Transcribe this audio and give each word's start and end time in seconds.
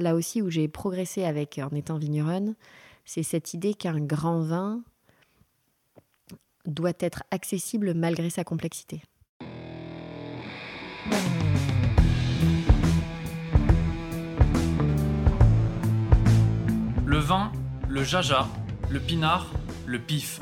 là 0.00 0.14
aussi 0.14 0.42
où 0.42 0.50
j'ai 0.50 0.68
progressé 0.68 1.24
avec 1.24 1.60
en 1.62 1.74
étant 1.74 1.98
vigneronne, 1.98 2.54
c'est 3.04 3.22
cette 3.22 3.54
idée 3.54 3.74
qu'un 3.74 4.00
grand 4.00 4.40
vin 4.40 4.82
doit 6.66 6.92
être 7.00 7.22
accessible 7.30 7.94
malgré 7.94 8.30
sa 8.30 8.44
complexité. 8.44 9.02
Le 17.04 17.18
vin, 17.18 17.50
le 17.88 18.04
jaja, 18.04 18.46
le 18.88 19.00
pinard, 19.00 19.52
le 19.86 19.98
pif. 19.98 20.40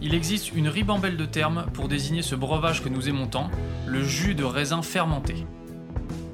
Il 0.00 0.14
existe 0.14 0.54
une 0.54 0.68
ribambelle 0.68 1.16
de 1.16 1.24
termes 1.24 1.66
pour 1.72 1.88
désigner 1.88 2.22
ce 2.22 2.34
breuvage 2.34 2.82
que 2.82 2.88
nous 2.88 3.08
aimons 3.08 3.26
tant, 3.26 3.50
le 3.86 4.04
jus 4.04 4.34
de 4.34 4.44
raisin 4.44 4.82
fermenté. 4.82 5.46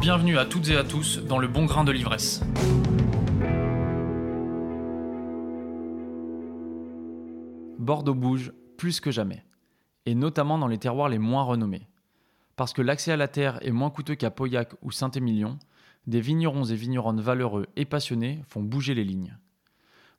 Bienvenue 0.00 0.38
à 0.38 0.44
toutes 0.44 0.68
et 0.68 0.76
à 0.76 0.84
tous 0.84 1.18
dans 1.18 1.38
le 1.38 1.48
bon 1.48 1.64
grain 1.64 1.84
de 1.84 1.92
l'ivresse. 1.92 2.42
Bordeaux 7.78 8.14
bouge 8.14 8.52
plus 8.76 9.00
que 9.00 9.10
jamais, 9.10 9.44
et 10.06 10.14
notamment 10.14 10.58
dans 10.58 10.66
les 10.66 10.78
terroirs 10.78 11.08
les 11.08 11.18
moins 11.18 11.42
renommés. 11.42 11.88
Parce 12.56 12.72
que 12.72 12.82
l'accès 12.82 13.12
à 13.12 13.16
la 13.16 13.28
terre 13.28 13.58
est 13.62 13.70
moins 13.70 13.90
coûteux 13.90 14.14
qu'à 14.14 14.30
Pauillac 14.30 14.74
ou 14.82 14.90
Saint-Émilion, 14.90 15.58
des 16.06 16.20
vignerons 16.20 16.64
et 16.64 16.76
vigneronnes 16.76 17.20
valeureux 17.20 17.66
et 17.76 17.84
passionnés 17.84 18.42
font 18.48 18.62
bouger 18.62 18.94
les 18.94 19.04
lignes. 19.04 19.36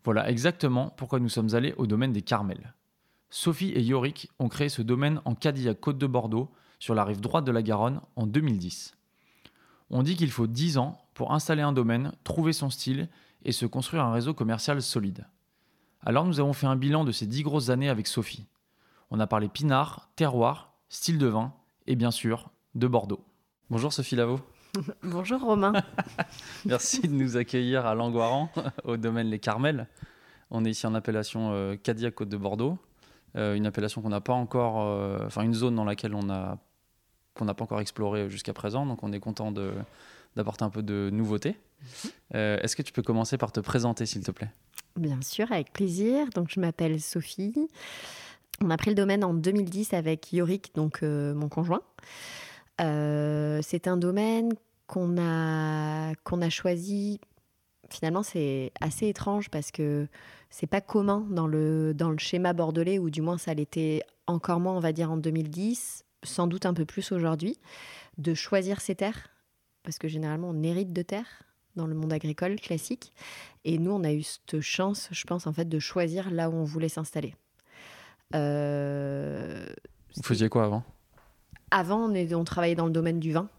Voilà 0.03 0.29
exactement 0.29 0.93
pourquoi 0.97 1.19
nous 1.19 1.29
sommes 1.29 1.53
allés 1.53 1.73
au 1.77 1.85
domaine 1.85 2.13
des 2.13 2.21
Carmels. 2.21 2.73
Sophie 3.29 3.71
et 3.71 3.81
Yorick 3.81 4.29
ont 4.39 4.49
créé 4.49 4.69
ce 4.69 4.81
domaine 4.81 5.19
en 5.25 5.35
Cadillac 5.35 5.79
Côte 5.79 5.97
de 5.97 6.07
Bordeaux, 6.07 6.49
sur 6.79 6.95
la 6.95 7.03
rive 7.03 7.21
droite 7.21 7.45
de 7.45 7.51
la 7.51 7.63
Garonne, 7.63 8.01
en 8.15 8.27
2010. 8.27 8.95
On 9.89 10.03
dit 10.03 10.15
qu'il 10.15 10.31
faut 10.31 10.47
10 10.47 10.77
ans 10.77 10.97
pour 11.13 11.33
installer 11.33 11.61
un 11.61 11.71
domaine, 11.71 12.11
trouver 12.23 12.53
son 12.53 12.69
style 12.69 13.09
et 13.43 13.51
se 13.51 13.65
construire 13.65 14.03
un 14.03 14.11
réseau 14.11 14.33
commercial 14.33 14.81
solide. 14.81 15.27
Alors 16.01 16.25
nous 16.25 16.39
avons 16.39 16.53
fait 16.53 16.67
un 16.67 16.75
bilan 16.75 17.03
de 17.03 17.11
ces 17.11 17.25
10 17.25 17.43
grosses 17.43 17.69
années 17.69 17.89
avec 17.89 18.07
Sophie. 18.07 18.45
On 19.11 19.19
a 19.19 19.27
parlé 19.27 19.47
pinard, 19.47 20.09
terroir, 20.15 20.73
style 20.89 21.17
de 21.17 21.27
vin 21.27 21.53
et 21.87 21.95
bien 21.95 22.11
sûr 22.11 22.49
de 22.73 22.87
Bordeaux. 22.87 23.23
Bonjour 23.69 23.93
Sophie 23.93 24.15
Lavaux. 24.15 24.39
Bonjour 25.03 25.41
Romain. 25.41 25.73
Merci 26.65 27.01
de 27.01 27.13
nous 27.13 27.37
accueillir 27.37 27.85
à 27.85 27.95
Langoiran, 27.95 28.49
au 28.83 28.97
domaine 28.97 29.29
Les 29.29 29.39
Carmels. 29.39 29.87
On 30.51 30.65
est 30.65 30.71
ici 30.71 30.85
en 30.85 30.93
appellation 30.95 31.51
euh, 31.53 31.75
Cadillac 31.75 32.15
Côte 32.15 32.29
de 32.29 32.37
Bordeaux, 32.37 32.77
euh, 33.35 33.55
une 33.55 33.65
appellation 33.65 34.01
qu'on 34.01 34.09
n'a 34.09 34.21
pas 34.21 34.33
encore, 34.33 34.81
euh, 34.81 35.19
enfin 35.25 35.43
une 35.43 35.53
zone 35.53 35.75
dans 35.75 35.85
laquelle 35.85 36.13
on 36.13 36.29
a 36.29 36.57
qu'on 37.35 37.45
n'a 37.45 37.53
pas 37.53 37.63
encore 37.63 37.81
exploré 37.81 38.29
jusqu'à 38.29 38.53
présent, 38.53 38.85
donc 38.85 39.03
on 39.03 39.11
est 39.13 39.19
content 39.19 39.51
d'apporter 39.51 40.63
un 40.63 40.69
peu 40.69 40.81
de 40.81 41.09
nouveauté. 41.11 41.57
Mhm. 42.33 42.39
Est-ce 42.39 42.75
que 42.75 42.81
tu 42.81 42.91
peux 42.91 43.03
commencer 43.03 43.37
par 43.37 43.51
te 43.51 43.59
présenter, 43.59 44.05
s'il 44.05 44.23
te 44.23 44.31
plaît? 44.31 44.49
Bien 44.95 45.21
sûr, 45.21 45.51
avec 45.51 45.71
plaisir. 45.73 46.27
Donc 46.33 46.49
je 46.49 46.59
m'appelle 46.59 46.99
Sophie. 47.01 47.67
On 48.61 48.69
a 48.69 48.77
pris 48.77 48.89
le 48.89 48.95
domaine 48.95 49.23
en 49.23 49.33
2010 49.33 49.93
avec 49.93 50.31
Yorick, 50.33 50.73
donc 50.73 51.01
mon 51.01 51.49
conjoint. 51.49 51.81
c'est 52.79 53.87
un 53.87 53.97
domaine 53.97 54.53
qu'on 54.87 55.17
a, 55.17 56.13
qu'on 56.23 56.41
a 56.41 56.49
choisi, 56.49 57.19
finalement, 57.89 58.23
c'est 58.23 58.71
assez 58.81 59.07
étrange 59.07 59.49
parce 59.49 59.71
que 59.71 60.07
c'est 60.49 60.67
pas 60.67 60.81
commun 60.81 61.25
dans 61.29 61.47
le, 61.47 61.93
dans 61.93 62.09
le 62.09 62.17
schéma 62.17 62.53
bordelais, 62.53 62.99
ou 62.99 63.09
du 63.09 63.21
moins 63.21 63.37
ça 63.37 63.53
l'était 63.53 64.03
encore 64.27 64.59
moins, 64.59 64.75
on 64.75 64.79
va 64.79 64.91
dire, 64.91 65.11
en 65.11 65.17
2010, 65.17 66.04
sans 66.25 66.47
doute 66.47 66.65
un 66.65 66.73
peu 66.73 66.85
plus 66.85 67.11
aujourd'hui, 67.11 67.57
de 68.17 68.33
choisir 68.33 68.81
ses 68.81 68.95
terres. 68.95 69.29
Parce 69.83 69.99
que 69.99 70.07
généralement, 70.07 70.49
on 70.49 70.63
hérite 70.63 70.93
de 70.93 71.01
terres 71.01 71.43
dans 71.75 71.87
le 71.87 71.95
monde 71.95 72.11
agricole 72.13 72.55
classique. 72.55 73.13
Et 73.63 73.77
nous, 73.77 73.91
on 73.91 74.03
a 74.03 74.11
eu 74.11 74.23
cette 74.23 74.61
chance, 74.61 75.09
je 75.11 75.23
pense, 75.25 75.47
en 75.47 75.53
fait, 75.53 75.69
de 75.69 75.79
choisir 75.79 76.31
là 76.31 76.49
où 76.49 76.53
on 76.53 76.63
voulait 76.63 76.89
s'installer. 76.89 77.35
Euh, 78.33 79.65
Vous 80.15 80.23
faisiez 80.23 80.49
quoi 80.49 80.65
avant? 80.65 80.83
Avant, 81.71 82.09
on, 82.09 82.15
on 82.15 82.43
travaillait 82.43 82.75
dans 82.75 82.85
le 82.85 82.91
domaine 82.91 83.19
du 83.19 83.31
vin. 83.31 83.49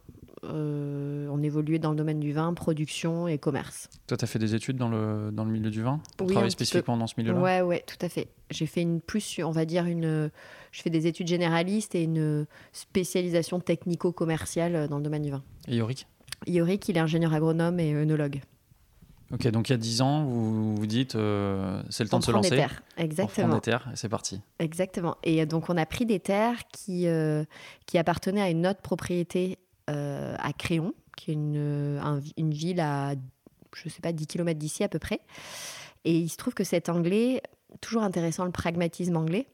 Euh, 0.51 1.29
on 1.31 1.43
évoluait 1.43 1.79
dans 1.79 1.91
le 1.91 1.97
domaine 1.97 2.21
du 2.21 2.33
vin, 2.33 2.55
production 2.55 3.29
et 3.29 3.39
commerce. 3.39 3.89
Toi, 4.07 4.17
tu 4.17 4.25
as 4.25 4.29
fait 4.29 4.39
des 4.39 4.55
études 4.55 4.77
dans 4.77 4.89
le, 4.89 5.31
dans 5.33 5.45
le 5.45 5.51
milieu 5.51 5.71
du 5.71 5.83
vin 5.83 6.01
Pour 6.17 6.29
travailler 6.29 6.51
spécifiquement 6.51 6.97
dans 6.97 7.07
ce 7.07 7.15
milieu-là? 7.19 7.41
Ouais, 7.41 7.61
ouais, 7.63 7.85
tout 7.87 8.05
à 8.05 8.09
fait. 8.09 8.29
J'ai 8.51 8.67
fait 8.67 8.83
une 8.83 9.01
plus, 9.01 9.41
on 9.43 9.51
va 9.51 9.65
dire, 9.65 9.87
une. 9.87 10.31
Je 10.73 10.83
fais 10.83 10.91
des 10.91 11.07
études 11.07 11.29
généralistes 11.29 11.95
et 11.95 12.05
une 12.05 12.47
spécialisation 12.73 13.61
technico-commerciale 13.61 14.89
dans 14.89 14.99
le 14.99 15.03
domaine 15.03 15.23
du 15.23 15.31
vin. 15.31 15.43
Et 15.69 15.77
Yorick? 15.77 16.07
Yorick, 16.47 16.89
il 16.89 16.97
est 16.97 17.01
ingénieur 17.01 17.33
agronome 17.33 17.81
et 17.81 17.95
œnologue. 17.95 18.41
Ok, 19.33 19.49
donc 19.49 19.69
il 19.69 19.73
y 19.73 19.75
a 19.75 19.79
10 19.79 20.03
ans, 20.03 20.25
vous 20.25 20.77
vous 20.77 20.87
dites, 20.87 21.17
euh, 21.17 21.83
c'est 21.91 22.05
le 22.05 22.09
temps 22.09 22.21
de 22.21 22.25
se 22.25 22.31
lancer. 22.31 22.51
Des 22.51 22.57
terres, 22.57 22.83
exactement. 22.97 23.55
On 23.55 23.55
des 23.57 23.61
terres, 23.61 23.91
c'est 23.95 24.09
parti. 24.09 24.41
Exactement. 24.61 25.17
Et 25.25 25.45
donc 25.47 25.69
on 25.69 25.77
a 25.77 25.85
pris 25.85 26.07
des 26.07 26.21
terres 26.21 26.61
qui, 26.73 27.09
euh, 27.09 27.45
qui 27.87 27.99
appartenaient 27.99 28.43
à 28.43 28.51
une 28.51 28.67
autre 28.69 28.83
propriété 28.83 29.59
à 29.89 30.53
Créon, 30.53 30.95
qui 31.17 31.31
est 31.31 31.35
une, 31.35 32.01
une 32.37 32.53
ville 32.53 32.81
à, 32.81 33.15
je 33.75 33.89
sais 33.89 34.01
pas, 34.01 34.13
10 34.13 34.27
km 34.27 34.59
d'ici 34.59 34.85
à 34.85 34.89
peu 34.89 34.99
près. 34.99 35.21
Et 36.05 36.19
il 36.19 36.29
se 36.29 36.37
trouve 36.37 36.55
que 36.55 36.65
cet 36.65 36.89
anglais, 36.89 37.43
toujours 37.81 38.03
intéressant 38.03 38.45
le 38.45 38.53
pragmatisme 38.53 39.17
anglais, 39.17 39.47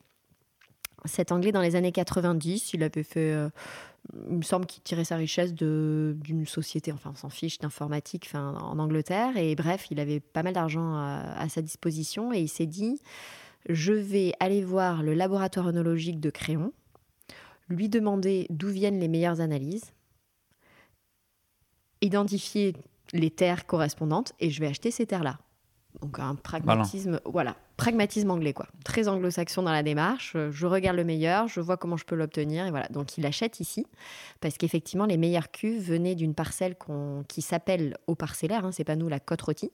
cet 1.04 1.32
anglais 1.32 1.52
dans 1.52 1.62
les 1.62 1.76
années 1.76 1.92
90, 1.92 2.74
il 2.74 2.82
avait 2.82 3.02
fait, 3.02 3.32
euh, 3.32 3.48
il 4.28 4.36
me 4.36 4.42
semble 4.42 4.66
qu'il 4.66 4.82
tirait 4.82 5.04
sa 5.04 5.16
richesse 5.16 5.52
d'une 5.52 6.46
société, 6.46 6.92
enfin 6.92 7.10
on 7.12 7.16
s'en 7.16 7.30
fiche, 7.30 7.58
d'informatique 7.58 8.30
en 8.34 8.78
Angleterre. 8.78 9.36
Et 9.36 9.54
bref, 9.56 9.86
il 9.90 9.98
avait 9.98 10.20
pas 10.20 10.42
mal 10.42 10.52
d'argent 10.52 10.94
à, 10.94 11.34
à, 11.36 11.48
sa 11.48 11.62
disposition 11.62 12.32
et 12.32 12.40
il 12.40 12.48
s'est 12.48 12.66
dit, 12.66 13.00
je 13.68 13.92
vais 13.92 14.32
aller 14.38 14.62
voir 14.62 15.02
le 15.02 15.14
laboratoire 15.14 15.68
œnologique 15.68 16.20
de 16.20 16.30
Créon, 16.30 16.72
lui 17.68 17.88
demander 17.88 18.46
d'où 18.50 18.68
viennent 18.68 19.00
les 19.00 19.08
meilleures 19.08 19.40
analyses 19.40 19.92
identifier 22.02 22.74
les 23.14 23.30
terres 23.30 23.66
correspondantes 23.66 24.32
et 24.40 24.50
je 24.50 24.60
vais 24.60 24.66
acheter 24.66 24.90
ces 24.90 25.06
terres-là. 25.06 25.38
Donc 26.00 26.18
un 26.18 26.34
pragmatisme, 26.34 27.20
voilà, 27.26 27.54
pragmatisme 27.76 28.30
anglais 28.30 28.54
quoi, 28.54 28.66
très 28.84 29.08
anglo-saxon 29.08 29.62
dans 29.62 29.72
la 29.72 29.82
démarche. 29.82 30.36
Je 30.50 30.66
regarde 30.66 30.96
le 30.96 31.04
meilleur, 31.04 31.48
je 31.48 31.60
vois 31.60 31.76
comment 31.76 31.98
je 31.98 32.04
peux 32.04 32.14
l'obtenir 32.14 32.66
et 32.66 32.70
voilà. 32.70 32.88
Donc 32.88 33.18
il 33.18 33.26
achète 33.26 33.60
ici 33.60 33.86
parce 34.40 34.56
qu'effectivement 34.56 35.04
les 35.04 35.18
meilleures 35.18 35.50
cuves 35.50 35.82
venaient 35.82 36.14
d'une 36.14 36.34
parcelle 36.34 36.76
qui 37.28 37.42
s'appelle 37.42 37.96
au 38.06 38.14
parcellaire, 38.14 38.64
hein, 38.64 38.72
c'est 38.72 38.84
pas 38.84 38.96
nous 38.96 39.08
la 39.08 39.20
côte 39.20 39.42
rôtie, 39.42 39.70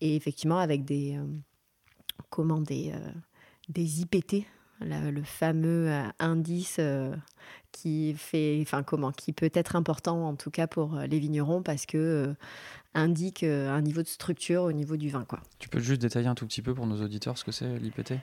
et 0.00 0.16
effectivement 0.16 0.58
avec 0.58 0.84
des 0.84 1.16
euh, 1.16 1.24
comment 2.28 2.60
des 2.60 2.92
euh, 2.92 3.10
des 3.68 4.00
IPT, 4.00 4.46
le 4.80 5.22
fameux 5.22 5.88
euh, 5.90 6.02
indice 6.18 6.80
qui 7.72 8.14
fait, 8.16 8.58
enfin 8.62 8.82
comment, 8.82 9.12
qui 9.12 9.32
peut 9.32 9.50
être 9.54 9.76
important 9.76 10.26
en 10.26 10.34
tout 10.34 10.50
cas 10.50 10.66
pour 10.66 10.96
euh, 10.96 11.06
les 11.06 11.18
vignerons 11.18 11.62
parce 11.62 11.86
que 11.86 11.98
euh, 11.98 12.34
indique 12.94 13.42
euh, 13.42 13.70
un 13.70 13.80
niveau 13.80 14.02
de 14.02 14.08
structure 14.08 14.62
au 14.62 14.72
niveau 14.72 14.96
du 14.96 15.08
vin, 15.08 15.24
quoi. 15.24 15.40
Tu 15.58 15.68
peux 15.68 15.80
juste 15.80 16.00
détailler 16.00 16.26
un 16.26 16.34
tout 16.34 16.46
petit 16.46 16.62
peu 16.62 16.74
pour 16.74 16.86
nos 16.86 17.02
auditeurs 17.02 17.38
ce 17.38 17.44
que 17.44 17.52
c'est 17.52 17.78
l'IPT? 17.78 18.14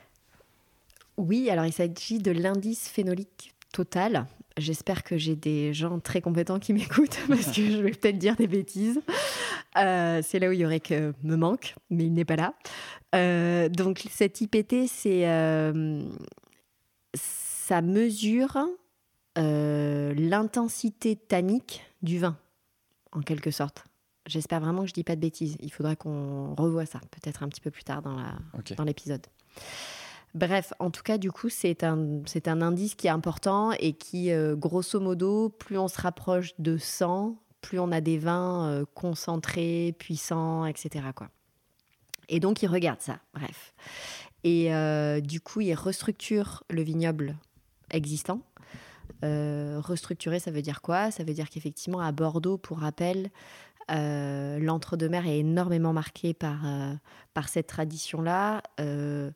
Oui, 1.18 1.50
alors 1.50 1.66
il 1.66 1.74
s'agit 1.74 2.20
de 2.20 2.32
l'indice 2.32 2.88
phénolique 2.88 3.54
total. 3.72 4.28
J'espère 4.58 5.04
que 5.04 5.18
j'ai 5.18 5.36
des 5.36 5.74
gens 5.74 6.00
très 6.00 6.22
compétents 6.22 6.60
qui 6.60 6.74
m'écoutent 6.74 7.20
parce 7.28 7.48
que 7.48 7.70
je 7.70 7.78
vais 7.78 7.92
peut-être 7.92 8.18
dire 8.18 8.36
des 8.36 8.48
bêtises. 8.48 9.00
c'est 9.76 10.40
là 10.40 10.50
où 10.50 10.52
il 10.52 10.60
y 10.60 10.66
aurait 10.66 10.80
que 10.80 11.14
me 11.24 11.36
manque, 11.36 11.76
mais 11.90 12.06
il 12.06 12.14
n'est 12.14 12.26
pas 12.26 12.36
là. 12.36 13.70
donc 13.70 14.06
cet 14.12 14.42
IPT, 14.42 14.88
c'est 14.88 15.26
ça 17.68 17.82
mesure 17.82 18.58
euh, 19.38 20.14
l'intensité 20.14 21.18
tannique 21.18 21.84
du 22.02 22.18
vin, 22.18 22.38
en 23.12 23.20
quelque 23.20 23.52
sorte. 23.52 23.84
J'espère 24.26 24.62
vraiment 24.62 24.84
que 24.84 24.88
je 24.88 24.94
dis 24.94 25.04
pas 25.04 25.18
de 25.18 25.22
bêtises. 25.22 25.58
Il 25.60 25.74
faudra 25.74 25.98
qu'on 25.98 26.56
revoie 26.56 26.86
ça, 26.86 27.02
peut-être 27.12 27.44
un 27.44 27.50
petit 27.50 27.60
peu 27.60 27.70
plus 27.70 27.84
tard 27.84 28.02
dans, 28.02 28.18
dans 28.78 28.84
l'épisode. 28.86 29.26
Bref, 30.34 30.72
en 30.80 30.92
tout 30.92 31.04
cas, 31.04 31.18
du 31.18 31.30
coup, 31.30 31.50
c'est 31.50 31.84
un, 31.84 32.22
c'est 32.26 32.48
un 32.48 32.62
indice 32.62 32.96
qui 32.96 33.08
est 33.08 33.12
important 33.12 33.74
et 33.74 33.92
qui, 33.92 34.32
euh, 34.32 34.56
grosso 34.56 35.02
modo, 35.02 35.50
plus 35.50 35.78
on 35.78 35.90
se 35.90 36.00
rapproche 36.00 36.54
de 36.60 36.78
100, 36.78 37.36
plus 37.60 37.80
on 37.80 37.92
a 37.92 38.00
des 38.00 38.18
vins 38.18 38.70
euh, 38.70 38.86
concentrés, 38.94 39.94
puissants, 40.00 40.66
etc. 40.66 41.08
Quoi. 41.14 41.28
Et 42.30 42.40
donc, 42.40 42.62
il 42.62 42.68
regarde 42.68 43.02
ça, 43.02 43.20
bref. 43.34 43.74
Et 44.46 44.74
euh, 44.74 45.20
du 45.20 45.42
coup, 45.42 45.60
il 45.60 45.74
restructure 45.74 46.64
le 46.70 46.82
vignoble 46.82 47.36
existant. 47.92 48.42
Euh, 49.24 49.80
restructurer, 49.80 50.40
ça 50.40 50.52
veut 50.52 50.62
dire 50.62 50.82
quoi? 50.82 51.12
Ça 51.12 51.24
veut 51.24 51.34
dire 51.34 51.50
qu'effectivement, 51.50 52.02
à 52.02 52.12
Bordeaux, 52.12 52.58
pour 52.58 52.80
rappel, 52.80 53.30
euh, 53.90 54.60
l'entre-deux-mer 54.60 55.26
est 55.28 55.40
énormément 55.40 55.94
marqué 55.94 56.34
par, 56.34 56.66
euh, 56.66 56.94
par 57.34 57.50
cette 57.50 57.68
tradition-là. 57.68 58.62
Euh, 58.80 59.32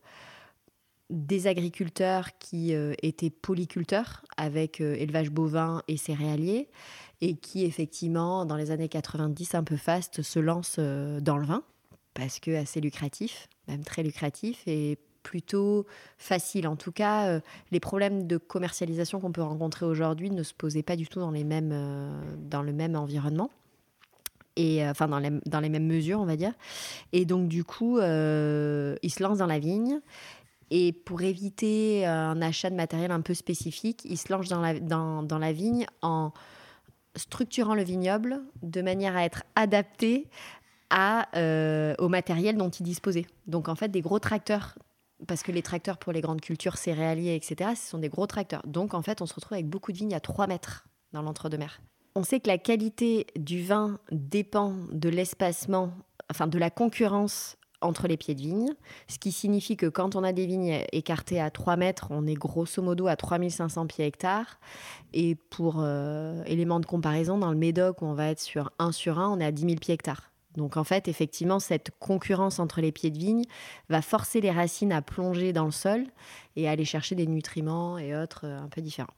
des 1.09 1.47
agriculteurs 1.47 2.37
qui 2.39 2.71
étaient 2.71 3.29
polyculteurs 3.29 4.23
avec 4.37 4.79
élevage 4.79 5.29
bovin 5.29 5.81
et 5.89 5.97
céréalier 5.97 6.69
et 7.19 7.35
qui 7.35 7.65
effectivement 7.65 8.45
dans 8.45 8.55
les 8.55 8.71
années 8.71 8.87
90 8.87 9.55
un 9.55 9.65
peu 9.65 9.75
faste 9.75 10.21
se 10.21 10.39
lancent 10.39 10.79
dans 10.79 11.37
le 11.37 11.45
vin 11.45 11.63
parce 12.13 12.39
que 12.39 12.55
assez 12.55 12.79
lucratif, 12.79 13.49
même 13.67 13.83
très 13.83 14.03
lucratif 14.03 14.65
et 14.67 14.99
plutôt 15.21 15.85
facile. 16.17 16.67
En 16.67 16.75
tout 16.75 16.91
cas, 16.91 17.27
euh, 17.27 17.39
les 17.71 17.79
problèmes 17.79 18.27
de 18.27 18.37
commercialisation 18.37 19.19
qu'on 19.19 19.31
peut 19.31 19.41
rencontrer 19.41 19.85
aujourd'hui 19.85 20.31
ne 20.31 20.43
se 20.43 20.53
posaient 20.53 20.83
pas 20.83 20.95
du 20.95 21.07
tout 21.07 21.19
dans, 21.19 21.31
les 21.31 21.43
mêmes, 21.43 21.71
euh, 21.73 22.21
dans 22.37 22.61
le 22.61 22.73
même 22.73 22.95
environnement. 22.95 23.49
Et, 24.55 24.83
euh, 24.83 24.91
enfin, 24.91 25.07
dans 25.07 25.19
les, 25.19 25.31
dans 25.45 25.59
les 25.59 25.69
mêmes 25.69 25.87
mesures, 25.87 26.19
on 26.19 26.25
va 26.25 26.35
dire. 26.35 26.53
Et 27.13 27.25
donc, 27.25 27.47
du 27.47 27.63
coup, 27.63 27.97
ils 27.99 28.01
se 29.13 29.23
lancent 29.23 29.39
dans 29.39 29.47
la 29.47 29.59
vigne. 29.59 29.99
Et 30.73 30.93
pour 30.93 31.21
éviter 31.21 32.05
un 32.05 32.41
achat 32.41 32.69
de 32.69 32.75
matériel 32.75 33.11
un 33.11 33.19
peu 33.19 33.33
spécifique, 33.33 34.05
ils 34.05 34.17
se 34.17 34.31
lancent 34.31 34.47
dans 34.47 34.61
la, 34.61 34.79
dans, 34.79 35.21
dans 35.21 35.37
la 35.37 35.51
vigne 35.51 35.85
en 36.01 36.31
structurant 37.17 37.75
le 37.75 37.83
vignoble 37.83 38.41
de 38.63 38.81
manière 38.81 39.17
à 39.17 39.25
être 39.25 39.43
adapté 39.57 40.29
à, 40.89 41.27
au 41.99 42.07
matériel 42.07 42.55
dont 42.55 42.69
ils 42.69 42.83
disposaient. 42.83 43.25
Donc 43.47 43.67
en 43.67 43.75
fait, 43.75 43.89
des 43.89 43.99
gros 43.99 44.19
tracteurs, 44.19 44.75
parce 45.27 45.43
que 45.43 45.51
les 45.51 45.61
tracteurs 45.61 45.97
pour 45.97 46.11
les 46.11 46.21
grandes 46.21 46.41
cultures 46.41 46.77
céréaliers, 46.77 47.35
etc., 47.35 47.71
ce 47.75 47.89
sont 47.89 47.99
des 47.99 48.09
gros 48.09 48.27
tracteurs. 48.27 48.61
Donc 48.65 48.93
en 48.93 49.01
fait, 49.01 49.21
on 49.21 49.25
se 49.25 49.33
retrouve 49.33 49.53
avec 49.53 49.67
beaucoup 49.67 49.91
de 49.91 49.97
vignes 49.97 50.15
à 50.15 50.19
3 50.19 50.47
mètres 50.47 50.87
dans 51.13 51.21
l'entre-deux-mer. 51.21 51.81
On 52.15 52.23
sait 52.23 52.39
que 52.39 52.47
la 52.47 52.57
qualité 52.57 53.27
du 53.37 53.63
vin 53.63 53.99
dépend 54.11 54.75
de 54.91 55.09
l'espacement, 55.09 55.91
enfin 56.29 56.47
de 56.47 56.57
la 56.57 56.69
concurrence 56.69 57.57
entre 57.81 58.07
les 58.07 58.17
pieds 58.17 58.35
de 58.35 58.41
vigne, 58.41 58.73
ce 59.07 59.17
qui 59.17 59.31
signifie 59.31 59.75
que 59.75 59.87
quand 59.87 60.15
on 60.15 60.23
a 60.23 60.33
des 60.33 60.45
vignes 60.45 60.83
écartées 60.91 61.41
à 61.41 61.49
3 61.49 61.77
mètres, 61.77 62.07
on 62.11 62.27
est 62.27 62.35
grosso 62.35 62.81
modo 62.81 63.07
à 63.07 63.15
3500 63.15 63.87
pieds 63.87 64.05
hectares. 64.05 64.59
Et 65.13 65.35
pour 65.35 65.77
euh, 65.79 66.43
élément 66.45 66.79
de 66.79 66.85
comparaison, 66.85 67.37
dans 67.37 67.51
le 67.51 67.57
Médoc, 67.57 68.01
où 68.01 68.05
on 68.05 68.13
va 68.13 68.27
être 68.27 68.39
sur 68.39 68.71
1 68.79 68.91
sur 68.91 69.19
1, 69.19 69.29
on 69.29 69.39
est 69.39 69.45
à 69.45 69.51
10 69.51 69.61
000 69.63 69.75
pieds 69.75 69.95
hectares. 69.95 70.30
Donc 70.55 70.77
en 70.77 70.83
fait, 70.83 71.07
effectivement, 71.07 71.59
cette 71.59 71.91
concurrence 71.99 72.59
entre 72.59 72.81
les 72.81 72.91
pieds 72.91 73.11
de 73.11 73.17
vigne 73.17 73.43
va 73.89 74.01
forcer 74.01 74.41
les 74.41 74.51
racines 74.51 74.91
à 74.91 75.01
plonger 75.01 75.53
dans 75.53 75.65
le 75.65 75.71
sol 75.71 76.05
et 76.55 76.67
à 76.67 76.71
aller 76.71 76.85
chercher 76.85 77.15
des 77.15 77.27
nutriments 77.27 77.97
et 77.97 78.15
autres 78.15 78.45
euh, 78.45 78.59
un 78.59 78.67
peu 78.67 78.81
différents. 78.81 79.13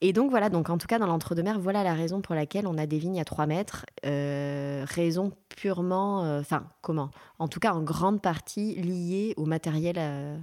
Et 0.00 0.12
donc 0.12 0.30
voilà, 0.30 0.50
donc 0.50 0.70
en 0.70 0.78
tout 0.78 0.86
cas 0.86 0.98
dans 0.98 1.06
l'entre-deux-mer, 1.06 1.58
voilà 1.58 1.82
la 1.82 1.94
raison 1.94 2.20
pour 2.20 2.34
laquelle 2.34 2.66
on 2.66 2.76
a 2.78 2.86
des 2.86 2.98
vignes 2.98 3.20
à 3.20 3.24
3 3.24 3.46
mètres. 3.46 3.86
Euh, 4.04 4.84
raison 4.86 5.32
purement, 5.56 6.24
euh, 6.24 6.40
enfin 6.40 6.64
comment? 6.82 7.10
En 7.38 7.48
tout 7.48 7.60
cas 7.60 7.72
en 7.72 7.82
grande 7.82 8.20
partie 8.20 8.74
liée 8.74 9.34
au 9.36 9.46
matériel, 9.46 9.96
euh, 9.98 10.36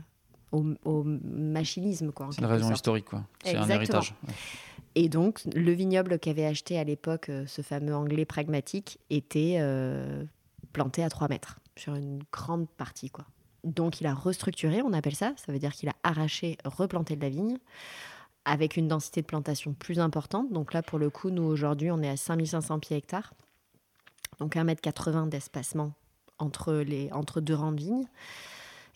au, 0.51 0.65
au 0.85 1.03
machinisme. 1.03 2.11
C'est 2.31 2.41
une 2.41 2.45
raison 2.45 2.65
sorte. 2.65 2.75
historique, 2.77 3.05
quoi. 3.05 3.23
C'est 3.43 3.55
un 3.55 3.69
héritage. 3.69 4.13
Ouais. 4.27 4.33
Et 4.95 5.09
donc, 5.09 5.41
le 5.53 5.71
vignoble 5.71 6.19
qu'avait 6.19 6.45
acheté 6.45 6.77
à 6.77 6.83
l'époque 6.83 7.29
euh, 7.29 7.45
ce 7.47 7.61
fameux 7.61 7.95
anglais 7.95 8.25
pragmatique 8.25 8.99
était 9.09 9.57
euh, 9.59 10.25
planté 10.73 11.03
à 11.03 11.09
3 11.09 11.29
mètres 11.29 11.59
sur 11.77 11.95
une 11.95 12.21
grande 12.31 12.69
partie. 12.69 13.09
quoi. 13.09 13.25
Donc, 13.63 14.01
il 14.01 14.07
a 14.07 14.13
restructuré, 14.13 14.81
on 14.81 14.91
appelle 14.93 15.15
ça. 15.15 15.33
Ça 15.37 15.51
veut 15.51 15.59
dire 15.59 15.71
qu'il 15.71 15.89
a 15.89 15.95
arraché, 16.03 16.57
replanté 16.65 17.15
de 17.15 17.21
la 17.21 17.29
vigne 17.29 17.57
avec 18.45 18.77
une 18.77 18.87
densité 18.87 19.21
de 19.21 19.27
plantation 19.27 19.73
plus 19.73 19.99
importante. 19.99 20.51
Donc 20.51 20.73
là, 20.73 20.81
pour 20.81 20.99
le 20.99 21.09
coup, 21.09 21.29
nous, 21.29 21.43
aujourd'hui, 21.43 21.91
on 21.91 22.01
est 22.01 22.09
à 22.09 22.17
5500 22.17 22.79
pieds 22.79 22.97
hectares. 22.97 23.33
Donc 24.39 24.55
1,80 24.55 25.23
m 25.23 25.29
d'espacement 25.29 25.93
entre, 26.39 26.73
les, 26.73 27.11
entre 27.11 27.41
deux 27.41 27.55
rangs 27.55 27.71
de 27.71 27.79
vignes. 27.79 28.07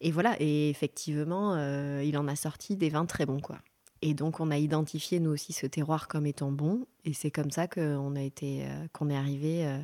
Et 0.02 0.12
voilà, 0.12 0.36
et 0.40 0.70
effectivement, 0.70 1.54
euh, 1.56 2.04
il 2.04 2.18
en 2.18 2.28
a 2.28 2.36
sorti 2.36 2.76
des 2.76 2.90
vins 2.90 3.06
très 3.06 3.26
bons, 3.26 3.40
quoi. 3.40 3.60
Et 4.02 4.14
donc, 4.14 4.40
on 4.40 4.52
a 4.52 4.58
identifié, 4.58 5.20
nous 5.20 5.32
aussi, 5.32 5.54
ce 5.54 5.66
terroir 5.66 6.08
comme 6.08 6.26
étant 6.26 6.52
bon. 6.52 6.86
Et 7.06 7.14
c'est 7.14 7.32
comme 7.32 7.52
ça 7.52 7.68
qu'on 7.68 8.16
a 8.16 8.22
été, 8.22 8.66
euh, 8.66 8.88
qu'on 8.94 9.10
est 9.10 9.18
arrivé 9.18 9.66
euh, 9.66 9.80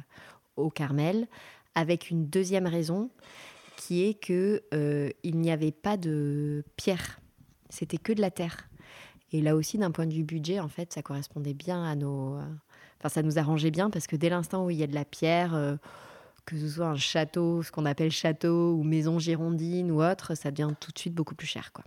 au 0.58 0.70
Carmel, 0.70 1.28
avec 1.76 2.10
une 2.10 2.28
deuxième 2.28 2.68
raison, 2.68 3.10
qui 3.78 4.04
est 4.04 4.14
que 4.14 4.64
euh, 4.74 5.10
il 5.24 5.40
n'y 5.40 5.52
avait 5.52 5.72
pas 5.72 5.98
de 5.98 6.64
pierre. 6.76 7.20
C'était 7.70 7.98
que 7.98 8.14
de 8.14 8.22
la 8.22 8.32
terre. 8.32 8.70
Et 9.32 9.42
là 9.42 9.56
aussi, 9.56 9.78
d'un 9.78 9.92
point 9.92 10.06
de 10.06 10.14
vue 10.14 10.24
budget, 10.24 10.60
en 10.60 10.68
fait, 10.68 10.92
ça 10.92 11.02
correspondait 11.02 11.54
bien 11.54 11.84
à 11.84 11.96
nos... 11.96 12.38
Enfin, 13.00 13.10
ça 13.10 13.24
nous 13.24 13.40
arrangeait 13.40 13.72
bien 13.72 13.90
parce 13.90 14.06
que 14.06 14.18
dès 14.18 14.30
l'instant 14.30 14.66
où 14.66 14.70
il 14.70 14.78
y 14.78 14.84
a 14.84 14.88
de 14.88 14.94
la 14.94 15.06
pierre, 15.06 15.78
que 16.46 16.60
ce 16.60 16.68
soit 16.68 16.88
un 16.88 16.98
château, 16.98 17.64
ce 17.64 17.72
qu'on 17.72 17.86
appelle 17.86 18.12
château, 18.12 18.74
ou 18.74 18.84
maison 18.84 19.20
girondine 19.20 19.90
ou 19.90 20.04
autre, 20.04 20.36
ça 20.36 20.52
devient 20.52 20.74
tout 20.80 20.92
de 20.92 21.00
suite 21.00 21.16
beaucoup 21.16 21.34
plus 21.34 21.48
cher, 21.48 21.72
quoi. 21.72 21.86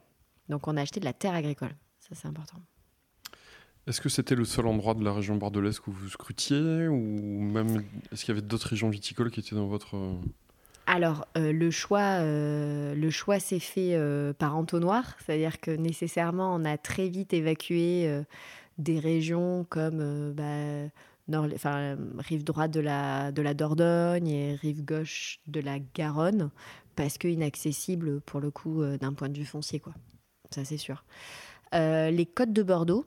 Donc, 0.49 0.67
on 0.67 0.77
a 0.77 0.81
acheté 0.81 1.01
de 1.01 1.05
la 1.05 1.13
terre 1.13 1.35
agricole. 1.35 1.75
Ça, 2.09 2.15
c'est 2.15 2.29
important. 2.29 2.59
Est-ce 3.87 4.01
que 4.01 4.09
c'était 4.09 4.35
le 4.35 4.45
seul 4.45 4.67
endroit 4.67 4.95
de 4.95 5.05
la 5.05 5.13
région 5.13 5.37
bordelaise 5.37 5.79
que 5.79 5.91
vous 5.91 6.09
scrutiez 6.09 6.89
ou 6.89 7.41
même 7.41 7.85
est-ce 8.13 8.25
qu'il 8.25 8.35
y 8.35 8.39
avait 8.39 8.47
d'autres 8.47 8.69
régions 8.69 8.91
viticoles 8.91 9.31
qui 9.31 9.41
étaient 9.41 9.55
dans 9.55 9.67
votre 9.67 9.97
euh, 9.97 10.15
Alors, 10.87 11.27
euh, 11.37 11.53
le 11.53 11.71
choix, 11.71 12.21
euh, 12.21 12.95
le 12.95 13.11
choix 13.11 13.41
s'est 13.41 13.59
fait 13.59 13.95
euh, 13.95 14.33
par 14.33 14.57
entonnoir, 14.57 15.17
c'est-à-dire 15.25 15.61
que 15.61 15.71
nécessairement, 15.71 16.55
on 16.55 16.65
a 16.65 16.79
très 16.79 17.09
vite 17.09 17.33
évacué 17.33 18.23
des 18.79 18.99
régions 18.99 19.67
comme 19.69 20.33
bah, 20.33 20.91
nord, 21.29 21.47
rive 22.19 22.45
droite 22.45 22.71
de 22.71 22.81
la, 22.81 23.33
de 23.33 23.41
la 23.41 23.55
Dordogne 23.55 24.29
et 24.29 24.55
rive 24.57 24.85
gauche 24.85 25.41
de 25.47 25.61
la 25.61 25.79
Garonne, 25.79 26.51
parce 26.97 27.17
que 27.17 27.29
inaccessible 27.29 28.21
pour 28.23 28.41
le 28.41 28.51
coup 28.51 28.83
d'un 28.99 29.13
point 29.13 29.29
de 29.31 29.39
vue 29.39 29.47
foncier, 29.47 29.81
quoi. 29.81 29.95
Ça, 30.51 30.65
c'est 30.65 30.79
sûr. 30.79 31.05
Euh, 31.75 32.11
les 32.11 32.27
côtes 32.27 32.53
de 32.53 32.63
Bordeaux. 32.63 33.05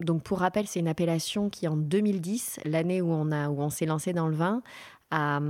Donc, 0.00 0.22
pour 0.22 0.40
rappel, 0.40 0.66
c'est 0.66 0.80
une 0.80 0.88
appellation 0.88 1.48
qui, 1.48 1.68
en 1.68 1.76
2010, 1.76 2.60
l'année 2.64 3.00
où 3.00 3.10
on, 3.12 3.30
a, 3.30 3.48
où 3.48 3.60
on 3.60 3.70
s'est 3.70 3.86
lancé 3.86 4.12
dans 4.12 4.28
le 4.28 4.34
vin, 4.34 4.62
a, 5.10 5.40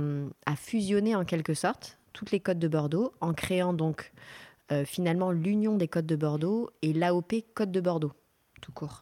fusionné 0.55 1.15
en 1.15 1.25
quelque 1.25 1.53
sorte 1.53 1.97
toutes 2.11 2.31
les 2.31 2.39
côtes 2.39 2.59
de 2.59 2.67
Bordeaux 2.67 3.13
en 3.21 3.33
créant 3.33 3.73
donc 3.73 4.11
euh, 4.71 4.85
finalement 4.85 5.31
l'union 5.31 5.77
des 5.77 5.87
côtes 5.87 6.05
de 6.05 6.15
Bordeaux 6.15 6.69
et 6.81 6.93
l'AOP 6.93 7.33
Côte 7.55 7.71
de 7.71 7.81
Bordeaux, 7.81 8.11
tout 8.61 8.71
court. 8.71 9.01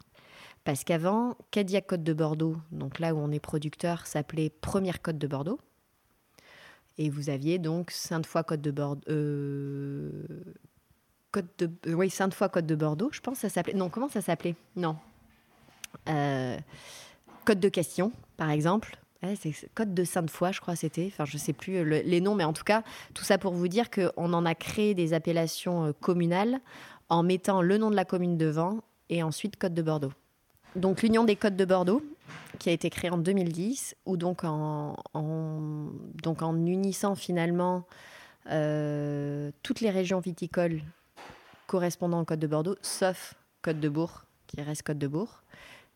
Parce 0.63 0.83
qu'avant, 0.83 1.35
Cadillac 1.49 1.87
Côte 1.87 2.03
de 2.03 2.13
Bordeaux, 2.13 2.55
donc 2.71 2.99
là 2.99 3.13
où 3.13 3.17
on 3.17 3.31
est 3.31 3.39
producteur, 3.39 4.05
s'appelait 4.05 4.49
Première 4.49 5.01
Côte 5.01 5.17
de 5.17 5.27
Bordeaux. 5.27 5.59
Et 6.97 7.09
vous 7.09 7.29
aviez 7.29 7.57
donc 7.57 7.91
Sainte-Foy 7.91 8.43
Côte 8.43 8.61
de 8.61 8.71
Bordeaux. 8.71 9.01
Côte 11.31 11.45
de, 11.59 11.69
euh, 11.87 11.93
oui, 11.93 12.09
Sainte-Foy 12.09 12.49
Côte 12.49 12.65
de 12.65 12.75
Bordeaux, 12.75 13.09
je 13.11 13.21
pense 13.21 13.35
que 13.35 13.41
ça 13.41 13.49
s'appelait. 13.49 13.73
Non, 13.73 13.89
comment 13.89 14.09
ça 14.09 14.21
s'appelait? 14.21 14.55
Non. 14.75 14.97
Euh, 16.09 16.57
Côte 17.45 17.59
de 17.59 17.69
Castillon, 17.69 18.11
par 18.37 18.49
exemple. 18.49 18.97
Ouais, 19.23 19.35
c'est 19.39 19.53
Côte 19.75 19.93
de 19.93 20.03
Sainte-Foy, 20.03 20.51
je 20.51 20.61
crois, 20.61 20.75
c'était. 20.75 21.07
Enfin, 21.07 21.25
je 21.25 21.37
sais 21.37 21.53
plus 21.53 21.75
euh, 21.77 21.83
le- 21.83 22.01
les 22.01 22.21
noms, 22.21 22.35
mais 22.35 22.43
en 22.43 22.53
tout 22.53 22.63
cas, 22.63 22.83
tout 23.13 23.23
ça 23.23 23.37
pour 23.37 23.53
vous 23.53 23.67
dire 23.67 23.89
qu'on 23.91 24.33
en 24.33 24.45
a 24.45 24.55
créé 24.55 24.93
des 24.95 25.13
appellations 25.13 25.85
euh, 25.85 25.91
communales 25.93 26.59
en 27.09 27.23
mettant 27.23 27.61
le 27.61 27.77
nom 27.77 27.89
de 27.91 27.95
la 27.95 28.05
commune 28.05 28.37
devant 28.37 28.79
et 29.09 29.21
ensuite 29.23 29.57
Côte 29.57 29.73
de 29.73 29.81
Bordeaux. 29.81 30.13
Donc, 30.75 31.01
l'Union 31.01 31.23
des 31.23 31.35
Côtes 31.35 31.55
de 31.57 31.65
Bordeaux, 31.65 32.01
qui 32.57 32.69
a 32.69 32.71
été 32.71 32.89
créée 32.89 33.11
en 33.11 33.17
2010, 33.17 33.95
où 34.05 34.15
donc 34.17 34.43
en, 34.43 34.95
unissant 36.65 37.15
finalement 37.15 37.85
toutes 38.45 39.81
les 39.81 39.89
régions 39.89 40.19
viticoles 40.21 40.81
correspondant 41.71 42.19
aux 42.19 42.25
Côtes 42.25 42.39
de 42.39 42.47
Bordeaux, 42.47 42.75
sauf 42.81 43.33
Côte 43.61 43.79
de 43.79 43.87
Bourg, 43.87 44.25
qui 44.45 44.61
reste 44.61 44.83
Côte 44.83 44.97
de 44.97 45.07
Bourg. 45.07 45.41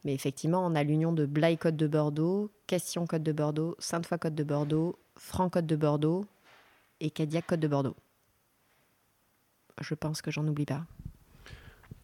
Mais 0.06 0.14
effectivement, 0.14 0.66
on 0.66 0.74
a 0.74 0.84
l'union 0.84 1.12
de 1.12 1.26
Blaye 1.26 1.58
Côte 1.58 1.76
de 1.76 1.86
Bordeaux, 1.86 2.50
Castillon 2.66 3.06
Côte 3.06 3.24
de 3.24 3.34
Bordeaux, 3.34 3.76
Sainte-Foy 3.78 4.18
Côte 4.18 4.36
de 4.36 4.44
Bordeaux, 4.46 4.98
Franc 5.18 5.50
Côte 5.50 5.66
de 5.66 5.76
Bordeaux 5.76 6.24
et 7.02 7.10
Cadillac 7.10 7.46
Côte 7.48 7.60
de 7.60 7.68
Bordeaux. 7.68 7.96
Je 9.82 9.96
pense 9.96 10.22
que 10.22 10.32
j'en 10.32 10.48
oublie 10.48 10.66
pas. 10.66 10.86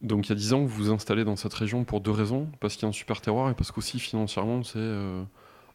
Donc 0.01 0.28
il 0.28 0.32
y 0.32 0.34
a 0.34 0.36
10 0.36 0.51
ans, 0.51 0.60
vous 0.60 0.68
vous 0.68 0.92
installez 0.92 1.24
dans 1.24 1.38
cette 1.38 1.54
région 1.54 1.86
pour 1.86 2.01
deux 2.01 2.12
raisons, 2.12 2.50
parce 2.60 2.74
qu'il 2.74 2.84
y 2.84 2.86
a 2.88 2.90
un 2.90 2.92
super 2.92 3.22
terroir 3.22 3.51
et 3.51 3.54
parce 3.54 3.72
qu'aussi 3.72 4.00
financièrement 4.00 4.63
c'est 4.63 4.80
euh, 4.80 5.24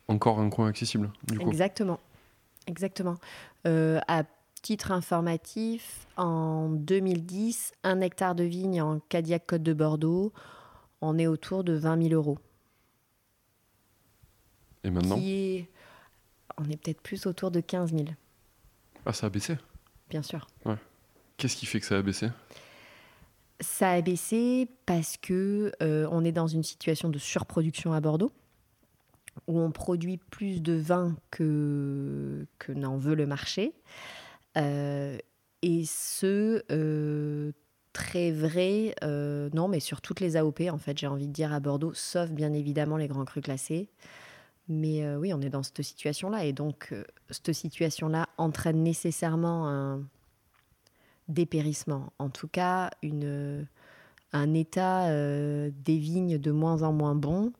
encore 0.09 0.39
un 0.39 0.51
coin 0.51 0.69
accessible. 0.69 1.11
Du 1.29 1.39
coup. 1.39 1.49
Exactement. 1.49 1.99
Exactement. 2.67 3.15
Euh, 3.67 4.01
à 4.07 4.25
titre 4.67 4.91
informatif, 4.91 6.09
en 6.17 6.69
2010, 6.69 7.73
un 7.85 8.01
hectare 8.01 8.35
de 8.35 8.43
vigne 8.43 8.83
en 8.83 8.99
Cadillac 8.99 9.47
Côte 9.47 9.63
de 9.63 9.73
Bordeaux, 9.73 10.33
on 11.01 11.19
est 11.21 11.29
autour 11.29 11.63
de 11.63 11.75
20 11.75 12.09
000 12.09 12.15
euros. 12.15 12.37
Et 14.83 14.91
maintenant 14.91 15.21
qui 15.21 15.31
est... 15.31 15.69
On 16.59 16.65
est 16.65 16.77
peut-être 16.83 17.01
plus 17.01 17.27
autour 17.27 17.53
de 17.53 17.61
15 17.61 17.93
000, 17.93 18.07
Ah, 19.05 19.13
ça 19.13 19.27
a 19.27 19.31
baissé? 19.31 19.57
bien 20.11 20.23
sûr. 20.23 20.49
Qu'est-ce 21.37 21.55
qui 21.55 21.67
fait 21.67 21.79
que 21.79 21.87
ça 21.87 21.99
a 21.99 22.03
baissé? 22.03 22.31
Ça 23.61 23.93
a 23.93 24.01
baissé 24.01 24.69
parce 24.85 25.17
que 25.17 25.71
euh, 25.81 26.09
on 26.11 26.25
est 26.25 26.33
dans 26.33 26.49
une 26.49 26.65
situation 26.65 27.09
de 27.09 27.19
surproduction 27.21 27.93
à 27.93 28.01
Bordeaux, 28.01 28.33
où 29.47 29.61
on 29.61 29.71
produit 29.71 30.17
plus 30.17 30.61
de 30.61 30.73
vin 30.73 31.15
que, 31.31 32.49
que 32.59 32.73
n'en 32.73 32.97
veut 32.97 33.15
le 33.15 33.27
marché. 33.29 33.73
Euh, 34.57 35.19
et 35.63 35.85
ce, 35.85 36.63
euh, 36.71 37.53
très 37.93 38.31
vrai, 38.31 38.95
euh, 39.05 39.51
non, 39.55 39.69
mais 39.69 39.81
sur 39.81 40.01
toutes 40.01 40.21
les 40.21 40.37
AOP, 40.37 40.63
en 40.71 40.79
fait, 40.79 40.99
j'ai 40.99 41.07
envie 41.07 41.27
de 41.27 41.33
dire 41.33 41.53
à 41.53 41.61
Bordeaux, 41.61 41.93
sauf 41.95 42.31
bien 42.31 42.53
évidemment 42.53 42.97
les 42.97 43.09
grands 43.09 43.25
crus 43.25 43.43
classés. 43.43 43.89
Mais 44.69 45.15
oui, 45.15 45.33
on 45.33 45.41
est 45.43 45.49
dans 45.49 45.63
cette 45.63 45.83
situation-là. 45.83 46.45
Et 46.45 46.53
donc, 46.53 46.93
cette 47.31 47.53
situation-là 47.53 48.29
entraîne 48.37 48.83
nécessairement 48.83 49.69
un 49.69 50.03
dépérissement. 51.29 52.13
En 52.19 52.31
tout 52.31 52.49
cas, 52.49 52.91
une, 53.01 53.69
un 54.33 54.55
état 54.55 55.09
des 55.09 55.99
vignes 55.99 56.39
de 56.39 56.51
moins 56.51 56.83
en 56.83 56.93
moins 56.93 57.15
bon. 57.15 57.53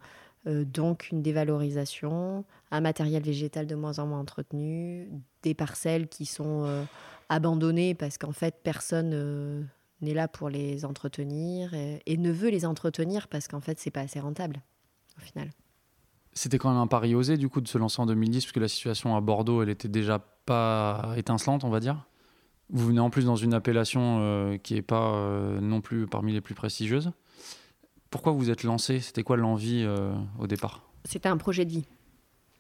Euh, 0.47 0.65
donc, 0.65 1.09
une 1.11 1.23
dévalorisation, 1.23 2.45
un 2.71 2.81
matériel 2.81 3.23
végétal 3.23 3.67
de 3.67 3.75
moins 3.75 3.99
en 3.99 4.07
moins 4.07 4.21
entretenu, 4.21 5.09
des 5.43 5.55
parcelles 5.55 6.09
qui 6.09 6.25
sont 6.25 6.65
euh, 6.65 6.85
abandonnées 7.29 7.95
parce 7.95 8.17
qu'en 8.17 8.33
fait, 8.33 8.57
personne 8.63 9.11
euh, 9.13 9.63
n'est 10.03 10.15
là 10.15 10.29
pour 10.29 10.49
les 10.49 10.85
entretenir 10.85 11.75
et, 11.75 12.17
ne 12.17 12.31
veut 12.31 12.51
les 12.51 12.65
entretenir 12.65 13.27
parce 13.29 13.49
qu'en 13.49 13.61
fait, 13.61 13.81
c'est 13.81 13.91
pas 13.91 14.03
assez 14.03 14.21
rentable 14.21 14.63
au 15.19 15.21
final. 15.21 15.51
C'était 16.33 16.59
quand 16.59 16.69
même 16.69 16.79
un 16.79 16.87
pari 16.87 17.15
osé 17.15 17.39
du 17.39 17.49
coup 17.49 17.63
de 17.63 17.69
se 17.69 17.79
lancer 17.79 18.01
en 18.01 18.07
2010 18.07 18.45
puisque 18.45 18.59
la 18.59 18.69
situation 18.69 19.17
à 19.17 19.23
Bordeaux 19.23 19.63
elle 19.63 19.71
était 19.71 19.89
déjà 19.89 20.19
pas 20.19 21.15
étincelante 21.17 21.65
on 21.65 21.71
va 21.71 21.81
dire. 21.81 22.05
Vous 22.69 22.89
venez 22.89 23.01
en 23.01 23.09
plus 23.09 23.25
dans 23.25 23.37
une 23.37 23.55
appellation 23.55 24.59
qui 24.63 24.77
est 24.77 24.83
pas 24.83 25.59
non 25.63 25.81
plus 25.81 26.07
parmi 26.07 26.35
les 26.35 26.43
plus 26.43 26.55
prestigieuses. 26.55 27.13
Pourquoi 28.11 28.33
vous 28.33 28.51
êtes 28.51 28.63
lancé? 28.63 29.01
C'était 29.01 29.23
quoi 29.23 29.37
l'envie 29.37 29.83
euh, 29.85 30.15
au 30.39 30.47
départ? 30.47 30.89
C'était 31.05 31.29
un 31.29 31.37
projet 31.37 31.65
de 31.65 31.71
vie. 31.71 31.85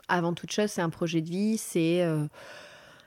Avant 0.09 0.33
toute 0.35 0.53
chose, 0.53 0.71
c'est 0.71 0.83
un 0.83 0.91
projet 0.91 1.21
de 1.21 1.29
vie, 1.29 1.59
c'est 1.59 2.03
euh, 2.03 2.27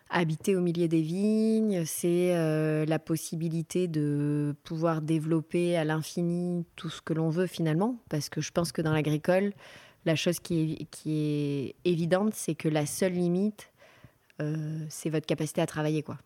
habiter 0.09 0.55
au 0.55 0.61
milieu 0.61 0.87
des 0.87 1.01
vignes, 1.01 1.83
c'est 1.85 2.35
euh, 2.35 2.85
la 2.85 2.99
possibilité 2.99 3.87
de 3.87 4.55
pouvoir 4.63 5.01
développer 5.01 5.77
à 5.77 5.85
l'infini 5.85 6.65
tout 6.75 6.89
ce 6.89 7.01
que 7.01 7.13
l'on 7.13 7.29
veut 7.29 7.47
finalement, 7.47 7.97
parce 8.09 8.29
que 8.29 8.41
je 8.41 8.51
pense 8.51 8.71
que 8.71 8.81
dans 8.81 8.91
l'agricole, 8.91 9.53
la 10.05 10.15
chose 10.15 10.39
qui 10.39 10.73
est, 10.73 10.85
qui 10.85 11.11
est 11.13 11.75
évidente, 11.85 12.33
c'est 12.33 12.55
que 12.55 12.67
la 12.67 12.85
seule 12.85 13.13
limite, 13.13 13.71
c'est 14.87 15.09
votre 15.09 15.25
capacité 15.25 15.59
à 15.59 15.65
travailler, 15.65 16.01
quoi. 16.01 16.17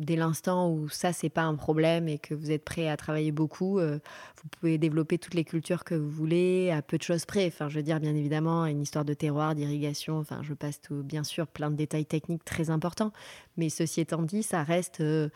Dès 0.00 0.16
l'instant 0.16 0.70
où 0.72 0.88
ça, 0.88 1.12
c'est 1.12 1.28
pas 1.28 1.42
un 1.44 1.54
problème 1.54 2.08
et 2.08 2.18
que 2.18 2.34
vous 2.34 2.50
êtes 2.50 2.64
prêt 2.64 2.88
à 2.88 2.96
travailler 2.96 3.30
beaucoup, 3.30 3.78
euh, 3.78 4.00
vous 4.42 4.48
pouvez 4.48 4.76
développer 4.76 5.18
toutes 5.18 5.34
les 5.34 5.44
cultures 5.44 5.84
que 5.84 5.94
vous 5.94 6.10
voulez 6.10 6.72
à 6.72 6.82
peu 6.82 6.98
de 6.98 7.02
choses 7.04 7.24
près. 7.26 7.46
Enfin, 7.46 7.68
je 7.68 7.76
veux 7.76 7.82
dire, 7.84 8.00
bien 8.00 8.14
évidemment, 8.16 8.66
une 8.66 8.82
histoire 8.82 9.04
de 9.04 9.14
terroir, 9.14 9.54
d'irrigation. 9.54 10.18
Enfin, 10.18 10.40
je 10.42 10.52
passe 10.52 10.80
tout, 10.80 11.04
bien 11.04 11.22
sûr, 11.22 11.46
plein 11.46 11.70
de 11.70 11.76
détails 11.76 12.06
techniques 12.06 12.44
très 12.44 12.70
importants. 12.70 13.12
Mais 13.56 13.68
ceci 13.68 14.00
étant 14.00 14.22
dit, 14.22 14.42
ça 14.42 14.64
reste. 14.64 15.00
euh, 15.00 15.28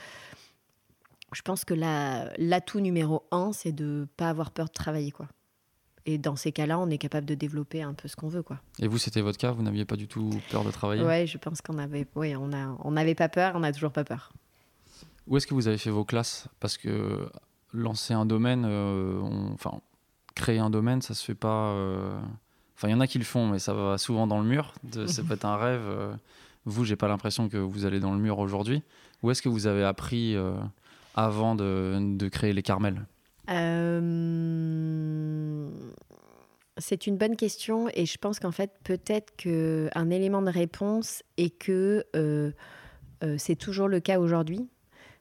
je 1.32 1.42
pense 1.42 1.64
que 1.64 1.74
la- 1.74 2.32
l'atout 2.38 2.80
numéro 2.80 3.22
un, 3.30 3.52
c'est 3.52 3.72
de 3.72 4.08
pas 4.16 4.28
avoir 4.30 4.50
peur 4.50 4.66
de 4.66 4.72
travailler, 4.72 5.10
quoi. 5.10 5.28
Et 6.06 6.16
dans 6.16 6.36
ces 6.36 6.52
cas-là, 6.52 6.78
on 6.78 6.88
est 6.88 6.96
capable 6.98 7.26
de 7.26 7.34
développer 7.34 7.82
un 7.82 7.92
peu 7.92 8.08
ce 8.08 8.16
qu'on 8.16 8.28
veut, 8.28 8.42
quoi. 8.42 8.58
Et 8.80 8.88
vous 8.88 8.96
c'était 8.98 9.20
votre 9.20 9.36
cas 9.38 9.52
Vous 9.52 9.62
n'aviez 9.62 9.84
pas 9.84 9.96
du 9.96 10.08
tout 10.08 10.30
peur 10.50 10.64
de 10.64 10.70
travailler? 10.70 11.04
Ouais, 11.04 11.26
je 11.26 11.36
pense 11.36 11.60
qu'on 11.60 11.76
avait, 11.78 12.06
ouais, 12.16 12.34
on 12.34 12.52
a, 12.52 12.76
on 12.82 12.92
n'avait 12.92 13.14
pas 13.14 13.28
peur, 13.28 13.52
on 13.56 13.60
n'a 13.60 13.72
toujours 13.72 13.92
pas 13.92 14.04
peur. 14.04 14.32
Où 15.28 15.36
est-ce 15.36 15.46
que 15.46 15.54
vous 15.54 15.68
avez 15.68 15.78
fait 15.78 15.90
vos 15.90 16.04
classes? 16.04 16.48
Parce 16.60 16.76
que 16.78 17.28
lancer 17.72 18.14
un 18.14 18.24
domaine, 18.26 18.64
euh, 18.66 19.20
enfin 19.52 19.80
créer 20.34 20.58
un 20.58 20.70
domaine, 20.70 21.02
ça 21.02 21.14
se 21.14 21.24
fait 21.24 21.34
pas. 21.34 21.70
euh, 21.72 22.18
Enfin, 22.76 22.88
il 22.88 22.92
y 22.92 22.94
en 22.94 23.00
a 23.00 23.06
qui 23.08 23.18
le 23.18 23.24
font, 23.24 23.48
mais 23.48 23.58
ça 23.58 23.74
va 23.74 23.98
souvent 23.98 24.26
dans 24.28 24.38
le 24.40 24.46
mur. 24.46 24.72
De- 24.84 25.06
Ça 25.08 25.22
peut 25.24 25.34
être 25.34 25.44
un 25.44 25.56
rêve. 25.56 25.82
euh. 25.84 26.14
Vous, 26.64 26.84
j'ai 26.84 26.94
pas 26.96 27.08
l'impression 27.08 27.48
que 27.48 27.56
vous 27.56 27.84
allez 27.86 27.98
dans 27.98 28.12
le 28.12 28.20
mur 28.20 28.38
aujourd'hui. 28.38 28.82
Où 29.22 29.30
est-ce 29.32 29.42
que 29.42 29.48
vous 29.48 29.66
avez 29.66 29.82
appris 29.82 30.36
avant 31.16 31.54
de, 31.56 32.28
créer 32.30 32.52
les 32.52 32.62
Carmels? 32.62 33.04
C'est 36.80 37.06
une 37.08 37.16
bonne 37.16 37.34
question 37.36 37.88
et 37.94 38.06
je 38.06 38.16
pense 38.18 38.38
qu'en 38.38 38.52
fait 38.52 38.70
peut-être 38.84 39.34
que 39.36 39.88
un 39.96 40.10
élément 40.10 40.42
de 40.42 40.50
réponse 40.50 41.22
est 41.36 41.50
que 41.50 42.04
c'est 43.38 43.56
toujours 43.56 43.88
le 43.88 43.98
cas 44.00 44.20
aujourd'hui. 44.20 44.68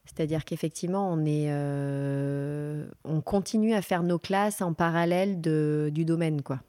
C'est-à-dire 0.08 0.44
qu'effectivement 0.44 1.12
on 1.12 1.24
euh, 1.26 2.86
on 3.04 3.20
continue 3.20 3.74
à 3.74 3.82
faire 3.82 4.02
nos 4.02 4.18
classes 4.18 4.62
en 4.62 4.72
parallèle 4.72 5.40
de, 5.40 5.90
du 5.92 6.04
domaine 6.04 6.42
quoi. 6.42 6.60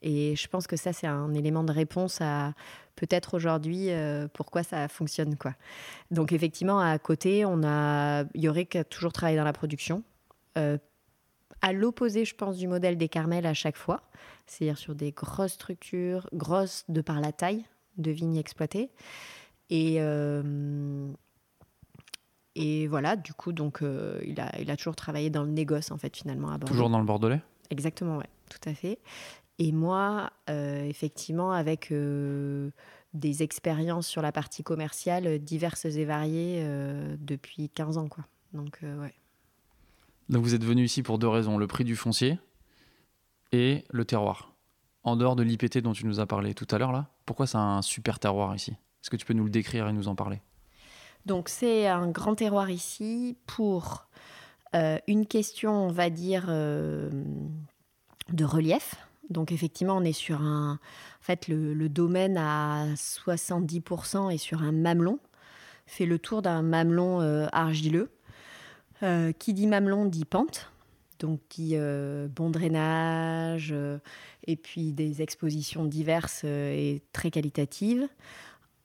Et 0.00 0.36
je 0.36 0.46
pense 0.46 0.68
que 0.68 0.76
ça 0.76 0.92
c'est 0.92 1.08
un 1.08 1.34
élément 1.34 1.64
de 1.64 1.72
réponse 1.72 2.20
à 2.20 2.54
peut-être 2.94 3.34
aujourd'hui 3.34 3.90
euh, 3.90 4.28
pourquoi 4.32 4.62
ça 4.62 4.86
fonctionne 4.86 5.36
quoi. 5.36 5.54
Donc 6.12 6.32
effectivement 6.32 6.78
à 6.78 6.96
côté 6.98 7.44
on 7.44 7.62
a 7.64 8.24
Yorick 8.34 8.78
toujours 8.88 9.12
travaillé 9.12 9.36
dans 9.36 9.44
la 9.44 9.52
production. 9.52 10.04
Euh, 10.56 10.78
à 11.60 11.72
l'opposé, 11.72 12.24
je 12.24 12.36
pense, 12.36 12.56
du 12.56 12.68
modèle 12.68 12.96
des 12.96 13.08
Carmels 13.08 13.44
à 13.44 13.52
chaque 13.52 13.76
fois, 13.76 14.02
c'est-à-dire 14.46 14.78
sur 14.78 14.94
des 14.94 15.10
grosses 15.10 15.54
structures, 15.54 16.28
grosses 16.32 16.84
de 16.88 17.00
par 17.00 17.20
la 17.20 17.32
taille 17.32 17.64
de 17.96 18.12
vignes 18.12 18.36
exploitées. 18.36 18.90
Et, 19.68 19.98
et 22.60 22.88
voilà, 22.88 23.14
du 23.14 23.32
coup, 23.34 23.52
donc, 23.52 23.82
euh, 23.82 24.20
il, 24.26 24.40
a, 24.40 24.50
il 24.60 24.68
a 24.68 24.76
toujours 24.76 24.96
travaillé 24.96 25.30
dans 25.30 25.44
le 25.44 25.50
négoce, 25.50 25.92
en 25.92 25.96
fait, 25.96 26.16
finalement, 26.16 26.48
à 26.48 26.58
Bordeaux. 26.58 26.66
Toujours 26.66 26.90
dans 26.90 26.98
le 26.98 27.04
Bordelais? 27.04 27.40
Exactement, 27.70 28.16
ouais, 28.16 28.28
tout 28.50 28.68
à 28.68 28.74
fait. 28.74 28.98
Et 29.60 29.70
moi, 29.70 30.32
euh, 30.50 30.84
effectivement, 30.84 31.52
avec 31.52 31.92
euh, 31.92 32.70
des 33.14 33.44
expériences 33.44 34.08
sur 34.08 34.22
la 34.22 34.32
partie 34.32 34.64
commerciale 34.64 35.38
diverses 35.38 35.84
et 35.84 36.04
variées 36.04 36.66
depuis 37.20 37.68
15 37.68 37.96
ans, 37.96 38.08
quoi. 38.08 38.24
Donc, 38.52 38.80
ouais. 38.82 39.14
Donc 40.28 40.42
vous 40.42 40.54
êtes 40.54 40.64
venu 40.64 40.82
ici 40.82 41.04
pour 41.04 41.18
deux 41.18 41.28
raisons 41.28 41.58
le 41.58 41.66
prix 41.68 41.84
du 41.84 41.94
foncier 41.94 42.40
et 43.52 43.84
le 43.90 44.04
terroir. 44.04 44.52
En 45.04 45.16
dehors 45.16 45.36
de 45.36 45.44
l'IPT 45.44 45.78
dont 45.78 45.92
tu 45.92 46.06
nous 46.06 46.18
as 46.18 46.26
parlé 46.26 46.54
tout 46.54 46.66
à 46.72 46.78
l'heure, 46.78 46.92
là, 46.92 47.08
pourquoi 47.24 47.46
c'est 47.46 47.56
un 47.56 47.82
super 47.82 48.18
terroir 48.18 48.54
ici? 48.56 48.72
Est-ce 48.72 49.10
que 49.10 49.16
tu 49.16 49.24
peux 49.24 49.34
nous 49.34 49.44
le 49.44 49.50
décrire 49.50 49.86
et 49.86 49.92
nous 49.92 50.08
en 50.08 50.16
parler? 50.16 50.40
Donc 51.26 51.48
c'est 51.48 51.86
un 51.86 52.08
grand 52.08 52.34
terroir 52.34 52.70
ici 52.70 53.36
pour 53.46 54.08
euh, 54.74 54.98
une 55.06 55.26
question, 55.26 55.72
on 55.72 55.90
va 55.90 56.10
dire, 56.10 56.46
euh, 56.48 57.10
de 58.30 58.44
relief. 58.44 58.96
Donc 59.30 59.52
effectivement, 59.52 59.96
on 59.96 60.04
est 60.04 60.12
sur 60.12 60.42
un... 60.42 60.72
En 60.72 61.22
fait, 61.22 61.48
le, 61.48 61.88
domaine 61.88 62.38
à 62.38 62.86
70% 62.94 64.32
est 64.32 64.38
sur 64.38 64.62
un 64.62 64.72
mamelon, 64.72 65.18
fait 65.86 66.06
le 66.06 66.18
tour 66.18 66.40
d'un 66.40 66.62
mamelon 66.62 67.20
euh, 67.20 67.46
argileux. 67.52 68.10
Qui 69.38 69.54
dit 69.54 69.68
mamelon 69.68 70.06
dit 70.06 70.24
pente, 70.24 70.72
donc 71.20 71.38
dit 71.50 71.76
bon 71.76 72.50
drainage, 72.50 73.72
et 74.44 74.56
puis 74.56 74.92
des 74.92 75.22
expositions 75.22 75.84
diverses 75.84 76.42
et 76.42 77.00
très 77.12 77.30
qualitatives. 77.30 78.08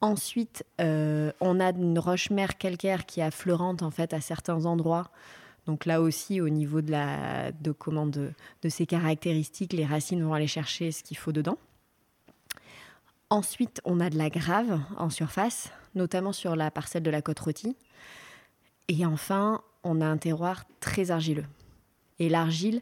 Ensuite, 0.03 0.65
euh, 0.81 1.31
on 1.39 1.61
a 1.61 1.69
une 1.69 1.97
roche-mère 1.97 2.57
calcaire 2.57 3.05
qui 3.05 3.21
est 3.21 3.23
affleurante 3.23 3.83
en 3.83 3.89
fait 3.89 4.13
à 4.13 4.19
certains 4.19 4.65
endroits. 4.65 5.09
Donc 5.65 5.85
là 5.85 6.01
aussi, 6.01 6.41
au 6.41 6.49
niveau 6.49 6.81
de, 6.81 7.71
comment, 7.71 8.05
de, 8.05 8.33
de 8.63 8.67
ses 8.67 8.85
caractéristiques, 8.85 9.71
les 9.71 9.85
racines 9.85 10.21
vont 10.21 10.33
aller 10.33 10.45
chercher 10.45 10.91
ce 10.91 11.03
qu'il 11.03 11.15
faut 11.15 11.31
dedans. 11.31 11.57
Ensuite, 13.29 13.79
on 13.85 14.01
a 14.01 14.09
de 14.09 14.17
la 14.17 14.29
grave 14.29 14.81
en 14.97 15.09
surface, 15.09 15.71
notamment 15.95 16.33
sur 16.33 16.57
la 16.57 16.69
parcelle 16.69 17.03
de 17.03 17.09
la 17.09 17.21
côte 17.21 17.39
rôtie. 17.39 17.77
Et 18.89 19.05
enfin, 19.05 19.61
on 19.85 20.01
a 20.01 20.05
un 20.05 20.17
terroir 20.17 20.65
très 20.81 21.11
argileux. 21.11 21.45
Et 22.19 22.27
l'argile, 22.27 22.81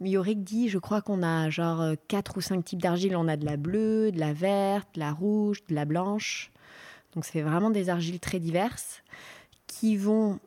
Yorick 0.00 0.44
dit, 0.44 0.68
je 0.68 0.78
crois 0.78 1.02
qu'on 1.02 1.22
a 1.22 1.50
genre 1.50 1.94
4 2.08 2.36
ou 2.36 2.40
5 2.40 2.64
types 2.64 2.82
d'argile. 2.82 3.16
On 3.16 3.28
a 3.28 3.36
de 3.36 3.44
la 3.44 3.56
bleue, 3.56 4.12
de 4.12 4.20
la 4.20 4.32
verte, 4.32 4.88
de 4.94 5.00
la 5.00 5.12
rouge, 5.12 5.62
de 5.68 5.74
la 5.74 5.84
blanche. 5.84 6.50
Donc 7.14 7.24
c'est 7.24 7.42
vraiment 7.42 7.70
des 7.70 7.88
argiles 7.88 8.20
très 8.20 8.38
diverses 8.38 9.02
qui 9.66 9.96
vont... 9.96 10.38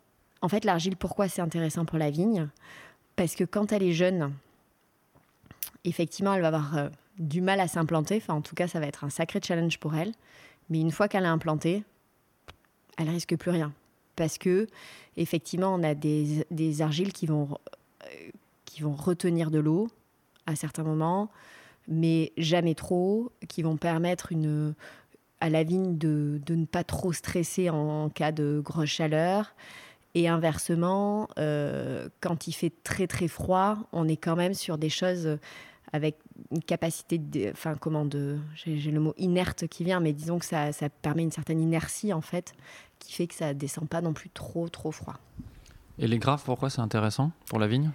En 0.42 0.50
fait, 0.50 0.66
l'argile, 0.66 0.96
pourquoi 0.96 1.28
c'est 1.28 1.42
intéressant 1.42 1.86
pour 1.86 1.98
la 1.98 2.10
vigne? 2.10 2.48
Parce 3.16 3.36
que 3.36 3.44
quand 3.44 3.72
elle 3.72 3.84
est 3.84 3.94
jeune, 3.94 4.34
effectivement, 5.84 6.34
elle 6.34 6.42
va 6.42 6.48
avoir 6.48 6.78
euh, 6.78 6.90
du 7.20 7.42
mal 7.42 7.60
à 7.60 7.68
s'implanter. 7.68 8.18
Enfin, 8.18 8.34
en 8.34 8.42
tout 8.42 8.56
cas, 8.56 8.68
ça 8.68 8.80
va 8.80 8.88
être 8.88 9.04
un 9.04 9.10
sacré 9.10 9.40
challenge 9.44 9.78
pour 9.80 9.96
elle. 9.96 10.14
Mais 10.70 10.80
une 10.80 10.92
fois 10.92 11.08
qu'elle 11.08 11.26
est 11.26 11.28
implantée, 11.28 11.84
elle 12.98 13.10
risque 13.10 13.36
plus 13.36 13.52
rien. 13.52 13.74
Parce 14.16 14.38
que, 14.38 14.68
effectivement, 15.18 15.74
on 15.74 15.84
a 15.84 15.94
des, 15.94 16.46
des 16.52 16.82
argiles 16.82 17.14
qui 17.14 17.26
vont, 17.26 17.58
euh, 18.04 18.08
qui 18.72 18.84
vont 18.84 18.96
retenir 18.96 19.52
de 19.52 19.60
l'eau 19.60 19.90
à 20.46 20.56
certains 20.56 20.84
moments. 20.84 21.30
mais 21.88 22.32
jamais 22.38 22.76
trop, 22.76 23.32
qui 23.50 23.64
vont 23.64 23.76
permettre 23.76 24.32
à 25.42 25.50
la 25.50 25.64
vigne 25.64 25.98
de, 25.98 26.40
de 26.46 26.56
ne 26.56 26.66
pas 26.66 26.84
trop 26.84 27.12
stresser 27.12 27.70
en, 27.70 28.10
cas 28.10 28.32
de 28.32 28.62
grosse 28.64 28.90
chaleur. 28.90 29.54
Et 30.14 30.28
inversement, 30.28 31.28
euh, 31.38 32.08
quand 32.22 32.48
il 32.48 32.54
fait 32.54 32.72
très 32.84 33.08
très 33.08 33.28
froid, 33.28 33.78
on 33.92 34.08
est 34.08 34.18
quand 34.18 34.36
même 34.36 34.54
sur 34.54 34.78
des 34.78 34.90
choses 34.90 35.38
avec 35.92 36.18
une 36.52 36.62
capacité 36.62 37.18
de, 37.18 37.52
enfin 37.52 37.76
comment 37.76 38.06
de, 38.06 38.38
j'ai 38.56 38.92
le 38.92 39.00
mot 39.00 39.14
inerte 39.18 39.68
qui 39.68 39.84
vient, 39.84 40.00
mais 40.00 40.14
disons 40.14 40.40
que 40.40 40.46
ça, 40.46 40.72
ça, 40.72 40.90
permet 40.90 41.24
une 41.24 41.32
certaine 41.32 41.60
inertie 41.60 42.14
en 42.14 42.22
fait, 42.22 42.54
qui 43.00 43.14
fait 43.14 43.28
que 43.28 43.36
ça 43.36 43.54
descend 43.54 43.90
pas 43.90 44.02
non 44.02 44.14
plus 44.14 44.30
trop 44.30 44.70
trop 44.70 44.92
froid. 44.92 45.18
Et 45.98 46.08
les 46.08 46.20
graves, 46.20 46.44
pourquoi 46.46 46.70
c'est 46.70 46.82
intéressant 46.82 47.32
pour 47.48 47.60
la 47.60 47.68
vigne? 47.68 47.92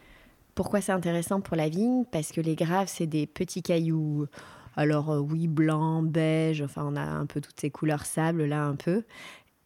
Pourquoi 0.56 0.80
c'est 0.80 0.92
intéressant 0.92 1.42
pour 1.42 1.54
la 1.54 1.68
vigne? 1.68 2.06
Parce 2.10 2.32
que 2.32 2.40
les 2.40 2.54
graves, 2.54 2.88
c'est 2.88 3.06
des 3.06 3.26
petits 3.26 3.62
cailloux. 3.62 4.26
Alors 4.74 5.10
euh, 5.10 5.18
oui, 5.18 5.48
blanc, 5.48 6.02
beige, 6.02 6.62
enfin 6.62 6.82
on 6.86 6.96
a 6.96 7.02
un 7.02 7.26
peu 7.26 7.42
toutes 7.42 7.60
ces 7.60 7.70
couleurs 7.70 8.06
sable 8.06 8.46
là 8.46 8.64
un 8.64 8.74
peu. 8.74 9.04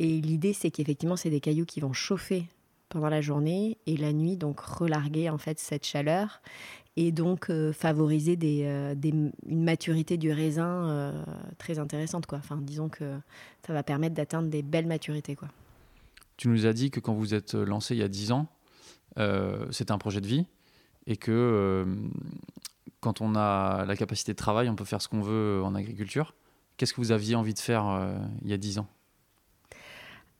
Et 0.01 0.21
l'idée 0.21 0.53
c'est 0.53 0.73
qu'effectivement 0.73 1.15
c'est 1.15 1.31
des 1.31 1.39
cailloux 1.39 1.65
qui 1.65 1.79
vont 1.79 1.93
chauffer 1.93 2.45
pendant 2.89 3.09
la 3.09 3.21
journée 3.21 3.79
et 3.87 3.97
la 3.97 4.13
nuit 4.13 4.37
donc 4.37 4.59
relarguer 4.59 5.31
en 5.31 5.39
fait 5.39 5.61
cette 5.61 5.87
chaleur 5.87 6.43
et 6.97 7.13
donc 7.13 7.51
euh, 7.51 7.73
favoriser 7.73 8.37
euh, 8.43 8.97
une 9.05 9.33
maturité 9.65 10.17
du 10.17 10.33
raisin 10.33 11.25
très 11.59 11.79
intéressante 11.79 12.27
quoi. 12.27 12.39
Enfin 12.39 12.59
disons 12.61 12.89
que 12.89 13.17
ça 13.65 13.73
va 13.73 13.85
permettre 13.85 14.17
d'atteindre 14.17 14.49
des 14.49 14.63
belles 14.63 14.89
maturités 14.89 15.37
quoi. 15.37 15.49
Tu 16.37 16.49
nous 16.49 16.67
as 16.67 16.73
dit 16.73 16.91
que 16.91 16.99
quand 16.99 17.15
vous 17.15 17.33
êtes 17.33 17.55
lancé 17.55 17.95
il 17.95 17.99
y 17.99 18.03
a 18.03 18.09
10 18.09 18.33
ans, 18.33 18.49
c'était 19.71 19.93
un 19.93 19.99
projet 19.99 20.21
de 20.21 20.27
vie 20.27 20.47
et 21.11 21.17
que 21.17 21.85
quand 23.01 23.21
on 23.21 23.35
a 23.35 23.85
la 23.85 23.97
capacité 23.97 24.33
de 24.33 24.37
travail, 24.37 24.69
on 24.69 24.77
peut 24.77 24.85
faire 24.85 25.03
ce 25.03 25.09
qu'on 25.09 25.23
veut 25.23 25.61
en 25.65 25.75
agriculture. 25.75 26.35
Qu'est-ce 26.77 26.95
que 26.95 27.01
vous 27.01 27.13
aviez 27.13 27.35
envie 27.35 27.55
de 27.55 27.59
faire 27.59 27.87
euh, 27.89 28.15
il 28.43 28.51
y 28.51 28.53
a 28.53 28.57
10 28.57 28.79
ans? 28.79 28.87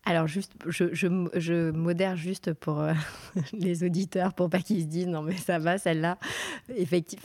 Alors, 0.07 0.27
juste, 0.27 0.53
je, 0.67 1.71
modère 1.71 2.17
juste 2.17 2.55
pour 2.55 2.81
euh, 2.81 2.95
les 3.53 3.85
auditeurs, 3.85 4.33
pour 4.33 4.49
pas 4.49 4.61
qu'ils 4.61 4.83
se 4.83 4.87
disent 4.87 5.09
non, 5.09 5.23
mais 5.23 5.37
ça 5.37 5.59
va, 5.59 5.77
celle-là. 5.77 6.19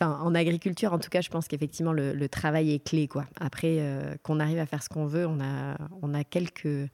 En 0.02 0.36
agriculture, 0.36 0.92
en 0.92 1.00
tout 1.00 1.10
cas, 1.10 1.22
je 1.22 1.30
pense 1.30 1.48
qu'effectivement, 1.48 1.94
le, 1.94 2.28
travail 2.28 2.74
est 2.74 2.86
clé. 2.86 3.08
Quoi. 3.08 3.26
Après, 3.40 3.78
euh, 3.80 4.16
qu'on 4.24 4.40
arrive 4.40 4.60
à 4.60 4.66
faire 4.66 4.84
ce 4.84 4.90
qu'on 4.90 5.06
veut, 5.06 5.26
on 5.26 5.40
a, 5.40 5.78
on 6.02 6.14
a 6.14 6.24
quelques, 6.24 6.90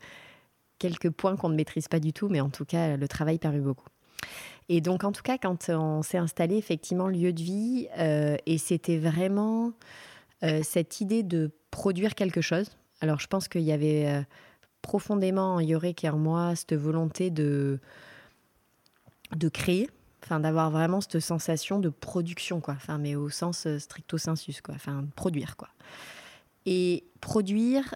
quelques 0.78 1.10
points 1.10 1.36
qu'on 1.36 1.50
ne 1.50 1.56
maîtrise 1.56 1.88
pas 1.88 2.00
du 2.00 2.14
tout, 2.14 2.30
mais 2.30 2.42
en 2.42 2.50
tout 2.50 2.66
cas, 2.66 2.98
le 2.98 3.08
travail 3.08 3.40
permet 3.40 3.62
beaucoup. 3.62 3.88
Et 4.74 4.80
donc, 4.80 5.04
en 5.04 5.12
tout 5.12 5.22
cas, 5.22 5.38
quand 5.38 5.68
on 5.68 6.02
s'est 6.02 6.18
installé, 6.18 6.56
effectivement, 6.56 7.10
lieu 7.10 7.34
de 7.34 7.42
vie, 7.42 7.90
euh, 7.98 8.38
et 8.46 8.58
c'était 8.58 8.98
vraiment 8.98 9.74
euh, 10.44 10.62
cette 10.64 11.02
idée 11.02 11.24
de 11.24 11.52
produire 11.72 12.16
quelque 12.16 12.40
chose. 12.40 12.70
Alors, 13.02 13.20
je 13.20 13.28
pense 13.28 13.50
qu'il 13.50 13.64
y 13.64 13.74
avait 13.74 14.08
euh, 14.08 14.22
profondément 14.82 15.56
en 15.56 15.60
Yorek 15.60 16.06
et 16.06 16.10
en 16.10 16.18
moi 16.18 16.56
cette 16.56 16.74
volonté 16.74 17.32
de, 17.32 17.80
de 19.36 19.50
créer, 19.50 19.90
d'avoir 20.30 20.72
vraiment 20.72 21.02
cette 21.02 21.20
sensation 21.20 21.80
de 21.80 21.90
production, 21.90 22.62
quoi. 22.62 22.76
Enfin, 22.78 22.98
mais 22.98 23.16
au 23.16 23.28
sens 23.28 23.68
stricto 23.78 24.18
sensus, 24.18 24.62
quoi. 24.62 24.76
Enfin, 24.76 25.04
produire, 25.18 25.58
quoi. 25.58 25.68
Et 26.66 27.04
produire 27.20 27.94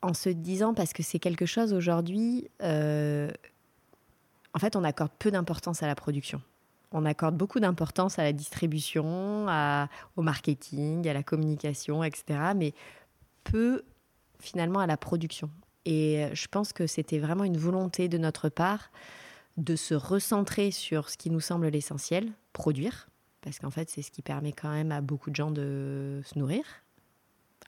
en 0.00 0.14
se 0.14 0.30
disant, 0.30 0.72
parce 0.72 0.94
que 0.94 1.02
c'est 1.02 1.18
quelque 1.18 1.44
chose 1.44 1.74
aujourd'hui 1.74 2.48
en 4.54 4.58
fait, 4.58 4.76
on 4.76 4.84
accorde 4.84 5.10
peu 5.18 5.30
d'importance 5.30 5.82
à 5.82 5.86
la 5.86 5.94
production. 5.94 6.40
On 6.92 7.04
accorde 7.04 7.36
beaucoup 7.36 7.58
d'importance 7.58 8.20
à 8.20 8.22
la 8.22 8.32
distribution, 8.32 9.46
au 10.16 10.22
marketing, 10.22 11.08
à 11.08 11.12
la 11.12 11.24
communication, 11.24 12.04
etc. 12.04 12.52
Mais 12.54 12.72
peu 13.42 13.82
finalement 14.38 14.78
à 14.78 14.86
la 14.86 14.96
production. 14.96 15.50
Et 15.84 16.28
je 16.32 16.46
pense 16.46 16.72
que 16.72 16.86
c'était 16.86 17.18
vraiment 17.18 17.44
une 17.44 17.56
volonté 17.56 18.08
de 18.08 18.16
notre 18.16 18.48
part 18.48 18.90
de 19.56 19.76
se 19.76 19.94
recentrer 19.94 20.70
sur 20.70 21.10
ce 21.10 21.16
qui 21.16 21.30
nous 21.30 21.40
semble 21.40 21.68
l'essentiel, 21.68 22.32
produire, 22.52 23.08
parce 23.40 23.58
qu'en 23.58 23.70
fait 23.70 23.90
c'est 23.90 24.02
ce 24.02 24.10
qui 24.10 24.22
permet 24.22 24.52
quand 24.52 24.70
même 24.70 24.92
à 24.92 25.00
beaucoup 25.00 25.30
de 25.30 25.36
gens 25.36 25.50
de 25.50 26.22
se 26.24 26.38
nourrir, 26.38 26.64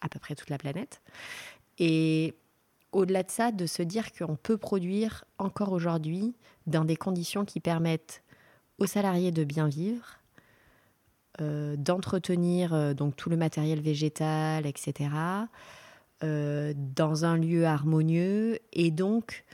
à 0.00 0.08
peu 0.08 0.18
près 0.18 0.34
toute 0.34 0.50
la 0.50 0.58
planète. 0.58 1.00
Et 1.78 2.34
au-delà 2.96 3.22
de 3.22 3.30
ça, 3.30 3.52
de 3.52 3.66
se 3.66 3.82
dire 3.82 4.12
qu'on 4.12 4.36
peut 4.36 4.56
produire 4.56 5.24
encore 5.38 5.72
aujourd'hui 5.72 6.34
dans 6.66 6.84
des 6.84 6.96
conditions 6.96 7.44
qui 7.44 7.60
permettent 7.60 8.22
aux 8.78 8.86
salariés 8.86 9.32
de 9.32 9.44
bien 9.44 9.68
vivre, 9.68 10.18
euh, 11.40 11.76
d'entretenir 11.76 12.72
euh, 12.72 12.94
donc 12.94 13.14
tout 13.14 13.28
le 13.28 13.36
matériel 13.36 13.80
végétal, 13.80 14.66
etc., 14.66 15.10
euh, 16.24 16.72
dans 16.74 17.26
un 17.26 17.36
lieu 17.36 17.66
harmonieux 17.66 18.58
et 18.72 18.90
donc 18.90 19.44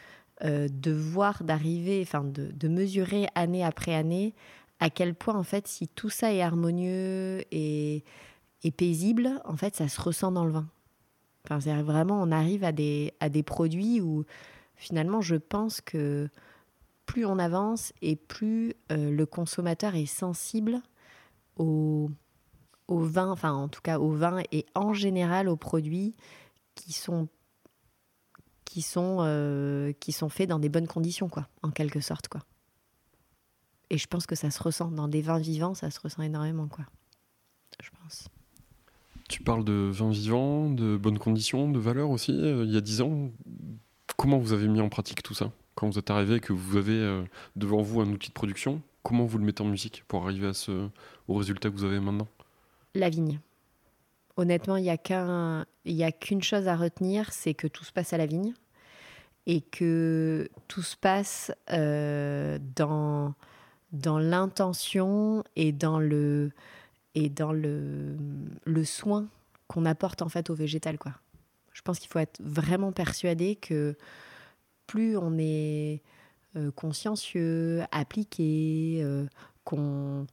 de 0.44 0.90
voir 0.90 1.44
d'arriver, 1.44 2.00
enfin 2.02 2.24
de, 2.24 2.66
mesurer 2.68 3.28
année 3.36 3.64
après 3.64 3.94
année 3.94 4.34
à 4.80 4.90
quel 4.90 5.14
point 5.14 5.36
en 5.36 5.44
fait 5.44 5.68
si 5.68 5.86
tout 5.86 6.10
ça 6.10 6.32
est 6.32 6.42
harmonieux 6.42 7.44
et, 7.52 8.02
et 8.64 8.72
paisible, 8.72 9.40
en 9.44 9.56
fait 9.56 9.76
ça 9.76 9.86
se 9.86 10.00
ressent 10.00 10.32
dans 10.32 10.44
le 10.44 10.50
vin. 10.50 10.66
Enfin, 11.44 11.58
vraiment, 11.82 12.22
on 12.22 12.30
arrive 12.30 12.64
à 12.64 12.72
des, 12.72 13.14
à 13.20 13.28
des 13.28 13.42
produits 13.42 14.00
où 14.00 14.24
finalement, 14.76 15.20
je 15.20 15.36
pense 15.36 15.80
que 15.80 16.28
plus 17.06 17.26
on 17.26 17.38
avance 17.38 17.92
et 18.00 18.16
plus 18.16 18.74
euh, 18.90 19.10
le 19.10 19.26
consommateur 19.26 19.94
est 19.94 20.06
sensible 20.06 20.80
au, 21.56 22.10
au, 22.88 23.00
vin, 23.00 23.30
enfin 23.30 23.52
en 23.52 23.68
tout 23.68 23.82
cas 23.82 23.98
au 23.98 24.12
vin 24.12 24.42
et 24.52 24.66
en 24.74 24.92
général 24.92 25.48
aux 25.48 25.56
produits 25.56 26.14
qui 26.74 26.92
sont 26.92 27.28
qui 28.64 28.82
sont 28.82 29.18
euh, 29.20 29.92
qui 30.00 30.12
sont 30.12 30.28
faits 30.28 30.48
dans 30.48 30.58
des 30.58 30.68
bonnes 30.68 30.86
conditions 30.86 31.28
quoi, 31.28 31.48
en 31.62 31.70
quelque 31.70 32.00
sorte 32.00 32.28
quoi. 32.28 32.40
Et 33.90 33.98
je 33.98 34.06
pense 34.06 34.26
que 34.26 34.34
ça 34.34 34.50
se 34.50 34.62
ressent 34.62 34.90
dans 34.90 35.08
des 35.08 35.20
vins 35.20 35.38
vivants, 35.38 35.74
ça 35.74 35.90
se 35.90 36.00
ressent 36.00 36.22
énormément 36.22 36.68
quoi. 36.68 36.86
Je 37.82 37.90
pense. 37.90 38.28
Tu 39.32 39.42
parles 39.42 39.64
de 39.64 39.88
vin 39.90 40.10
vivant, 40.10 40.68
de 40.68 40.98
bonnes 40.98 41.18
conditions, 41.18 41.70
de 41.70 41.78
valeur 41.78 42.10
aussi. 42.10 42.32
Euh, 42.32 42.64
il 42.66 42.70
y 42.70 42.76
a 42.76 42.82
dix 42.82 43.00
ans, 43.00 43.30
comment 44.18 44.36
vous 44.36 44.52
avez 44.52 44.68
mis 44.68 44.78
en 44.82 44.90
pratique 44.90 45.22
tout 45.22 45.32
ça? 45.32 45.50
Quand 45.74 45.88
vous 45.88 45.98
êtes 45.98 46.10
arrivé, 46.10 46.38
que 46.38 46.52
vous 46.52 46.76
avez 46.76 46.92
euh, 46.98 47.22
devant 47.56 47.80
vous 47.80 48.02
un 48.02 48.10
outil 48.10 48.28
de 48.28 48.34
production, 48.34 48.82
comment 49.02 49.24
vous 49.24 49.38
le 49.38 49.44
mettez 49.46 49.62
en 49.62 49.68
musique 49.68 50.04
pour 50.06 50.24
arriver 50.24 50.50
au 51.28 51.34
résultat 51.34 51.70
que 51.70 51.74
vous 51.74 51.84
avez 51.84 51.98
maintenant? 51.98 52.28
La 52.94 53.08
vigne. 53.08 53.40
Honnêtement, 54.36 54.76
il 54.76 54.82
n'y 54.82 56.04
a 56.04 56.12
qu'une 56.12 56.42
chose 56.42 56.68
à 56.68 56.76
retenir, 56.76 57.32
c'est 57.32 57.54
que 57.54 57.68
tout 57.68 57.84
se 57.84 57.92
passe 57.92 58.12
à 58.12 58.18
la 58.18 58.26
vigne 58.26 58.52
et 59.46 59.62
que 59.62 60.50
tout 60.68 60.82
se 60.82 60.94
passe 60.94 61.52
euh, 61.70 62.58
dans, 62.76 63.32
dans 63.92 64.18
l'intention 64.18 65.42
et 65.56 65.72
dans 65.72 65.98
le, 65.98 66.52
et 67.14 67.28
dans 67.28 67.52
le, 67.52 68.16
le 68.64 68.84
soin 68.84 69.26
qu'on 69.68 69.84
apporte 69.84 70.22
en 70.22 70.28
fait 70.28 70.50
au 70.50 70.54
végétal 70.54 70.98
quoi. 70.98 71.12
Je 71.72 71.82
pense 71.82 71.98
qu'il 71.98 72.10
faut 72.10 72.18
être 72.18 72.40
vraiment 72.42 72.92
persuadé 72.92 73.56
que 73.56 73.96
plus 74.86 75.16
on 75.16 75.38
est 75.38 76.02
euh, 76.56 76.70
consciencieux, 76.70 77.82
appliqué, 77.90 79.00
euh, 79.02 79.26
qu'on 79.64 80.26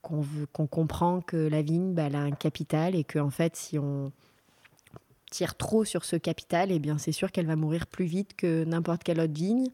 qu'on 0.00 0.66
comprend 0.66 1.20
que 1.20 1.36
la 1.36 1.60
vigne 1.60 1.92
bah, 1.92 2.04
elle 2.04 2.14
a 2.14 2.20
un 2.20 2.30
capital 2.30 2.94
et 2.94 3.04
que 3.04 3.18
en 3.18 3.28
fait 3.28 3.56
si 3.56 3.78
on 3.78 4.10
tire 5.30 5.56
trop 5.56 5.84
sur 5.84 6.04
ce 6.04 6.16
capital, 6.16 6.72
eh 6.72 6.78
bien 6.78 6.96
c'est 6.96 7.12
sûr 7.12 7.30
qu'elle 7.30 7.46
va 7.46 7.56
mourir 7.56 7.86
plus 7.86 8.06
vite 8.06 8.34
que 8.34 8.64
n'importe 8.64 9.02
quelle 9.02 9.20
autre 9.20 9.34
vigne. 9.34 9.68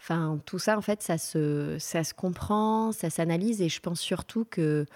Enfin, 0.00 0.38
tout 0.44 0.58
ça, 0.58 0.76
en 0.76 0.82
fait, 0.82 1.02
ça 1.02 1.18
se, 1.18 1.76
ça 1.78 2.04
se 2.04 2.14
comprend, 2.14 2.92
ça 2.92 3.10
s'analyse, 3.10 3.62
et 3.62 3.68
je 3.68 3.80
pense 3.80 4.00
surtout 4.00 4.44
que 4.44 4.86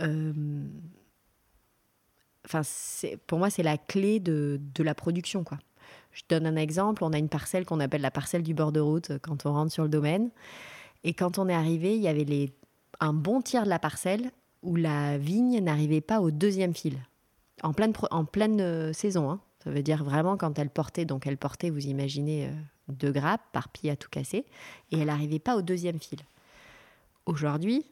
euh, 0.00 0.32
enfin, 2.44 2.62
pour 3.26 3.38
moi, 3.38 3.50
c'est 3.50 3.62
la 3.62 3.78
clé 3.78 4.20
de, 4.20 4.60
la 4.78 4.94
production. 4.94 5.44
Quoi. 5.44 5.58
Je 6.12 6.22
donne 6.28 6.46
un 6.46 6.56
exemple. 6.56 7.04
On 7.04 7.12
a 7.12 7.18
une 7.18 7.28
parcelle 7.28 7.64
qu'on 7.64 7.80
appelle 7.80 8.00
la 8.00 8.10
parcelle 8.10 8.42
du 8.42 8.54
bord 8.54 8.72
de 8.72 8.80
route 8.80 9.10
euh, 9.10 9.18
quand 9.20 9.46
on 9.46 9.52
rentre 9.52 9.72
sur 9.72 9.82
le 9.82 9.88
domaine. 9.88 10.30
Et 11.04 11.14
quand 11.14 11.38
on 11.38 11.48
est 11.48 11.54
arrivé, 11.54 11.96
il 11.96 12.02
y 12.02 12.08
avait 12.08 12.52
un 13.00 13.12
bon 13.12 13.42
tiers 13.42 13.64
de 13.64 13.68
la 13.68 13.78
parcelle 13.78 14.30
où 14.62 14.76
la 14.76 15.18
vigne 15.18 15.60
n'arrivait 15.60 16.00
pas 16.00 16.20
au 16.20 16.30
deuxième 16.30 16.74
fil, 16.74 16.96
en 17.62 17.72
pleine, 17.72 17.92
en 18.10 18.24
pleine 18.24 18.60
euh, 18.60 18.92
saison. 18.92 19.30
Hein. 19.30 19.40
Ça 19.62 19.70
veut 19.70 19.82
dire 19.82 20.02
vraiment 20.02 20.36
quand 20.36 20.58
elle 20.58 20.70
portait, 20.70 21.04
donc 21.04 21.26
elle 21.26 21.36
portait, 21.36 21.70
vous 21.70 21.86
imaginez, 21.86 22.48
deux 22.88 23.10
grappes 23.10 23.42
par 23.52 23.68
pied 23.68 23.90
à 23.90 23.96
tout 23.96 24.08
casser, 24.08 24.46
et 24.92 24.98
elle 24.98 25.06
n'arrivait 25.06 25.40
pas 25.40 25.56
au 25.56 25.62
deuxième 25.62 25.98
fil. 25.98 26.20
Aujourd'hui, 27.26 27.84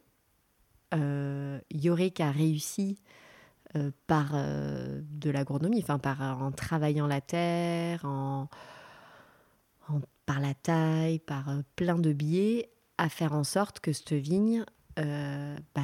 euh, 0.94 1.58
Yorick 1.70 2.20
a 2.20 2.30
réussi 2.30 2.98
euh, 3.76 3.90
par 4.06 4.32
euh, 4.34 5.00
de 5.10 5.30
l'agronomie, 5.30 5.80
enfin 5.82 5.98
par 5.98 6.20
en 6.42 6.52
travaillant 6.52 7.06
la 7.06 7.20
terre, 7.20 8.04
en, 8.04 8.48
par 10.26 10.40
la 10.40 10.54
taille, 10.54 11.18
par 11.18 11.50
plein 11.76 11.98
de 11.98 12.12
biais, 12.12 12.70
à 12.98 13.08
faire 13.08 13.32
en 13.32 13.44
sorte 13.44 13.80
que 13.80 13.92
cette 13.92 14.12
vigne, 14.12 14.64
bah, 14.96 15.82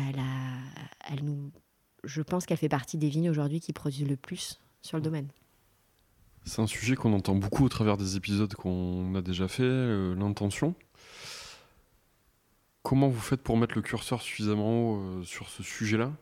elle, 1.09 1.25
nous, 1.25 1.51
je 2.05 2.23
pense 2.23 2.47
qu'elle 2.47 2.57
fait 2.57 2.69
partie 2.69 2.97
des 2.97 3.09
vignes 3.09 3.29
aujourd'hui 3.29 3.61
qui 3.61 3.73
produisent 3.73 4.09
le 4.09 4.17
plus 4.17 4.61
sur 4.83 4.97
le 4.97 5.03
domaine. 5.03 5.29
C'est 6.45 6.63
un 6.63 6.67
sujet 6.67 6.97
qu'on 6.97 7.13
entend 7.13 7.35
beaucoup 7.35 7.65
au 7.65 7.69
travers 7.69 7.97
des 7.97 8.17
épisodes 8.17 8.53
qu'on 8.55 9.15
a 9.15 9.23
déjà 9.23 9.47
fait, 9.47 9.63
euh, 9.63 10.15
l'intention. 10.15 10.75
Comment 12.83 13.09
vous 13.09 13.21
faites 13.21 13.43
pour 13.43 13.57
mettre 13.57 13.75
le 13.75 13.83
curseur 13.83 14.23
suffisamment 14.23 14.93
haut 14.93 14.97
euh, 14.97 15.23
sur 15.23 15.49
ce 15.49 15.63
sujet-là 15.63 16.13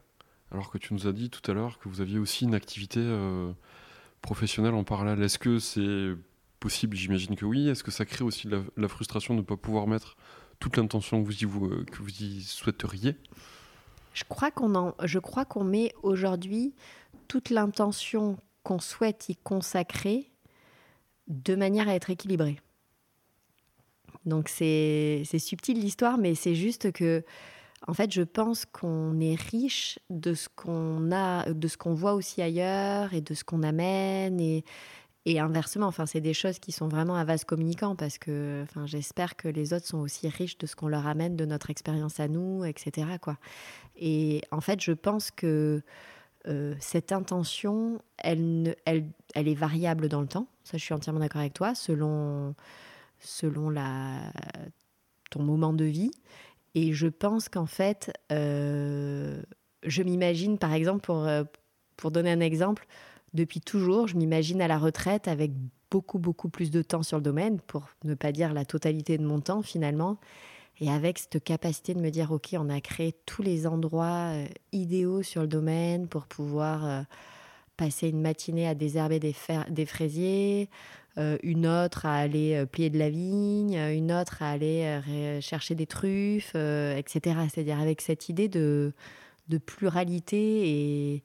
Alors 0.51 0.71
que 0.71 0.79
tu 0.79 0.93
nous 0.93 1.07
as 1.07 1.13
dit 1.13 1.31
tout 1.31 1.49
à 1.51 1.55
l'heure 1.55 1.79
que 1.79 1.89
vous 1.89 2.01
aviez 2.01 2.19
aussi 2.19 2.45
une 2.45 2.55
activité 2.55 3.01
euh, 3.01 3.53
professionnelle 4.23 4.75
en 4.75 4.83
parallèle. 4.83 5.23
Est-ce 5.23 5.39
que 5.39 5.61
c'est 5.61 6.17
possible? 6.59 6.97
J'imagine 6.97 7.37
que 7.37 7.45
oui. 7.45 7.69
Est-ce 7.69 7.85
que 7.85 7.93
ça 7.93 8.05
crée 8.05 8.25
aussi 8.25 8.49
la, 8.77 8.89
frustration 8.89 9.35
de 9.35 9.41
ne 9.41 9.45
pas 9.45 9.57
pouvoir 9.57 9.87
mettre 9.87 10.17
toute 10.59 10.77
l'intention 10.77 11.23
que 11.23 11.29
vous 11.29 12.23
y, 12.23 12.43
souhaiteriez? 12.43 13.17
Je 14.15 14.25
crois 14.29 14.51
qu'on 14.51 14.95
je 15.05 15.21
crois 15.21 15.45
qu'on 15.45 15.63
met 15.63 15.95
aujourd'hui 16.03 16.75
toute 17.29 17.51
l'intention 17.51 18.37
qu'on 18.65 18.81
souhaite 18.81 19.29
y 19.29 19.37
consacrer 19.37 20.33
de 21.29 21.55
manière 21.55 21.89
à 21.89 21.95
être 21.95 22.11
équilibré. 22.11 22.59
Donc 24.29 24.49
c'est 24.49 25.25
subtil 25.39 25.81
l'histoire, 25.81 26.19
mais 26.19 26.35
c'est 26.35 26.55
juste 26.55 26.93
que, 26.93 27.25
en 27.87 27.95
fait, 27.95 28.13
je 28.13 28.23
pense 28.23 28.65
qu'on 28.67 29.19
est 29.21 29.41
riche 29.41 29.99
de 30.11 30.35
ce 30.35 30.49
qu'on 30.55 31.11
a, 31.13 31.53
de 31.53 31.69
ce 31.69 31.77
qu'on 31.77 31.95
voit 31.95 32.15
aussi 32.15 32.43
ailleurs 32.43 33.15
et 33.15 33.21
de 33.21 33.35
ce 33.35 33.45
qu'on 33.45 33.63
amène 33.63 34.41
et, 34.41 34.65
inversement. 35.27 35.87
Enfin, 35.87 36.07
c'est 36.07 36.23
des 36.23 36.33
choses 36.33 36.59
qui 36.59 36.73
sont 36.73 36.89
vraiment 36.89 37.15
à 37.15 37.23
vase 37.23 37.45
communicant 37.45 37.95
parce 37.95 38.17
que, 38.17 38.63
enfin, 38.63 38.87
j'espère 38.87 39.37
que 39.37 39.47
les 39.47 39.75
autres 39.75 39.87
sont 39.87 39.99
aussi 39.99 40.27
riches 40.27 40.57
de 40.57 40.67
ce 40.67 40.75
qu'on 40.75 40.89
leur 40.89 41.07
amène, 41.07 41.37
de 41.37 41.45
notre 41.45 41.69
expérience 41.69 42.19
à 42.19 42.29
nous, 42.29 42.65
etc. 42.65 43.07
Et 43.97 44.41
en 44.51 44.63
fait, 44.63 44.81
je 44.81 44.93
pense 44.93 45.31
que 45.31 45.83
euh, 46.47 46.75
cette 46.81 47.13
intention, 47.13 48.01
elle, 48.17 48.75
elle 48.87 49.49
est 49.49 49.55
variable 49.55 50.09
dans 50.09 50.23
le 50.23 50.29
temps. 50.29 50.47
Ça, 50.65 50.79
je 50.79 50.83
suis 50.85 50.95
entièrement 50.95 51.21
d'accord 51.21 51.43
avec 51.43 51.53
toi, 51.53 51.75
selon, 51.75 52.55
selon 53.21 53.75
ton 55.31 55.43
moment 55.43 55.73
de 55.73 55.85
vie. 55.85 56.11
Et 56.75 56.93
je 56.93 57.07
pense 57.07 57.49
qu'en 57.49 57.67
fait, 57.67 58.13
euh, 58.31 59.43
je 59.83 60.03
m'imagine, 60.03 60.59
par 60.59 60.73
exemple, 60.73 61.01
pour, 61.01 61.27
euh, 61.27 61.45
pour 61.97 62.11
donner 62.11 62.31
un 62.31 62.41
exemple, 62.41 62.87
depuis 63.35 63.61
toujours, 63.61 64.07
je 64.07 64.17
m'imagine 64.17 64.63
à 64.63 64.69
la 64.69 64.79
retraite 64.79 65.29
avec 65.29 65.53
beaucoup, 65.91 66.19
beaucoup 66.19 66.49
plus 66.49 66.71
de 66.71 66.83
temps 66.83 67.03
sur 67.03 67.17
le 67.17 67.23
domaine, 67.23 67.61
pour 67.61 67.89
ne 68.05 68.15
pas 68.15 68.33
dire 68.33 68.53
la 68.53 68.65
totalité 68.65 69.19
de 69.19 69.25
mon 69.25 69.41
temps 69.41 69.63
finalement. 69.63 70.19
Et 70.81 70.91
avec 70.91 71.19
cette 71.19 71.43
capacité 71.43 71.95
de 71.95 72.01
me 72.01 72.11
dire, 72.11 72.31
OK, 72.31 72.51
on 72.53 72.69
a 72.69 72.81
créé 72.81 73.13
tous 73.27 73.43
les 73.43 73.67
endroits 73.67 74.33
euh, 74.33 74.47
idéaux 74.73 75.23
sur 75.23 75.43
le 75.43 75.49
domaine 75.49 76.07
pour 76.07 76.27
pouvoir 76.27 77.05
passer 77.79 78.09
une 78.09 78.21
matinée 78.21 78.69
à 78.69 78.75
désherber 78.75 79.21
des, 79.21 79.33
fraisiers, 79.87 80.69
euh, 81.17 81.39
une 81.43 81.67
autre 81.67 82.05
à 82.05 82.17
aller 82.17 82.55
euh, 82.55 82.67
plier 82.67 82.91
de 82.91 82.99
la 82.99 83.09
vigne, 83.09 83.79
euh, 83.79 83.95
une 83.95 84.13
autre 84.13 84.43
à 84.43 84.51
aller 84.51 85.01
chercher 85.41 85.75
des 85.75 85.87
truffes, 85.87 86.55
etc. 86.55 87.39
C'est-à-dire 87.51 87.81
avec 87.81 88.03
cette 88.03 88.29
idée 88.29 88.49
de, 88.49 88.93
pluralité. 89.65 91.23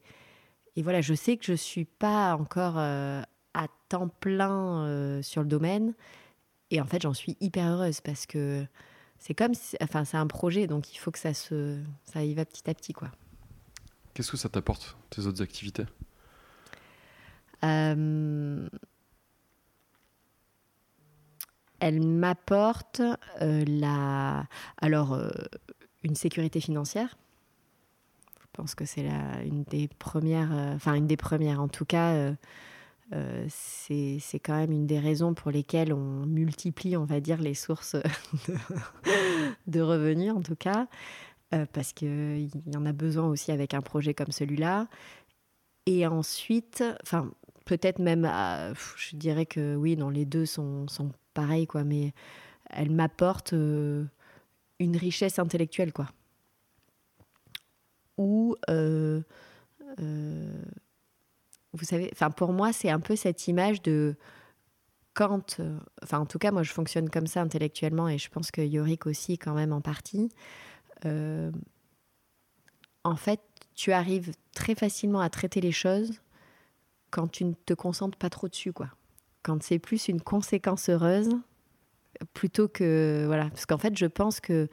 Et, 0.76 0.82
voilà, 0.82 1.02
je 1.02 1.12
sais 1.12 1.36
que 1.36 1.44
je 1.44 1.52
ne 1.52 1.56
suis 1.56 1.84
pas 1.84 2.34
encore 2.36 2.78
à 2.78 3.66
temps 3.90 4.08
plein 4.08 5.20
sur 5.22 5.42
le 5.42 5.48
domaine. 5.48 5.92
Et 6.70 6.80
en 6.80 6.86
fait, 6.86 7.02
j'en 7.02 7.14
suis 7.14 7.36
hyper 7.40 7.66
heureuse 7.66 8.00
parce 8.00 8.26
que 8.26 8.64
c'est 9.18 9.34
comme, 9.34 9.52
enfin, 9.82 10.04
c'est 10.04 10.16
un 10.16 10.26
projet, 10.26 10.66
donc 10.66 10.92
il 10.94 10.98
faut 10.98 11.10
que 11.10 11.18
ça 11.18 11.34
se, 11.34 11.78
ça 12.04 12.24
y 12.24 12.34
va 12.34 12.44
petit 12.44 12.68
à 12.68 12.74
petit, 12.74 12.92
quoi. 12.92 13.10
Qu'est-ce 14.14 14.30
que 14.30 14.36
ça 14.36 14.48
t'apporte, 14.48 14.96
tes 15.10 15.26
autres 15.26 15.42
activités? 15.42 15.84
Euh, 17.64 18.68
elle 21.80 22.06
m'apporte 22.06 23.02
euh, 23.42 23.64
la, 23.66 24.46
alors 24.80 25.14
euh, 25.14 25.30
une 26.02 26.14
sécurité 26.14 26.60
financière. 26.60 27.16
Je 28.40 28.46
pense 28.52 28.74
que 28.74 28.84
c'est 28.84 29.02
la, 29.02 29.42
une 29.42 29.64
des 29.64 29.88
premières, 29.88 30.52
enfin 30.74 30.94
une 30.94 31.06
des 31.06 31.16
premières 31.16 31.60
en 31.60 31.68
tout 31.68 31.84
cas. 31.84 32.32
c'est 33.48 34.40
quand 34.42 34.56
même 34.56 34.70
une 34.70 34.86
des 34.86 35.00
raisons 35.00 35.34
pour 35.34 35.50
lesquelles 35.50 35.92
on 35.92 36.24
multiplie, 36.26 36.96
on 36.96 37.04
va 37.04 37.20
dire, 37.20 37.40
les 37.40 37.54
sources 37.54 37.96
de, 38.48 38.54
de 39.66 39.80
revenus, 39.80 40.32
en 40.32 40.40
tout 40.40 40.54
cas, 40.54 40.86
parce 41.72 41.92
qu'il 41.92 42.48
y 42.66 42.76
en 42.76 42.86
a 42.86 42.92
besoin 42.92 43.26
aussi 43.26 43.50
avec 43.50 43.74
un 43.74 43.80
projet 43.80 44.14
comme 44.14 44.30
celui-là. 44.30 44.86
Et 45.86 46.06
ensuite, 46.06 46.84
enfin, 47.02 47.30
peut-être 47.64 47.98
même, 47.98 48.24
je 48.96 49.16
dirais 49.16 49.46
que 49.46 49.74
oui, 49.74 49.96
non, 49.96 50.10
les 50.10 50.24
deux 50.24 50.46
sont, 50.46 50.86
sont 50.88 51.10
pareils, 51.34 51.66
quoi, 51.66 51.84
mais 51.84 52.12
elle 52.70 52.90
m'apporte 52.90 53.52
euh, 53.52 54.04
une 54.78 54.96
richesse 54.96 55.38
intellectuelle, 55.38 55.92
quoi. 55.92 56.08
Ou, 58.16 58.56
euh, 58.70 59.20
euh, 60.00 60.62
vous 61.72 61.84
savez, 61.84 62.12
pour 62.36 62.52
moi, 62.52 62.72
c'est 62.72 62.90
un 62.90 63.00
peu 63.00 63.16
cette 63.16 63.48
image 63.48 63.82
de 63.82 64.16
quand, 65.14 65.60
enfin, 66.02 66.18
en 66.20 66.26
tout 66.26 66.38
cas, 66.38 66.50
moi, 66.50 66.62
je 66.62 66.72
fonctionne 66.72 67.10
comme 67.10 67.26
ça 67.26 67.40
intellectuellement, 67.42 68.08
et 68.08 68.18
je 68.18 68.28
pense 68.30 68.50
que 68.50 68.60
Yorick 68.60 69.06
aussi, 69.06 69.38
quand 69.38 69.54
même, 69.54 69.72
en 69.72 69.80
partie. 69.80 70.30
En 73.06 73.16
fait, 73.16 73.40
tu 73.74 73.92
arrives 73.92 74.32
très 74.54 74.74
facilement 74.74 75.20
à 75.20 75.28
traiter 75.28 75.60
les 75.60 75.72
choses 75.72 76.20
quand 77.14 77.28
tu 77.28 77.44
ne 77.44 77.52
te 77.52 77.74
concentres 77.74 78.18
pas 78.18 78.28
trop 78.28 78.48
dessus, 78.48 78.72
quoi. 78.72 78.88
Quand 79.44 79.62
c'est 79.62 79.78
plus 79.78 80.08
une 80.08 80.20
conséquence 80.20 80.88
heureuse 80.88 81.30
plutôt 82.32 82.66
que 82.66 83.22
voilà, 83.26 83.50
parce 83.50 83.66
qu'en 83.66 83.78
fait, 83.78 83.96
je 83.96 84.06
pense 84.06 84.40
que 84.40 84.68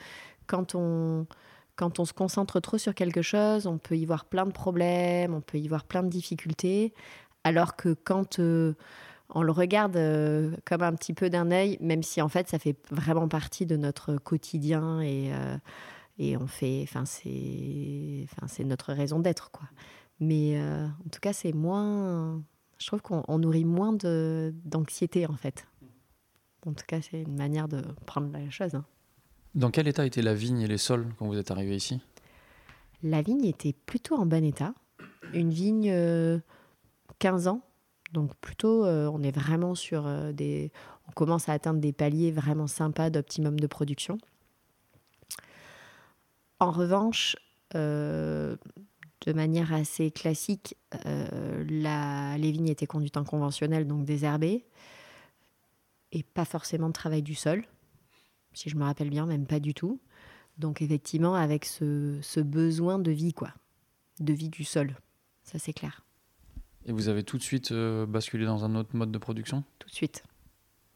quand 0.47 0.73
on 0.73 1.27
quand 1.75 1.99
on 1.99 2.05
se 2.05 2.13
concentre 2.13 2.59
trop 2.59 2.79
sur 2.79 2.95
quelque 2.95 3.21
chose, 3.21 3.67
on 3.67 3.77
peut 3.77 3.95
y 3.95 4.05
voir 4.05 4.25
plein 4.25 4.45
de 4.45 4.51
problèmes, 4.51 5.35
on 5.35 5.41
peut 5.41 5.59
y 5.59 5.67
voir 5.67 5.83
plein 5.83 6.01
de 6.01 6.09
difficultés, 6.09 6.93
alors 7.43 7.75
que 7.75 7.93
quand 7.93 8.39
euh, 8.39 8.73
on 9.29 9.43
le 9.43 9.51
regarde 9.51 9.95
euh, 9.95 10.55
comme 10.65 10.81
un 10.81 10.93
petit 10.93 11.13
peu 11.13 11.29
d'un 11.29 11.51
œil, 11.51 11.77
même 11.79 12.01
si 12.01 12.23
en 12.23 12.29
fait 12.29 12.49
ça 12.49 12.57
fait 12.57 12.75
vraiment 12.89 13.27
partie 13.27 13.67
de 13.67 13.77
notre 13.77 14.17
quotidien 14.17 14.99
et 15.01 15.31
euh, 15.31 15.57
et 16.17 16.37
on 16.37 16.47
fait, 16.47 16.81
enfin 16.83 17.05
c'est, 17.05 18.25
enfin 18.25 18.47
c'est 18.47 18.63
notre 18.63 18.93
raison 18.93 19.19
d'être 19.19 19.51
quoi. 19.51 19.67
Mais 20.21 20.53
euh, 20.57 20.85
en 20.85 21.09
tout 21.11 21.19
cas, 21.19 21.33
c'est 21.33 21.51
moins. 21.51 22.41
Je 22.77 22.87
trouve 22.87 23.01
qu'on 23.01 23.23
on 23.27 23.39
nourrit 23.39 23.65
moins 23.65 23.91
d'anxiété, 23.93 25.25
en 25.27 25.35
fait. 25.35 25.67
En 26.65 26.73
tout 26.73 26.85
cas, 26.87 27.01
c'est 27.01 27.23
une 27.23 27.35
manière 27.35 27.67
de 27.67 27.81
prendre 28.05 28.31
la 28.31 28.49
chose. 28.49 28.75
hein. 28.75 28.85
Dans 29.55 29.71
quel 29.71 29.87
état 29.87 30.05
étaient 30.05 30.21
la 30.21 30.33
vigne 30.35 30.61
et 30.61 30.67
les 30.67 30.77
sols 30.77 31.07
quand 31.17 31.25
vous 31.27 31.37
êtes 31.37 31.51
arrivé 31.51 31.75
ici? 31.75 31.99
La 33.03 33.21
vigne 33.23 33.43
était 33.45 33.73
plutôt 33.73 34.15
en 34.15 34.25
bon 34.27 34.45
état. 34.45 34.73
Une 35.33 35.49
vigne 35.49 35.89
euh, 35.91 36.39
15 37.19 37.47
ans. 37.47 37.61
Donc, 38.13 38.35
plutôt, 38.35 38.85
euh, 38.85 39.09
on 39.11 39.23
est 39.23 39.31
vraiment 39.35 39.73
sur 39.73 40.05
euh, 40.05 40.31
des. 40.31 40.71
On 41.07 41.11
commence 41.13 41.49
à 41.49 41.53
atteindre 41.53 41.79
des 41.79 41.93
paliers 41.93 42.31
vraiment 42.31 42.67
sympas 42.67 43.09
d'optimum 43.09 43.59
de 43.59 43.67
production. 43.67 44.17
En 46.59 46.71
revanche, 46.71 47.35
euh, 47.75 48.55
de 49.25 49.33
manière 49.33 49.73
assez 49.73 50.11
classique, 50.11 50.75
euh, 51.05 51.63
la- 51.69 52.37
les 52.37 52.51
vignes 52.51 52.69
étaient 52.69 52.87
conduites 52.87 53.17
en 53.17 53.23
conventionnel, 53.23 53.87
donc 53.87 54.05
désherbées, 54.05 54.65
et 56.11 56.23
pas 56.23 56.45
forcément 56.45 56.87
de 56.87 56.93
travail 56.93 57.21
du 57.21 57.35
sol, 57.35 57.63
si 58.53 58.69
je 58.69 58.75
me 58.75 58.83
rappelle 58.83 59.09
bien, 59.09 59.25
même 59.25 59.45
pas 59.45 59.59
du 59.59 59.73
tout. 59.73 59.99
Donc 60.57 60.81
effectivement, 60.81 61.35
avec 61.35 61.65
ce, 61.65 62.19
ce 62.21 62.39
besoin 62.39 62.99
de 62.99 63.11
vie, 63.11 63.33
quoi, 63.33 63.53
de 64.19 64.33
vie 64.33 64.49
du 64.49 64.63
sol, 64.63 64.95
ça 65.43 65.57
c'est 65.59 65.73
clair, 65.73 66.03
Et 66.85 66.91
vous 66.91 67.07
avez 67.09 67.23
tout 67.23 67.37
de 67.37 67.43
suite 67.43 67.71
euh, 67.71 68.05
basculé 68.05 68.45
dans 68.45 68.65
un 68.65 68.75
autre 68.75 68.95
mode 68.95 69.11
de 69.11 69.17
production? 69.17 69.63
Tout 69.79 69.87
de 69.89 69.93
suite. 69.93 70.23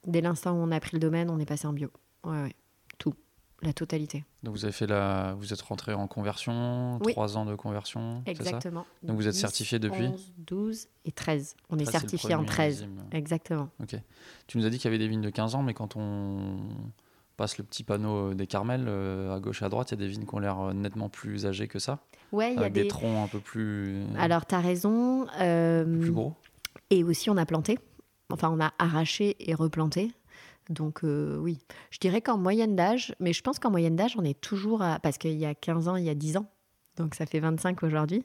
Dès 0.06 0.22
l'instant 0.22 0.54
où 0.54 0.58
on 0.58 0.72
a 0.72 0.80
pris 0.80 0.92
le 0.94 1.00
domaine, 1.00 1.30
on 1.30 1.40
est 1.40 1.46
passé 1.46 1.68
en 1.68 1.74
bio. 1.74 1.90
Ouais, 2.24 2.42
ouais, 2.44 2.56
tout, 2.98 3.14
la 3.62 3.74
totalité. 3.74 4.24
Donc 4.44 4.54
vous 4.56 4.66
avez 4.66 4.72
fait 4.72 4.86
la, 4.88 5.34
vous 5.40 5.54
êtes 5.54 5.62
rentré 5.62 5.94
en 5.94 6.08
conversion, 6.08 7.00
Oui. 7.04 7.14
trois 7.14 7.38
ans 7.38 7.46
de 7.46 7.56
conversion, 7.56 8.22
ça? 8.26 8.32
Exactement. 8.32 8.86
Donc 9.04 9.16
vous 9.18 9.28
êtes 9.28 9.34
10, 9.34 9.40
certifié 9.40 9.80
depuis? 9.80 10.06
11, 10.08 10.34
12 10.38 10.88
et 11.06 11.12
13. 11.12 11.56
On 11.70 11.80
est 11.80 11.86
certifié 11.86 12.34
en 12.36 12.40
premier 12.40 12.48
13. 12.50 12.82
millésime. 12.84 13.04
Exactement. 13.12 13.70
Ok. 13.82 13.96
Tu 14.48 14.58
nous 14.58 14.66
as 14.66 14.70
dit 14.70 14.78
qu'il 14.78 14.86
y 14.86 14.94
avait 14.94 15.00
des 15.00 15.08
vignes 15.08 15.22
de 15.22 15.30
15 15.30 15.56
ans, 15.56 15.64
mais 15.64 15.74
quand 15.74 15.96
on 15.96 16.58
passe 17.38 17.58
le 17.58 17.64
petit 17.64 17.84
panneau 17.84 18.32
euh, 18.32 18.34
des 18.36 18.46
Carmels, 18.48 18.86
euh, 18.88 19.36
à 19.36 19.40
gauche 19.40 19.62
et 19.62 19.66
à 19.66 19.70
droite, 19.70 19.92
il 19.92 20.00
y 20.00 20.04
a 20.04 20.06
des 20.06 20.08
vignes 20.08 20.26
qui 20.26 20.36
ont 20.36 20.40
l'air 20.40 20.60
euh, 20.60 20.74
nettement 20.74 21.10
plus 21.10 21.46
âgées 21.46 21.68
que 21.68 21.80
ça, 21.80 22.00
Ouais, 22.32 22.52
il 22.52 22.56
y 22.56 22.58
a 22.58 22.62
avec 22.62 22.74
des... 22.74 22.84
des. 22.84 22.88
troncs 22.88 23.18
un 23.24 23.28
peu 23.28 23.40
plus, 23.40 24.04
Alors, 24.18 24.46
tu 24.46 24.56
as 24.56 24.60
raison. 24.62 25.28
euh, 25.40 25.84
plus 25.86 26.12
gros? 26.12 26.34
Et 26.92 27.04
aussi, 27.04 27.30
on 27.30 27.38
a 27.38 27.46
planté. 27.46 27.80
Enfin, 28.32 28.50
on 28.50 28.60
a 28.60 28.74
arraché 28.80 29.36
et 29.40 29.54
replanté. 29.54 30.12
Donc, 30.70 31.04
euh, 31.04 31.38
oui. 31.38 31.60
Je 31.92 32.00
dirais 32.00 32.22
qu'en 32.22 32.38
moyenne 32.38 32.76
d'âge, 32.76 33.16
mais 33.20 33.34
je 33.34 33.42
pense 33.42 33.60
qu'en 33.60 33.72
moyenne 33.72 33.96
d'âge, 33.96 34.16
on 34.18 34.24
est 34.24 34.40
toujours 34.40 34.82
à. 34.82 35.00
Parce 35.00 35.18
qu'il 35.18 35.34
y 35.38 35.46
a 35.46 35.54
15 35.56 35.88
ans, 35.88 35.96
il 35.96 36.06
y 36.06 36.10
a 36.10 36.16
10 36.16 36.38
ans. 36.38 36.48
Donc, 36.98 37.16
ça 37.16 37.26
fait 37.26 37.40
25 37.40 37.84
aujourd'hui. 37.84 38.24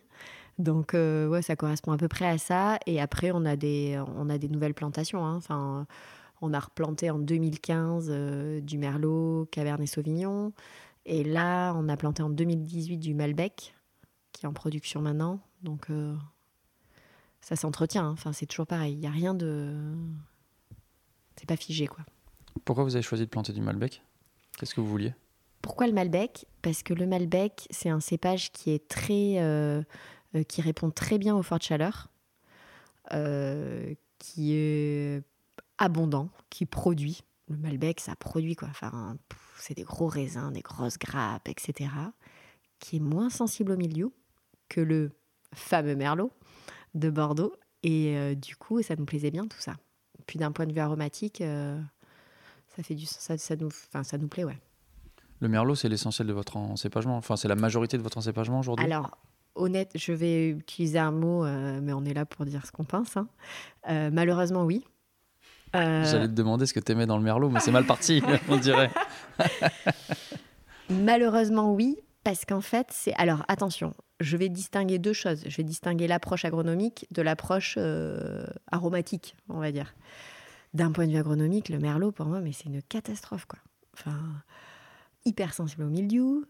Donc, 0.59 0.95
euh, 0.95 1.29
ouais, 1.29 1.43
ça 1.43 1.57
correspond 1.57 1.93
à 1.93 1.97
peu 1.97 2.09
près 2.09 2.27
à 2.27 2.39
ça. 2.39 2.79
Et 2.87 3.01
après, 3.01 3.31
on 3.33 3.45
a 3.45 3.57
des, 3.57 4.03
on 4.17 4.29
a 4.31 4.39
des 4.39 4.49
nouvelles 4.49 4.75
plantations. 4.75 5.25
hein. 5.25 5.37
Enfin, 5.37 5.87
on 6.41 6.53
a 6.55 6.61
replanté 6.61 7.11
en 7.11 7.19
2015 7.19 8.09
euh, 8.11 8.61
du 8.61 8.79
Merlot, 8.79 9.49
Cabernet 9.51 9.89
Sauvignon. 9.89 10.53
Et 11.07 11.25
là, 11.25 11.73
on 11.75 11.89
a 11.89 11.97
planté 11.97 12.23
en 12.23 12.31
2018 12.31 12.99
du 12.99 13.15
Malbec, 13.15 13.75
qui 14.33 14.45
est 14.45 14.49
en 14.49 14.53
production 14.53 15.01
maintenant. 15.03 15.41
Donc, 15.63 15.91
euh, 15.91 16.15
ça 17.41 17.57
s'entretient. 17.57 18.05
hein. 18.07 18.13
Enfin, 18.13 18.33
c'est 18.33 18.47
toujours 18.47 18.67
pareil. 18.67 18.95
Il 18.95 19.01
n'y 19.01 19.07
a 19.07 19.11
rien 19.11 19.35
de. 19.35 19.75
C'est 21.37 21.49
pas 21.49 21.57
figé, 21.57 21.87
quoi. 21.87 22.05
Pourquoi 22.65 22.85
vous 22.85 22.97
avez 22.97 23.03
choisi 23.03 23.25
de 23.25 23.29
planter 23.29 23.53
du 23.53 23.61
Malbec? 23.61 24.03
Qu'est-ce 24.59 24.75
que 24.75 24.81
vous 24.81 24.89
vouliez? 24.89 25.15
Pourquoi 25.63 25.87
le 25.87 25.93
Malbec? 25.93 26.47
Parce 26.63 26.83
que 26.83 26.95
le 26.95 27.07
Malbec, 27.07 27.67
c'est 27.71 27.89
un 27.89 28.01
cépage 28.01 28.51
qui 28.53 28.81
euh, 29.39 29.83
euh, 30.35 30.43
répond 30.59 30.91
très 30.91 31.19
bien 31.19 31.37
aux 31.37 31.43
fortes 31.43 31.63
chaleurs, 31.63 32.09
euh, 33.13 33.95
qui 34.19 34.55
est 34.55 35.23
abondant, 35.79 36.31
qui 36.49 36.67
produit. 36.67 37.23
Le 37.49 37.57
Malbec, 37.57 38.01
ça 38.01 38.15
produit 38.17 38.55
quoi. 38.55 38.69
Enfin, 38.71 39.17
c'est 39.59 39.75
des 39.75 39.83
gros 39.83 40.07
raisins, 40.07 40.53
des 40.53 40.61
grosses 40.61 40.99
grappes, 40.99 41.49
etc. 41.49 41.91
Qui 42.79 42.97
est 42.97 43.01
moins 43.01 43.29
sensible 43.29 43.73
au 43.73 43.77
milieu 43.77 44.13
que 44.69 44.81
le 44.81 45.11
fameux 45.55 45.97
Merlot 45.97 46.33
de 46.95 47.11
Bordeaux. 47.11 47.55
Et 47.83 48.37
du 48.37 48.57
coup, 48.57 48.83
ça 48.83 48.95
nous 48.95 49.07
plaisait 49.07 49.31
bien 49.31 49.47
tout 49.47 49.59
ça. 49.59 49.75
Puis 50.27 50.39
d'un 50.39 50.53
point 50.53 50.67
de 50.67 50.73
vue 50.73 50.81
aromatique, 50.81 51.43
ça 52.81 52.85
fait 52.85 52.95
du, 52.95 53.05
ça, 53.05 53.37
ça 53.37 53.57
nous, 53.57 53.67
enfin, 53.67 54.03
ça 54.05 54.17
nous 54.17 54.29
plaît, 54.29 54.45
ouais. 54.45 54.59
Le 55.41 55.49
Merlot, 55.49 55.75
c'est 55.75 55.89
l'essentiel 55.91 56.27
de 56.27 56.33
votre 56.33 56.57
encépagement. 56.57 57.17
Enfin, 57.19 57.37
c'est 57.37 57.49
la 57.49 57.55
majorité 57.55 57.99
de 57.99 58.03
votre 58.03 58.17
encépagement 58.17 58.61
aujourd'hui? 58.61 58.87
Alors, 58.87 59.19
honnête, 59.55 59.91
je 59.97 60.13
vais 60.13 60.49
utiliser 60.49 60.99
un 60.99 61.11
mot, 61.11 61.45
euh, 61.45 61.79
mais 61.83 61.93
on 61.93 62.05
est 62.07 62.15
là 62.15 62.25
pour 62.25 62.47
dire 62.47 62.65
ce 62.65 62.73
qu'on 62.73 62.85
pense. 62.85 63.19
hein. 63.19 63.29
Euh, 63.91 64.09
malheureusement, 64.11 64.65
oui. 64.65 64.83
Euh, 65.77 66.05
J'allais 66.05 66.27
te 66.29 66.33
demander 66.33 66.65
ce 66.65 66.73
que 66.73 66.81
t'aimais 66.81 67.05
dans 67.05 67.19
le 67.19 67.23
Merlot, 67.23 67.51
mais 67.51 67.61
c'est 67.61 67.71
mal 67.71 67.85
parti, 67.85 68.23
on 68.49 68.57
dirait. 68.57 68.91
malheureusement, 70.89 71.75
oui, 71.75 71.99
parce 72.25 72.47
qu'en 72.47 72.63
fait, 72.63 72.87
c'est. 72.91 73.13
Alors, 73.15 73.45
attention, 73.49 73.95
je 74.21 74.39
vais 74.39 74.49
distinguer 74.49 74.99
deux 74.99 75.13
choses. 75.13 75.43
Je 75.47 75.57
vais 75.59 75.65
distinguer 75.65 76.07
l'approche 76.07 76.47
agronomique 76.47 77.07
de 77.11 77.21
l'approche 77.21 77.79
aromatique, 78.73 79.37
on 79.51 79.61
va 79.61 79.71
dire. 79.71 79.95
D'un 80.75 80.93
point 80.93 81.07
de 81.07 81.13
vue 81.13 81.19
agronomique, 81.19 81.69
le 81.69 81.79
merlot, 81.79 82.13
pour 82.13 82.27
moi, 82.27 82.41
mais 82.41 82.53
c'est 82.53 82.67
une 82.67 82.83
catastrophe, 82.83 83.45
quoi. 83.47 83.59
Enfin, 83.95 84.17
hyper 85.25 85.53
sensible 85.53 85.83
au 85.83 85.89
mildiou, 85.89 86.45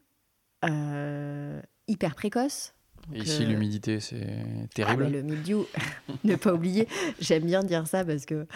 euh, 0.65 1.61
hyper 1.89 2.15
précoce. 2.15 2.75
Donc, 3.09 3.25
ici, 3.25 3.45
euh, 3.45 3.47
l'humidité, 3.47 3.99
c'est 3.99 4.45
Ah, 4.45 4.67
terrible. 4.75 5.05
mais 5.05 5.11
le 5.11 5.23
mildiou, 5.23 5.67
ne 6.25 6.37
pas 6.37 6.53
oublier, 6.53 6.87
j'aime 7.19 7.45
bien 7.47 7.63
dire 7.63 7.87
ça 7.87 8.05
parce 8.05 8.27
que, 8.27 8.47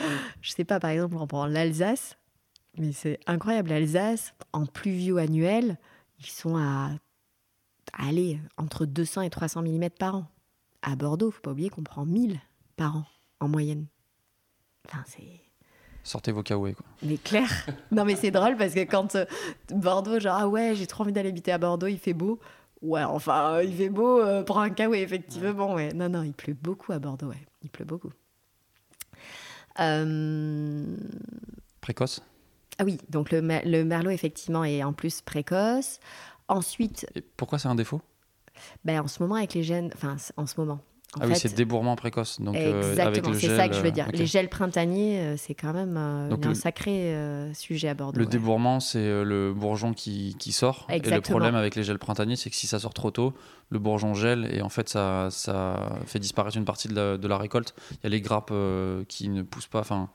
je 0.43 0.51
sais 0.51 0.65
pas, 0.65 0.79
par 0.81 0.91
exemple, 0.91 1.17
on 1.19 1.27
prend 1.27 1.47
l'Alsace, 1.47 2.19
mais 2.77 2.93
c'est 2.93 3.19
incroyable, 3.27 3.71
l'Alsace, 3.71 4.35
en 4.53 4.67
pluvio 4.67 5.17
annuel, 5.17 5.79
ils 6.21 6.27
sont 6.27 6.57
à, 6.59 6.91
à 7.95 8.09
aller 8.09 8.39
entre 8.59 8.85
200 8.85 9.23
et 9.23 9.31
300 9.31 9.63
mm 9.63 9.89
par 9.99 10.17
an. 10.17 10.27
À 10.83 10.95
Bordeaux, 10.95 11.31
faut 11.31 11.41
pas 11.41 11.53
oublier 11.53 11.71
qu'on 11.71 11.83
prend 11.83 12.05
1000 12.05 12.39
par 12.77 12.99
an, 12.99 13.07
en 13.41 13.49
moyenne. 13.49 13.87
Enfin, 14.87 15.03
c'est... 15.07 15.41
Sortez 16.05 16.31
vos 16.33 16.43
kawaii, 16.43 16.75
quoi. 16.75 16.85
Mais 17.03 17.17
clair. 17.19 17.49
Non, 17.91 18.05
mais 18.05 18.15
c'est 18.15 18.31
drôle 18.31 18.57
parce 18.57 18.75
que 18.75 18.85
quand 18.85 19.17
euh, 19.17 19.25
Bordeaux, 19.71 20.21
genre, 20.21 20.37
ah 20.39 20.49
ouais, 20.49 20.75
j'ai 20.77 20.87
trop 20.87 21.03
envie 21.03 21.13
d'aller 21.13 21.31
habiter 21.31 21.51
à 21.51 21.59
Bordeaux, 21.59 21.87
il 21.89 21.99
fait 21.99 22.13
beau. 22.13 22.39
Ouais, 22.83 23.03
enfin, 23.03 23.55
euh, 23.55 23.65
il 23.65 23.75
fait 23.75 23.89
beau 23.89 24.21
euh, 24.21 24.43
pour 24.43 24.59
un 24.61 24.69
cas, 24.71 24.89
oui, 24.89 24.99
effectivement, 24.99 25.75
ouais. 25.75 25.93
Non, 25.95 26.09
non, 26.11 26.23
il 26.23 26.35
pleut 26.35 26.53
beaucoup 26.55 26.93
à 26.93 26.99
Bordeaux, 26.99 27.29
ouais. 27.29 27.43
Il 27.63 27.71
pleut 27.71 27.85
beaucoup. 27.87 28.11
Euh, 29.81 30.97
Précoce 31.81 32.23
Ah 32.79 32.85
oui, 32.85 32.99
donc 33.09 33.31
le, 33.31 33.43
mer- 33.43 33.63
le 33.65 33.85
merlot, 33.85 34.11
effectivement, 34.11 34.65
est 34.65 34.83
en 34.85 34.93
plus 34.93 35.21
précoce. 35.23 35.99
Ensuite, 36.49 37.07
Et 37.15 37.23
pourquoi 37.23 37.59
c'est 37.59 37.69
un 37.69 37.75
défaut? 37.75 38.03
Ben, 38.85 39.01
en 39.01 39.09
ce 39.09 39.23
moment, 39.23 39.37
avec 39.37 39.55
les 39.55 39.63
gènes, 39.63 39.91
enfin, 39.95 40.17
en 40.37 40.47
ce 40.47 40.55
moment. 40.61 40.81
Ah 41.21 41.27
oui, 41.27 41.37
c'est 41.37 41.55
débourrement 41.55 41.97
précoce. 41.97 42.41
Donc, 42.41 42.57
euh, 42.57 42.91
Exactement, 42.91 43.35
c'est 43.35 43.57
ça 43.57 43.69
que 43.69 43.75
je 43.75 43.81
veux 43.81 43.89
euh, 43.89 43.91
dire. 43.91 44.09
Les 44.13 44.27
gels 44.27 44.49
printaniers, 44.49 45.19
euh, 45.21 45.37
c'est 45.37 45.55
quand 45.55 45.73
même 45.73 45.97
euh, 45.97 46.29
Donc 46.29 46.45
un 46.47 46.51
le- 46.51 46.55
sacré 46.55 47.15
euh, 47.15 47.53
sujet 47.55 47.89
à 47.89 47.95
Bordeaux. 47.95 48.19
Le 48.19 48.25
ouais. 48.25 48.31
débourrement, 48.31 48.81
c'est 48.81 49.23
le 49.25 49.53
bourgeon 49.53 49.93
qui, 49.95 50.37
qui 50.39 50.53
sort. 50.53 50.87
Et 50.89 50.93
le 50.93 50.97
Exactement. 50.99 51.39
problème 51.39 51.55
avec 51.55 51.75
les 51.77 51.83
gels 51.85 51.99
printaniers, 51.99 52.37
c'est 52.37 52.51
que 52.51 52.57
si 52.57 52.67
ça 52.67 52.79
sort 52.79 52.95
trop 52.95 53.11
tôt, 53.11 53.33
le 53.71 53.79
bourgeon 53.79 54.15
gèle 54.15 54.49
et 54.53 54.63
en 54.63 54.69
fait, 54.69 54.89
ça, 54.89 55.29
ça 55.31 55.99
fait 56.07 56.19
disparaître 56.19 56.57
une 56.57 56.65
partie 56.65 56.89
de 56.89 56.95
la, 56.95 57.17
de 57.17 57.29
la 57.29 57.39
récolte. 57.39 57.75
Il 57.93 57.99
y 58.05 58.07
a 58.07 58.11
les 58.11 58.21
grappes 58.21 58.53
qui 59.09 59.29
ne 59.29 59.43
poussent 59.43 59.67
pas, 59.67 59.81
enfin, 59.81 60.09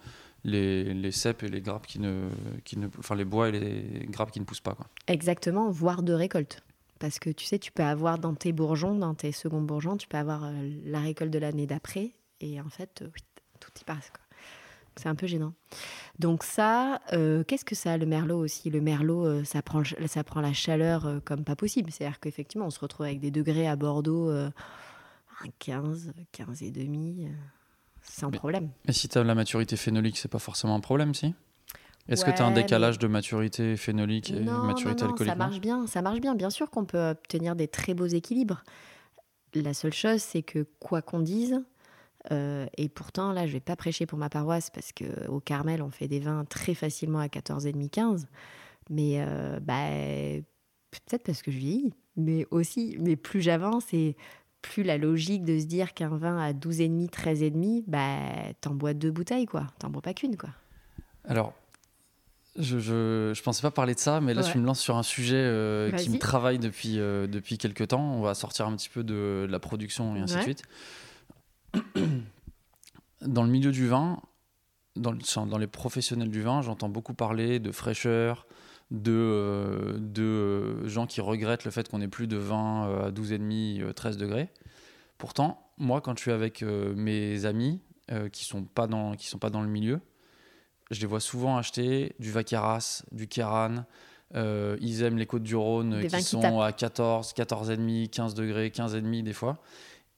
les, 0.44 0.94
les 0.94 1.12
cèpes 1.12 1.44
et 1.44 1.50
les 1.50 1.62
grappes 1.62 1.86
qui 1.88 2.00
ne, 2.00 2.30
qui 2.64 2.78
ne. 2.80 2.88
Enfin, 2.98 3.16
les 3.16 3.26
bois 3.26 3.50
et 3.50 3.52
les 3.52 4.06
grappes 4.10 4.32
qui 4.32 4.40
ne 4.40 4.46
poussent 4.46 4.62
pas. 4.62 4.74
Quoi. 4.74 4.86
Exactement, 5.08 5.70
voire 5.70 6.02
de 6.04 6.14
récolte. 6.14 6.62
Parce 7.00 7.18
que 7.20 7.30
tu 7.30 7.46
sais, 7.46 7.60
tu 7.60 7.72
peux 7.72 7.84
avoir 7.84 8.20
dans 8.20 8.36
tes 8.36 8.52
bourgeons, 8.52 8.94
dans 8.96 9.16
tes 9.16 9.32
seconds 9.32 9.62
bourgeons, 9.62 9.96
tu 9.98 10.08
peux 10.08 10.18
avoir 10.18 10.44
euh, 10.44 10.52
la 10.86 11.00
récolte 11.00 11.32
de 11.32 11.40
l'année 11.40 11.66
d'après. 11.66 12.12
Et 12.42 12.60
en 12.60 12.70
fait, 12.70 13.02
euh, 13.02 13.08
tout 13.60 13.72
y 13.80 13.84
passe. 13.86 14.12
C'est 14.98 15.08
un 15.08 15.16
peu 15.16 15.28
gênant. 15.28 15.54
Donc 16.18 16.44
ça, 16.44 17.00
euh, 17.14 17.46
qu'est-ce 17.46 17.64
que 17.64 17.76
ça, 17.76 17.98
le 17.98 18.06
merlot 18.06 18.38
aussi? 18.40 18.70
Le 18.70 18.82
merlot, 18.82 19.46
ça, 19.46 19.62
prend, 19.62 19.82
ça 20.08 20.24
prend 20.26 20.42
la 20.42 20.52
chaleur 20.52 21.22
comme 21.24 21.46
pas 21.46 21.56
possible. 21.56 21.90
C'est-à-dire 21.90 22.20
qu'effectivement, 22.20 22.66
on 22.66 22.70
se 22.70 22.82
retrouve 22.82 23.06
avec 23.06 23.22
des 23.22 23.32
degrés 23.32 23.68
à 23.68 23.78
Bordeaux, 23.78 24.30
euh, 24.30 24.50
à 25.42 25.46
15, 25.60 26.12
15 26.34 26.64
et 26.64 26.72
demi, 26.72 27.30
sans 28.04 28.30
Mais- 28.30 28.38
problème. 28.38 28.72
Et 28.90 28.92
si 28.92 29.08
tu 29.08 29.18
as 29.18 29.24
la 29.24 29.36
maturité 29.36 29.78
phénolique, 29.78 30.18
c'est 30.18 30.28
pas 30.28 30.40
forcément 30.40 30.76
un 30.76 30.82
problème, 30.82 31.14
si? 31.14 31.34
Est-ce 32.10 32.26
que 32.26 32.32
tu 32.32 32.42
as 32.42 32.46
un 32.46 32.50
mais- 32.50 32.64
décalage 32.64 33.00
de 33.00 33.08
maturité 33.08 33.78
phénolique 33.78 34.32
et 34.32 34.40
non, 34.40 34.64
maturité 34.64 35.02
non, 35.02 35.08
non, 35.08 35.12
alcoolique 35.14 35.32
ça 35.32 35.38
marche 35.38 35.60
bien, 35.62 35.88
ça 35.88 36.02
marche 36.02 36.20
bien. 36.22 36.36
Bien 36.36 36.50
sûr 36.50 36.70
qu'on 36.70 36.86
peut 36.86 37.10
obtenir 37.10 37.56
des 37.56 37.68
très 37.68 37.94
beaux 37.94 38.08
équilibres. 38.08 38.64
La 39.56 39.74
seule 39.74 39.94
chose, 39.94 40.22
c'est 40.22 40.44
que 40.44 40.66
quoi 40.80 41.02
qu'on 41.02 41.20
dise, 41.20 41.64
euh, 42.32 42.66
et 42.78 42.90
pourtant 42.90 43.32
là, 43.32 43.48
je 43.48 43.54
vais 43.54 43.60
pas 43.60 43.76
prêcher 43.76 44.06
pour 44.06 44.20
ma 44.20 44.30
paroisse 44.30 44.70
parce 44.70 44.92
que 44.92 45.28
au 45.28 45.40
Carmel, 45.40 45.82
on 45.82 45.90
fait 45.90 46.08
des 46.08 46.20
vins 46.20 46.46
très 46.46 46.74
facilement 46.74 47.20
à 47.20 47.28
14,5, 47.28 47.90
15. 47.90 48.28
Mais 48.90 49.18
euh, 49.20 49.60
bah, 49.60 49.88
peut-être 50.92 51.24
parce 51.24 51.42
que 51.42 51.52
je 51.52 51.58
vieillis, 51.58 51.94
mais 52.16 52.46
aussi, 52.52 52.98
mais 53.00 53.16
plus 53.16 53.42
j'avance 53.42 53.94
et 53.94 54.16
plus 54.62 54.84
la 54.84 54.98
logique 54.98 55.44
de 55.46 55.58
se 55.58 55.66
dire 55.66 55.94
qu'un 55.94 56.10
vin 56.18 56.38
à 56.38 56.52
12,5, 56.54 57.10
13,5, 57.10 57.84
bah, 57.88 58.54
t'en 58.62 58.74
bois 58.74 58.94
deux 58.94 59.12
bouteilles, 59.12 59.46
quoi. 59.46 59.68
T'en 59.80 59.90
bois 59.90 60.02
pas 60.02 60.14
qu'une, 60.14 60.36
quoi. 60.38 60.50
Alors, 61.24 61.54
je, 62.58 62.80
je, 62.80 63.32
je 63.36 63.42
pensais 63.44 63.62
pas 63.62 63.72
parler 63.72 63.94
de 63.94 64.00
ça, 64.00 64.22
mais 64.22 64.34
là, 64.34 64.42
Ouais. 64.42 64.52
tu 64.52 64.58
me 64.58 64.66
lances 64.66 64.80
sur 64.82 64.98
un 64.98 65.04
sujet 65.04 65.36
euh, 65.38 65.92
qui 65.92 66.10
me 66.10 66.18
travaille 66.18 66.60
depuis, 66.60 67.00
euh, 67.00 67.28
depuis 67.28 67.58
quelques 67.58 67.90
temps. 67.90 68.16
On 68.16 68.22
va 68.22 68.34
sortir 68.34 68.68
un 68.68 68.76
petit 68.76 68.90
peu 68.90 69.04
de, 69.04 69.48
la 69.50 69.60
production 69.60 70.16
et 70.16 70.20
ainsi 70.20 70.36
de 70.36 70.42
suite. 70.42 70.64
Dans 73.26 73.44
le 73.44 73.50
milieu 73.50 73.72
du 73.72 73.88
vin, 73.88 74.22
dans, 74.96 75.58
les 75.58 75.68
professionnels 75.68 76.30
du 76.30 76.42
vin, 76.42 76.62
j'entends 76.62 76.90
beaucoup 76.90 77.14
parler 77.14 77.60
de 77.60 77.72
fraîcheur, 77.72 78.46
de, 78.92 79.12
euh, 79.12 79.98
de 80.00 80.24
euh, 80.24 80.88
gens 80.88 81.06
qui 81.06 81.22
regrettent 81.22 81.66
le 81.66 81.72
fait 81.72 81.88
qu'on 81.90 82.02
ait 82.02 82.08
plus 82.08 82.28
de 82.28 82.38
vin 82.38 82.88
euh, 82.88 83.08
à 83.08 83.12
12,5, 83.12 83.82
euh, 83.82 83.94
13 83.94 84.18
degrés. 84.18 84.50
Pourtant, 85.18 85.72
moi, 85.78 86.02
quand 86.02 86.18
je 86.18 86.22
suis 86.22 86.32
avec 86.32 86.62
mes 86.62 87.46
amis 87.46 87.82
qui 88.32 88.46
sont 88.46 88.64
pas 88.64 88.88
dans 88.88 89.16
qui 89.16 89.28
sont 89.28 89.38
pas 89.38 89.50
dans 89.50 89.62
le 89.62 89.68
milieu, 89.68 90.00
je 90.92 91.00
les 91.02 91.08
vois 91.08 91.20
souvent 91.20 91.58
acheter 91.58 92.14
du 92.20 92.32
Vacaras, 92.32 93.04
du 93.12 93.28
Kéran. 93.28 93.86
euh, 94.36 94.78
ils 94.82 95.04
aiment 95.04 95.18
les 95.18 95.26
côtes 95.26 95.44
du 95.44 95.56
Rhône 95.56 96.06
qui 96.08 96.22
sont 96.22 96.62
à 96.62 96.72
14, 96.72 97.34
14,5, 97.34 98.10
15 98.10 98.34
degrés, 98.36 98.70
15,5 98.70 99.24
des 99.24 99.34
fois. 99.34 99.58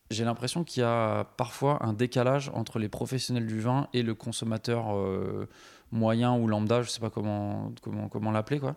J'ai 0.10 0.26
l'impression 0.26 0.66
qu'il 0.66 0.82
y 0.82 0.86
a 0.86 1.24
parfois 1.38 1.86
un 1.86 1.94
décalage 1.94 2.52
entre 2.54 2.80
les 2.80 2.90
professionnels 2.90 3.48
du 3.48 3.62
vin 3.62 3.88
et 3.94 4.04
le 4.04 4.14
consommateur 4.14 4.94
euh, 4.94 5.48
moyen 5.92 6.36
ou 6.36 6.48
lambda, 6.48 6.82
je 6.82 6.90
sais 6.90 7.00
pas 7.00 7.10
comment, 7.10 7.72
comment, 7.82 8.10
comment 8.10 8.32
l'appeler, 8.32 8.60
quoi. 8.60 8.76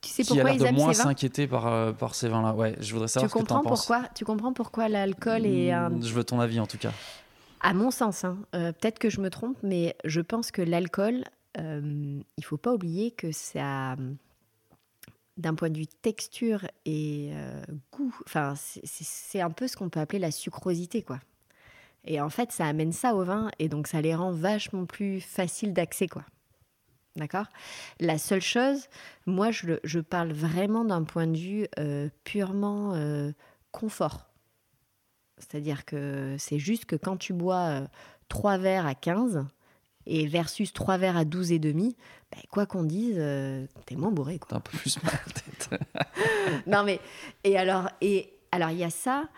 Tu 0.00 0.10
sais 0.10 0.22
qui 0.24 0.40
a 0.40 0.44
l'air 0.44 0.54
ils 0.54 0.60
de 0.60 0.66
aiment 0.66 0.74
moins 0.76 0.92
s'inquiéter 0.92 1.46
par, 1.48 1.66
euh, 1.66 1.92
par 1.92 2.14
ces 2.14 2.28
vins-là. 2.28 2.54
Ouais, 2.54 2.76
je 2.80 2.92
voudrais 2.92 3.08
tu 3.08 3.14
savoir 3.14 3.30
ce 3.30 3.34
que 3.34 3.38
tu 3.40 3.44
comprends 3.46 3.60
en 3.60 3.62
penses. 3.62 3.86
pourquoi 3.86 4.08
Tu 4.14 4.24
comprends 4.24 4.52
pourquoi 4.52 4.88
l'alcool 4.88 5.44
est 5.46 5.72
un... 5.72 5.90
Mm, 5.90 6.02
Je 6.04 6.12
veux 6.14 6.22
ton 6.24 6.38
avis 6.40 6.60
en 6.60 6.66
tout 6.66 6.78
cas. 6.78 6.92
À 7.60 7.74
mon 7.74 7.90
sens, 7.90 8.24
hein, 8.24 8.38
euh, 8.54 8.72
peut-être 8.72 8.98
que 8.98 9.10
je 9.10 9.20
me 9.20 9.30
trompe, 9.30 9.56
mais 9.62 9.96
je 10.04 10.20
pense 10.20 10.50
que 10.50 10.62
l'alcool, 10.62 11.24
euh, 11.58 12.20
il 12.36 12.44
faut 12.44 12.56
pas 12.56 12.72
oublier 12.72 13.10
que 13.10 13.32
ça, 13.32 13.96
d'un 15.36 15.54
point 15.54 15.70
de 15.70 15.78
vue 15.78 15.86
texture 15.86 16.66
et 16.84 17.30
euh, 17.32 17.62
goût, 17.92 18.14
enfin, 18.26 18.54
c'est- 18.56 19.40
un 19.40 19.50
peu 19.50 19.68
ce 19.68 19.76
qu'on 19.76 19.88
peut 19.88 20.00
appeler 20.00 20.18
la 20.18 20.30
sucrosité, 20.32 21.02
quoi. 21.02 21.20
Et 22.06 22.20
en 22.20 22.30
fait, 22.30 22.52
ça 22.52 22.66
amène 22.66 22.92
ça 22.92 23.14
au 23.14 23.24
vin, 23.24 23.50
et 23.58 23.68
donc 23.68 23.88
ça 23.88 24.00
les 24.02 24.14
rend 24.14 24.32
vachement 24.32 24.86
plus 24.86 25.20
faciles 25.20 25.74
d'accès, 25.74 26.08
quoi. 26.08 26.24
D'accord? 27.16 27.46
La 28.00 28.18
seule 28.18 28.42
chose, 28.42 28.88
moi, 29.26 29.50
je, 29.52 29.66
le- 29.68 29.80
je 29.84 30.00
parle 30.00 30.32
vraiment 30.32 30.84
d'un 30.84 31.04
point 31.04 31.26
de 31.28 31.38
vue 31.38 31.68
euh, 31.78 32.08
purement 32.24 32.94
confort. 33.72 34.27
C'est-à-dire 35.38 35.84
que 35.84 36.36
c'est 36.38 36.58
juste 36.58 36.84
que 36.84 36.96
quand 36.96 37.16
tu 37.16 37.32
bois 37.32 37.82
3 38.28 38.58
verres 38.58 38.86
à 38.86 38.94
15 38.94 39.44
et 40.06 40.26
versus 40.26 40.72
3 40.72 40.98
verres 40.98 41.16
à 41.16 41.24
12 41.24 41.52
et 41.52 41.58
demi, 41.58 41.96
ben, 42.32 42.40
quoi 42.50 42.66
qu'on 42.66 42.84
dise, 42.84 43.16
t'es 43.86 43.96
moins 43.96 44.10
bourré. 44.10 44.40
T'as 44.48 44.56
un 44.56 44.60
peu 44.60 44.76
plus 44.76 45.02
mal 45.02 45.18
tête. 45.34 45.70
non 46.66 46.82
mais 46.82 47.00
et 47.44 47.56
alors 47.58 47.88
et 48.00 48.32
alors 48.52 48.70
il 48.70 48.78
y 48.78 48.84
a 48.84 48.90
ça, 48.90 49.28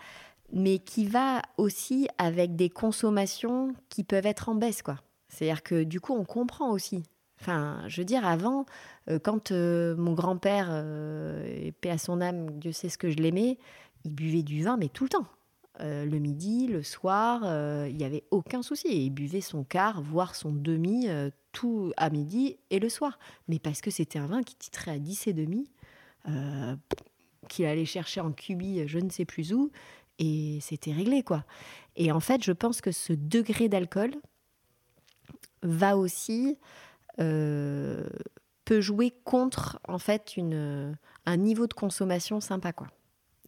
mais 0.53 0.79
qui 0.79 1.05
va 1.05 1.41
aussi 1.57 2.07
avec 2.17 2.55
des 2.55 2.69
consommations 2.69 3.73
qui 3.89 4.03
peuvent 4.03 4.25
être 4.25 4.49
en 4.49 4.55
baisse 4.55 4.81
quoi. 4.81 4.97
C'est-à-dire 5.29 5.63
que 5.63 5.83
du 5.83 5.99
coup 5.99 6.13
on 6.13 6.25
comprend 6.25 6.71
aussi. 6.71 7.03
Enfin, 7.41 7.81
je 7.87 8.01
veux 8.01 8.05
dire, 8.05 8.23
avant, 8.23 8.67
quand 9.23 9.51
mon 9.51 10.13
grand-père, 10.13 10.67
paix 11.81 11.89
à 11.89 11.97
son 11.97 12.21
âme, 12.21 12.59
Dieu 12.59 12.71
sait 12.71 12.87
ce 12.87 12.99
que 12.99 13.09
je 13.09 13.17
l'aimais, 13.17 13.57
il 14.05 14.13
buvait 14.13 14.43
du 14.43 14.63
vin, 14.63 14.77
mais 14.77 14.89
tout 14.89 15.03
le 15.03 15.09
temps. 15.09 15.25
Euh, 15.81 16.05
le 16.05 16.19
midi, 16.19 16.67
le 16.67 16.83
soir, 16.83 17.41
euh, 17.43 17.87
il 17.89 17.97
n'y 17.97 18.03
avait 18.03 18.23
aucun 18.29 18.61
souci. 18.61 19.05
Il 19.05 19.09
buvait 19.09 19.41
son 19.41 19.63
quart, 19.63 20.01
voire 20.01 20.35
son 20.35 20.51
demi, 20.51 21.09
euh, 21.09 21.29
tout 21.53 21.91
à 21.97 22.09
midi 22.09 22.57
et 22.69 22.79
le 22.79 22.89
soir. 22.89 23.17
Mais 23.47 23.57
parce 23.57 23.81
que 23.81 23.89
c'était 23.89 24.19
un 24.19 24.27
vin 24.27 24.43
qui 24.43 24.55
titrait 24.55 24.91
à 24.91 24.99
10 24.99 25.27
et 25.27 25.33
demi, 25.33 25.69
qu'il 27.49 27.65
allait 27.65 27.85
chercher 27.85 28.21
en 28.21 28.31
cubi, 28.31 28.87
je 28.87 28.99
ne 28.99 29.09
sais 29.09 29.25
plus 29.25 29.53
où, 29.53 29.71
et 30.19 30.59
c'était 30.61 30.93
réglé, 30.93 31.23
quoi. 31.23 31.43
Et 31.95 32.11
en 32.11 32.19
fait, 32.19 32.43
je 32.43 32.51
pense 32.51 32.79
que 32.79 32.91
ce 32.91 33.11
degré 33.11 33.69
d'alcool 33.69 34.11
va 35.63 35.97
aussi 35.97 36.57
peut 37.17 38.81
jouer 38.81 39.11
contre 39.25 39.79
en 39.87 39.97
fait 39.97 40.37
une, 40.37 40.95
un 41.25 41.37
niveau 41.37 41.67
de 41.67 41.73
consommation 41.73 42.39
sympa, 42.39 42.71
quoi 42.71 42.87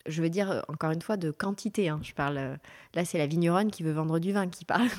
je 0.05 0.21
veux 0.21 0.29
dire, 0.29 0.51
euh, 0.51 0.61
encore 0.67 0.91
une 0.91 1.01
fois, 1.01 1.17
de 1.17 1.31
quantité. 1.31 1.89
Hein. 1.89 1.99
Je 2.03 2.13
parle, 2.13 2.37
euh, 2.37 2.55
là, 2.93 3.05
c'est 3.05 3.17
la 3.17 3.27
vigneronne 3.27 3.71
qui 3.71 3.83
veut 3.83 3.91
vendre 3.91 4.19
du 4.19 4.31
vin 4.31 4.47
qui 4.47 4.65
parle. 4.65 4.89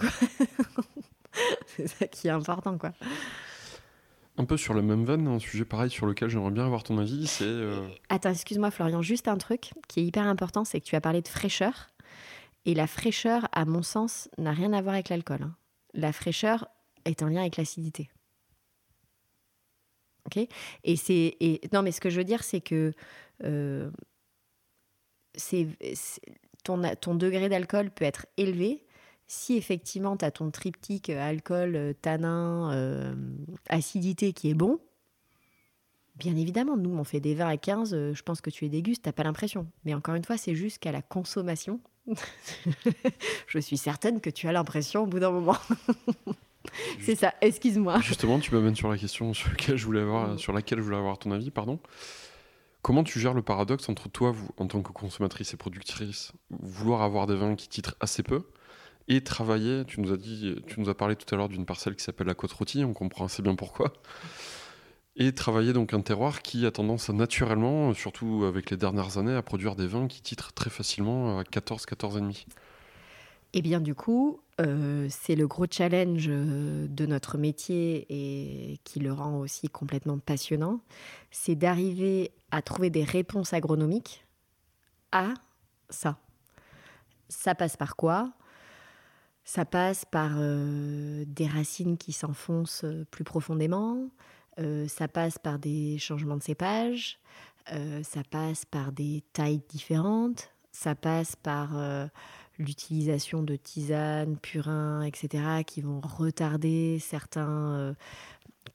c'est 1.66 1.86
ça 1.86 2.06
qui 2.06 2.28
est 2.28 2.30
important. 2.30 2.78
quoi. 2.78 2.92
Un 4.36 4.44
peu 4.44 4.56
sur 4.56 4.74
le 4.74 4.82
même 4.82 5.04
veine, 5.04 5.28
un 5.28 5.38
sujet 5.38 5.64
pareil 5.64 5.90
sur 5.90 6.06
lequel 6.06 6.28
j'aimerais 6.28 6.50
bien 6.50 6.66
avoir 6.66 6.82
ton 6.82 6.98
avis, 6.98 7.26
c'est... 7.26 7.44
Euh, 7.44 7.86
Attends, 8.08 8.30
excuse-moi 8.30 8.72
Florian, 8.72 9.00
juste 9.00 9.28
un 9.28 9.36
truc 9.36 9.70
qui 9.86 10.00
est 10.00 10.04
hyper 10.04 10.26
important, 10.26 10.64
c'est 10.64 10.80
que 10.80 10.86
tu 10.86 10.96
as 10.96 11.00
parlé 11.00 11.22
de 11.22 11.28
fraîcheur. 11.28 11.90
Et 12.64 12.74
la 12.74 12.86
fraîcheur, 12.86 13.46
à 13.52 13.64
mon 13.64 13.82
sens, 13.82 14.28
n'a 14.38 14.52
rien 14.52 14.72
à 14.72 14.82
voir 14.82 14.94
avec 14.94 15.08
l'alcool. 15.08 15.42
Hein. 15.42 15.54
La 15.92 16.12
fraîcheur 16.12 16.66
est 17.04 17.22
en 17.22 17.28
lien 17.28 17.42
avec 17.42 17.56
l'acidité. 17.58 18.10
Ok? 20.26 20.48
Et 20.82 20.96
c'est... 20.96 21.36
Et... 21.38 21.60
Non, 21.72 21.82
mais 21.82 21.92
ce 21.92 22.00
que 22.00 22.10
je 22.10 22.16
veux 22.16 22.24
dire, 22.24 22.42
c'est 22.42 22.62
que 22.62 22.92
c'est, 25.36 25.66
ton, 26.62 26.82
ton 27.00 27.14
degré 27.14 27.48
d'alcool 27.48 27.90
peut 27.90 28.04
être 28.04 28.26
élevé 28.36 28.84
si 29.26 29.56
effectivement 29.56 30.16
tu 30.16 30.24
as 30.24 30.30
ton 30.30 30.50
triptyque 30.50 31.10
euh, 31.10 31.20
alcool, 31.20 31.76
euh, 31.76 31.92
tanin, 31.92 32.72
euh, 32.72 33.14
acidité 33.68 34.32
qui 34.32 34.50
est 34.50 34.54
bon. 34.54 34.78
Bien 36.16 36.36
évidemment, 36.36 36.76
nous, 36.76 36.96
on 36.96 37.02
fait 37.02 37.18
des 37.18 37.34
vins 37.34 37.48
à 37.48 37.56
15, 37.56 38.12
je 38.12 38.22
pense 38.22 38.40
que 38.40 38.48
tu 38.48 38.64
les 38.64 38.70
dégustes, 38.70 39.02
t'as 39.02 39.12
pas 39.12 39.24
l'impression. 39.24 39.66
Mais 39.84 39.94
encore 39.94 40.14
une 40.14 40.24
fois, 40.24 40.36
c'est 40.36 40.54
juste 40.54 40.78
qu'à 40.78 40.92
la 40.92 41.02
consommation, 41.02 41.80
je 43.48 43.58
suis 43.58 43.76
certaine 43.76 44.20
que 44.20 44.30
tu 44.30 44.46
as 44.46 44.52
l'impression 44.52 45.02
au 45.02 45.06
bout 45.06 45.18
d'un 45.18 45.32
moment. 45.32 45.56
c'est 47.00 47.16
ça, 47.16 47.34
excuse-moi. 47.40 48.00
Justement, 48.00 48.38
tu 48.38 48.54
m'amènes 48.54 48.76
sur 48.76 48.88
la 48.88 48.96
question 48.96 49.34
sur 49.34 49.50
laquelle 49.50 49.76
je 49.76 49.84
voulais 49.84 50.02
avoir, 50.02 50.38
sur 50.38 50.52
laquelle 50.52 50.78
je 50.78 50.84
voulais 50.84 50.98
avoir 50.98 51.18
ton 51.18 51.32
avis, 51.32 51.50
pardon. 51.50 51.80
Comment 52.84 53.02
tu 53.02 53.18
gères 53.18 53.32
le 53.32 53.40
paradoxe 53.40 53.88
entre 53.88 54.10
toi, 54.10 54.34
en 54.58 54.66
tant 54.66 54.82
que 54.82 54.92
consommatrice 54.92 55.54
et 55.54 55.56
productrice, 55.56 56.32
vouloir 56.50 57.00
avoir 57.00 57.26
des 57.26 57.34
vins 57.34 57.54
qui 57.54 57.66
titrent 57.66 57.94
assez 57.98 58.22
peu 58.22 58.44
et 59.08 59.24
travailler, 59.24 59.86
tu 59.86 60.02
nous 60.02 60.12
as 60.12 60.18
dit, 60.18 60.54
tu 60.66 60.80
nous 60.80 60.90
as 60.90 60.94
parlé 60.94 61.16
tout 61.16 61.34
à 61.34 61.38
l'heure 61.38 61.48
d'une 61.48 61.64
parcelle 61.64 61.96
qui 61.96 62.04
s'appelle 62.04 62.26
la 62.26 62.34
côte 62.34 62.52
rôtie, 62.52 62.84
on 62.84 62.92
comprend 62.92 63.24
assez 63.24 63.40
bien 63.40 63.54
pourquoi. 63.54 63.94
Et 65.16 65.32
travailler 65.32 65.72
donc 65.72 65.94
un 65.94 66.02
terroir 66.02 66.42
qui 66.42 66.66
a 66.66 66.70
tendance 66.70 67.08
naturellement, 67.08 67.94
surtout 67.94 68.44
avec 68.44 68.68
les 68.68 68.76
dernières 68.76 69.16
années, 69.16 69.34
à 69.34 69.40
produire 69.40 69.76
des 69.76 69.86
vins 69.86 70.06
qui 70.06 70.20
titrent 70.20 70.52
très 70.52 70.68
facilement 70.68 71.38
à 71.38 71.44
14, 71.44 71.86
14,5. 71.86 72.44
Eh 73.54 73.62
bien, 73.62 73.80
du 73.80 73.94
coup, 73.94 74.42
euh, 74.60 75.08
c'est 75.10 75.34
le 75.34 75.48
gros 75.48 75.66
challenge 75.68 76.26
euh, 76.28 76.86
de 76.88 77.06
notre 77.06 77.38
métier 77.38 78.06
et 78.08 78.78
qui 78.84 79.00
le 79.00 79.12
rend 79.12 79.40
aussi 79.40 79.68
complètement 79.68 80.18
passionnant. 80.18 80.80
C'est 81.32 81.56
d'arriver 81.56 82.30
à 82.52 82.62
trouver 82.62 82.88
des 82.88 83.02
réponses 83.02 83.52
agronomiques 83.52 84.24
à 85.10 85.34
ça. 85.90 86.18
Ça 87.28 87.56
passe 87.56 87.76
par 87.76 87.96
quoi? 87.96 88.32
Ça 89.44 89.64
passe 89.64 90.04
par 90.04 90.32
euh, 90.36 91.24
des 91.26 91.48
racines 91.48 91.98
qui 91.98 92.12
s'enfoncent 92.12 92.86
plus 93.10 93.24
profondément. 93.24 94.08
ça 94.86 95.08
passe 95.08 95.36
par 95.36 95.58
des 95.58 95.98
changements 95.98 96.36
de 96.36 96.42
cépage. 96.42 97.18
ça 97.66 98.22
passe 98.30 98.64
par 98.64 98.92
des 98.92 99.24
tailles 99.32 99.62
différentes. 99.68 100.50
Ça 100.70 100.94
passe 100.94 101.34
par 101.34 101.70
l'utilisation 102.58 103.42
de 103.42 103.56
tisanes, 103.56 104.36
purins, 104.36 105.02
etc., 105.02 105.64
qui 105.66 105.80
vont 105.80 106.00
retarder 106.00 106.98
certains, 107.00 107.74
euh, 107.74 107.94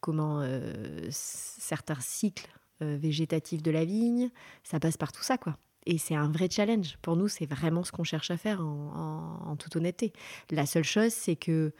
comment, 0.02 0.42
euh, 0.42 1.08
certains 1.12 2.00
cycles 2.00 2.50
euh, 2.82 2.98
végétatifs 3.00 3.64
de 3.64 3.72
la 3.72 3.86
vigne. 3.86 4.30
Ça 4.64 4.80
passe 4.80 4.98
par 4.98 5.12
tout 5.12 5.24
ça, 5.24 5.38
quoi. 5.38 5.58
Et 5.86 5.98
c'est 5.98 6.16
un 6.16 6.30
vrai 6.30 6.50
challenge. 6.50 6.98
Pour 7.02 7.16
nous, 7.16 7.28
c'est 7.28 7.46
vraiment 7.46 7.84
ce 7.84 7.92
qu'on 7.92 8.04
cherche 8.04 8.32
à 8.32 8.38
faire 8.38 8.62
en, 8.62 9.56
toute 9.58 9.76
honnêteté. 9.76 10.14
La 10.52 10.66
seule 10.66 10.84
chose, 10.84 11.14
c'est 11.14 11.36
que, 11.36 11.72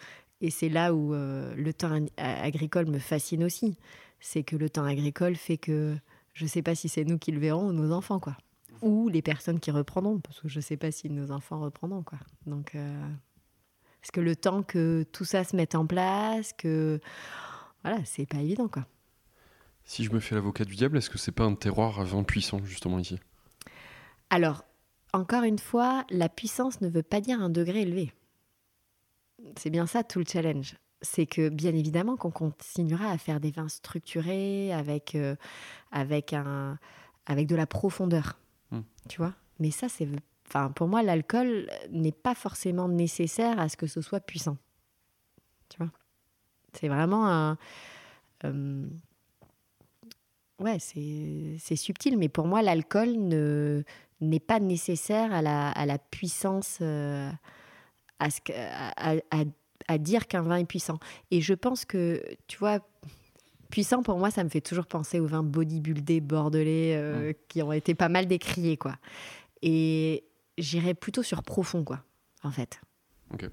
et 0.42 0.50
c'est 0.50 0.70
là 0.70 0.96
où 0.96 1.14
le 1.14 1.72
temps 1.74 2.06
agricole 2.18 2.88
me 2.88 2.98
fascine 2.98 3.44
aussi, 3.44 3.78
c'est 4.20 4.44
que 4.44 4.56
le 4.56 4.70
temps 4.70 4.86
agricole 4.86 5.36
fait 5.36 5.58
que 5.58 5.96
je 6.34 6.46
ne 6.46 6.50
sais 6.50 6.62
pas 6.64 6.76
si 6.76 6.90
c'est 6.90 7.04
nous 7.04 7.20
qui 7.20 7.32
le 7.32 7.40
verrons 7.40 7.68
ou 7.68 7.74
nos 7.74 7.92
enfants, 7.92 8.20
quoi 8.20 8.38
ou 8.82 9.10
les 9.10 9.22
personnes 9.22 9.60
qui 9.60 9.72
reprendront, 9.72 10.20
parce 10.20 10.40
que 10.40 10.48
je 10.48 10.58
ne 10.58 10.62
sais 10.62 10.78
pas 10.78 10.92
si 10.92 11.10
nos 11.10 11.32
enfants 11.32 11.60
reprendront. 11.60 12.04
Quoi. 12.04 12.20
Donc, 12.46 12.76
euh, 12.76 13.10
est-ce 14.04 14.12
que 14.12 14.22
le 14.22 14.36
temps 14.36 14.64
que 14.64 15.06
tout 15.12 15.26
ça 15.26 15.44
se 15.44 15.56
mette 15.56 15.76
en 15.76 15.86
place, 15.86 16.54
que 16.54 17.00
voilà, 17.84 18.04
c'est 18.06 18.26
pas 18.26 18.38
évident, 18.38 18.68
quoi. 18.68 18.86
Si 19.84 20.04
je 20.04 20.12
me 20.12 20.20
fais 20.20 20.36
l'avocat 20.36 20.66
du 20.66 20.76
diable, 20.76 20.98
est-ce 20.98 21.10
que 21.10 21.18
c'est 21.18 21.32
pas 21.32 21.46
un 21.46 21.56
terroir 21.56 22.00
à 22.00 22.04
vin 22.04 22.24
puissant 22.24 22.64
justement 22.64 23.00
ici? 23.00 23.20
Alors, 24.30 24.64
encore 25.14 25.44
une 25.44 25.58
fois, 25.58 26.06
la 26.12 26.30
puissance 26.30 26.82
ne 26.82 26.90
veut 26.90 27.04
pas 27.04 27.22
dire 27.22 27.42
un 27.42 27.50
degré 27.50 27.82
élevé. 27.82 28.14
C'est 29.58 29.72
bien 29.72 29.88
ça 29.88 30.04
tout 30.04 30.20
le 30.20 30.26
challenge. 30.32 30.76
C'est 31.02 31.26
que 31.26 31.50
bien 31.50 31.74
évidemment 31.74 32.18
qu'on 32.18 32.30
continuera 32.30 33.10
à 33.10 33.18
faire 33.18 33.40
des 33.40 33.52
vins 33.52 33.70
structurés 33.70 34.72
avec, 34.74 35.16
euh, 35.16 35.36
avec, 35.92 36.34
un, 36.34 36.78
avec 37.26 37.48
de 37.48 37.56
la 37.56 37.66
profondeur. 37.66 38.38
Hmm. 38.72 38.82
Tu 39.08 39.18
vois? 39.18 39.34
Mais 39.60 39.72
ça, 39.72 39.90
c'est. 39.90 40.08
Enfin, 40.48 40.72
pour 40.72 40.88
moi, 40.88 41.04
l'alcool 41.04 41.70
n'est 41.92 42.12
pas 42.12 42.36
forcément 42.36 42.88
nécessaire 42.88 43.60
à 43.60 43.70
ce 43.70 43.78
que 43.78 43.88
ce 43.88 44.02
soit 44.02 44.20
puissant. 44.20 44.58
Tu 45.70 45.78
vois? 45.78 45.92
C'est 46.74 46.88
vraiment 46.88 47.28
un. 47.28 47.58
Euh, 48.46 48.88
ouais, 50.60 50.78
c'est 50.80 51.76
subtil, 51.76 52.18
mais 52.18 52.30
pour 52.30 52.48
moi, 52.48 52.62
l'alcool 52.62 53.12
ne 53.18 53.84
n'est 54.22 54.40
pas 54.40 54.60
nécessaire 54.60 55.34
à 55.34 55.42
la, 55.42 55.70
à 55.72 55.86
la 55.86 55.98
puissance, 55.98 56.80
euh, 56.82 57.32
à, 58.20 58.30
ce 58.30 58.40
à, 58.52 59.16
à, 59.88 59.98
dire 59.98 60.28
qu'un 60.28 60.42
vin 60.42 60.58
est 60.58 60.66
puissant. 60.66 61.00
Et 61.32 61.40
je 61.40 61.54
pense 61.54 61.86
que, 61.86 62.22
tu 62.48 62.58
vois, 62.58 62.80
Puissant, 63.70 64.02
pour 64.02 64.18
moi, 64.18 64.32
ça 64.32 64.44
me 64.44 64.50
fait 64.50 64.62
toujours 64.62 64.88
penser 64.88 65.20
aux 65.20 65.28
vins 65.28 65.44
bodybuildés 65.44 66.22
bordelais 66.22 66.96
euh, 66.96 67.34
qui 67.48 67.62
ont 67.62 67.72
été 67.72 67.94
pas 67.94 68.10
mal 68.10 68.26
décriés, 68.26 68.78
quoi. 68.78 68.96
Et 69.62 70.24
j'irais 70.58 70.96
plutôt 70.96 71.22
sur 71.22 71.44
profond, 71.44 71.84
quoi, 71.84 72.04
en 72.44 72.52
fait. 72.52 72.82
Ok. 73.34 73.48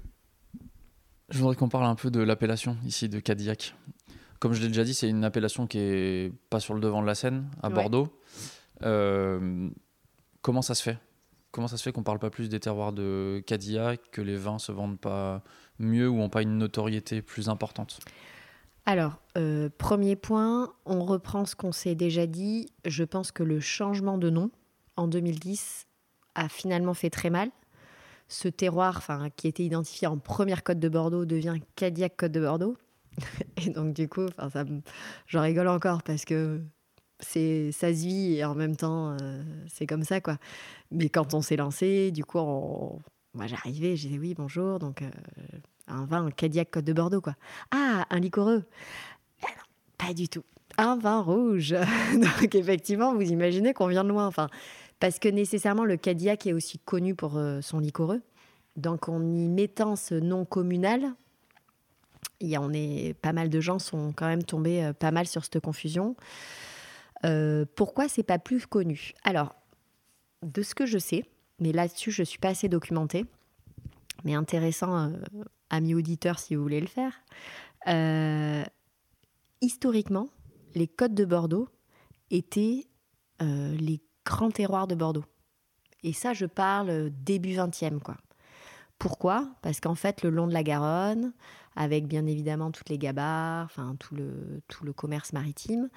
Je 1.28 1.38
voudrais 1.38 1.56
qu'on 1.56 1.68
parle 1.68 1.84
un 1.84 1.96
peu 1.96 2.10
de 2.10 2.20
l'appellation 2.20 2.78
ici 2.86 3.08
de 3.08 3.20
Cadillac. 3.20 3.74
Comme 4.38 4.52
je 4.52 4.62
l'ai 4.62 4.68
déjà 4.68 4.84
dit, 4.84 4.94
c'est 4.94 5.08
une 5.08 5.24
appellation 5.24 5.66
qui 5.66 5.78
est 5.78 6.32
pas 6.50 6.60
sur 6.60 6.74
le 6.74 6.80
devant 6.80 7.02
de 7.02 7.06
la 7.06 7.14
scène, 7.14 7.50
à 7.62 7.68
Bordeaux. 7.68 8.08
Euh, 8.82 9.68
comment 10.40 10.62
ça 10.62 10.74
se 10.74 10.82
fait? 10.82 10.98
Comment 11.50 11.68
ça 11.68 11.76
se 11.76 11.82
fait 11.82 11.92
qu'on 11.92 12.02
parle 12.02 12.18
pas 12.18 12.30
plus 12.30 12.48
des 12.48 12.60
terroirs 12.60 12.92
de 12.92 13.42
Cadillac, 13.46 14.00
que 14.12 14.20
les 14.20 14.36
vins 14.36 14.58
se 14.58 14.72
vendent 14.72 15.00
pas 15.00 15.42
mieux 15.78 16.08
ou 16.08 16.20
ont 16.20 16.28
pas 16.28 16.42
une 16.42 16.58
notoriété 16.58 17.22
plus 17.22 17.48
importante? 17.48 17.98
Alors, 18.88 19.20
euh, 19.36 19.68
premier 19.78 20.14
point, 20.14 20.72
on 20.84 21.04
reprend 21.04 21.44
ce 21.44 21.56
qu'on 21.56 21.72
s'est 21.72 21.96
déjà 21.96 22.28
dit. 22.28 22.68
Je 22.84 23.02
pense 23.02 23.32
que 23.32 23.42
le 23.42 23.58
changement 23.58 24.16
de 24.16 24.30
nom 24.30 24.52
en 24.96 25.08
2010 25.08 25.88
a 26.36 26.48
finalement 26.48 26.94
fait 26.94 27.10
très 27.10 27.28
mal. 27.28 27.50
Ce 28.28 28.46
terroir, 28.46 29.02
qui 29.36 29.48
était 29.48 29.64
identifié 29.64 30.06
en 30.06 30.18
première 30.18 30.62
côte 30.62 30.78
de 30.78 30.88
Bordeaux, 30.88 31.24
devient 31.24 31.56
Cadillac 31.74 32.16
Côte 32.16 32.32
de 32.32 32.40
Bordeaux. 32.40 32.76
Et 33.66 33.70
donc, 33.70 33.92
du 33.92 34.08
coup, 34.08 34.26
ça, 34.38 34.64
j'en 35.26 35.42
rigole 35.42 35.68
encore 35.68 36.04
parce 36.04 36.24
que 36.24 36.60
c'est 37.18 37.72
ça 37.72 37.88
se 37.88 38.04
vit 38.04 38.34
et 38.34 38.44
en 38.44 38.54
même 38.54 38.76
temps, 38.76 39.16
euh, 39.20 39.42
c'est 39.68 39.86
comme 39.86 40.02
ça, 40.02 40.20
quoi. 40.20 40.36
Mais 40.90 41.08
quand 41.08 41.34
on 41.34 41.40
s'est 41.40 41.56
lancé, 41.56 42.10
du 42.12 42.24
coup, 42.24 42.38
moi, 43.34 43.46
j'arrivais, 43.46 43.96
je 43.96 44.08
disais 44.08 44.18
oui, 44.18 44.34
bonjour, 44.34 44.78
donc 44.78 45.02
euh, 45.02 45.10
un 45.88 46.04
vin, 46.04 46.26
un 46.26 46.30
Cadillac 46.30 46.70
Côte 46.70 46.84
de 46.84 46.92
Bordeaux, 46.92 47.20
quoi. 47.20 47.34
Ah, 47.70 48.06
un 48.10 48.18
liquoreux 48.18 48.64
Eh 49.42 49.46
non, 49.46 49.62
Pas 49.98 50.14
du 50.14 50.28
tout. 50.28 50.44
Un 50.78 50.96
vin 50.96 51.20
rouge. 51.20 51.74
donc, 52.14 52.54
effectivement, 52.54 53.14
vous 53.14 53.22
imaginez 53.22 53.72
qu'on 53.72 53.86
vient 53.86 54.04
de 54.04 54.10
loin. 54.10 54.26
Enfin, 54.26 54.48
parce 55.00 55.18
que 55.18 55.28
nécessairement, 55.28 55.84
le 55.84 55.96
Cadillac 55.96 56.46
est 56.46 56.52
aussi 56.52 56.78
connu 56.78 57.14
pour 57.14 57.36
euh, 57.36 57.60
son 57.60 57.78
liquoreux. 57.78 58.22
Donc, 58.76 59.08
en 59.08 59.22
y 59.22 59.48
mettant 59.48 59.96
ce 59.96 60.14
nom 60.14 60.44
communal, 60.44 61.12
il 62.40 62.48
y 62.48 62.56
a- 62.56 62.68
est, 62.74 63.14
pas 63.14 63.32
mal 63.32 63.48
de 63.48 63.60
gens 63.60 63.78
sont 63.78 64.12
quand 64.12 64.26
même 64.26 64.42
tombés 64.42 64.84
euh, 64.84 64.92
pas 64.92 65.10
mal 65.10 65.26
sur 65.26 65.44
cette 65.44 65.60
confusion. 65.60 66.16
Euh, 67.24 67.64
pourquoi 67.76 68.08
c'est 68.08 68.22
pas 68.22 68.38
plus 68.38 68.66
connu? 68.66 69.12
Alors, 69.24 69.54
de 70.42 70.62
ce 70.62 70.74
que 70.74 70.84
je 70.84 70.98
sais, 70.98 71.24
mais 71.60 71.72
là-dessus 71.72 72.10
je 72.10 72.22
suis 72.22 72.38
pas 72.38 72.48
assez 72.48 72.68
documentée, 72.68 73.24
mais 74.24 74.34
intéressant, 74.34 74.96
euh, 74.96 75.10
amis 75.70 75.94
auditeurs, 75.94 76.38
si 76.38 76.54
vous 76.54 76.62
voulez 76.62 76.80
le 76.80 76.86
faire. 76.86 77.12
euh, 77.88 78.64
historiquement, 79.60 80.28
les 80.74 80.88
côtes 80.88 81.14
de 81.14 81.24
Bordeaux 81.24 81.68
étaient 82.30 82.86
euh, 83.42 83.74
les 83.76 84.00
grands 84.24 84.50
terroirs 84.50 84.86
de 84.86 84.94
Bordeaux. 84.94 85.24
Et 86.02 86.12
ça, 86.12 86.34
je 86.34 86.46
parle 86.46 87.10
début 87.10 87.54
20e, 87.54 88.00
quoi. 88.00 88.16
Pourquoi? 88.98 89.48
Parce 89.62 89.80
qu'en 89.80 89.94
fait, 89.94 90.22
le 90.22 90.30
long 90.30 90.46
de 90.46 90.52
la 90.52 90.62
Garonne, 90.62 91.32
avec 91.74 92.06
bien 92.06 92.26
évidemment 92.26 92.70
toutes 92.70 92.88
les 92.88 92.98
gabarres, 92.98 93.66
enfin 93.66 93.94
tout 93.98 94.14
le, 94.14 94.62
tout 94.68 94.84
le 94.84 94.92
commerce 94.92 95.32
maritime. 95.32 95.90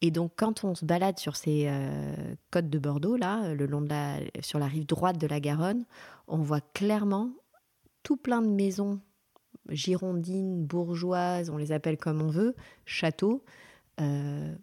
Et 0.00 0.10
donc, 0.10 0.32
quand 0.36 0.64
on 0.64 0.74
se 0.74 0.84
balade 0.84 1.18
sur 1.18 1.34
ces 1.34 1.66
euh, 1.68 2.34
côtes 2.52 2.70
de 2.70 2.78
Bordeaux, 2.78 3.16
là, 3.16 3.54
le 3.54 3.66
long 3.66 3.80
de 3.80 3.88
la, 3.88 4.18
sur 4.40 4.58
la 4.58 4.66
rive 4.66 4.86
droite 4.86 5.18
de 5.18 5.26
la 5.26 5.40
Garonne, 5.40 5.84
on 6.28 6.38
voit 6.38 6.60
clairement 6.60 7.32
tout 8.04 8.16
plein 8.16 8.42
de 8.42 8.48
maisons 8.48 9.00
girondines, 9.70 10.64
bourgeoises, 10.64 11.50
on 11.50 11.56
les 11.56 11.72
appelle 11.72 11.96
comme 11.96 12.22
on 12.22 12.28
veut, 12.28 12.54
châteaux, 12.86 13.44
euh, 14.00 14.54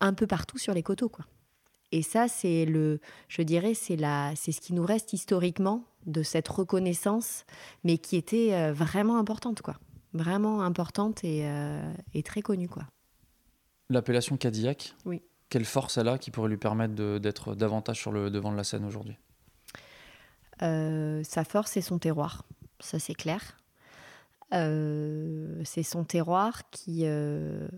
un 0.00 0.14
peu 0.14 0.26
partout 0.26 0.58
sur 0.58 0.74
les 0.74 0.82
coteaux, 0.82 1.08
quoi. 1.08 1.26
Et 1.92 2.02
ça, 2.02 2.28
c'est 2.28 2.66
le, 2.66 3.00
je 3.28 3.42
dirais, 3.42 3.74
c'est 3.74 3.96
la, 3.96 4.32
c'est 4.36 4.52
ce 4.52 4.60
qui 4.60 4.72
nous 4.74 4.84
reste 4.86 5.12
historiquement 5.12 5.84
de 6.06 6.22
cette 6.22 6.46
reconnaissance, 6.48 7.44
mais 7.84 7.98
qui 7.98 8.16
était 8.16 8.54
euh, 8.54 8.72
vraiment 8.72 9.18
importante, 9.18 9.60
quoi. 9.60 9.76
Vraiment 10.12 10.62
importante 10.62 11.24
et, 11.24 11.42
euh, 11.44 11.92
et 12.14 12.22
très 12.22 12.42
connue, 12.42 12.68
quoi. 12.68 12.84
L'appellation 13.90 14.36
Cadillac, 14.36 14.94
Oui. 15.04 15.20
quelle 15.48 15.64
force 15.64 15.98
elle 15.98 16.08
a 16.08 16.16
qui 16.18 16.30
pourrait 16.30 16.48
lui 16.48 16.56
permettre 16.56 17.18
d'être 17.18 17.56
davantage 17.56 17.98
sur 17.98 18.12
le 18.12 18.30
devant 18.30 18.52
de 18.52 18.56
la 18.56 18.64
scène 18.64 18.84
aujourd'hui? 18.84 19.16
Euh, 20.62 21.22
sa 21.24 21.44
force, 21.44 21.72
c'est 21.72 21.80
son 21.80 21.98
terroir, 21.98 22.44
ça 22.80 22.98
c'est 22.98 23.14
clair. 23.14 23.56
Euh, 24.52 25.62
c'est 25.64 25.84
son 25.84 26.04
terroir 26.04 26.68
qui 26.70 27.02
euh, 27.04 27.68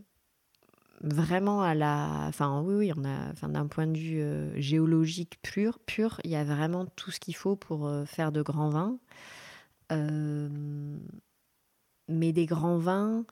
vraiment 1.02 1.60
à 1.62 1.74
la, 1.74 2.24
enfin 2.28 2.62
oui, 2.62 2.74
oui, 2.74 2.92
on 2.96 3.04
a, 3.04 3.32
d'un 3.48 3.66
point 3.66 3.86
de 3.86 3.98
vue 3.98 4.22
euh, 4.22 4.58
géologique 4.58 5.38
pur, 5.42 5.78
pur, 5.80 6.18
il 6.24 6.30
y 6.30 6.36
a 6.36 6.44
vraiment 6.44 6.86
tout 6.86 7.10
ce 7.10 7.20
qu'il 7.20 7.36
faut 7.36 7.56
pour 7.56 7.90
faire 8.06 8.32
de 8.32 8.42
grands 8.42 8.70
vins. 8.70 8.98
Mais 12.08 12.32
des 12.32 12.46
grands 12.46 12.78
vins, 12.78 13.26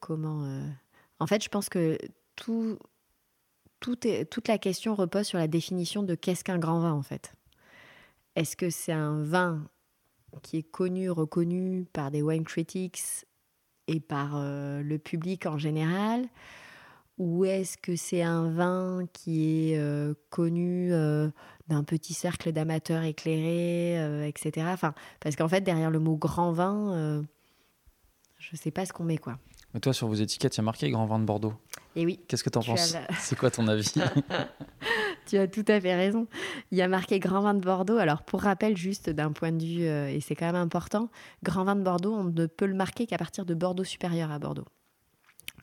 comment 0.00 0.46
En 1.18 1.26
fait, 1.26 1.44
je 1.44 1.48
pense 1.50 1.68
que 1.68 1.98
tout, 2.36 2.78
toute 3.80 4.48
la 4.48 4.56
question 4.56 4.94
repose 4.94 5.26
sur 5.26 5.38
la 5.38 5.48
définition 5.48 6.02
de 6.02 6.14
qu'est-ce 6.14 6.44
qu'un 6.44 6.58
grand 6.58 6.80
vin 6.80 6.92
en 6.92 7.02
fait. 7.02 7.34
Est-ce 8.36 8.56
que 8.56 8.70
c'est 8.70 8.92
un 8.92 9.22
vin 9.22 9.68
qui 10.42 10.58
est 10.58 10.62
connu, 10.62 11.10
reconnu 11.10 11.86
par 11.92 12.10
des 12.10 12.22
wine 12.22 12.44
critics 12.44 13.26
et 13.86 14.00
par 14.00 14.36
euh, 14.36 14.82
le 14.82 14.98
public 14.98 15.46
en 15.46 15.58
général 15.58 16.26
Ou 17.18 17.44
est-ce 17.44 17.76
que 17.76 17.96
c'est 17.96 18.22
un 18.22 18.50
vin 18.50 19.06
qui 19.12 19.72
est 19.72 19.78
euh, 19.78 20.14
connu 20.30 20.92
euh, 20.92 21.28
d'un 21.68 21.84
petit 21.84 22.14
cercle 22.14 22.52
d'amateurs 22.52 23.02
éclairés, 23.02 24.28
etc. 24.28 24.66
Enfin, 24.72 24.94
parce 25.20 25.36
qu'en 25.36 25.48
fait, 25.48 25.60
derrière 25.60 25.90
le 25.90 25.98
mot 25.98 26.16
grand 26.16 26.52
vin, 26.52 27.24
je 28.38 28.48
ne 28.52 28.56
sais 28.56 28.70
pas 28.70 28.84
ce 28.84 28.92
qu'on 28.92 29.04
met, 29.04 29.18
quoi. 29.18 29.38
Mais 29.74 29.80
toi, 29.80 29.92
sur 29.92 30.06
vos 30.06 30.14
étiquettes, 30.14 30.54
il 30.56 30.58
y 30.58 30.60
a 30.60 30.64
marqué 30.64 30.88
Grand 30.90 31.04
Vin 31.06 31.18
de 31.18 31.24
Bordeaux. 31.24 31.52
Et 31.96 32.06
oui, 32.06 32.20
Qu'est-ce 32.28 32.44
que 32.44 32.50
t'en 32.50 32.60
Tu 32.60 32.70
penses 32.70 32.94
la- 32.94 33.06
C'est 33.18 33.36
quoi 33.36 33.50
ton 33.50 33.66
avis 33.68 33.92
Tu 35.26 35.36
as 35.36 35.48
tout 35.48 35.64
à 35.68 35.80
fait 35.80 35.94
raison. 35.94 36.26
Il 36.70 36.78
y 36.78 36.82
a 36.82 36.88
marqué 36.88 37.18
Grand 37.18 37.40
Vin 37.40 37.54
de 37.54 37.60
Bordeaux. 37.60 37.96
Alors, 37.96 38.22
pour 38.22 38.42
rappel, 38.42 38.76
juste 38.76 39.10
d'un 39.10 39.32
point 39.32 39.52
de 39.52 39.64
vue, 39.64 39.84
euh, 39.86 40.08
et 40.08 40.20
c'est 40.20 40.34
quand 40.36 40.46
même 40.46 40.54
important, 40.56 41.08
Grand 41.42 41.64
Vin 41.64 41.76
de 41.76 41.82
Bordeaux, 41.82 42.14
on 42.14 42.24
ne 42.24 42.46
peut 42.46 42.66
le 42.66 42.74
marquer 42.74 43.06
qu'à 43.06 43.18
partir 43.18 43.44
de 43.44 43.54
Bordeaux 43.54 43.84
supérieur 43.84 44.30
à 44.30 44.38
Bordeaux. 44.38 44.64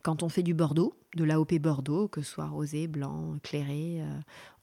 Quand 0.04 0.24
on 0.24 0.30
fait 0.30 0.44
du 0.44 0.54
Bordeaux, 0.54 0.96
de 1.16 1.24
l'AOP 1.24 1.54
Bordeaux, 1.60 2.08
que 2.08 2.22
ce 2.22 2.32
soit 2.32 2.48
rosé, 2.48 2.88
blanc, 2.88 3.36
clairé, 3.44 4.00
euh, 4.02 4.06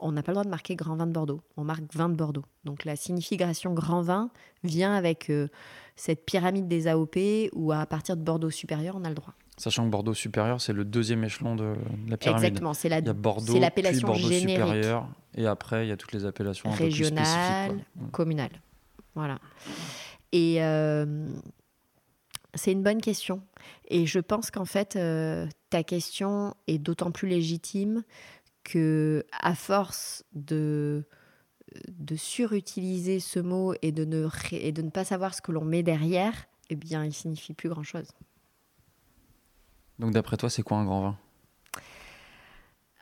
on 0.01 0.13
n'a 0.13 0.23
pas 0.23 0.33
le 0.33 0.37
droit 0.37 0.45
de 0.45 0.51
marquer 0.51 0.75
Grand 0.77 0.97
Vin 0.97 1.07
de 1.07 1.13
Bordeaux. 1.13 1.43
On 1.57 1.65
marque 1.65 1.83
vin 1.95 2.09
de 2.09 2.15
Bordeaux. 2.15 2.45
Donc, 2.65 2.85
la 2.85 2.97
signification 2.97 3.73
Grand 3.75 4.03
Vin 4.03 4.31
vient 4.65 4.95
avec 4.95 5.31
euh, 5.31 5.49
cette 5.97 6.25
pyramide 6.25 6.67
des 6.69 6.89
AOP 6.89 7.17
où, 7.53 7.73
à 7.73 7.87
partir 7.87 8.17
de 8.17 8.23
Bordeaux 8.23 8.51
supérieur, 8.51 8.97
on 8.99 9.05
a 9.05 9.09
le 9.09 9.15
droit. 9.15 9.35
Sachant 9.59 9.85
que 9.85 9.91
Bordeaux 9.91 10.15
supérieur, 10.15 10.61
c'est 10.61 10.73
le 10.73 10.85
deuxième 10.85 11.25
échelon 11.25 11.57
de 11.57 11.75
la 12.09 12.17
pyramide. 12.17 12.45
Exactement. 12.45 12.75
C'est 12.75 12.89
la 12.89 12.99
Il 13.01 13.07
y 13.07 13.09
a 13.09 13.13
Bordeaux, 13.13 13.59
l'appellation 13.59 14.07
Bordeaux 14.09 14.29
générique. 14.29 14.51
supérieur, 14.51 15.09
et 15.37 15.47
après, 15.47 15.87
il 15.87 15.89
y 15.89 15.93
a 15.93 15.97
toutes 15.97 16.13
les 16.13 16.25
appellations 16.25 16.69
un 16.71 16.73
peu 16.73 16.77
plus 16.79 16.85
Régionale, 16.85 17.25
spécifiques. 17.71 17.87
quoi. 17.99 18.09
communal. 18.13 18.51
Voilà. 19.17 19.39
Et 20.33 20.63
euh, 20.63 21.27
c'est 22.55 22.73
une 22.73 22.83
bonne 22.83 23.01
question. 23.01 23.43
Et 23.89 24.07
je 24.07 24.21
pense 24.21 24.51
qu'en 24.51 24.65
fait, 24.65 24.97
euh, 24.97 25.47
ta 25.71 25.83
question 25.83 26.55
est 26.67 26.79
d'autant 26.79 27.11
plus 27.11 27.29
légitime 27.29 28.03
que, 28.65 29.25
à 29.33 29.55
force 29.55 30.25
de, 30.33 31.05
de 31.89 32.17
surutiliser 32.17 33.21
ce 33.21 33.39
mot 33.39 33.75
et 33.83 33.93
de 33.93 34.05
ne, 34.05 34.25
ré- 34.25 34.67
et 34.67 34.73
de 34.73 34.83
ne 34.83 34.91
pas 34.91 35.05
savoir 35.05 35.35
ce 35.35 35.43
que 35.43 35.53
l'on 35.53 35.65
met 35.65 35.83
derrière, 35.83 36.47
eh 36.71 36.77
bien, 36.77 37.05
il 37.05 37.13
signifie 37.13 37.55
plus 37.55 37.69
grand-chose. 37.69 38.09
Donc, 39.99 40.13
d'après 40.13 40.37
toi, 40.37 40.49
c'est 40.51 40.63
quoi 40.63 40.79
un 40.79 40.85
grand 40.85 41.03
vin? 41.03 41.19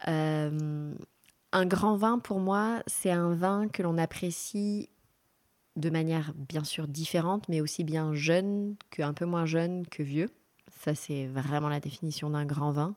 Euh, 0.09 0.95
un 1.53 1.67
grand 1.67 1.97
vin, 1.97 2.19
pour 2.19 2.41
moi, 2.41 2.83
c'est 2.87 3.11
un 3.11 3.35
vin 3.35 3.69
que 3.69 3.83
l'on 3.83 3.99
apprécie 3.99 4.89
de 5.77 5.91
manière 5.91 6.33
bien 6.35 6.65
sûr 6.65 6.89
différente, 6.89 7.49
mais 7.49 7.61
aussi 7.61 7.85
bien 7.85 8.15
jeune 8.15 8.77
qu'un 8.91 9.13
peu 9.15 9.27
moins 9.27 9.47
jeune 9.47 9.87
que 9.89 10.03
vieux. 10.03 10.31
Ça, 10.83 10.95
c'est 10.95 11.27
vraiment 11.27 11.69
la 11.69 11.81
définition 11.81 12.31
d'un 12.31 12.47
grand 12.47 12.73
vin. 12.73 12.97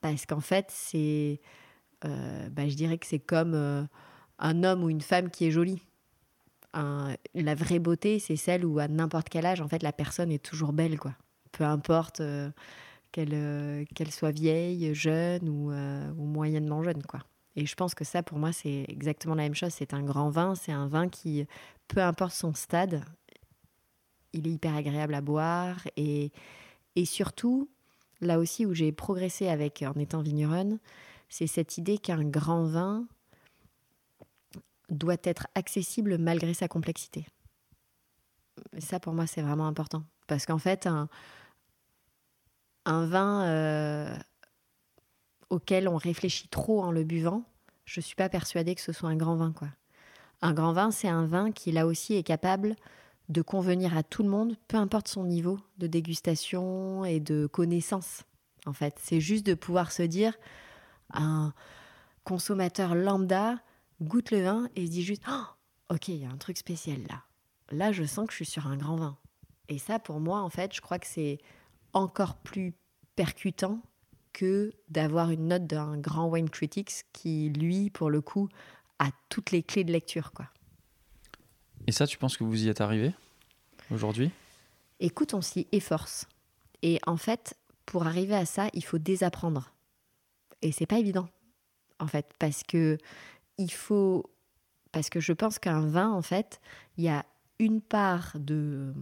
Parce 0.00 0.26
qu'en 0.26 0.40
fait, 0.40 0.66
c'est. 0.70 1.40
euh, 2.04 2.48
bah, 2.50 2.68
je 2.68 2.76
dirais 2.76 2.98
que 2.98 3.06
c'est 3.06 3.20
comme 3.20 3.54
euh, 3.54 3.84
un 4.38 4.64
homme 4.64 4.84
ou 4.84 4.90
une 4.90 5.00
femme 5.02 5.30
qui 5.30 5.46
est 5.46 5.50
jolie. 5.52 5.82
La 7.34 7.54
vraie 7.54 7.78
beauté, 7.78 8.18
c'est 8.18 8.36
celle 8.36 8.64
où, 8.64 8.78
à 8.78 8.88
n'importe 8.88 9.28
quel 9.28 9.46
âge, 9.46 9.60
en 9.60 9.68
fait, 9.68 9.82
la 9.82 9.92
personne 9.92 10.30
est 10.30 10.42
toujours 10.44 10.72
belle, 10.72 10.98
quoi. 10.98 11.14
Peu 11.52 11.64
importe. 11.64 12.20
euh, 12.20 12.50
qu'elle 13.12 13.34
euh, 13.34 13.84
qu'elle 13.94 14.10
soit 14.12 14.32
vieille, 14.32 14.94
jeune 14.94 15.48
ou, 15.48 15.72
ou 15.72 16.24
moyennement 16.26 16.82
jeune. 16.82 17.02
quoi. 17.04 17.20
Et 17.58 17.66
je 17.66 17.74
pense 17.74 17.96
que 17.96 18.04
ça, 18.04 18.22
pour 18.22 18.38
moi, 18.38 18.52
c'est 18.52 18.84
exactement 18.86 19.34
la 19.34 19.42
même 19.42 19.56
chose. 19.56 19.72
C'est 19.72 19.92
un 19.92 20.04
grand 20.04 20.30
vin, 20.30 20.54
c'est 20.54 20.70
un 20.70 20.86
vin 20.86 21.08
qui, 21.08 21.44
peu 21.88 22.00
importe 22.00 22.32
son 22.32 22.54
stade, 22.54 23.04
il 24.32 24.46
est 24.46 24.52
hyper 24.52 24.76
agréable 24.76 25.12
à 25.12 25.20
boire. 25.20 25.76
Et, 25.96 26.30
et 26.94 27.04
surtout, 27.04 27.68
là 28.20 28.38
aussi 28.38 28.64
où 28.64 28.74
j'ai 28.74 28.92
progressé 28.92 29.48
avec 29.48 29.82
en 29.82 29.98
étant 29.98 30.22
vigneronne, 30.22 30.78
c'est 31.28 31.48
cette 31.48 31.78
idée 31.78 31.98
qu'un 31.98 32.22
grand 32.22 32.62
vin 32.62 33.08
doit 34.88 35.16
être 35.24 35.48
accessible 35.56 36.16
malgré 36.16 36.54
sa 36.54 36.68
complexité. 36.68 37.26
Et 38.76 38.80
ça, 38.80 39.00
pour 39.00 39.14
moi, 39.14 39.26
c'est 39.26 39.42
vraiment 39.42 39.66
important. 39.66 40.04
Parce 40.28 40.46
qu'en 40.46 40.58
fait, 40.58 40.86
un, 40.86 41.08
vin 42.86 43.42
euh, 43.48 44.16
auquel 45.50 45.88
on 45.88 45.96
réfléchit 45.96 46.48
trop 46.48 46.82
en 46.82 46.90
le 46.90 47.04
buvant, 47.04 47.44
je 47.84 48.00
suis 48.00 48.16
pas 48.16 48.28
persuadée 48.28 48.74
que 48.74 48.80
ce 48.80 48.92
soit 48.92 49.08
un 49.08 49.16
grand 49.16 49.36
vin. 49.36 49.52
Un 50.42 50.52
grand 50.52 50.72
vin, 50.72 50.90
c'est 50.90 51.08
un 51.08 51.26
vin 51.26 51.50
qui, 51.52 51.72
là 51.72 51.86
aussi, 51.86 52.14
est 52.14 52.22
capable 52.22 52.76
de 53.28 53.42
convenir 53.42 53.96
à 53.96 54.02
tout 54.02 54.22
le 54.22 54.28
monde, 54.28 54.56
peu 54.68 54.76
importe 54.76 55.08
son 55.08 55.24
niveau 55.24 55.58
de 55.78 55.86
dégustation 55.86 57.04
et 57.04 57.20
de 57.20 57.46
connaissance. 57.46 58.24
En 58.66 58.72
fait, 58.72 58.98
c'est 59.02 59.20
juste 59.20 59.46
de 59.46 59.54
pouvoir 59.54 59.92
se 59.92 60.02
dire, 60.02 60.34
un 61.12 61.52
consommateur 62.24 62.94
lambda 62.94 63.56
goûte 64.00 64.30
le 64.30 64.42
vin 64.42 64.68
et 64.76 64.86
se 64.86 64.90
dit 64.90 65.02
juste, 65.02 65.22
Oh, 65.28 65.44
ok, 65.94 66.08
il 66.08 66.16
y 66.16 66.26
a 66.26 66.30
un 66.30 66.36
truc 66.36 66.56
spécial 66.56 66.98
là. 67.08 67.22
Là, 67.70 67.92
je 67.92 68.04
sens 68.04 68.26
que 68.26 68.32
je 68.32 68.36
suis 68.36 68.46
sur 68.46 68.66
un 68.66 68.76
grand 68.76 68.96
vin. 68.96 69.16
Et 69.68 69.78
ça, 69.78 69.98
pour 69.98 70.20
moi, 70.20 70.40
en 70.40 70.48
fait, 70.48 70.74
je 70.74 70.80
crois 70.80 70.98
que 70.98 71.06
c'est 71.06 71.38
encore 71.92 72.36
plus 72.36 72.74
percutant 73.16 73.80
que 74.38 74.72
d'avoir 74.88 75.32
une 75.32 75.48
note 75.48 75.66
d'un 75.66 75.98
grand 75.98 76.28
wine 76.28 76.48
critics 76.48 77.02
qui, 77.12 77.50
lui, 77.50 77.90
pour 77.90 78.08
le 78.08 78.20
coup, 78.20 78.48
a 79.00 79.10
toutes 79.28 79.50
les 79.50 79.64
clés 79.64 79.82
de 79.82 79.90
lecture. 79.90 80.30
Quoi. 80.32 80.46
Et 81.88 81.92
ça, 81.92 82.06
tu 82.06 82.18
penses 82.18 82.36
que 82.36 82.44
vous 82.44 82.64
y 82.64 82.68
êtes 82.68 82.80
arrivé 82.80 83.12
aujourd'hui? 83.90 84.30
Écoute, 85.00 85.34
on 85.34 85.40
s'y 85.40 85.66
efforce. 85.72 86.26
Et 86.82 87.00
en 87.04 87.16
fait, 87.16 87.56
pour 87.84 88.06
arriver 88.06 88.36
à 88.36 88.46
ça, 88.46 88.68
il 88.74 88.84
faut 88.84 88.98
désapprendre. 88.98 89.72
Et 90.62 90.70
c'est 90.70 90.86
pas 90.86 91.00
évident, 91.00 91.28
en 91.98 92.06
fait, 92.06 92.30
parce 92.38 92.62
que 92.62 92.96
il 93.58 93.72
faut, 93.72 94.30
parce 94.92 95.10
que 95.10 95.18
je 95.18 95.32
pense 95.32 95.58
qu'un 95.58 95.84
vin, 95.84 96.12
en 96.12 96.22
fait, 96.22 96.60
il 96.96 97.02
y 97.02 97.08
a 97.08 97.26
une 97.58 97.80
part 97.80 98.36
de 98.36 98.94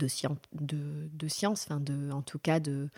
de, 0.00 1.28
science, 1.28 1.66
enfin 1.66 1.80
de, 1.80 2.10
en 2.10 2.22
tout 2.22 2.38
cas 2.38 2.60
de, 2.60 2.88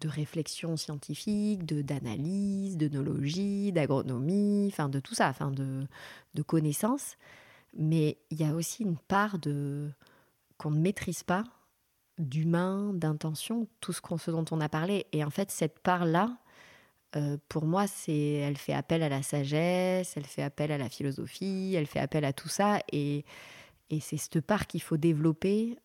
de 0.00 0.08
réflexion 0.08 0.76
scientifique, 0.76 1.64
de 1.66 1.82
d'analyse, 1.82 2.76
d'œnologie, 2.76 3.72
d'agronomie, 3.72 4.68
enfin 4.72 4.88
de 4.88 5.00
tout 5.00 5.14
ça, 5.14 5.28
enfin 5.28 5.50
de, 5.50 5.86
de 6.34 6.42
connaissances. 6.42 7.16
Mais 7.76 8.18
il 8.30 8.40
y 8.40 8.44
a 8.44 8.54
aussi 8.54 8.82
une 8.82 8.96
part 8.96 9.38
de 9.38 9.90
qu'on 10.58 10.70
ne 10.70 10.80
maîtrise 10.80 11.22
pas, 11.22 11.44
d'humain, 12.18 12.92
d'intention, 12.94 13.66
tout 13.80 13.92
ce, 13.92 14.00
ce, 14.18 14.30
dont 14.30 14.44
on 14.50 14.60
a 14.60 14.68
parlé. 14.68 15.06
Et 15.12 15.24
en 15.24 15.30
fait, 15.30 15.50
cette 15.50 15.78
part-là, 15.78 16.36
euh, 17.16 17.38
pour 17.48 17.64
moi, 17.64 17.86
c'est, 17.86 18.12
elle 18.12 18.58
fait 18.58 18.74
appel 18.74 19.02
à 19.02 19.08
la 19.08 19.22
sagesse, 19.22 20.16
elle 20.16 20.26
fait 20.26 20.42
appel 20.42 20.70
à 20.70 20.78
la 20.78 20.88
philosophie, 20.88 21.74
elle 21.76 21.86
fait 21.86 21.98
appel 21.98 22.24
à 22.24 22.32
tout 22.32 22.48
ça. 22.48 22.80
Et, 22.92 23.24
et 23.90 24.00
c'est 24.00 24.16
cette 24.16 24.40
part 24.40 24.66
qu'il 24.66 24.82
faut 24.82 24.96
développer 24.96 25.76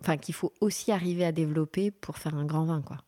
enfin 0.00 0.16
qu'il 0.16 0.34
faut 0.34 0.52
aussi 0.60 0.92
arriver 0.92 1.24
à 1.24 1.32
développer 1.32 1.90
pour 1.90 2.18
faire 2.18 2.34
un 2.34 2.44
grand 2.44 2.64
vin, 2.64 2.82
quoi. 2.82 2.98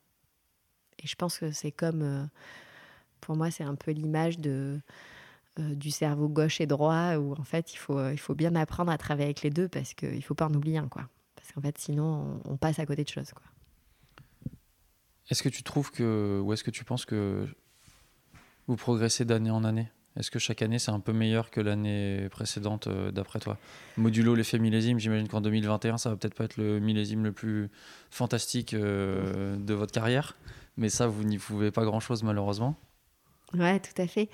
Et 0.99 1.07
je 1.07 1.15
pense 1.15 1.39
que 1.39 1.51
c'est 1.51 1.71
comme, 1.71 2.01
euh, 2.01 2.25
pour 3.19 3.35
moi, 3.35 3.51
c'est 3.51 3.63
un 3.63 3.75
peu 3.75 3.91
l'image 3.91 4.39
de 4.39 4.79
euh, 5.59 5.75
du 5.75 5.91
cerveau 5.91 6.29
gauche 6.29 6.61
et 6.61 6.65
droit 6.65 7.15
où 7.17 7.33
en 7.33 7.43
fait 7.43 7.73
il 7.73 7.77
faut 7.77 8.09
il 8.09 8.17
faut 8.17 8.33
bien 8.33 8.55
apprendre 8.55 8.91
à 8.91 8.97
travailler 8.97 9.25
avec 9.25 9.43
les 9.43 9.51
deux 9.51 9.67
parce 9.67 9.93
qu'il 9.93 10.23
faut 10.23 10.33
pas 10.33 10.47
en 10.47 10.53
oublier 10.53 10.77
un, 10.77 10.87
quoi. 10.87 11.09
Parce 11.35 11.51
qu'en 11.51 11.61
fait, 11.61 11.77
sinon, 11.77 12.41
on, 12.45 12.53
on, 12.53 12.57
passe 12.57 12.79
à 12.79 12.85
côté 12.85 13.03
de 13.03 13.09
choses, 13.09 13.31
quoi. 13.33 13.43
Est-ce 15.29 15.43
que 15.43 15.49
tu 15.49 15.63
trouves 15.63 15.91
que, 15.91 16.39
ou 16.43 16.53
est-ce 16.53 16.63
que 16.63 16.71
tu 16.71 16.83
penses 16.83 17.05
que 17.05 17.47
vous 18.67 18.75
progressez 18.75 19.25
d'année 19.25 19.51
en 19.51 19.63
année? 19.63 19.91
Est-ce 20.15 20.29
que 20.29 20.39
chaque 20.39 20.61
année 20.61 20.77
c'est 20.77 20.91
un 20.91 20.99
peu 20.99 21.11
meilleur 21.11 21.49
que 21.49 21.59
l'année 21.59 22.27
précédente 22.29 22.87
euh, 22.87 23.11
d'après 23.11 23.39
toi? 23.39 23.57
Modulo 23.97 24.35
l'effet 24.35 24.59
millésime, 24.59 24.99
j'imagine 24.99 25.27
qu'en 25.27 25.41
2021 25.41 25.97
ça 25.97 26.09
va 26.09 26.15
peut-être 26.15 26.35
pas 26.35 26.43
être 26.43 26.57
le 26.57 26.79
millésime 26.79 27.23
le 27.23 27.31
plus 27.31 27.69
fantastique 28.11 28.73
euh, 28.73 29.55
de 29.55 29.73
votre 29.73 29.91
carrière, 29.91 30.37
mais 30.77 30.89
ça 30.89 31.07
vous 31.07 31.23
n'y 31.23 31.39
pouvez 31.39 31.71
pas 31.71 31.83
grand-chose 31.83 32.23
malheureusement. 32.23 32.75
Ouais, 33.55 33.79
tout 33.79 34.01
à 34.01 34.07
fait. 34.07 34.29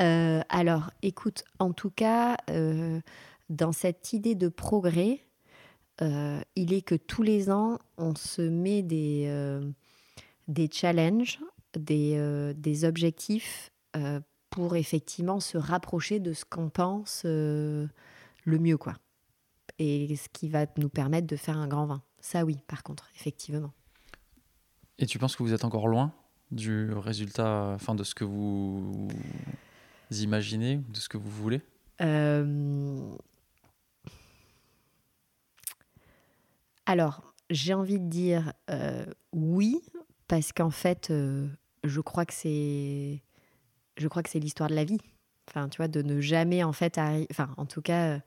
Euh, 0.00 0.40
alors, 0.48 0.90
écoute, 1.02 1.44
en 1.58 1.74
tout 1.74 1.90
cas, 1.90 2.38
dans 3.50 3.72
cette 3.72 4.14
idée 4.14 4.34
de 4.34 4.48
progrès, 4.48 5.20
il 6.00 6.72
est 6.72 6.80
que 6.80 6.94
tous 6.94 7.22
les 7.22 7.50
ans 7.50 7.78
on 7.98 8.14
se 8.14 8.42
met 8.42 8.82
des 8.82 9.60
des 10.48 10.70
challenges, 10.72 11.38
des, 11.76 12.54
des 12.56 12.84
objectifs 12.86 13.70
pour 14.52 14.76
effectivement 14.76 15.40
se 15.40 15.56
rapprocher 15.56 16.20
de 16.20 16.34
ce 16.34 16.44
qu'on 16.44 16.68
pense 16.68 17.22
euh, 17.24 17.88
le 18.44 18.58
mieux, 18.58 18.76
quoi. 18.76 18.94
Et 19.78 20.14
ce 20.14 20.28
qui 20.28 20.48
va 20.48 20.66
nous 20.76 20.90
permettre 20.90 21.26
de 21.26 21.36
faire 21.36 21.56
un 21.56 21.66
grand 21.66 21.86
vin. 21.86 22.02
Ça, 22.20 22.44
oui, 22.44 22.58
par 22.68 22.82
contre, 22.82 23.10
effectivement. 23.16 23.72
Et 24.98 25.06
tu 25.06 25.18
penses 25.18 25.34
que 25.34 25.42
vous 25.42 25.54
êtes 25.54 25.64
encore 25.64 25.88
loin 25.88 26.12
du 26.50 26.92
résultat, 26.92 27.72
enfin 27.74 27.94
de 27.94 28.04
ce 28.04 28.14
que 28.14 28.24
vous 28.24 29.08
imaginez, 30.10 30.76
de 30.76 30.98
ce 30.98 31.08
que 31.08 31.16
vous 31.16 31.30
voulez? 31.30 31.62
Euh... 32.02 33.00
Alors, 36.84 37.32
j'ai 37.48 37.72
envie 37.72 37.98
de 37.98 38.08
dire 38.08 38.52
euh, 38.68 39.06
oui, 39.32 39.80
parce 40.28 40.52
qu'en 40.52 40.70
fait, 40.70 41.10
je 41.10 42.00
crois 42.00 42.26
que 42.26 42.34
c'est 42.34 43.22
je 43.96 44.08
crois 44.08 44.22
que 44.22 44.30
c'est 44.30 44.38
l'histoire 44.38 44.68
de 44.68 44.74
la 44.74 44.84
vie. 44.84 45.00
Enfin, 45.48 45.68
tu 45.68 45.78
vois, 45.78 45.88
de 45.88 46.02
ne 46.02 46.20
jamais 46.20 46.62
en 46.62 46.72
fait 46.72 46.98
arriver. 46.98 47.26
Enfin, 47.30 47.50
en 47.56 47.66
tout 47.66 47.82
cas, 47.82 48.14
euh, 48.14 48.18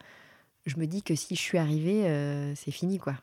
je 0.65 0.77
me 0.77 0.85
dis 0.85 1.01
que 1.01 1.15
si 1.15 1.35
je 1.35 1.41
suis 1.41 1.57
arrivée, 1.57 2.07
euh, 2.07 2.53
c'est 2.55 2.71
fini, 2.71 2.99
quoi. 2.99 3.15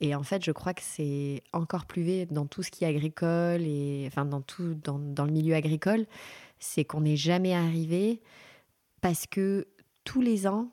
Et 0.00 0.14
en 0.14 0.22
fait, 0.22 0.44
je 0.44 0.52
crois 0.52 0.74
que 0.74 0.82
c'est 0.82 1.42
encore 1.52 1.86
plus 1.86 2.02
vrai 2.02 2.26
dans 2.26 2.46
tout 2.46 2.62
ce 2.62 2.70
qui 2.70 2.84
est 2.84 2.88
agricole 2.88 3.62
et 3.62 4.04
enfin 4.06 4.24
dans 4.24 4.42
tout 4.42 4.74
dans, 4.74 4.98
dans 4.98 5.24
le 5.24 5.32
milieu 5.32 5.54
agricole, 5.54 6.06
c'est 6.58 6.84
qu'on 6.84 7.02
n'est 7.02 7.16
jamais 7.16 7.54
arrivé 7.54 8.20
parce 9.00 9.26
que 9.26 9.66
tous 10.04 10.20
les 10.20 10.46
ans, 10.46 10.70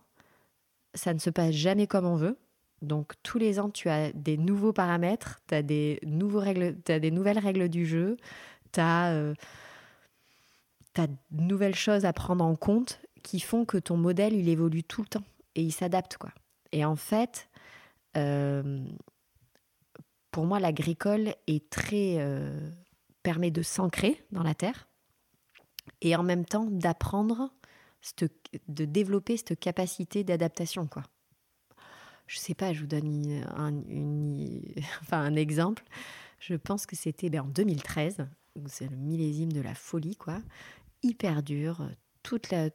ça 0.93 1.13
ne 1.13 1.19
se 1.19 1.29
passe 1.29 1.53
jamais 1.53 1.87
comme 1.87 2.05
on 2.05 2.15
veut. 2.15 2.37
Donc 2.81 3.13
tous 3.23 3.37
les 3.37 3.59
ans, 3.59 3.69
tu 3.69 3.89
as 3.89 4.11
des 4.11 4.37
nouveaux 4.37 4.73
paramètres, 4.73 5.41
tu 5.47 5.55
as 5.55 5.61
des 5.61 5.99
nouveaux 6.05 6.39
règles, 6.39 6.75
as 6.89 6.99
des 6.99 7.11
nouvelles 7.11 7.39
règles 7.39 7.69
du 7.69 7.85
jeu, 7.85 8.17
tu 8.73 8.81
as 8.81 9.11
euh, 9.11 9.33
tu 10.93 11.01
as 11.01 11.07
de 11.07 11.15
nouvelles 11.31 11.75
choses 11.75 12.05
à 12.05 12.13
prendre 12.13 12.43
en 12.43 12.55
compte 12.55 13.01
qui 13.23 13.39
font 13.39 13.65
que 13.65 13.77
ton 13.77 13.97
modèle, 13.97 14.33
il 14.33 14.49
évolue 14.49 14.83
tout 14.83 15.01
le 15.01 15.07
temps 15.07 15.23
et 15.55 15.63
il 15.63 15.71
s'adapte. 15.71 16.17
quoi. 16.17 16.31
Et 16.71 16.85
en 16.85 16.95
fait, 16.95 17.49
euh, 18.17 18.85
pour 20.31 20.45
moi, 20.45 20.59
l'agricole 20.59 21.35
est 21.47 21.69
très 21.69 22.17
euh, 22.17 22.69
permet 23.23 23.51
de 23.51 23.61
s'ancrer 23.61 24.23
dans 24.31 24.43
la 24.43 24.53
terre 24.53 24.87
et 26.01 26.15
en 26.15 26.23
même 26.23 26.45
temps 26.45 26.65
d'apprendre, 26.65 27.53
de 28.67 28.85
développer 28.85 29.37
cette 29.37 29.59
capacité 29.59 30.23
d'adaptation. 30.23 30.87
quoi. 30.87 31.03
Je 32.27 32.37
sais 32.37 32.53
pas, 32.53 32.73
je 32.73 32.81
vous 32.81 32.87
donne 32.87 33.43
un, 33.55 33.73
enfin, 35.01 35.19
un 35.19 35.35
exemple. 35.35 35.83
Je 36.39 36.55
pense 36.55 36.85
que 36.85 36.95
c'était 36.95 37.29
ben, 37.29 37.41
en 37.41 37.47
2013, 37.47 38.27
où 38.55 38.67
c'est 38.67 38.89
le 38.89 38.97
millésime 38.97 39.51
de 39.53 39.61
la 39.61 39.75
folie, 39.75 40.15
quoi 40.15 40.39
hyper 41.03 41.43
dur. 41.43 41.87
Toute 42.23 42.49
la... 42.51 42.69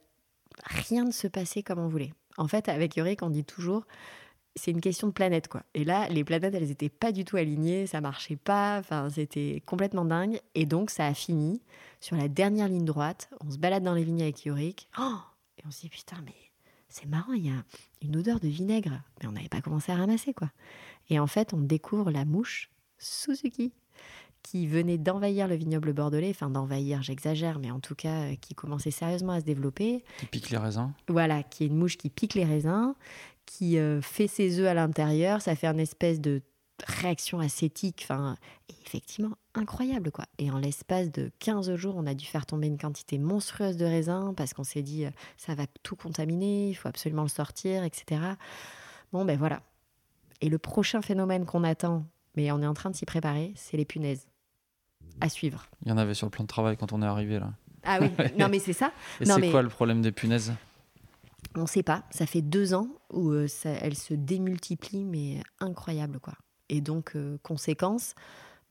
Rien 0.64 1.04
ne 1.04 1.10
se 1.10 1.26
passait 1.26 1.62
comme 1.62 1.78
on 1.78 1.88
voulait. 1.88 2.12
En 2.36 2.48
fait, 2.48 2.68
avec 2.68 2.96
Yorick, 2.96 3.22
on 3.22 3.30
dit 3.30 3.44
toujours, 3.44 3.84
c'est 4.56 4.70
une 4.70 4.80
question 4.80 5.06
de 5.08 5.12
planète, 5.12 5.48
quoi. 5.48 5.62
Et 5.74 5.84
là, 5.84 6.08
les 6.08 6.24
planètes, 6.24 6.54
elles 6.54 6.68
n'étaient 6.68 6.88
pas 6.88 7.12
du 7.12 7.24
tout 7.24 7.36
alignées, 7.36 7.86
ça 7.86 8.00
marchait 8.00 8.36
pas, 8.36 8.78
enfin, 8.78 9.08
c'était 9.10 9.62
complètement 9.66 10.04
dingue. 10.04 10.40
Et 10.54 10.66
donc, 10.66 10.90
ça 10.90 11.06
a 11.06 11.14
fini 11.14 11.62
sur 12.00 12.16
la 12.16 12.28
dernière 12.28 12.68
ligne 12.68 12.84
droite. 12.84 13.30
On 13.40 13.50
se 13.50 13.58
balade 13.58 13.82
dans 13.82 13.94
les 13.94 14.04
vignes 14.04 14.22
avec 14.22 14.44
Yorick. 14.44 14.88
Oh 14.98 15.16
et 15.58 15.62
on 15.66 15.70
se 15.70 15.80
dit, 15.80 15.88
putain, 15.88 16.18
mais 16.24 16.34
c'est 16.88 17.06
marrant, 17.06 17.32
il 17.32 17.46
y 17.46 17.50
a 17.50 17.64
une 18.02 18.16
odeur 18.16 18.40
de 18.40 18.48
vinaigre. 18.48 19.02
Mais 19.20 19.28
on 19.28 19.32
n'avait 19.32 19.48
pas 19.48 19.60
commencé 19.60 19.92
à 19.92 19.96
ramasser, 19.96 20.34
quoi. 20.34 20.50
Et 21.10 21.18
en 21.18 21.26
fait, 21.26 21.52
on 21.54 21.60
découvre 21.60 22.10
la 22.10 22.24
mouche 22.24 22.70
Suzuki 22.98 23.72
qui 24.50 24.66
venait 24.66 24.96
d'envahir 24.96 25.46
le 25.46 25.56
vignoble 25.56 25.92
bordelais, 25.92 26.30
enfin 26.30 26.48
d'envahir, 26.48 27.02
j'exagère, 27.02 27.58
mais 27.58 27.70
en 27.70 27.80
tout 27.80 27.94
cas 27.94 28.22
euh, 28.22 28.34
qui 28.40 28.54
commençait 28.54 28.90
sérieusement 28.90 29.32
à 29.32 29.40
se 29.40 29.44
développer. 29.44 30.02
Qui 30.18 30.26
pique 30.26 30.50
les 30.50 30.56
raisins. 30.56 30.92
Voilà, 31.08 31.42
qui 31.42 31.64
est 31.64 31.66
une 31.66 31.76
mouche 31.76 31.98
qui 31.98 32.08
pique 32.08 32.32
les 32.32 32.44
raisins, 32.44 32.94
qui 33.44 33.78
euh, 33.78 34.00
fait 34.00 34.26
ses 34.26 34.58
œufs 34.58 34.66
à 34.66 34.72
l'intérieur, 34.72 35.42
ça 35.42 35.54
fait 35.54 35.66
une 35.66 35.80
espèce 35.80 36.18
de 36.18 36.40
réaction 36.86 37.40
acétique, 37.40 38.00
enfin, 38.04 38.36
effectivement 38.86 39.36
incroyable 39.54 40.10
quoi. 40.10 40.24
Et 40.38 40.50
en 40.50 40.58
l'espace 40.58 41.10
de 41.10 41.30
15 41.40 41.74
jours, 41.74 41.96
on 41.98 42.06
a 42.06 42.14
dû 42.14 42.24
faire 42.24 42.46
tomber 42.46 42.68
une 42.68 42.78
quantité 42.78 43.18
monstrueuse 43.18 43.76
de 43.76 43.84
raisins 43.84 44.32
parce 44.34 44.54
qu'on 44.54 44.64
s'est 44.64 44.82
dit 44.82 45.04
euh, 45.04 45.10
ça 45.36 45.54
va 45.54 45.66
tout 45.82 45.96
contaminer, 45.96 46.70
il 46.70 46.74
faut 46.74 46.88
absolument 46.88 47.22
le 47.22 47.28
sortir, 47.28 47.84
etc. 47.84 48.22
Bon 49.12 49.26
ben 49.26 49.36
voilà. 49.36 49.60
Et 50.40 50.48
le 50.48 50.58
prochain 50.58 51.02
phénomène 51.02 51.44
qu'on 51.44 51.64
attend 51.64 52.06
mais 52.38 52.52
on 52.52 52.62
est 52.62 52.66
en 52.66 52.74
train 52.74 52.90
de 52.90 52.94
s'y 52.94 53.04
préparer, 53.04 53.52
c'est 53.56 53.76
les 53.76 53.84
punaises. 53.84 54.27
À 55.20 55.28
suivre. 55.28 55.66
Il 55.84 55.88
y 55.88 55.92
en 55.92 55.98
avait 55.98 56.14
sur 56.14 56.26
le 56.26 56.30
plan 56.30 56.44
de 56.44 56.48
travail 56.48 56.76
quand 56.76 56.92
on 56.92 57.02
est 57.02 57.06
arrivé 57.06 57.38
là. 57.38 57.52
Ah 57.84 57.98
oui, 58.00 58.10
non 58.38 58.48
mais 58.48 58.58
c'est 58.58 58.72
ça. 58.72 58.92
Et 59.20 59.24
c'est 59.24 59.50
quoi 59.50 59.62
le 59.62 59.68
problème 59.68 60.02
des 60.02 60.12
punaises? 60.12 60.52
On 61.54 61.62
ne 61.62 61.66
sait 61.66 61.82
pas. 61.82 62.04
Ça 62.10 62.26
fait 62.26 62.42
deux 62.42 62.74
ans 62.74 62.88
où 63.12 63.30
euh, 63.30 63.46
elles 63.64 63.96
se 63.96 64.14
démultiplient, 64.14 65.04
mais 65.04 65.40
incroyable 65.60 66.20
quoi. 66.20 66.34
Et 66.68 66.80
donc, 66.80 67.12
euh, 67.16 67.38
conséquence, 67.42 68.14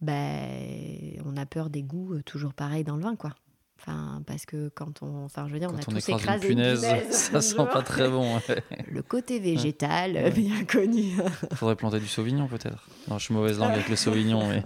ben, 0.01 1.19
on 1.25 1.35
a 1.37 1.45
peur 1.45 1.69
des 1.69 1.81
goûts 1.81 2.13
euh, 2.13 2.23
toujours 2.23 2.53
pareils 2.53 2.83
dans 2.83 2.95
le 2.95 3.03
vin 3.03 3.15
quoi. 3.15 3.33
Enfin, 3.79 4.23
parce 4.25 4.45
que 4.45 4.69
quand 4.69 5.03
on, 5.03 5.25
enfin, 5.25 5.47
je 5.47 5.53
veux 5.53 5.59
dire, 5.59 5.69
on 5.71 5.77
a 5.77 5.83
tous 5.83 6.09
écrasé 6.09 6.47
une 6.47 6.55
punaise, 6.55 6.81
ça 7.11 7.41
sent 7.41 7.55
pas 7.71 7.83
très 7.83 8.09
bon. 8.09 8.39
Le 8.91 9.03
côté 9.03 9.39
végétal, 9.39 10.31
bien 10.33 10.65
connu. 10.65 11.15
Faudrait 11.53 11.75
planter 11.75 11.99
du 11.99 12.07
sauvignon 12.07 12.47
peut-être. 12.47 12.87
Non, 13.07 13.19
je 13.19 13.25
suis 13.25 13.35
mauvaise 13.35 13.59
langue 13.59 13.73
avec 13.73 13.87
le 13.87 13.95
sauvignon. 13.95 14.47
Mais... 14.47 14.63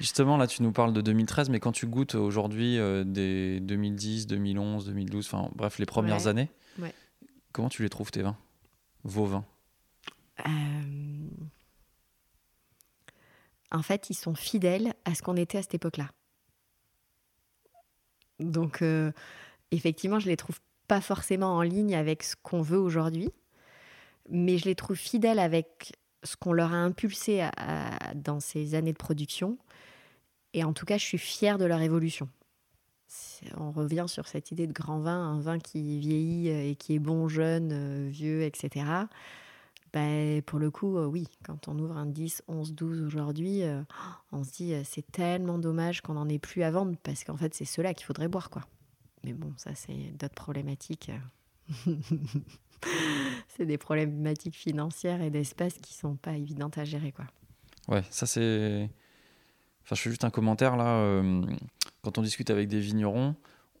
Justement, 0.00 0.36
là, 0.36 0.46
tu 0.46 0.62
nous 0.62 0.72
parles 0.72 0.92
de 0.92 1.00
2013, 1.00 1.50
mais 1.50 1.60
quand 1.60 1.72
tu 1.72 1.86
goûtes 1.86 2.14
aujourd'hui 2.14 2.78
euh, 2.78 3.04
des 3.04 3.60
2010, 3.60 4.26
2011, 4.26 4.86
2012, 4.86 5.26
enfin, 5.26 5.50
bref, 5.54 5.78
les 5.78 5.86
premières 5.86 6.26
années, 6.26 6.50
comment 7.52 7.68
tu 7.68 7.82
les 7.82 7.88
trouves 7.88 8.10
tes 8.10 8.22
vins, 8.22 8.36
vos 9.04 9.26
vins? 9.26 9.44
Euh, 10.46 10.50
En 13.70 13.82
fait, 13.82 14.10
ils 14.10 14.14
sont 14.14 14.34
fidèles 14.34 14.94
à 15.04 15.14
ce 15.14 15.22
qu'on 15.22 15.36
était 15.36 15.58
à 15.58 15.62
cette 15.62 15.74
époque-là. 15.74 16.10
Donc, 18.38 18.82
euh, 18.82 19.12
effectivement, 19.70 20.18
je 20.18 20.28
les 20.28 20.36
trouve 20.36 20.60
pas 20.88 21.00
forcément 21.00 21.56
en 21.56 21.62
ligne 21.62 21.94
avec 21.94 22.22
ce 22.22 22.36
qu'on 22.36 22.62
veut 22.62 22.78
aujourd'hui, 22.78 23.30
mais 24.28 24.58
je 24.58 24.66
les 24.66 24.74
trouve 24.74 24.96
fidèles 24.96 25.38
avec 25.38 25.94
ce 26.26 26.36
qu'on 26.36 26.52
leur 26.52 26.72
a 26.72 26.76
impulsé 26.76 27.48
dans 28.14 28.40
ces 28.40 28.74
années 28.74 28.92
de 28.92 28.98
production. 28.98 29.58
Et 30.52 30.64
en 30.64 30.72
tout 30.72 30.84
cas, 30.84 30.98
je 30.98 31.04
suis 31.04 31.18
fière 31.18 31.58
de 31.58 31.64
leur 31.64 31.80
évolution. 31.80 32.28
On 33.56 33.70
revient 33.70 34.06
sur 34.08 34.26
cette 34.26 34.50
idée 34.50 34.66
de 34.66 34.72
grand 34.72 34.98
vin, 34.98 35.16
un 35.16 35.40
vin 35.40 35.58
qui 35.58 35.98
vieillit 35.98 36.48
et 36.48 36.74
qui 36.74 36.94
est 36.94 36.98
bon, 36.98 37.28
jeune, 37.28 38.08
vieux, 38.08 38.42
etc. 38.42 38.84
Ben, 39.92 40.42
pour 40.42 40.58
le 40.58 40.70
coup, 40.70 40.98
oui, 40.98 41.28
quand 41.44 41.68
on 41.68 41.78
ouvre 41.78 41.96
un 41.96 42.06
10, 42.06 42.42
11, 42.48 42.74
12 42.74 43.02
aujourd'hui, 43.02 43.62
on 44.32 44.44
se 44.44 44.50
dit 44.52 44.74
c'est 44.84 45.10
tellement 45.12 45.58
dommage 45.58 46.00
qu'on 46.00 46.14
n'en 46.14 46.28
ait 46.28 46.38
plus 46.38 46.62
à 46.62 46.70
vendre 46.70 46.96
parce 47.02 47.24
qu'en 47.24 47.36
fait, 47.36 47.54
c'est 47.54 47.64
cela 47.64 47.94
qu'il 47.94 48.06
faudrait 48.06 48.28
boire. 48.28 48.50
quoi. 48.50 48.62
Mais 49.24 49.32
bon, 49.32 49.52
ça, 49.56 49.74
c'est 49.74 50.12
d'autres 50.18 50.34
problématiques. 50.34 51.10
c'est 53.56 53.66
des 53.66 53.78
problématiques 53.78 54.56
financières 54.56 55.22
et 55.22 55.30
d'espace 55.30 55.74
qui 55.78 55.94
sont 55.94 56.16
pas 56.16 56.32
évidentes 56.32 56.78
à 56.78 56.84
gérer, 56.84 57.12
quoi. 57.12 57.24
Ouais, 57.88 58.02
ça 58.10 58.26
c'est. 58.26 58.90
Enfin, 59.84 59.94
je 59.94 60.02
fais 60.02 60.10
juste 60.10 60.24
un 60.24 60.30
commentaire 60.30 60.76
là. 60.76 60.96
Euh, 60.96 61.42
quand 62.02 62.18
on 62.18 62.22
discute 62.22 62.50
avec 62.50 62.68
des 62.68 62.80
vignerons, 62.80 63.34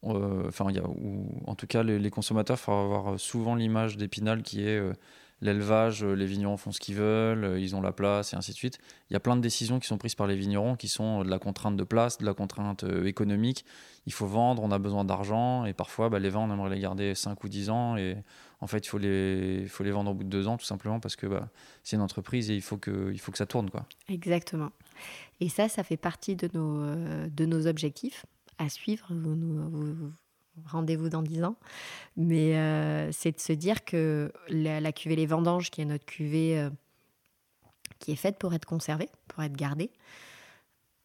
euh, 0.04 0.48
enfin, 0.48 0.70
y 0.70 0.78
a, 0.78 0.84
ou, 0.88 1.26
en 1.46 1.54
tout 1.54 1.66
cas, 1.66 1.82
les, 1.82 2.10
consommateurs, 2.10 2.56
il 2.58 2.62
faut 2.62 2.72
avoir 2.72 3.18
souvent 3.18 3.54
l'image 3.54 3.96
d'Épinal 3.96 4.42
qui 4.42 4.62
est 4.62 4.78
euh, 4.78 4.92
l'élevage, 5.40 6.02
euh, 6.02 6.14
les 6.14 6.26
vignerons 6.26 6.56
font 6.56 6.72
ce 6.72 6.80
qu'ils 6.80 6.94
veulent, 6.94 7.44
euh, 7.44 7.60
ils 7.60 7.76
ont 7.76 7.80
la 7.80 7.92
place 7.92 8.32
et 8.32 8.36
ainsi 8.36 8.52
de 8.52 8.56
suite. 8.56 8.78
Il 9.10 9.12
y 9.12 9.16
a 9.16 9.20
plein 9.20 9.36
de 9.36 9.40
décisions 9.40 9.78
qui 9.78 9.86
sont 9.86 9.98
prises 9.98 10.14
par 10.14 10.26
les 10.26 10.36
vignerons 10.36 10.76
qui 10.76 10.88
sont 10.88 11.24
de 11.24 11.28
la 11.28 11.38
contrainte 11.38 11.76
de 11.76 11.84
place, 11.84 12.18
de 12.18 12.24
la 12.24 12.34
contrainte 12.34 12.84
euh, 12.84 13.04
économique. 13.04 13.64
Il 14.06 14.12
faut 14.12 14.26
vendre, 14.26 14.62
on 14.62 14.70
a 14.70 14.78
besoin 14.78 15.04
d'argent 15.04 15.64
et 15.66 15.74
parfois 15.74 16.08
bah, 16.08 16.18
les 16.18 16.30
vins, 16.30 16.40
on 16.40 16.52
aimerait 16.52 16.70
les 16.70 16.80
garder 16.80 17.14
5 17.14 17.42
ou 17.44 17.48
10 17.48 17.70
ans 17.70 17.96
et 17.96 18.16
en 18.60 18.66
fait, 18.66 18.78
il 18.78 18.88
faut 18.88 18.98
les, 18.98 19.66
faut 19.68 19.84
les 19.84 19.90
vendre 19.90 20.10
au 20.10 20.14
bout 20.14 20.24
de 20.24 20.30
2 20.30 20.48
ans 20.48 20.56
tout 20.56 20.64
simplement 20.64 21.00
parce 21.00 21.16
que 21.16 21.26
bah, 21.26 21.48
c'est 21.82 21.96
une 21.96 22.02
entreprise 22.02 22.50
et 22.50 22.54
il 22.54 22.62
faut 22.62 22.78
que, 22.78 23.10
il 23.12 23.18
faut 23.18 23.32
que 23.32 23.38
ça 23.38 23.46
tourne. 23.46 23.68
Quoi. 23.70 23.86
Exactement. 24.08 24.70
Et 25.40 25.50
ça, 25.50 25.68
ça 25.68 25.84
fait 25.84 25.98
partie 25.98 26.34
de 26.34 26.48
nos, 26.54 27.28
de 27.28 27.44
nos 27.44 27.66
objectifs 27.66 28.24
à 28.58 28.70
suivre. 28.70 29.08
Rendez-vous 30.64 31.08
dans 31.08 31.22
10 31.22 31.44
ans. 31.44 31.56
Mais 32.16 32.56
euh, 32.56 33.10
c'est 33.12 33.32
de 33.32 33.40
se 33.40 33.52
dire 33.52 33.84
que 33.84 34.32
la, 34.48 34.92
cuvée 34.92 35.16
Les 35.16 35.26
Vendanges, 35.26 35.70
qui 35.70 35.82
est 35.82 35.84
notre 35.84 36.06
cuvée 36.06 36.58
euh, 36.58 36.70
qui 37.98 38.12
est 38.12 38.16
faite 38.16 38.38
pour 38.38 38.54
être 38.54 38.64
conservée, 38.64 39.08
pour 39.28 39.42
être 39.42 39.56
gardée, 39.56 39.90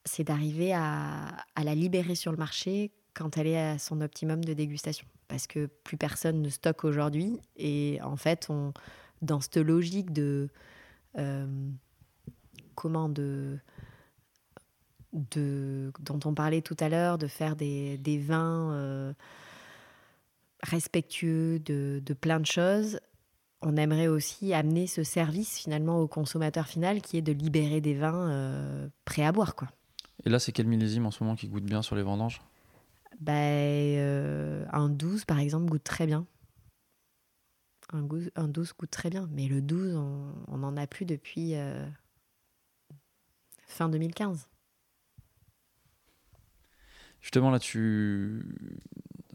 c'est 0.06 0.24
d'arriver 0.24 0.74
à, 0.74 1.45
la 1.64 1.76
libérer 1.76 2.16
sur 2.16 2.32
le 2.32 2.38
marché 2.38 2.91
quand 3.14 3.38
elle 3.38 3.47
est 3.47 3.60
à 3.60 3.78
son 3.78 4.02
optimum 4.02 4.43
de 4.43 4.54
dégustation. 4.54 5.06
Parce 5.28 5.47
que 5.47 5.68
plus 5.68 5.97
personne 5.97 6.41
ne 6.41 6.49
stocke 6.49 6.84
aujourd'hui. 6.84 7.39
Et 7.56 7.99
en 8.04 8.18
fait, 8.18 8.49
dans 9.22 9.41
cette 9.41 9.58
logique 9.58 10.12
de. 10.12 10.49
Euh, 11.18 11.70
comment 12.76 13.10
de, 13.10 13.60
de, 15.14 15.91
dont 15.99 16.20
on 16.26 16.34
parlait 16.34 16.62
tout 16.62 16.78
à 16.80 16.89
l'heure, 16.89 17.18
de 17.18 17.28
faire 17.28 17.55
des, 17.55 17.97
des 17.97 18.18
vins 18.18 19.14
respectueux 20.64 21.59
de, 21.59 22.14
plein 22.20 22.39
de 22.39 22.45
choses, 22.45 22.99
on 23.62 23.78
aimerait 23.78 24.07
aussi 24.07 24.53
amener 24.53 24.88
ce 24.88 25.03
service 25.03 25.59
finalement 25.59 25.99
au 25.99 26.07
consommateur 26.07 26.68
final 26.68 27.01
qui 27.01 27.18
est 27.18 27.22
de 27.22 27.32
libérer 27.32 27.82
des 27.82 27.93
vins 27.93 28.30
euh, 28.30 28.89
prêts 29.05 29.24
à 29.24 29.32
boire. 29.32 29.55
Quoi. 29.55 29.70
Et 30.26 30.30
là, 30.30 30.39
c'est 30.39 30.51
quel 30.51 30.68
millésime 30.68 31.05
en 31.05 31.12
ce 31.12 31.24
moment 31.24 31.36
qui 31.36 31.47
goûte 31.47 31.64
bien 31.64 31.82
sur 31.82 31.95
les 31.95 32.03
vendanges? 32.03 32.41
Bah, 33.20 33.34
euh, 33.34 34.66
Un 34.72 34.89
12 34.89 35.26
par 35.26 35.39
exemple 35.39 35.66
goûte 35.66 35.84
très 35.84 36.05
bien. 36.05 36.26
Un, 37.93 38.47
12 38.47 38.74
goûte 38.80 38.89
très 38.89 39.09
bien, 39.09 39.28
mais 39.32 39.47
le 39.47 39.62
12, 39.62 39.95
on 40.47 40.57
n'en 40.57 40.78
a 40.78 40.88
plus 40.88 41.05
depuis 41.05 41.55
euh, 41.55 41.86
fin 43.68 43.89
2015. 43.89 44.47
Justement, 47.22 47.51
là, 47.51 47.59
tu 47.59 48.43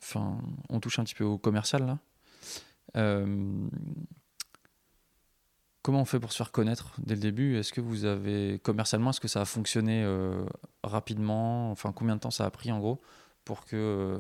enfin, 0.03 0.39
on 0.69 0.81
touche 0.81 0.99
un 0.99 1.05
petit 1.05 1.15
peu 1.15 1.25
au 1.25 1.39
commercial 1.39 1.87
là. 1.87 1.99
Euh, 2.97 3.69
comment 5.83 6.01
on 6.01 6.05
fait 6.05 6.21
pour 6.21 6.33
se 6.33 6.37
faire 6.37 6.53
connaître 6.53 6.95
dès 6.99 7.15
le 7.15 7.21
début? 7.21 7.57
Est-ce 7.57 7.73
que 7.73 7.81
vous 7.81 8.05
avez 8.05 8.59
commercialement, 8.61 9.11
est-ce 9.11 9.21
que 9.21 9.29
ça 9.29 9.43
a 9.43 9.45
fonctionné 9.45 10.03
euh, 10.05 10.45
rapidement? 10.83 11.71
Enfin, 11.71 11.93
combien 11.93 12.17
de 12.17 12.21
temps 12.21 12.31
ça 12.31 12.45
a 12.45 12.51
pris 12.51 12.73
en 12.73 12.79
gros 12.79 13.01
pour 13.45 13.65
que 13.65 13.77
euh, 13.77 14.19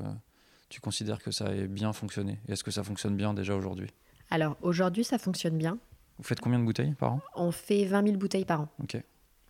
tu 0.68 0.80
considères 0.80 1.22
que 1.22 1.30
ça 1.30 1.54
ait 1.54 1.68
bien 1.68 1.92
fonctionné? 1.92 2.40
Et 2.48 2.52
est-ce 2.52 2.64
que 2.64 2.70
ça 2.70 2.82
fonctionne 2.82 3.16
bien 3.16 3.34
déjà 3.34 3.54
aujourd'hui? 3.54 3.90
Alors 4.30 4.56
aujourd'hui, 4.60 5.04
ça 5.04 5.18
fonctionne 5.18 5.56
bien. 5.56 5.78
Vous 6.18 6.24
faites 6.24 6.40
combien 6.40 6.58
de 6.58 6.64
bouteilles 6.64 6.94
par 6.94 7.12
an? 7.12 7.20
On 7.34 7.52
fait 7.52 7.84
20 7.84 8.06
000 8.06 8.16
bouteilles 8.16 8.44
par 8.44 8.62
an. 8.62 8.68
Ok. 8.82 9.00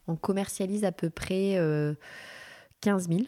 On 0.09 0.17
commercialise 0.17 0.85
à 0.85 0.93
peu 0.93 1.11
près 1.11 1.59
15 2.81 3.09
000. 3.09 3.21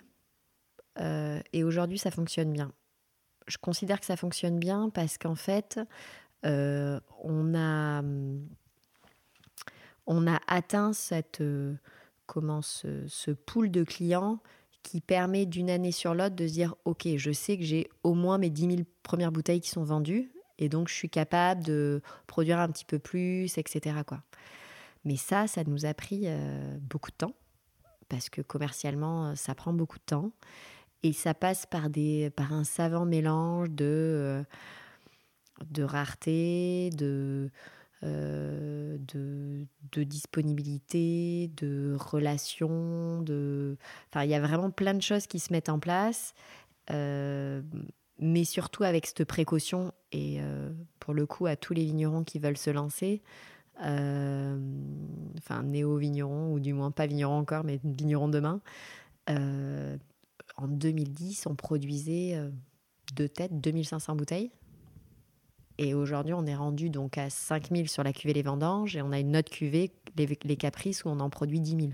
Et 0.99 1.65
aujourd'hui, 1.65 1.99
ça 1.99 2.11
fonctionne 2.11 2.53
bien 2.53 2.73
je 3.49 3.59
considère 3.59 3.99
que 3.99 4.07
ça 4.07 4.17
fonctionne 4.17 4.59
bien 4.59 4.91
parce 4.91 5.19
qu'en 5.19 5.35
fait, 5.35 5.81
euh, 6.47 7.01
on, 7.23 7.55
a, 7.55 8.03
on 10.07 10.27
a 10.27 10.41
atteint 10.47 10.93
cette, 10.93 11.41
euh, 11.41 11.75
comment, 12.27 12.63
ce, 12.63 13.31
pool 13.33 13.71
de 13.71 13.83
clients 13.83 14.39
qui 14.83 15.01
permet 15.01 15.47
d'une 15.47 15.71
année 15.71 15.93
sur 15.93 16.15
l'autre 16.15 16.37
de 16.37 16.47
se 16.47 16.53
dire 16.53 16.75
Ok, 16.85 17.09
je 17.17 17.33
sais 17.33 17.59
que 17.59 17.65
j'ai 17.65 17.89
au 18.05 18.15
moins 18.15 18.39
mes 18.39 18.51
10 18.51 18.71
000 18.71 18.77
premières 19.03 19.33
bouteilles 19.33 19.61
qui 19.61 19.71
sont 19.71 19.85
vendues 19.85 20.31
et 20.59 20.69
donc 20.69 20.89
je 20.89 20.95
suis 20.95 21.11
capable 21.11 21.65
de 21.65 22.03
produire 22.27 22.59
un 22.59 22.69
petit 22.69 22.85
peu 22.85 22.99
plus, 22.99 23.59
etc. 23.59 23.97
Mais 25.05 25.17
ça, 25.17 25.47
ça 25.47 25.65
nous 25.65 25.87
a 25.87 25.95
pris 25.95 26.23
euh, 26.25 26.77
beaucoup 26.81 27.11
de 27.11 27.17
temps 27.17 27.35
parce 28.09 28.31
que 28.31 28.41
commercialement, 28.41 29.37
ça 29.37 29.55
prend 29.55 29.73
beaucoup 29.73 29.99
de 29.99 30.05
temps. 30.05 30.33
Et 31.03 31.13
ça 31.13 31.35
passe 31.35 31.67
par, 31.67 31.91
des, 31.91 32.31
par 32.31 32.53
un 32.53 32.65
savant 32.65 33.05
mélange 33.05 33.71
de, 33.71 33.85
euh, 33.85 34.43
de 35.71 35.85
rareté, 35.85 36.91
de, 36.91 37.51
euh, 38.03 38.99
de, 38.99 39.67
de, 39.93 40.03
disponibilité, 40.03 41.51
de 41.57 41.97
relations. 41.99 43.23
De... 43.23 43.77
Enfin, 44.11 44.25
il 44.25 44.31
y 44.31 44.35
a 44.35 44.41
vraiment 44.41 44.71
plein 44.71 44.95
de 44.95 45.03
choses 45.03 45.29
qui 45.29 45.39
se 45.39 45.53
mettent 45.53 45.69
en 45.69 45.79
place, 45.79 46.35
euh, 46.91 47.63
mais 48.19 48.45
surtout 48.45 48.83
avec 48.83 49.07
cette 49.07 49.25
précaution. 49.25 49.93
Et 50.11 50.41
pour 50.99 51.15
le 51.15 51.27
coup, 51.27 51.47
à 51.47 51.55
tous 51.55 51.75
les 51.75 51.85
vignerons 51.85 52.25
qui 52.25 52.39
veulent 52.39 52.57
se 52.57 52.71
lancer, 52.71 53.23
enfin 53.79 55.63
néo-vignerons, 55.63 56.53
ou 56.53 56.59
du 56.59 56.73
moins 56.73 56.91
pas 56.91 57.07
vignerons 57.07 57.39
encore, 57.39 57.63
mais 57.63 57.79
vignerons 57.85 58.29
demain, 58.29 58.63
en 60.59 60.69
2010, 60.69 61.47
on 61.47 61.55
produisait 61.55 62.39
de 63.15 63.27
tête 63.27 63.61
2500 63.61 64.17
bouteilles. 64.17 64.51
Et 65.79 65.95
aujourd'hui, 65.95 66.35
on 66.35 66.45
est 66.45 66.57
rendu 66.57 66.91
donc 66.91 67.19
à 67.19 67.31
5000 67.31 67.89
sur 67.89 68.03
la 68.03 68.13
cuvée 68.13 68.33
Les 68.33 68.43
Vendanges 68.43 68.97
et 68.97 69.03
on 69.03 69.13
a 69.13 69.21
une 69.21 69.37
autre 69.37 69.51
cuvée, 69.51 69.93
les, 70.17 70.57
Caprices, 70.57 71.05
où 71.05 71.09
on 71.09 71.21
en 71.21 71.31
produit 71.31 71.61
10 71.61 71.71
000. 71.71 71.93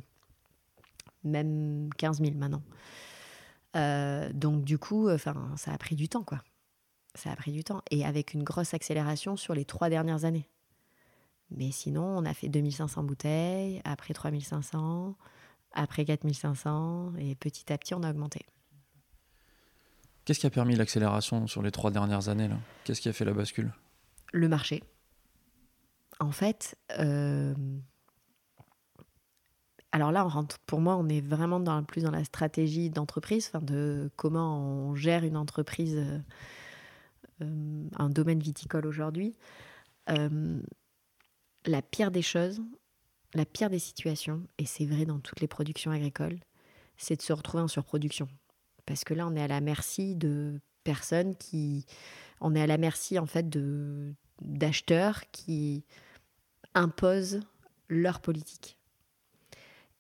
Même 1.25 1.91
15 1.99 2.21
000 2.21 2.33
maintenant. 2.35 2.63
Euh, 3.77 4.33
donc 4.33 4.65
du 4.65 4.79
coup, 4.79 5.11
enfin, 5.11 5.53
ça 5.57 5.73
a 5.73 5.79
pris 5.79 5.97
du 5.97 6.09
temps, 6.09 6.25
quoi. 6.25 6.43
Ça 7.15 7.31
a 7.31 7.37
pris 7.37 7.53
du 7.53 7.63
temps. 7.63 7.83
Et 7.91 8.07
avec 8.07 8.33
une 8.33 8.43
grosse 8.43 8.73
accélération 8.73 9.37
sur 9.37 9.55
les 9.55 9.67
trois 9.67 9.91
dernières 9.91 10.25
années. 10.25 10.49
Mais 11.51 11.71
sinon, 11.71 12.05
on 12.05 12.25
a 12.25 12.33
fait 12.33 12.49
2500 12.49 13.05
bouteilles, 13.05 13.83
après 13.85 14.15
3500, 14.15 15.15
après 15.73 16.07
4500, 16.07 17.13
et 17.19 17.35
petit 17.35 17.71
à 17.71 17.77
petit, 17.77 17.95
on 17.95 18.03
a 18.03 18.11
augmenté. 18.11 18.47
Qu'est-ce 20.25 20.41
qui 20.41 20.47
a 20.47 20.51
permis 20.51 20.75
l'accélération 20.75 21.47
sur 21.47 21.63
les 21.63 21.71
trois 21.71 21.91
dernières 21.91 22.29
années 22.29 22.49
Qu'est-ce 22.85 23.01
qui 23.01 23.09
a 23.09 23.13
fait 23.13 23.25
la 23.25 23.35
bascule? 23.35 23.73
Le 24.33 24.49
marché. 24.49 24.83
En 26.19 26.33
fait, 26.33 26.77
euh, 26.99 27.55
alors 29.93 30.13
là, 30.13 30.27
pour 30.67 30.81
moi, 30.81 30.97
on 30.97 31.09
est 31.09 31.21
vraiment 31.21 31.83
plus 31.83 32.03
dans 32.03 32.11
la 32.11 32.25
stratégie 32.25 32.89
d'entreprise, 32.89 33.53
de 33.63 34.11
comment 34.17 34.59
on 34.59 34.95
gère 34.95 35.25
une 35.25 35.37
entreprise, 35.37 35.97
euh, 35.97 36.19
euh, 37.43 37.89
un 37.97 38.09
domaine 38.09 38.41
viticole 38.41 38.87
aujourd'hui. 38.87 39.37
la 40.07 41.83
pire 41.83 42.11
des 42.11 42.23
choses, 42.23 42.63
la 43.35 43.45
pire 43.45 43.71
des 43.71 43.79
situations, 43.79 44.43
et 44.59 44.67
c'est 44.67 44.87
vrai 44.87 45.05
dans 45.07 45.19
toutes 45.19 45.41
les 45.41 45.49
productions 45.49 45.91
agricoles, 45.91 46.39
c'est 46.97 47.17
de 47.17 47.23
se 47.23 47.33
retrouver 47.33 47.63
en 47.63 47.69
surproduction. 47.69 48.29
Parce 48.87 49.05
que 49.05 49.15
là, 49.15 49.27
on 49.27 49.35
est 49.37 49.43
à 49.43 49.49
la 49.49 49.61
merci 49.61 50.15
de 50.15 50.61
personnes 50.85 51.35
qui. 51.37 51.87
On 52.41 52.55
est 52.55 52.61
à 52.63 52.67
la 52.67 52.79
merci, 52.79 53.19
en 53.19 53.27
fait, 53.27 53.49
de, 53.49 54.13
d'acheteurs 54.43 55.23
qui 55.33 55.85
imposent 56.75 57.41
leur 57.89 58.21
politique. 58.21 58.77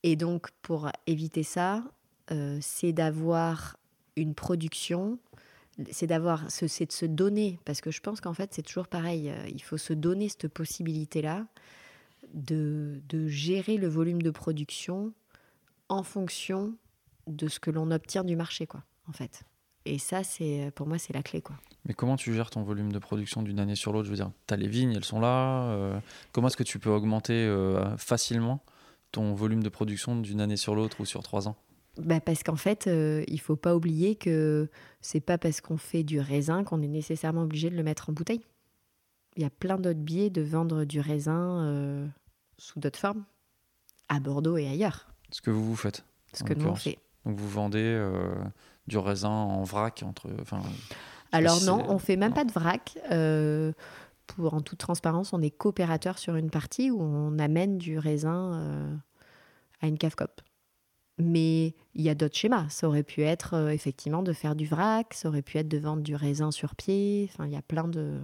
Et 0.02 0.16
donc, 0.16 0.50
pour 0.62 0.90
éviter 1.06 1.42
ça, 1.42 1.82
euh, 2.30 2.58
c'est 2.60 2.92
d'avoir 2.92 3.76
une 4.16 4.34
production 4.34 5.18
c'est 5.90 6.06
d'avoir, 6.06 6.48
ce- 6.52 6.68
c'est 6.68 6.86
de 6.86 6.92
se 6.92 7.04
donner, 7.04 7.58
parce 7.64 7.80
que 7.80 7.90
je 7.90 8.00
pense 8.00 8.20
qu'en 8.20 8.32
fait, 8.32 8.54
c'est 8.54 8.62
toujours 8.62 8.86
pareil. 8.86 9.28
euh, 9.28 9.48
Il 9.48 9.60
faut 9.60 9.76
se 9.76 9.92
donner 9.92 10.28
cette 10.28 10.46
possibilité-là 10.46 11.46
de, 12.32 13.00
de 13.08 13.26
gérer 13.26 13.76
le 13.76 13.88
volume 13.88 14.22
de 14.22 14.30
production 14.30 15.12
en 15.88 16.04
fonction 16.04 16.76
de 17.26 17.48
ce 17.48 17.60
que 17.60 17.70
l'on 17.70 17.90
obtient 17.90 18.24
du 18.24 18.36
marché, 18.36 18.66
quoi, 18.66 18.82
en 19.08 19.12
fait. 19.12 19.42
Et 19.86 19.98
ça, 19.98 20.24
c'est 20.24 20.70
pour 20.74 20.86
moi, 20.86 20.98
c'est 20.98 21.12
la 21.12 21.22
clé, 21.22 21.42
quoi. 21.42 21.56
Mais 21.86 21.92
comment 21.94 22.16
tu 22.16 22.32
gères 22.32 22.48
ton 22.50 22.62
volume 22.62 22.90
de 22.92 22.98
production 22.98 23.42
d'une 23.42 23.58
année 23.60 23.74
sur 23.76 23.92
l'autre? 23.92 24.06
Je 24.06 24.10
veux 24.10 24.16
dire, 24.16 24.30
tu 24.46 24.54
as 24.54 24.56
les 24.56 24.68
vignes, 24.68 24.92
elles 24.92 25.04
sont 25.04 25.20
là. 25.20 25.64
euh, 25.72 26.00
comment 26.32 26.46
est-ce 26.48 26.56
que 26.56 26.62
tu 26.62 26.78
peux 26.78 26.90
augmenter 26.90 27.34
euh, 27.34 27.94
facilement 27.98 28.62
ton 29.12 29.34
volume 29.34 29.62
de 29.62 29.68
production 29.68 30.16
d'une 30.18 30.40
année 30.40 30.56
sur 30.56 30.74
l'autre 30.74 31.00
ou 31.00 31.04
sur 31.04 31.22
trois 31.22 31.46
ans? 31.48 31.56
Bah, 31.98 32.20
parce 32.20 32.42
qu'en 32.42 32.56
fait, 32.56 32.86
euh, 32.86 33.22
il 33.28 33.38
faut 33.40 33.54
pas 33.56 33.76
oublier 33.76 34.16
que 34.16 34.68
c'est 35.02 35.20
pas 35.20 35.36
parce 35.38 35.60
qu'on 35.60 35.76
fait 35.76 36.02
du 36.02 36.18
raisin 36.18 36.64
qu'on 36.64 36.80
est 36.82 36.88
nécessairement 36.88 37.42
obligé 37.42 37.68
de 37.70 37.76
le 37.76 37.82
mettre 37.82 38.08
en 38.10 38.12
bouteille. 38.14 38.44
Il 39.36 39.42
y 39.42 39.46
a 39.46 39.50
plein 39.50 39.76
d'autres 39.76 40.00
biais 40.00 40.30
de 40.30 40.42
vendre 40.42 40.84
du 40.84 40.98
raisin 41.00 41.60
euh, 41.60 42.06
sous 42.58 42.80
d'autres 42.80 42.98
formes, 42.98 43.24
à 44.08 44.18
Bordeaux 44.18 44.56
et 44.56 44.66
ailleurs, 44.66 45.08
Ce 45.30 45.40
que 45.42 45.50
vous 45.50 45.64
vous 45.64 45.76
faites. 45.76 46.04
ce 46.32 46.42
que 46.42 46.54
nous 46.54 46.66
on 46.66 46.74
fait. 46.74 46.98
Donc 47.24 47.38
vous 47.38 47.48
vendez 47.48 47.82
euh, 47.82 48.34
du 48.86 48.98
raisin 48.98 49.30
en 49.30 49.62
vrac 49.62 50.02
entre. 50.06 50.28
Enfin, 50.40 50.60
Alors 51.32 51.60
non, 51.62 51.84
on 51.88 51.98
fait 51.98 52.16
même 52.16 52.34
pas 52.34 52.44
de 52.44 52.52
vrac. 52.52 52.98
euh, 53.10 53.72
pour 54.26 54.54
en 54.54 54.60
toute 54.60 54.78
transparence, 54.78 55.32
on 55.32 55.42
est 55.42 55.50
coopérateur 55.50 56.18
sur 56.18 56.36
une 56.36 56.50
partie 56.50 56.90
où 56.90 57.00
on 57.00 57.38
amène 57.38 57.76
du 57.76 57.98
raisin 57.98 58.54
euh, 58.54 58.96
à 59.82 59.86
une 59.86 59.98
cave 59.98 60.14
cop. 60.14 60.40
Mais 61.18 61.74
il 61.94 62.02
y 62.02 62.08
a 62.08 62.14
d'autres 62.14 62.36
schémas. 62.36 62.68
Ça 62.70 62.88
aurait 62.88 63.02
pu 63.02 63.22
être 63.22 63.68
effectivement 63.70 64.22
de 64.22 64.32
faire 64.32 64.56
du 64.56 64.66
vrac, 64.66 65.14
ça 65.14 65.28
aurait 65.28 65.42
pu 65.42 65.58
être 65.58 65.68
de 65.68 65.78
vendre 65.78 66.02
du 66.02 66.16
raisin 66.16 66.50
sur 66.50 66.74
pied. 66.74 67.30
Enfin, 67.32 67.46
il 67.46 67.52
y 67.52 67.56
a 67.56 67.62
plein 67.62 67.86
de, 67.86 68.18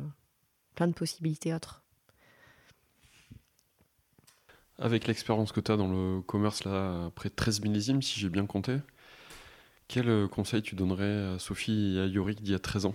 plein 0.74 0.88
de 0.88 0.94
possibilités 0.94 1.54
autres. 1.54 1.79
Avec 4.80 5.06
l'expérience 5.06 5.52
que 5.52 5.60
tu 5.60 5.70
as 5.70 5.76
dans 5.76 5.88
le 5.88 6.22
commerce, 6.22 6.64
là, 6.64 7.04
après 7.06 7.28
13 7.28 7.60
millésimes, 7.60 8.00
si 8.00 8.18
j'ai 8.18 8.30
bien 8.30 8.46
compté, 8.46 8.78
quel 9.88 10.08
euh, 10.08 10.26
conseil 10.26 10.62
tu 10.62 10.74
donnerais 10.74 11.34
à 11.34 11.38
Sophie 11.38 11.96
et 11.96 12.00
à 12.00 12.06
Yorick 12.06 12.40
d'il 12.40 12.52
y 12.52 12.54
a 12.54 12.58
13 12.58 12.86
ans? 12.86 12.94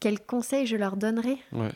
Quel 0.00 0.20
conseil 0.20 0.66
je 0.66 0.76
leur 0.76 0.98
donnerais? 0.98 1.38
Ouais. 1.52 1.72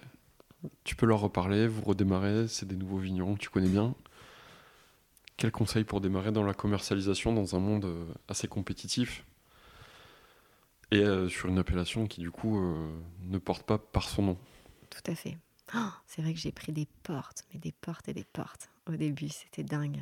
Tu 0.84 0.96
peux 0.96 1.06
leur 1.06 1.20
reparler, 1.20 1.66
vous 1.66 1.80
redémarrez, 1.80 2.46
c'est 2.46 2.68
des 2.68 2.76
nouveaux 2.76 2.98
vignerons 2.98 3.34
que 3.34 3.40
tu 3.40 3.48
connais 3.48 3.70
bien. 3.70 3.94
Quel 5.38 5.50
conseil 5.50 5.84
pour 5.84 6.02
démarrer 6.02 6.32
dans 6.32 6.44
la 6.44 6.52
commercialisation 6.52 7.32
dans 7.32 7.56
un 7.56 7.60
monde 7.60 7.86
euh, 7.86 8.04
assez 8.28 8.48
compétitif? 8.48 9.24
Et 10.90 10.98
euh, 10.98 11.30
sur 11.30 11.48
une 11.48 11.58
appellation 11.58 12.06
qui 12.06 12.20
du 12.20 12.30
coup 12.30 12.60
ne 13.22 13.38
porte 13.38 13.62
pas 13.64 13.78
par 13.78 14.10
son 14.10 14.22
nom 14.22 14.38
Tout 14.90 15.10
à 15.10 15.14
fait. 15.14 15.38
C'est 16.06 16.22
vrai 16.22 16.32
que 16.32 16.40
j'ai 16.40 16.52
pris 16.52 16.72
des 16.72 16.86
portes, 17.02 17.44
mais 17.52 17.60
des 17.60 17.72
portes 17.72 18.08
et 18.08 18.14
des 18.14 18.24
portes. 18.24 18.70
Au 18.88 18.96
début, 18.96 19.28
c'était 19.28 19.64
dingue. 19.64 20.00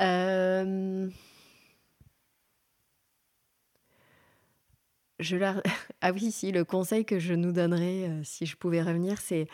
Euh, 0.00 1.10
Je. 5.20 5.36
Ah 6.02 6.12
oui, 6.12 6.32
si, 6.32 6.50
le 6.50 6.64
conseil 6.64 7.04
que 7.04 7.18
je 7.18 7.34
nous 7.34 7.52
donnerais, 7.52 8.08
euh, 8.08 8.20
si 8.24 8.46
je 8.46 8.56
pouvais 8.56 8.80
revenir, 8.80 9.20
c'est 9.20 9.48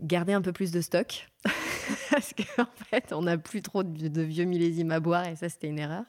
garder 0.00 0.32
un 0.32 0.40
peu 0.40 0.52
plus 0.52 0.70
de 0.70 0.80
stock. 0.80 1.28
Parce 2.10 2.32
qu'en 2.32 2.66
fait, 2.86 3.12
on 3.12 3.22
n'a 3.22 3.36
plus 3.36 3.60
trop 3.60 3.82
de, 3.82 4.22
vieux 4.22 4.46
millésimes 4.46 4.90
à 4.90 5.00
boire, 5.00 5.26
et 5.26 5.36
ça, 5.36 5.50
c'était 5.50 5.68
une 5.68 5.78
erreur. 5.78 6.04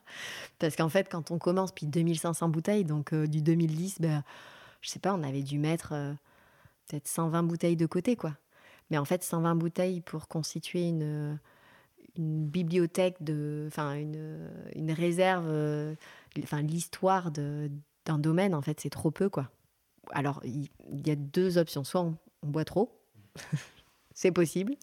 Parce 0.57 0.77
qu'en 0.77 0.87
fait, 0.87 1.09
quand 1.11 1.31
on 1.31 1.37
commence, 1.37 1.73
puis 1.73 1.85
2500 1.85 2.47
bouteilles, 2.47 2.85
donc 2.85 3.13
euh, 3.13 3.27
du 3.27 3.41
2010, 3.41 3.99
ben, 3.99 4.23
je 4.79 4.89
sais 4.89 4.99
pas, 4.99 5.13
on 5.13 5.21
avait 5.21 5.43
dû 5.43 5.59
mettre 5.59 5.93
peut-être 6.87 7.07
120 7.07 7.43
bouteilles 7.43 7.75
de 7.75 7.85
côté, 7.85 8.15
quoi. 8.15 8.33
Mais 8.89 8.97
en 8.97 9.05
fait, 9.05 9.23
120 9.23 9.55
bouteilles 9.55 10.01
pour 10.01 10.27
constituer 10.27 10.87
une, 10.87 11.39
une 12.17 12.45
bibliothèque, 12.45 13.17
de, 13.21 13.65
enfin, 13.67 13.95
une, 13.95 14.49
une 14.75 14.91
réserve, 14.91 15.47
euh, 15.47 15.95
enfin, 16.43 16.61
l'histoire 16.61 17.31
d'un 17.31 18.19
domaine, 18.19 18.55
en 18.55 18.61
fait, 18.61 18.79
c'est 18.79 18.89
trop 18.89 19.11
peu, 19.11 19.29
quoi. 19.29 19.49
Alors, 20.11 20.41
il 20.45 20.69
y, 21.05 21.11
a 21.11 21.15
deux 21.15 21.57
options. 21.57 21.83
Soit 21.83 22.01
on, 22.01 22.15
boit 22.43 22.63
trop, 22.63 22.97
c'est 24.13 24.31
possible, 24.31 24.75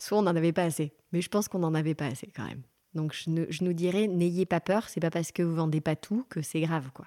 soit 0.00 0.18
on 0.18 0.22
n'en 0.22 0.34
avait 0.34 0.52
pas 0.52 0.64
assez. 0.64 0.92
Mais 1.12 1.20
je 1.20 1.28
pense 1.28 1.46
qu'on 1.46 1.60
n'en 1.60 1.74
avait 1.74 1.94
pas 1.94 2.06
assez, 2.06 2.26
quand 2.34 2.44
même. 2.44 2.62
Donc, 2.94 3.12
je, 3.12 3.30
ne- 3.30 3.46
je 3.48 3.62
nous 3.62 3.74
dirais, 3.74 4.08
n'ayez 4.08 4.46
pas 4.46 4.60
peur, 4.60 4.88
c'est 4.88 5.00
pas 5.00 5.10
parce 5.10 5.30
que 5.30 5.42
vous 5.42 5.54
vendez 5.54 5.80
pas 5.80 5.94
tout 5.94 6.26
que 6.28 6.42
c'est 6.42 6.60
grave, 6.60 6.90
quoi. 6.92 7.06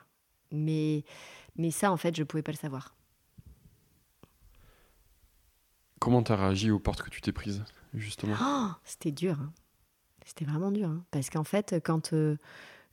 Mais, 0.52 1.04
mais 1.58 1.72
ça, 1.72 1.92
en 1.92 1.98
fait, 1.98 2.16
je 2.16 2.24
pouvais 2.24 2.44
pas 2.44 2.54
le 2.54 2.58
savoir. 2.58 2.96
Comment 6.00 6.24
t'as 6.24 6.36
réagi 6.36 6.72
aux 6.72 6.80
portes 6.80 7.02
que 7.02 7.10
tu 7.10 7.22
t'es 7.22 7.32
prises, 7.32 7.64
justement? 7.94 8.34
Oh, 8.42 8.68
c'était 8.84 9.12
dur. 9.12 9.38
hein. 9.40 9.52
C'était 10.26 10.46
vraiment 10.46 10.72
dur. 10.72 10.88
hein. 10.90 11.04
Parce 11.12 11.30
qu'en 11.30 11.44
fait, 11.44 11.76
quand, 11.84 12.14
euh, 12.14 12.38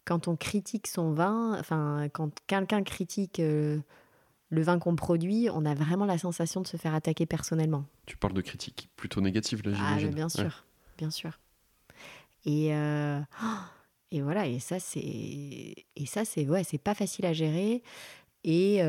quand 0.04 0.26
on 0.28 0.36
critique 0.36 0.86
son 0.86 1.12
vin, 1.12 1.56
enfin, 1.58 2.08
quand 2.12 2.30
quelqu'un 2.46 2.82
critique 2.82 3.40
euh, 3.40 3.78
le 4.50 4.62
vin 4.62 4.78
qu'on 4.78 4.96
produit, 4.96 5.48
on 5.52 5.64
a 5.64 5.74
vraiment 5.74 6.04
la 6.06 6.18
sensation 6.18 6.60
de 6.62 6.66
se 6.66 6.76
faire 6.76 6.94
attaquer 6.94 7.26
personnellement. 7.26 7.84
Tu 8.06 8.16
parles 8.16 8.34
de 8.34 8.40
critiques 8.40 8.88
plutôt 8.96 9.20
négatives, 9.20 9.62
là, 9.64 9.72
Ah, 9.74 9.76
j'imagine. 9.98 10.08
mais 10.08 10.14
bien 10.14 10.24
Ouais. 10.26 10.30
sûr, 10.30 10.64
bien 10.98 11.10
sûr. 11.10 11.38
Et, 12.44 12.74
euh, 12.74 13.20
et 14.10 14.22
voilà, 14.22 14.46
et 14.46 14.58
ça, 14.60 14.78
c'est, 14.80 15.00
et 15.00 16.06
ça, 16.06 16.24
c'est, 16.24 16.48
ouais, 16.48 16.64
c'est 16.64 16.78
pas 16.78 16.94
facile 16.94 17.26
à 17.26 17.32
gérer. 17.32 17.82
Et, 18.44 18.80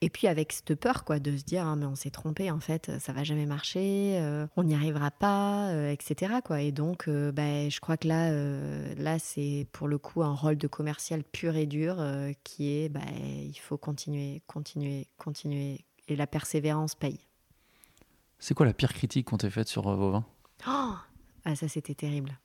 et 0.00 0.10
puis 0.10 0.26
avec 0.26 0.52
cette 0.52 0.74
peur, 0.74 1.04
quoi, 1.04 1.18
de 1.18 1.36
se 1.36 1.44
dire, 1.44 1.66
Ah, 1.66 1.76
mais 1.76 1.86
on 1.86 1.94
s'est 1.94 2.10
trompé, 2.10 2.50
en 2.50 2.60
fait, 2.60 2.90
ça 3.00 3.12
va 3.12 3.24
jamais 3.24 3.46
marcher, 3.46 4.18
euh, 4.20 4.46
on 4.56 4.64
n'y 4.64 4.74
arrivera 4.74 5.10
pas, 5.10 5.70
euh, 5.70 5.90
etc. 5.90 6.34
Quoi. 6.44 6.60
Et 6.62 6.72
donc, 6.72 7.08
euh, 7.08 7.32
bah, 7.32 7.68
je 7.68 7.80
crois 7.80 7.96
que 7.96 8.06
là, 8.06 8.30
euh, 8.30 8.94
là, 8.96 9.18
c'est 9.18 9.66
pour 9.72 9.88
le 9.88 9.98
coup 9.98 10.22
un 10.22 10.34
rôle 10.34 10.56
de 10.56 10.66
commercial 10.66 11.24
pur 11.24 11.56
et 11.56 11.66
dur 11.66 11.96
qui 12.44 12.70
est, 12.70 12.88
bah, 12.88 13.00
il 13.10 13.58
faut 13.58 13.78
continuer, 13.78 14.42
continuer, 14.46 15.06
continuer. 15.16 15.84
Et 16.08 16.16
la 16.16 16.26
persévérance 16.26 16.94
paye. 16.94 17.20
c'est 18.38 18.54
quoi 18.54 18.64
la 18.64 18.72
pire 18.72 18.94
critique 18.94 19.26
qu'on 19.26 19.36
t'ait 19.36 19.50
faite 19.50 19.68
sur 19.68 19.82
vos 19.94 20.10
vins 20.10 20.24
Oh 20.66 20.94
ah, 21.44 21.56
ça, 21.56 21.66
c'était 21.68 21.94
terrible. 21.94 22.38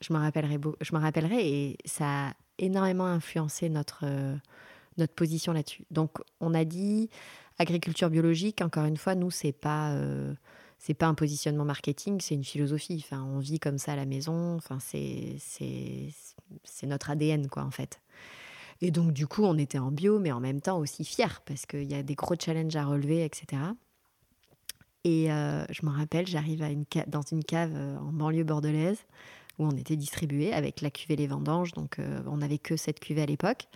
Je 0.00 0.12
me 0.12 0.18
rappellerai, 0.18 0.58
je 0.80 0.94
me 0.94 1.00
rappellerai 1.00 1.48
et 1.48 1.78
ça 1.84 2.28
a 2.28 2.32
énormément 2.58 3.06
influencé 3.06 3.68
notre, 3.68 4.04
notre 4.98 5.14
position 5.14 5.52
là-dessus. 5.52 5.84
Donc, 5.90 6.18
on 6.40 6.54
a 6.54 6.64
dit 6.64 7.08
agriculture 7.58 8.10
biologique, 8.10 8.62
encore 8.62 8.84
une 8.84 8.96
fois, 8.96 9.14
nous, 9.14 9.30
c'est 9.30 9.52
pas. 9.52 9.92
euh, 9.92 10.34
pas 10.98 11.06
un 11.06 11.14
positionnement 11.14 11.64
marketing, 11.64 12.20
c'est 12.20 12.34
une 12.34 12.44
philosophie. 12.44 13.02
Enfin, 13.04 13.22
on 13.22 13.40
vit 13.40 13.58
comme 13.58 13.78
ça 13.78 13.92
à 13.92 13.96
la 13.96 14.06
maison. 14.06 14.54
Enfin, 14.56 14.78
c'est 14.80 15.36
notre 16.84 17.10
ADN 17.10 17.48
quoi 17.48 17.64
en 17.64 17.70
fait. 17.70 18.00
Et 18.80 18.90
donc 18.90 19.12
du 19.12 19.26
coup, 19.26 19.42
on 19.44 19.58
était 19.58 19.78
en 19.78 19.90
bio, 19.90 20.18
mais 20.20 20.30
en 20.30 20.40
même 20.40 20.60
temps 20.60 20.78
aussi 20.78 21.04
fiers 21.04 21.40
parce 21.44 21.66
qu'il 21.66 21.90
y 21.90 21.94
a 21.94 22.02
des 22.02 22.14
gros 22.14 22.36
challenges 22.38 22.76
à 22.76 22.84
relever, 22.84 23.24
etc. 23.24 23.60
Et 25.04 25.32
euh, 25.32 25.64
je 25.70 25.84
me 25.84 25.90
rappelle, 25.90 26.26
j'arrive 26.26 26.64
dans 27.08 27.22
une 27.22 27.42
cave 27.42 27.72
euh, 27.74 27.98
en 27.98 28.12
banlieue 28.12 28.44
bordelaise 28.44 28.98
où 29.58 29.66
on 29.66 29.72
était 29.72 29.96
distribué 29.96 30.52
avec 30.52 30.80
la 30.80 30.90
cuvée 30.90 31.16
Les 31.16 31.26
Vendanges. 31.26 31.72
Donc, 31.72 31.98
on 32.26 32.36
n'avait 32.36 32.58
que 32.58 32.76
cette 32.76 33.00
cuvée 33.00 33.22
à 33.22 33.26
l'époque. 33.26 33.66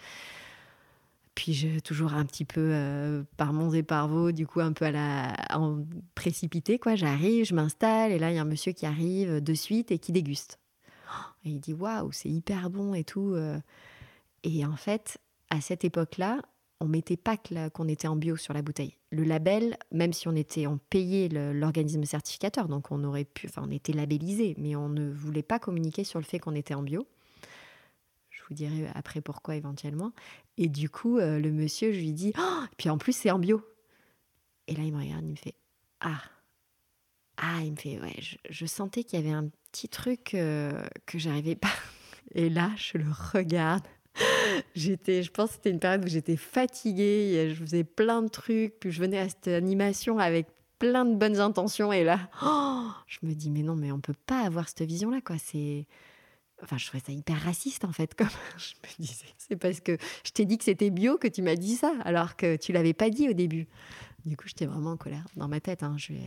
Puis, 1.35 1.55
je, 1.55 1.81
toujours 1.81 2.13
un 2.13 2.25
petit 2.27 2.45
peu 2.45 2.61
euh, 2.61 3.23
par 3.37 3.53
monts 3.53 3.73
et 3.73 3.83
par 3.83 4.09
vaux, 4.09 4.33
du 4.33 4.47
coup, 4.47 4.61
un 4.61 4.73
peu 4.73 4.85
à 4.85 4.91
la 4.91 5.35
en 5.51 5.85
précipité, 6.15 6.79
quoi. 6.79 6.95
J'arrive, 6.95 7.45
je 7.47 7.55
m'installe, 7.55 8.13
et 8.13 8.19
là, 8.19 8.31
il 8.31 8.37
y 8.37 8.39
a 8.39 8.43
un 8.43 8.47
monsieur 8.47 8.73
qui 8.73 8.85
arrive 8.87 9.41
de 9.41 9.55
suite 9.55 9.91
et 9.91 9.99
qui 9.99 10.13
déguste. 10.13 10.59
Et 11.45 11.51
il 11.51 11.61
dit 11.61 11.75
Waouh, 11.75 12.13
c'est 12.13 12.29
hyper 12.29 12.71
bon 12.71 12.95
et 12.95 13.05
tout. 13.05 13.33
euh. 13.35 13.59
Et 14.45 14.65
en 14.67 14.77
fait, 14.77 15.19
à 15.51 15.61
cette 15.61 15.85
époque-là, 15.85 16.41
on 16.81 16.89
mettait 16.89 17.17
pas 17.17 17.37
qu'on 17.73 17.87
était 17.87 18.09
en 18.09 18.17
bio 18.17 18.37
sur 18.37 18.55
la 18.55 18.63
bouteille. 18.63 18.97
Le 19.11 19.23
label, 19.23 19.77
même 19.93 20.13
si 20.13 20.27
on 20.27 20.35
était, 20.35 20.67
on 20.67 20.79
payait 20.79 21.29
l'organisme 21.29 22.05
certificateur, 22.05 22.69
donc 22.69 22.91
on 22.91 23.05
aurait 23.05 23.25
pu, 23.25 23.47
enfin, 23.47 23.63
on 23.67 23.71
était 23.71 23.93
labellisé, 23.93 24.57
mais 24.59 24.75
on 24.75 24.89
ne 24.89 25.13
voulait 25.13 25.45
pas 25.45 25.61
communiquer 25.61 26.03
sur 26.03 26.19
le 26.19 26.25
fait 26.25 26.41
qu'on 26.41 26.57
était 26.57 26.75
en 26.75 26.83
bio. 26.83 27.07
Vous 28.53 28.57
dirai 28.59 28.87
après 28.95 29.23
pourquoi 29.23 29.57
éventuellement. 29.57 30.13
Et 30.59 30.69
du 30.69 30.91
coup, 30.91 31.17
euh, 31.17 31.41
le 31.41 31.51
monsieur, 31.51 31.91
je 31.91 31.99
lui 31.99 32.13
dis, 32.13 32.35
oh, 32.39 32.65
puis 32.77 32.91
en 32.91 32.99
plus 32.99 33.17
c'est 33.17 33.31
en 33.31 33.39
bio. 33.39 33.63
Et 34.69 34.75
là, 34.75 34.83
il 34.83 34.93
me 34.93 34.99
regarde, 34.99 35.25
il 35.25 35.31
me 35.31 35.37
fait, 35.37 35.55
ah, 36.03 36.21
ah, 37.39 37.61
il 37.63 37.71
me 37.71 37.77
fait, 37.77 37.99
ouais, 37.99 38.15
je, 38.51 38.67
sentais 38.67 39.05
qu'il 39.05 39.19
y 39.19 39.23
avait 39.23 39.35
un 39.35 39.49
petit 39.71 39.89
truc 39.89 40.35
euh, 40.35 40.85
que 41.07 41.19
j'arrivais 41.19 41.55
pas. 41.55 41.73
Et 42.35 42.51
là, 42.51 42.71
je 42.77 42.99
le 42.99 43.07
regarde. 43.33 43.87
J'étais, 44.75 45.23
je 45.23 45.31
pense 45.31 45.49
que 45.49 45.55
c'était 45.55 45.71
une 45.71 45.81
période 45.81 46.05
où 46.05 46.09
j'étais 46.09 46.37
fatiguée, 46.37 47.55
je 47.55 47.65
faisais 47.65 47.85
plein 47.85 48.21
de 48.21 48.29
trucs, 48.29 48.79
puis 48.81 48.93
je 48.93 49.01
venais 49.01 49.19
à 49.19 49.31
cette 49.31 49.49
animation 49.49 50.19
avec 50.19 50.47
plein 50.79 51.07
de 51.07 51.15
bonnes 51.15 51.41
intentions, 51.41 51.91
et 51.91 52.05
là, 52.05 52.29
je 53.07 53.19
me 53.23 53.33
dis, 53.33 53.51
mais 53.51 53.63
non, 53.63 53.77
mais 53.77 53.93
on 53.93 54.01
peut 54.01 54.15
pas 54.27 54.41
avoir 54.41 54.69
cette 54.69 54.83
vision-là, 54.83 55.23
quoi. 55.23 55.37
C'est, 55.39 55.87
Enfin, 56.63 56.79
je 56.79 56.87
trouvais 56.87 57.03
ça 57.05 57.13
hyper 57.13 57.41
raciste 57.43 57.85
en 57.85 57.93
fait. 57.93 58.15
Comme 58.17 58.29
je 58.57 58.75
me 58.83 59.05
disais, 59.05 59.27
c'est 59.39 59.57
parce 59.57 59.81
que 59.81 59.97
je 60.25 60.31
t'ai 60.31 60.45
dit 60.45 60.59
que 60.59 60.65
c'était 60.65 60.91
bio 60.91 61.19
que 61.19 61.29
tu 61.29 61.43
m'as 61.43 61.57
dit 61.57 61.75
ça, 61.75 61.93
alors 62.05 62.37
que 62.37 62.57
tu 62.57 62.73
l'avais 62.73 62.95
pas 62.95 63.11
dit 63.11 63.29
au 63.29 63.33
début. 63.33 63.67
Du 64.25 64.37
coup, 64.37 64.47
j'étais 64.47 64.67
vraiment 64.67 64.93
en 64.93 64.97
colère 64.97 65.27
dans 65.37 65.49
ma 65.49 65.61
tête. 65.61 65.83
Hein. 65.83 65.97
Je 65.99 66.13
lui 66.13 66.21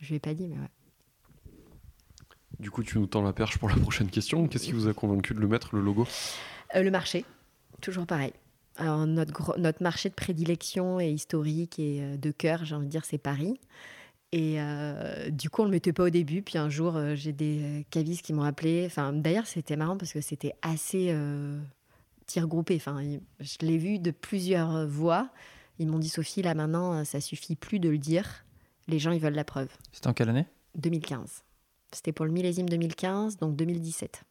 je 0.00 0.08
lui 0.08 0.14
ai 0.16 0.20
pas 0.20 0.34
dit, 0.34 0.48
mais 0.48 0.56
ouais. 0.56 0.70
Du 2.58 2.70
coup, 2.70 2.82
tu 2.82 2.98
nous 2.98 3.06
tends 3.06 3.22
la 3.22 3.32
perche 3.32 3.58
pour 3.58 3.68
la 3.68 3.76
prochaine 3.76 4.10
question. 4.10 4.46
Qu'est-ce 4.46 4.64
qui 4.64 4.72
vous 4.72 4.88
a 4.88 4.94
convaincu 4.94 5.34
de 5.34 5.40
le 5.40 5.48
mettre, 5.48 5.74
le 5.74 5.82
logo? 5.82 6.06
Euh, 6.74 6.82
le 6.82 6.90
marché, 6.90 7.24
toujours 7.80 8.06
pareil. 8.06 8.32
Alors, 8.76 9.06
notre, 9.06 9.58
notre 9.58 9.82
marché 9.82 10.08
de 10.08 10.14
prédilection 10.14 11.00
et 11.00 11.10
historique 11.10 11.78
et 11.78 12.02
euh, 12.02 12.16
de 12.16 12.30
cœur, 12.30 12.64
j'ai 12.64 12.74
envie 12.74 12.86
de 12.86 12.90
dire, 12.90 13.04
c'est 13.04 13.18
Paris. 13.18 13.58
Et 14.32 14.60
euh, 14.60 15.30
du 15.30 15.50
coup, 15.50 15.62
on 15.62 15.64
ne 15.64 15.70
le 15.70 15.76
mettait 15.76 15.92
pas 15.92 16.04
au 16.04 16.10
début. 16.10 16.42
Puis 16.42 16.58
un 16.58 16.68
jour, 16.68 16.96
euh, 16.96 17.14
j'ai 17.14 17.32
des 17.32 17.62
euh, 17.62 17.82
cavistes 17.90 18.22
qui 18.24 18.32
m'ont 18.32 18.44
appelé. 18.44 18.84
Enfin, 18.86 19.12
d'ailleurs, 19.12 19.46
c'était 19.46 19.76
marrant 19.76 19.96
parce 19.96 20.12
que 20.12 20.20
c'était 20.20 20.54
assez 20.62 21.08
euh, 21.10 21.58
tir 22.26 22.46
groupé. 22.46 22.76
Enfin, 22.76 23.02
je 23.40 23.56
l'ai 23.60 23.78
vu 23.78 23.98
de 23.98 24.10
plusieurs 24.12 24.86
voix. 24.86 25.30
Ils 25.78 25.88
m'ont 25.88 25.98
dit, 25.98 26.08
Sophie, 26.08 26.42
là 26.42 26.54
maintenant, 26.54 27.04
ça 27.04 27.20
suffit 27.20 27.56
plus 27.56 27.80
de 27.80 27.88
le 27.88 27.98
dire. 27.98 28.44
Les 28.86 28.98
gens, 28.98 29.10
ils 29.10 29.20
veulent 29.20 29.34
la 29.34 29.44
preuve. 29.44 29.68
C'était 29.92 30.08
en 30.08 30.12
quelle 30.12 30.28
année? 30.28 30.46
2015. 30.76 31.42
C'était 31.92 32.12
pour 32.12 32.24
le 32.24 32.30
millésime 32.30 32.68
2015, 32.68 33.38
donc 33.38 33.56
2017. 33.56 34.22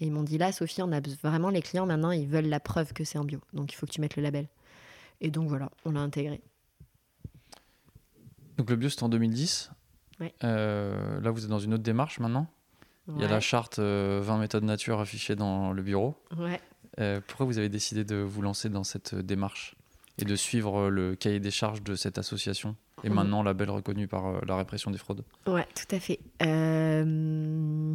Et 0.00 0.06
ils 0.06 0.12
m'ont 0.12 0.22
dit 0.22 0.38
là, 0.38 0.52
Sophie, 0.52 0.82
on 0.82 0.92
a 0.92 1.00
vraiment 1.22 1.50
les 1.50 1.62
clients 1.62 1.86
maintenant, 1.86 2.10
ils 2.10 2.26
veulent 2.26 2.48
la 2.48 2.60
preuve 2.60 2.92
que 2.92 3.04
c'est 3.04 3.18
en 3.18 3.24
bio. 3.24 3.40
Donc 3.52 3.72
il 3.72 3.76
faut 3.76 3.86
que 3.86 3.92
tu 3.92 4.00
mettes 4.00 4.16
le 4.16 4.22
label. 4.22 4.48
Et 5.20 5.30
donc 5.30 5.48
voilà, 5.48 5.70
on 5.84 5.92
l'a 5.92 6.00
intégré. 6.00 6.40
Donc 8.60 8.68
le 8.68 8.76
bio, 8.76 8.90
c'était 8.90 9.04
en 9.04 9.08
2010. 9.08 9.70
Ouais. 10.20 10.34
Euh, 10.44 11.18
là, 11.22 11.30
vous 11.30 11.44
êtes 11.44 11.50
dans 11.50 11.58
une 11.58 11.72
autre 11.72 11.82
démarche 11.82 12.18
maintenant. 12.20 12.46
Il 13.08 13.22
y 13.22 13.24
a 13.24 13.28
la 13.28 13.40
charte 13.40 13.78
euh, 13.78 14.20
20 14.22 14.36
méthodes 14.36 14.64
nature 14.64 15.00
affichée 15.00 15.34
dans 15.34 15.72
le 15.72 15.82
bureau. 15.82 16.14
Ouais. 16.36 16.60
Euh, 17.00 17.22
pourquoi 17.26 17.46
vous 17.46 17.56
avez 17.56 17.70
décidé 17.70 18.04
de 18.04 18.16
vous 18.16 18.42
lancer 18.42 18.68
dans 18.68 18.84
cette 18.84 19.14
euh, 19.14 19.22
démarche 19.22 19.74
et 20.18 20.26
de 20.26 20.36
suivre 20.36 20.76
euh, 20.78 20.88
le 20.90 21.14
cahier 21.16 21.40
des 21.40 21.50
charges 21.50 21.82
de 21.82 21.94
cette 21.94 22.18
association 22.18 22.76
et 23.02 23.08
Mhm. 23.08 23.14
maintenant 23.14 23.42
label 23.42 23.70
reconnu 23.70 24.06
par 24.08 24.26
euh, 24.26 24.40
la 24.46 24.56
répression 24.56 24.90
des 24.90 24.98
fraudes? 24.98 25.24
Ouais, 25.46 25.66
tout 25.74 25.96
à 25.96 25.98
fait. 26.00 26.20
Euh, 26.42 27.94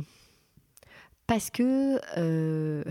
Parce 1.27 1.51
que 1.51 1.99
euh, 2.17 2.83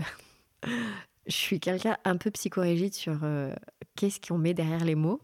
je 1.27 1.31
suis 1.35 1.59
quelqu'un 1.59 1.97
un 2.05 2.15
peu 2.15 2.31
psychorigide 2.31 2.93
sur 2.93 3.19
euh, 3.23 3.53
qu'est-ce 3.97 4.21
qu'on 4.25 4.37
met 4.37 4.53
derrière 4.53 4.85
les 4.85 4.95
mots. 4.95 5.19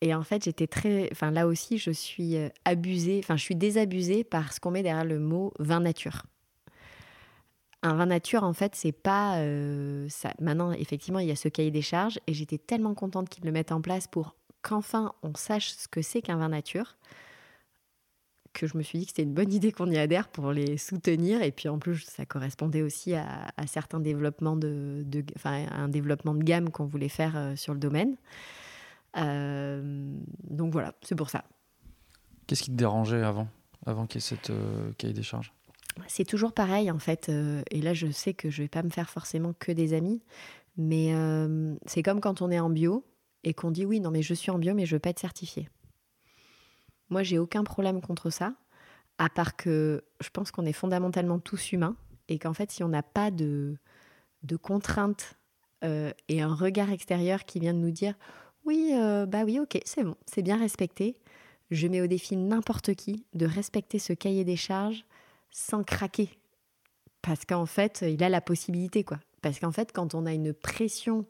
Et 0.00 0.14
en 0.14 0.22
fait, 0.22 0.44
j'étais 0.44 0.66
très. 0.66 1.08
Enfin, 1.12 1.30
là 1.30 1.46
aussi, 1.46 1.78
je 1.78 1.90
suis 1.90 2.36
euh, 2.36 2.48
abusée. 2.64 3.20
Enfin, 3.22 3.36
je 3.36 3.42
suis 3.42 3.56
désabusée 3.56 4.24
par 4.24 4.52
ce 4.52 4.60
qu'on 4.60 4.70
met 4.70 4.82
derrière 4.82 5.04
le 5.04 5.18
mot 5.18 5.52
vin 5.58 5.80
nature. 5.80 6.24
Un 7.82 7.94
vin 7.94 8.06
nature, 8.06 8.42
en 8.44 8.52
fait, 8.52 8.74
c'est 8.74 8.92
pas. 8.92 9.38
euh, 9.38 10.06
ça. 10.08 10.32
Maintenant, 10.40 10.72
effectivement, 10.72 11.18
il 11.18 11.28
y 11.28 11.32
a 11.32 11.36
ce 11.36 11.48
cahier 11.48 11.70
des 11.70 11.82
charges. 11.82 12.18
Et 12.26 12.34
j'étais 12.34 12.58
tellement 12.58 12.94
contente 12.94 13.28
qu'ils 13.28 13.44
le 13.44 13.52
mettent 13.52 13.72
en 13.72 13.80
place 13.80 14.06
pour 14.06 14.36
qu'enfin 14.62 15.12
on 15.22 15.34
sache 15.34 15.70
ce 15.70 15.86
que 15.86 16.02
c'est 16.02 16.22
qu'un 16.22 16.36
vin 16.36 16.48
nature 16.48 16.96
que 18.56 18.66
je 18.66 18.76
me 18.76 18.82
suis 18.82 18.98
dit 18.98 19.04
que 19.04 19.10
c'était 19.10 19.22
une 19.22 19.34
bonne 19.34 19.52
idée 19.52 19.70
qu'on 19.70 19.90
y 19.90 19.98
adhère 19.98 20.28
pour 20.28 20.50
les 20.50 20.78
soutenir. 20.78 21.42
Et 21.42 21.52
puis 21.52 21.68
en 21.68 21.78
plus, 21.78 22.04
ça 22.04 22.24
correspondait 22.24 22.82
aussi 22.82 23.14
à, 23.14 23.52
certains 23.66 24.00
développements 24.00 24.58
à 25.44 25.82
un 25.82 25.88
développement 25.88 26.34
de 26.34 26.42
gamme 26.42 26.70
qu'on 26.70 26.86
voulait 26.86 27.08
faire 27.10 27.36
euh, 27.36 27.54
sur 27.54 27.74
le 27.74 27.78
domaine. 27.78 28.16
Euh, 29.16 30.18
donc 30.44 30.72
voilà, 30.72 30.94
c'est 31.02 31.14
pour 31.14 31.30
ça. 31.30 31.44
Qu'est-ce 32.46 32.62
qui 32.62 32.70
te 32.70 32.76
dérangeait 32.76 33.22
avant 33.22 33.48
Avant 33.86 34.06
qu'il 34.06 34.20
y 34.20 34.24
ait 34.24 34.28
cette 34.28 34.50
euh, 34.50 34.92
cahier 34.98 35.14
des 35.14 35.22
charges? 35.22 35.52
C'est 36.08 36.24
toujours 36.26 36.52
pareil 36.52 36.90
en 36.90 36.98
fait. 36.98 37.28
euh, 37.28 37.62
et 37.70 37.80
là, 37.80 37.94
je 37.94 38.10
sais 38.10 38.34
que 38.34 38.50
je 38.50 38.62
vais 38.62 38.68
pas 38.68 38.82
me 38.82 38.90
faire 38.90 39.08
forcément 39.08 39.54
que 39.58 39.72
des 39.72 39.94
amis, 39.94 40.22
mais 40.76 41.14
euh, 41.14 41.74
c'est 41.86 42.02
comme 42.02 42.20
quand 42.20 42.42
on 42.42 42.50
est 42.50 42.60
en 42.60 42.68
bio 42.70 43.04
et 43.44 43.54
qu'on 43.54 43.70
dit 43.70 43.86
oui, 43.86 44.00
non 44.00 44.10
mais 44.10 44.22
je 44.22 44.34
suis 44.34 44.50
en 44.50 44.58
bio, 44.58 44.74
mais 44.74 44.86
je 44.86 44.96
veux 44.96 45.00
pas 45.00 45.10
être 45.10 45.18
certifié. 45.18 45.68
Moi, 47.08 47.22
j'ai 47.22 47.38
aucun 47.38 47.62
problème 47.64 48.00
contre 48.00 48.30
ça, 48.30 48.54
à 49.18 49.28
part 49.28 49.56
que 49.56 50.04
je 50.20 50.28
pense 50.28 50.50
qu'on 50.50 50.66
est 50.66 50.72
fondamentalement 50.72 51.38
tous 51.38 51.72
humains 51.72 51.96
et 52.28 52.38
qu'en 52.38 52.52
fait, 52.52 52.70
si 52.72 52.82
on 52.82 52.88
n'a 52.88 53.02
pas 53.04 53.30
de, 53.30 53.76
de 54.42 54.56
contraintes 54.56 55.38
euh, 55.84 56.12
et 56.28 56.42
un 56.42 56.54
regard 56.54 56.90
extérieur 56.90 57.44
qui 57.44 57.60
vient 57.60 57.74
de 57.74 57.78
nous 57.78 57.90
dire 57.92 58.14
oui, 58.66 58.90
euh, 58.94 59.26
bah 59.26 59.44
oui, 59.44 59.60
ok, 59.60 59.80
c'est 59.84 60.02
bon, 60.02 60.16
c'est 60.26 60.42
bien 60.42 60.58
respecté. 60.58 61.16
Je 61.70 61.86
mets 61.86 62.00
au 62.00 62.06
défi 62.06 62.36
n'importe 62.36 62.94
qui 62.94 63.24
de 63.32 63.46
respecter 63.46 63.98
ce 63.98 64.12
cahier 64.12 64.44
des 64.44 64.56
charges 64.56 65.04
sans 65.50 65.84
craquer. 65.84 66.30
Parce 67.22 67.44
qu'en 67.44 67.66
fait, 67.66 68.04
il 68.06 68.22
a 68.22 68.28
la 68.28 68.40
possibilité, 68.40 69.04
quoi. 69.04 69.18
Parce 69.40 69.58
qu'en 69.60 69.72
fait, 69.72 69.92
quand 69.92 70.14
on 70.14 70.26
a 70.26 70.32
une 70.32 70.52
pression 70.52 71.26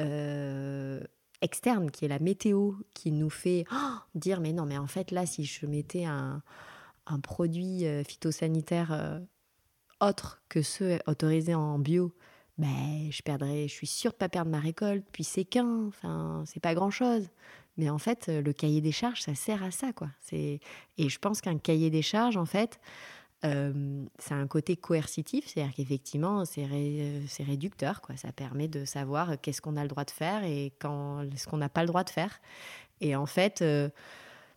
euh, 0.00 1.00
externe, 1.40 1.90
qui 1.90 2.04
est 2.04 2.08
la 2.08 2.18
météo, 2.18 2.72
qui 2.94 3.12
nous 3.12 3.30
fait 3.30 3.64
oh, 3.72 3.96
dire, 4.14 4.40
mais 4.40 4.52
non, 4.52 4.66
mais 4.66 4.78
en 4.78 4.86
fait, 4.86 5.12
là, 5.12 5.26
si 5.26 5.44
je 5.44 5.66
mettais 5.66 6.04
un, 6.04 6.42
produit 7.22 7.86
euh, 7.86 8.04
phytosanitaire 8.04 9.20
autre 10.00 10.42
que 10.48 10.62
ceux 10.62 10.98
autorisés 11.06 11.54
en 11.54 11.78
bio, 11.78 12.14
je 12.66 13.22
perdrais, 13.22 13.68
je 13.68 13.72
suis 13.74 13.86
sûre 13.86 14.12
de 14.12 14.16
pas 14.16 14.28
perdre 14.28 14.50
ma 14.50 14.60
récolte, 14.60 15.04
puis 15.12 15.24
c'est 15.24 15.44
qu'un, 15.44 15.90
c'est 16.46 16.60
pas 16.60 16.74
grand-chose. 16.74 17.28
Mais 17.76 17.88
en 17.88 17.98
fait, 17.98 18.28
euh, 18.28 18.42
le 18.42 18.52
cahier 18.52 18.80
des 18.80 18.92
charges, 18.92 19.22
ça 19.22 19.34
sert 19.34 19.62
à 19.62 19.70
ça, 19.70 19.92
quoi. 19.92 20.08
Et 20.32 20.60
je 20.98 21.18
pense 21.18 21.40
qu'un 21.40 21.58
cahier 21.58 21.88
des 21.90 22.02
charges, 22.02 22.36
en 22.36 22.44
fait, 22.44 22.80
euh, 23.44 24.04
c'est 24.18 24.34
un 24.34 24.46
côté 24.46 24.76
coercitif, 24.76 25.46
c'est-à-dire 25.46 25.74
qu'effectivement, 25.74 26.44
c'est 26.44 26.66
ré- 26.66 27.22
c'est 27.28 27.44
réducteur, 27.44 28.02
quoi. 28.02 28.16
Ça 28.16 28.32
permet 28.32 28.68
de 28.68 28.84
savoir 28.84 29.40
qu'est-ce 29.40 29.62
qu'on 29.62 29.76
a 29.76 29.82
le 29.82 29.88
droit 29.88 30.04
de 30.04 30.10
faire 30.10 30.44
et 30.44 30.72
quand 30.80 31.24
ce 31.36 31.46
qu'on 31.46 31.56
n'a 31.58 31.70
pas 31.70 31.82
le 31.82 31.88
droit 31.88 32.04
de 32.04 32.10
faire. 32.10 32.40
Et 33.00 33.16
en 33.16 33.26
fait, 33.26 33.62
euh, 33.62 33.88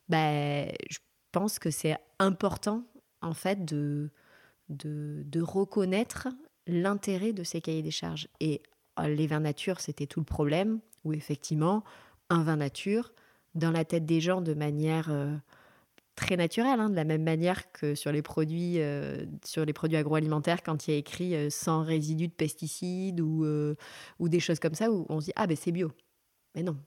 ben, 0.09 0.69
je 0.89 0.97
pense 1.31 1.59
que 1.59 1.71
c'est 1.71 1.95
important, 2.19 2.83
en 3.21 3.33
fait, 3.33 3.63
de 3.63 4.09
reconnaître 5.41 6.27
l'intérêt 6.67 7.33
de 7.33 7.43
ces 7.43 7.61
cahiers 7.61 7.81
des 7.81 7.91
charges. 7.91 8.27
Et 8.39 8.61
euh, 8.99 9.07
les 9.07 9.27
vins 9.27 9.39
nature, 9.39 9.79
c'était 9.79 10.07
tout 10.07 10.19
le 10.19 10.25
problème, 10.25 10.79
où 11.03 11.13
effectivement, 11.13 11.83
un 12.29 12.43
vin 12.43 12.57
nature, 12.57 13.11
dans 13.55 13.71
la 13.71 13.85
tête 13.85 14.05
des 14.05 14.21
gens 14.21 14.41
de 14.41 14.53
manière 14.53 15.11
euh, 15.11 15.35
très 16.15 16.37
naturelle, 16.37 16.79
hein, 16.79 16.89
de 16.89 16.95
la 16.95 17.03
même 17.03 17.23
manière 17.23 17.71
que 17.71 17.95
sur 17.95 18.11
les 18.11 18.21
produits, 18.21 18.79
euh, 18.79 19.25
sur 19.43 19.65
les 19.65 19.73
produits 19.73 19.97
agroalimentaires, 19.97 20.63
quand 20.63 20.87
il 20.87 20.91
y 20.91 20.93
a 20.95 20.97
écrit 20.97 21.51
sans 21.51 21.83
résidus 21.83 22.27
de 22.27 22.33
pesticides 22.33 23.19
ou, 23.19 23.45
ou 24.19 24.29
des 24.29 24.39
choses 24.39 24.59
comme 24.59 24.75
ça, 24.75 24.91
où 24.91 25.05
on 25.09 25.19
se 25.19 25.25
dit 25.25 25.33
ah 25.35 25.47
ben 25.47 25.57
c'est 25.57 25.71
bio. 25.71 25.91
Mais 26.55 26.63
non, 26.63 26.77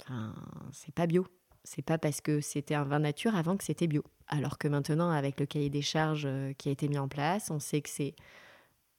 enfin, 0.00 0.34
c'est 0.72 0.94
pas 0.94 1.06
bio. 1.06 1.26
C'est 1.64 1.82
pas 1.82 1.98
parce 1.98 2.20
que 2.20 2.40
c'était 2.40 2.76
un 2.76 2.84
vin 2.84 3.00
nature 3.00 3.34
avant 3.34 3.56
que 3.56 3.64
c'était 3.64 3.88
bio. 3.88 4.04
Alors 4.28 4.56
que 4.56 4.68
maintenant, 4.68 5.10
avec 5.10 5.40
le 5.40 5.46
cahier 5.46 5.68
des 5.68 5.82
charges 5.82 6.28
qui 6.58 6.68
a 6.68 6.72
été 6.72 6.88
mis 6.88 6.98
en 6.98 7.08
place, 7.08 7.50
on 7.50 7.58
sait 7.58 7.80
que 7.80 7.88
c'est 7.88 8.14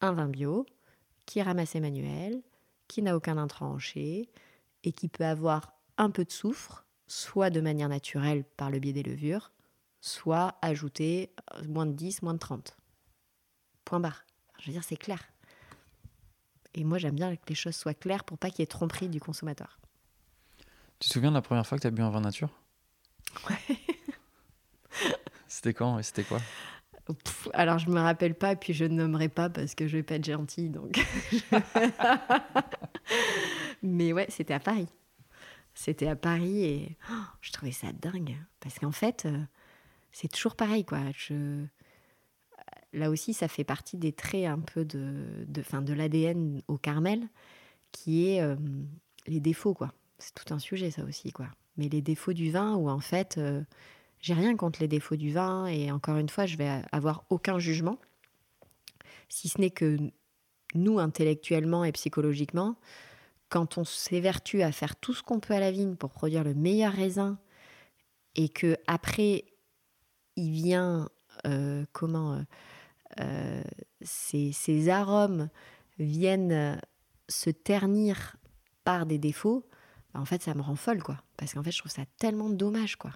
un 0.01 0.13
vin 0.13 0.27
bio 0.27 0.65
qui 1.25 1.39
est 1.39 1.43
ramassé 1.43 1.79
manuel, 1.79 2.41
qui 2.87 3.01
n'a 3.01 3.15
aucun 3.15 3.37
intrant 3.37 3.77
et 3.95 4.91
qui 4.93 5.07
peut 5.07 5.25
avoir 5.25 5.73
un 5.97 6.09
peu 6.09 6.23
de 6.23 6.31
soufre, 6.31 6.85
soit 7.07 7.49
de 7.49 7.61
manière 7.61 7.89
naturelle 7.89 8.43
par 8.55 8.69
le 8.69 8.79
biais 8.79 8.93
des 8.93 9.03
levures, 9.03 9.51
soit 10.01 10.57
ajouté 10.61 11.33
euh, 11.55 11.63
moins 11.67 11.85
de 11.85 11.91
10, 11.91 12.21
moins 12.21 12.33
de 12.33 12.39
30. 12.39 12.77
Point 13.85 13.99
barre. 13.99 14.25
Je 14.59 14.67
veux 14.67 14.73
dire, 14.73 14.83
c'est 14.83 14.97
clair. 14.97 15.21
Et 16.73 16.83
moi, 16.83 16.97
j'aime 16.97 17.15
bien 17.15 17.35
que 17.35 17.41
les 17.49 17.55
choses 17.55 17.75
soient 17.75 17.93
claires 17.93 18.23
pour 18.23 18.37
pas 18.37 18.49
qu'il 18.49 18.59
y 18.59 18.63
ait 18.63 18.67
tromperie 18.67 19.09
du 19.09 19.19
consommateur. 19.19 19.79
Tu 20.99 21.07
te 21.09 21.13
souviens 21.13 21.29
de 21.29 21.35
la 21.35 21.41
première 21.41 21.65
fois 21.65 21.77
que 21.77 21.81
tu 21.81 21.87
as 21.87 21.91
bu 21.91 22.01
un 22.01 22.09
vin 22.09 22.21
nature? 22.21 22.49
Ouais. 23.49 23.77
C'était 25.47 25.73
quand 25.73 25.99
et 25.99 26.03
c'était 26.03 26.23
quoi? 26.23 26.39
Alors, 27.53 27.79
je 27.79 27.89
me 27.89 27.99
rappelle 27.99 28.35
pas, 28.35 28.55
puis 28.55 28.73
je 28.73 28.85
ne 28.85 28.95
nommerai 28.95 29.29
pas 29.29 29.49
parce 29.49 29.75
que 29.75 29.87
je 29.87 29.97
vais 29.97 30.03
pas 30.03 30.15
être 30.15 30.25
gentille. 30.25 30.69
Donc. 30.69 30.99
Mais 33.83 34.13
ouais, 34.13 34.27
c'était 34.29 34.53
à 34.53 34.59
Paris. 34.59 34.87
C'était 35.73 36.07
à 36.07 36.15
Paris 36.15 36.63
et 36.63 36.97
oh, 37.11 37.23
je 37.41 37.51
trouvais 37.51 37.71
ça 37.71 37.87
dingue. 37.93 38.35
Parce 38.59 38.79
qu'en 38.79 38.91
fait, 38.91 39.25
euh, 39.25 39.43
c'est 40.11 40.27
toujours 40.27 40.55
pareil, 40.55 40.83
quoi. 40.85 40.99
Là 42.93 43.09
aussi, 43.09 43.33
ça 43.33 43.47
fait 43.47 43.63
partie 43.63 43.97
des 43.97 44.11
traits 44.11 44.45
un 44.45 44.59
peu 44.59 44.85
de, 44.85 45.45
de, 45.47 45.61
fin, 45.61 45.81
de 45.81 45.93
l'ADN 45.93 46.61
au 46.67 46.77
Carmel, 46.77 47.27
qui 47.91 48.29
est 48.29 48.41
euh, 48.41 48.55
les 49.27 49.39
défauts, 49.39 49.75
quoi. 49.75 49.93
C'est 50.17 50.33
tout 50.33 50.51
un 50.51 50.59
sujet, 50.59 50.89
ça 50.89 51.03
aussi, 51.03 51.31
quoi. 51.31 51.47
Mais 51.77 51.89
les 51.89 52.01
défauts 52.01 52.33
du 52.33 52.49
vin, 52.49 52.75
où 52.75 52.89
en 52.89 52.99
fait, 52.99 53.37
euh, 53.37 53.61
j'ai 54.19 54.33
rien 54.33 54.55
contre 54.55 54.79
les 54.81 54.87
défauts 54.87 55.15
du 55.15 55.31
vin, 55.31 55.67
et 55.67 55.91
encore 55.91 56.17
une 56.17 56.29
fois, 56.29 56.45
je 56.45 56.57
vais 56.57 56.81
avoir 56.91 57.25
aucun 57.29 57.59
jugement, 57.59 57.99
si 59.29 59.49
ce 59.49 59.59
n'est 59.59 59.71
que 59.71 59.97
nous, 60.73 60.99
intellectuellement 60.99 61.83
et 61.83 61.91
psychologiquement, 61.91 62.77
quand 63.49 63.77
on 63.77 63.85
s'évertue 63.85 64.61
à 64.61 64.71
faire 64.71 64.95
tout 64.95 65.13
ce 65.13 65.23
qu'on 65.23 65.39
peut 65.39 65.53
à 65.53 65.59
la 65.59 65.71
vigne 65.71 65.95
pour 65.95 66.11
produire 66.11 66.43
le 66.43 66.53
meilleur 66.53 66.93
raisin, 66.93 67.39
et 68.35 68.49
que 68.49 68.77
après 68.87 69.45
il 70.37 70.51
vient 70.51 71.09
euh, 71.45 71.85
comment 71.91 72.33
euh, 72.33 72.41
euh, 73.19 73.63
ces, 74.01 74.89
arômes 74.89 75.49
viennent 75.99 76.79
se 77.27 77.49
ternir 77.49 78.37
par 78.83 79.05
des 79.05 79.17
défauts, 79.17 79.67
bah, 80.13 80.21
en 80.21 80.25
fait, 80.25 80.41
ça 80.41 80.53
me 80.53 80.61
rend 80.61 80.75
folle, 80.75 81.03
quoi. 81.03 81.17
Parce 81.35 81.53
qu'en 81.53 81.63
fait, 81.63 81.71
je 81.71 81.79
trouve 81.79 81.91
ça 81.91 82.05
tellement 82.19 82.49
dommage, 82.49 82.95
quoi. 82.95 83.11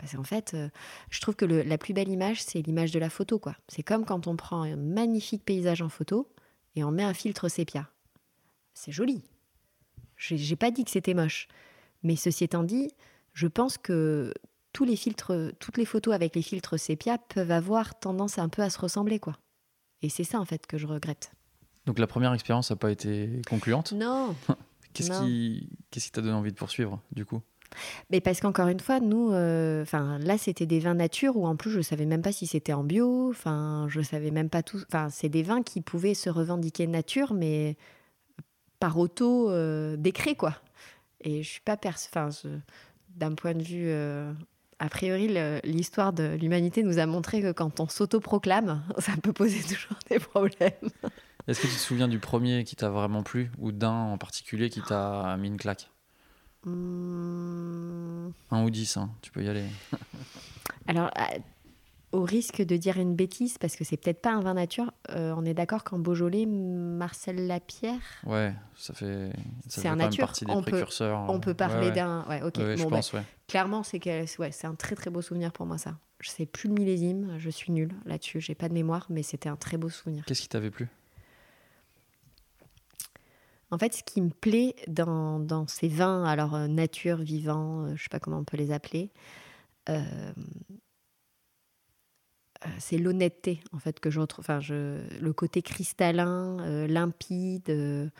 Parce 0.00 0.14
qu'en 0.16 0.24
fait, 0.24 0.54
euh, 0.54 0.68
je 1.10 1.20
trouve 1.20 1.36
que 1.36 1.44
le- 1.44 1.62
la 1.62 1.76
plus 1.76 1.92
belle 1.92 2.08
image, 2.08 2.42
c'est 2.42 2.62
l'image 2.62 2.90
de 2.90 2.98
la 2.98 3.10
photo, 3.10 3.38
quoi. 3.38 3.54
C'est 3.68 3.82
comme 3.82 4.04
quand 4.06 4.26
on 4.26 4.34
prend 4.36 4.62
un 4.62 4.76
magnifique 4.76 5.44
paysage 5.44 5.82
en 5.82 5.88
photo 5.90 6.32
et 6.74 6.82
on 6.84 6.90
met 6.90 7.02
un 7.04 7.12
filtre 7.14 7.48
sépia. 7.48 7.90
C'est 8.72 8.92
joli. 8.92 9.22
J'ai 10.16 10.56
pas 10.56 10.70
dit 10.70 10.84
que 10.84 10.90
c'était 10.90 11.14
moche. 11.14 11.48
Mais 12.02 12.16
ceci 12.16 12.44
étant 12.44 12.62
dit, 12.62 12.90
je 13.34 13.46
pense 13.46 13.76
que 13.78 14.32
tous 14.72 14.84
les 14.84 14.96
filtres, 14.96 15.52
toutes 15.58 15.76
les 15.76 15.84
photos 15.84 16.14
avec 16.14 16.34
les 16.34 16.42
filtres 16.42 16.78
sépia 16.78 17.18
peuvent 17.18 17.50
avoir 17.50 17.98
tendance 17.98 18.38
un 18.38 18.48
peu 18.48 18.62
à 18.62 18.70
se 18.70 18.78
ressembler, 18.78 19.18
quoi. 19.18 19.36
Et 20.02 20.08
c'est 20.08 20.24
ça, 20.24 20.40
en 20.40 20.44
fait, 20.46 20.66
que 20.66 20.78
je 20.78 20.86
regrette. 20.86 21.32
Donc 21.86 21.98
la 21.98 22.06
première 22.06 22.32
expérience 22.32 22.70
n'a 22.70 22.76
pas 22.76 22.90
été 22.90 23.42
concluante? 23.48 23.92
Non 23.92 24.34
Qu'est-ce 24.94 25.10
Non. 25.12 25.26
qui 25.26 25.68
qu'est-ce 25.90 26.06
qui 26.06 26.12
t'a 26.12 26.20
donné 26.20 26.34
envie 26.34 26.50
de 26.52 26.56
poursuivre 26.56 27.00
du 27.12 27.24
coup? 27.24 27.42
Mais 28.10 28.20
parce 28.20 28.40
qu'encore 28.40 28.68
une 28.68 28.80
fois, 28.80 29.00
nous, 29.00 29.32
euh, 29.32 29.82
enfin 29.82 30.18
là, 30.18 30.38
c'était 30.38 30.66
des 30.66 30.80
vins 30.80 30.94
nature 30.94 31.36
où 31.36 31.46
en 31.46 31.56
plus, 31.56 31.70
je 31.70 31.80
savais 31.80 32.06
même 32.06 32.22
pas 32.22 32.32
si 32.32 32.46
c'était 32.46 32.72
en 32.72 32.84
bio. 32.84 33.30
Enfin, 33.30 33.86
je 33.88 34.00
savais 34.00 34.30
même 34.30 34.50
pas 34.50 34.62
tout. 34.62 34.80
Enfin, 34.88 35.08
c'est 35.10 35.28
des 35.28 35.42
vins 35.42 35.62
qui 35.62 35.80
pouvaient 35.80 36.14
se 36.14 36.30
revendiquer 36.30 36.86
nature, 36.86 37.34
mais 37.34 37.76
par 38.78 38.98
auto 38.98 39.50
euh, 39.50 39.96
décret, 39.96 40.34
quoi. 40.34 40.56
Et 41.20 41.42
je 41.42 41.48
suis 41.48 41.60
pas. 41.60 41.76
Enfin, 41.84 42.30
d'un 43.16 43.34
point 43.34 43.54
de 43.54 43.62
vue. 43.62 43.88
euh, 43.88 44.32
a 44.82 44.88
priori, 44.88 45.28
l'histoire 45.62 46.14
de 46.14 46.36
l'humanité 46.40 46.82
nous 46.82 46.98
a 46.98 47.04
montré 47.04 47.42
que 47.42 47.52
quand 47.52 47.80
on 47.80 47.88
s'autoproclame, 47.88 48.82
ça 48.98 49.12
peut 49.22 49.32
poser 49.32 49.60
toujours 49.62 49.98
des 50.08 50.18
problèmes. 50.18 50.90
Est-ce 51.46 51.60
que 51.60 51.66
tu 51.66 51.74
te 51.74 51.78
souviens 51.78 52.08
du 52.08 52.18
premier 52.18 52.64
qui 52.64 52.76
t'a 52.76 52.88
vraiment 52.88 53.22
plu 53.22 53.50
ou 53.58 53.72
d'un 53.72 53.90
en 53.90 54.16
particulier 54.18 54.70
qui 54.70 54.80
t'a 54.80 55.36
mis 55.36 55.48
une 55.48 55.58
claque? 55.58 55.90
Hum, 56.66 58.32
Un 58.50 58.64
ou 58.64 58.70
dix, 58.70 58.96
hein, 58.96 59.10
tu 59.22 59.30
peux 59.30 59.42
y 59.42 59.48
aller. 59.48 59.64
Alors, 60.86 61.10
à- 61.14 61.30
au 62.12 62.24
risque 62.24 62.60
de 62.62 62.76
dire 62.76 62.96
une 62.98 63.14
bêtise, 63.14 63.56
parce 63.58 63.76
que 63.76 63.84
c'est 63.84 63.96
peut-être 63.96 64.20
pas 64.20 64.32
un 64.32 64.40
vin 64.40 64.54
nature, 64.54 64.90
euh, 65.10 65.32
on 65.36 65.44
est 65.44 65.54
d'accord 65.54 65.84
qu'en 65.84 65.98
Beaujolais, 66.00 66.44
Marcel 66.44 67.46
Lapierre, 67.46 68.00
Ouais, 68.26 68.52
ça 68.76 68.92
fait, 68.94 69.30
ça 69.30 69.68
C'est 69.68 69.80
fait 69.82 69.88
un 69.88 69.94
nature. 69.96 70.26
partie 70.26 70.44
des 70.44 70.50
On 70.52 70.56
peut- 70.62 70.72
précurseurs. 70.72 71.26
on 71.30 71.38
peut 71.38 71.54
parler 71.54 71.86
ouais. 71.88 71.92
d'un. 71.92 72.24
Ouais, 72.28 72.42
ok. 72.42 72.54
Je 72.58 72.82
bah, 72.82 72.90
pense, 72.96 73.12
ouais. 73.12 73.22
clairement, 73.46 73.84
c'est 73.84 74.00
que- 74.00 74.40
ouais, 74.40 74.50
c'est 74.50 74.66
un 74.66 74.74
très 74.74 74.96
très 74.96 75.10
beau 75.10 75.22
souvenir 75.22 75.52
pour 75.52 75.66
moi, 75.66 75.78
ça. 75.78 75.98
Je 76.18 76.28
sais 76.30 76.46
plus 76.46 76.68
le 76.68 76.74
millésime, 76.74 77.36
je 77.38 77.48
suis 77.48 77.70
nulle 77.72 77.94
là-dessus, 78.04 78.40
j'ai 78.40 78.54
pas 78.56 78.68
de 78.68 78.74
mémoire, 78.74 79.06
mais 79.08 79.22
c'était 79.22 79.48
un 79.48 79.56
très 79.56 79.76
beau 79.76 79.88
souvenir. 79.88 80.24
Qu'est-ce 80.26 80.42
qui 80.42 80.48
t'avait 80.48 80.70
plu? 80.70 80.88
En 83.70 83.78
fait, 83.78 83.94
ce 83.94 84.02
qui 84.02 84.20
me 84.20 84.30
plaît 84.30 84.74
dans, 84.88 85.66
ces 85.68 85.88
vins, 85.88 86.24
alors 86.24 86.54
euh, 86.54 86.66
nature, 86.66 87.18
vivant, 87.18 87.84
euh, 87.84 87.96
je 87.96 88.02
sais 88.02 88.08
pas 88.08 88.18
comment 88.18 88.38
on 88.38 88.44
peut 88.44 88.56
les 88.56 88.72
appeler, 88.72 89.10
euh, 89.88 90.02
euh, 92.66 92.68
c'est 92.78 92.98
l'honnêteté 92.98 93.60
en 93.72 93.78
fait 93.78 94.00
que 94.00 94.10
je 94.10 94.20
le 95.20 95.32
côté 95.32 95.62
cristallin, 95.62 96.86
limpide, 96.86 98.10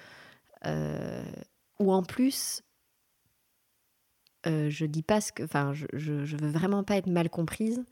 ou 1.78 1.92
en 1.92 2.02
plus, 2.02 2.62
je 4.44 4.84
dis 4.86 5.02
pas 5.02 5.20
ce 5.20 5.32
que. 5.32 5.44
Je, 5.92 6.36
veux 6.36 6.50
vraiment 6.50 6.84
pas 6.84 6.96
être 6.96 7.08
mal 7.08 7.28
comprise. 7.28 7.84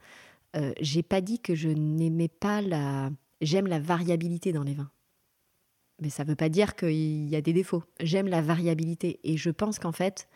J'ai 0.80 1.02
pas 1.02 1.20
dit 1.20 1.38
que 1.40 1.54
je 1.54 1.68
n'aimais 1.68 2.28
pas 2.28 2.62
la. 2.62 3.10
J'aime 3.40 3.66
la 3.66 3.78
variabilité 3.78 4.52
dans 4.52 4.62
les 4.62 4.74
vins. 4.74 4.90
Mais 6.00 6.10
ça 6.10 6.24
veut 6.24 6.36
pas 6.36 6.48
dire 6.48 6.76
qu'il 6.76 7.28
y 7.28 7.36
a 7.36 7.40
des 7.40 7.52
défauts. 7.52 7.82
J'aime 8.00 8.28
la 8.28 8.40
variabilité. 8.40 9.18
Et 9.24 9.36
je 9.36 9.50
pense 9.50 9.78
qu'en 9.78 9.92
fait, 9.92 10.28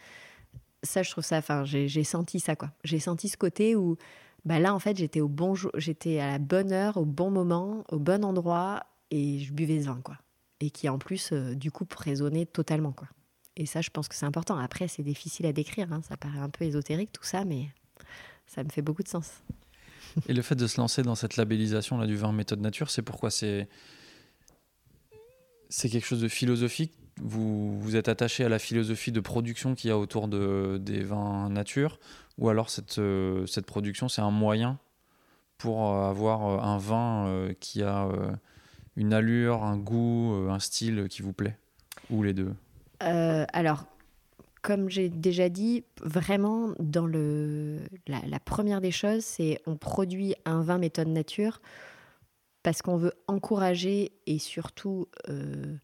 ça, 0.83 1.03
je 1.03 1.11
trouve 1.11 1.25
ça. 1.25 1.39
Enfin, 1.39 1.65
j'ai 1.65 2.05
senti 2.05 2.41
ça, 2.41 2.57
quoi. 2.57 2.73
J'ai 2.85 2.99
senti 2.99 3.29
ce 3.29 3.37
côté 3.37 3.77
où, 3.77 3.97
bah 4.45 4.59
là, 4.59 4.75
en 4.75 4.79
fait, 4.79 4.97
j'étais 4.97 5.21
au 5.21 5.29
bon 5.29 5.55
j'étais 5.77 6.19
à 6.19 6.33
la 6.33 6.39
bonne 6.39 6.73
heure, 6.73 6.97
au 6.97 7.05
bon 7.05 7.31
moment, 7.31 7.85
au 7.91 7.99
bon 7.99 8.25
endroit, 8.25 8.83
et 9.11 9.39
je 9.39 9.53
buvais 9.53 9.81
ce 9.81 9.87
vin, 9.87 10.01
quoi. 10.03 10.19
Et 10.61 10.71
qui, 10.71 10.89
en 10.89 10.99
plus, 10.99 11.31
euh, 11.33 11.55
du 11.55 11.71
coup, 11.71 11.87
résonnait 11.97 12.47
totalement, 12.47 12.93
quoi. 12.93 13.09
Et 13.57 13.67
ça, 13.67 13.83
je 13.83 13.91
pense 13.91 14.09
que 14.09 14.15
c'est 14.15 14.27
important. 14.27 14.57
Après, 14.57 14.89
c'est 14.89 15.03
difficile 15.03 15.47
à 15.47 15.53
décrire. 15.53 15.93
hein. 15.93 16.01
Ça 16.09 16.17
paraît 16.17 16.39
un 16.39 16.49
peu 16.49 16.65
ésotérique, 16.65 17.13
tout 17.13 17.25
ça, 17.25 17.45
mais 17.45 17.69
ça 18.47 18.65
me 18.65 18.71
fait 18.71 18.83
beaucoup 18.83 19.03
de 19.03 19.09
sens. 19.09 19.31
Et 20.27 20.33
le 20.33 20.43
fait 20.43 20.57
de 20.57 20.67
se 20.67 20.81
lancer 20.81 21.03
dans 21.03 21.15
cette 21.15 21.37
labellisation 21.37 21.99
là 21.99 22.07
du 22.07 22.17
vin 22.17 22.33
méthode 22.33 22.61
nature, 22.61 22.91
c'est 22.91 23.03
pourquoi? 23.03 23.31
C'est 23.31 23.69
c'est 25.73 25.89
quelque 25.89 26.05
chose 26.05 26.21
de 26.21 26.29
philosophique. 26.29 26.93
Vous 27.21 27.79
vous 27.81 27.97
êtes 27.97 28.09
attaché 28.09 28.45
à 28.45 28.49
la 28.49 28.59
philosophie 28.59 29.11
de 29.11 29.21
production 29.21 29.75
qu'il 29.75 29.89
y 29.89 29.91
a 29.91 29.99
autour 29.99 30.29
de, 30.29 30.79
des 30.81 31.03
vins 31.03 31.49
nature, 31.49 31.99
ou 32.39 32.49
alors 32.49 32.69
cette, 32.71 32.99
euh, 32.99 33.47
cette 33.47 33.67
production 33.67 34.09
c'est 34.09 34.23
un 34.23 34.31
moyen 34.31 34.79
pour 35.59 35.89
euh, 35.89 36.11
avoir 36.11 36.47
euh, 36.47 36.59
un 36.59 36.79
vin 36.79 37.49
qui 37.61 37.83
a 37.83 38.09
une 38.97 39.13
allure, 39.15 39.63
un 39.63 39.79
goût, 39.79 40.47
un 40.51 40.59
style 40.59 41.07
qui 41.09 41.23
vous 41.23 41.33
plaît, 41.33 41.57
ou 42.11 42.23
les 42.23 42.35
deux? 42.35 42.53
Alors, 43.01 43.87
comme 44.61 44.89
j'ai 44.89 45.09
déjà 45.09 45.49
dit, 45.49 45.85
vraiment, 46.03 46.71
dans 46.79 47.07
le, 47.07 47.81
la, 48.07 48.21
la 48.27 48.39
première 48.39 48.81
des 48.81 48.93
choses, 48.93 49.25
c'est 49.25 49.61
on 49.67 49.77
produit 49.77 50.35
un 50.45 50.63
vin 50.63 50.79
méthode 50.79 51.09
nature 51.09 51.61
parce 52.63 52.83
qu'on 52.83 52.97
veut 52.97 53.15
encourager 53.27 54.13
et 54.27 54.39
surtout 54.39 55.09
euh, 55.29 55.77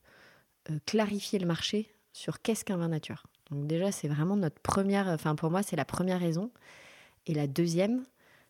euh, 0.71 0.79
clarifier 0.87 1.39
le 1.39 1.47
marché 1.47 1.93
sur 2.13 2.41
qu'est-ce 2.41 2.65
qu'un 2.65 2.77
vin 2.77 2.89
nature. 2.89 3.25
Donc 3.51 3.67
déjà, 3.67 3.93
c'est 3.93 4.09
vraiment 4.09 4.37
notre 4.37 4.61
première, 4.61 5.09
enfin 5.09 5.35
pour 5.35 5.51
moi, 5.51 5.63
c'est 5.63 5.77
la 5.77 5.85
première 5.85 6.21
raison. 6.21 6.51
Et 7.27 7.35
la 7.35 7.47
deuxième, 7.47 8.05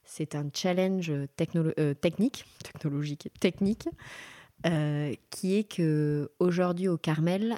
c'est 0.04 0.34
un 0.34 0.46
challenge 0.52 1.10
technolo- 1.36 1.74
euh, 1.78 1.94
technique, 1.94 2.44
technologique, 2.64 3.30
technique, 3.40 3.88
qui 5.30 5.56
est 5.56 5.64
que 5.64 6.30
aujourd'hui 6.40 6.88
au 6.88 6.98
Carmel, 6.98 7.56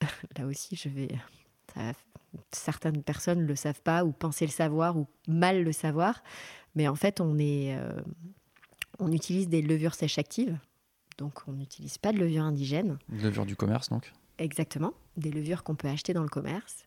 là 0.38 0.46
aussi, 0.46 0.76
je 0.76 0.88
vais. 0.88 1.08
certaines 2.50 3.02
personnes 3.02 3.42
ne 3.42 3.46
le 3.46 3.56
savent 3.56 3.80
pas, 3.82 4.04
ou 4.04 4.12
penser 4.12 4.44
le 4.44 4.50
savoir, 4.50 4.96
ou 4.96 5.06
mal 5.28 5.62
le 5.62 5.72
savoir. 5.72 6.22
Mais 6.74 6.88
en 6.88 6.96
fait, 6.96 7.20
on, 7.20 7.38
est, 7.38 7.78
on 9.02 9.12
utilise 9.12 9.48
des 9.48 9.62
levures 9.62 9.94
sèches 9.94 10.18
actives. 10.18 10.58
Donc, 11.18 11.40
on 11.46 11.52
n'utilise 11.52 11.98
pas 11.98 12.12
de 12.12 12.18
levure 12.18 12.44
indigène. 12.44 12.98
Levure 13.08 13.46
du 13.46 13.56
commerce 13.56 13.90
donc. 13.90 14.12
Exactement. 14.38 14.94
Des 15.16 15.30
levures 15.30 15.62
qu'on 15.62 15.74
peut 15.74 15.88
acheter 15.88 16.14
dans 16.14 16.22
le 16.22 16.28
commerce. 16.28 16.84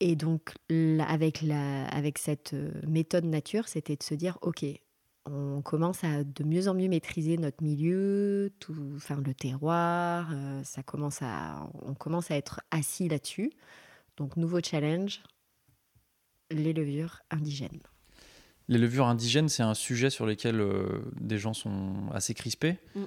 Et 0.00 0.14
donc, 0.14 0.52
là, 0.68 1.04
avec, 1.08 1.40
la, 1.40 1.86
avec 1.86 2.18
cette 2.18 2.52
euh, 2.52 2.70
méthode 2.86 3.24
nature, 3.24 3.66
c'était 3.66 3.96
de 3.96 4.02
se 4.02 4.14
dire 4.14 4.38
OK, 4.42 4.64
on 5.24 5.62
commence 5.62 6.04
à 6.04 6.22
de 6.22 6.44
mieux 6.44 6.68
en 6.68 6.74
mieux 6.74 6.88
maîtriser 6.88 7.38
notre 7.38 7.62
milieu, 7.64 8.52
tout, 8.60 8.76
enfin, 8.94 9.16
le 9.24 9.34
terroir. 9.34 10.28
euh, 10.32 10.62
ça 10.64 10.82
commence 10.82 11.22
à, 11.22 11.68
on 11.82 11.94
commence 11.94 12.30
à 12.30 12.36
être 12.36 12.60
assis 12.70 13.08
là-dessus. 13.08 13.52
Donc, 14.18 14.36
nouveau 14.36 14.60
challenge 14.60 15.22
les 16.50 16.72
levures 16.72 17.22
indigènes. 17.30 17.80
Les 18.68 18.78
levures 18.78 19.06
indigènes, 19.06 19.48
c'est 19.48 19.62
un 19.62 19.74
sujet 19.74 20.10
sur 20.10 20.26
lequel 20.26 20.60
euh, 20.60 21.04
des 21.20 21.38
gens 21.38 21.54
sont 21.54 21.94
assez 22.12 22.34
crispés. 22.34 22.78
Mm. 22.94 23.02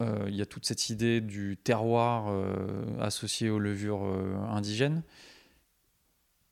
Euh, 0.00 0.24
Il 0.28 0.34
y 0.34 0.40
a 0.40 0.46
toute 0.46 0.64
cette 0.64 0.88
idée 0.88 1.20
du 1.20 1.58
terroir 1.62 2.28
euh, 2.28 2.98
associé 2.98 3.50
aux 3.50 3.58
levures 3.58 4.04
indigènes. 4.48 5.02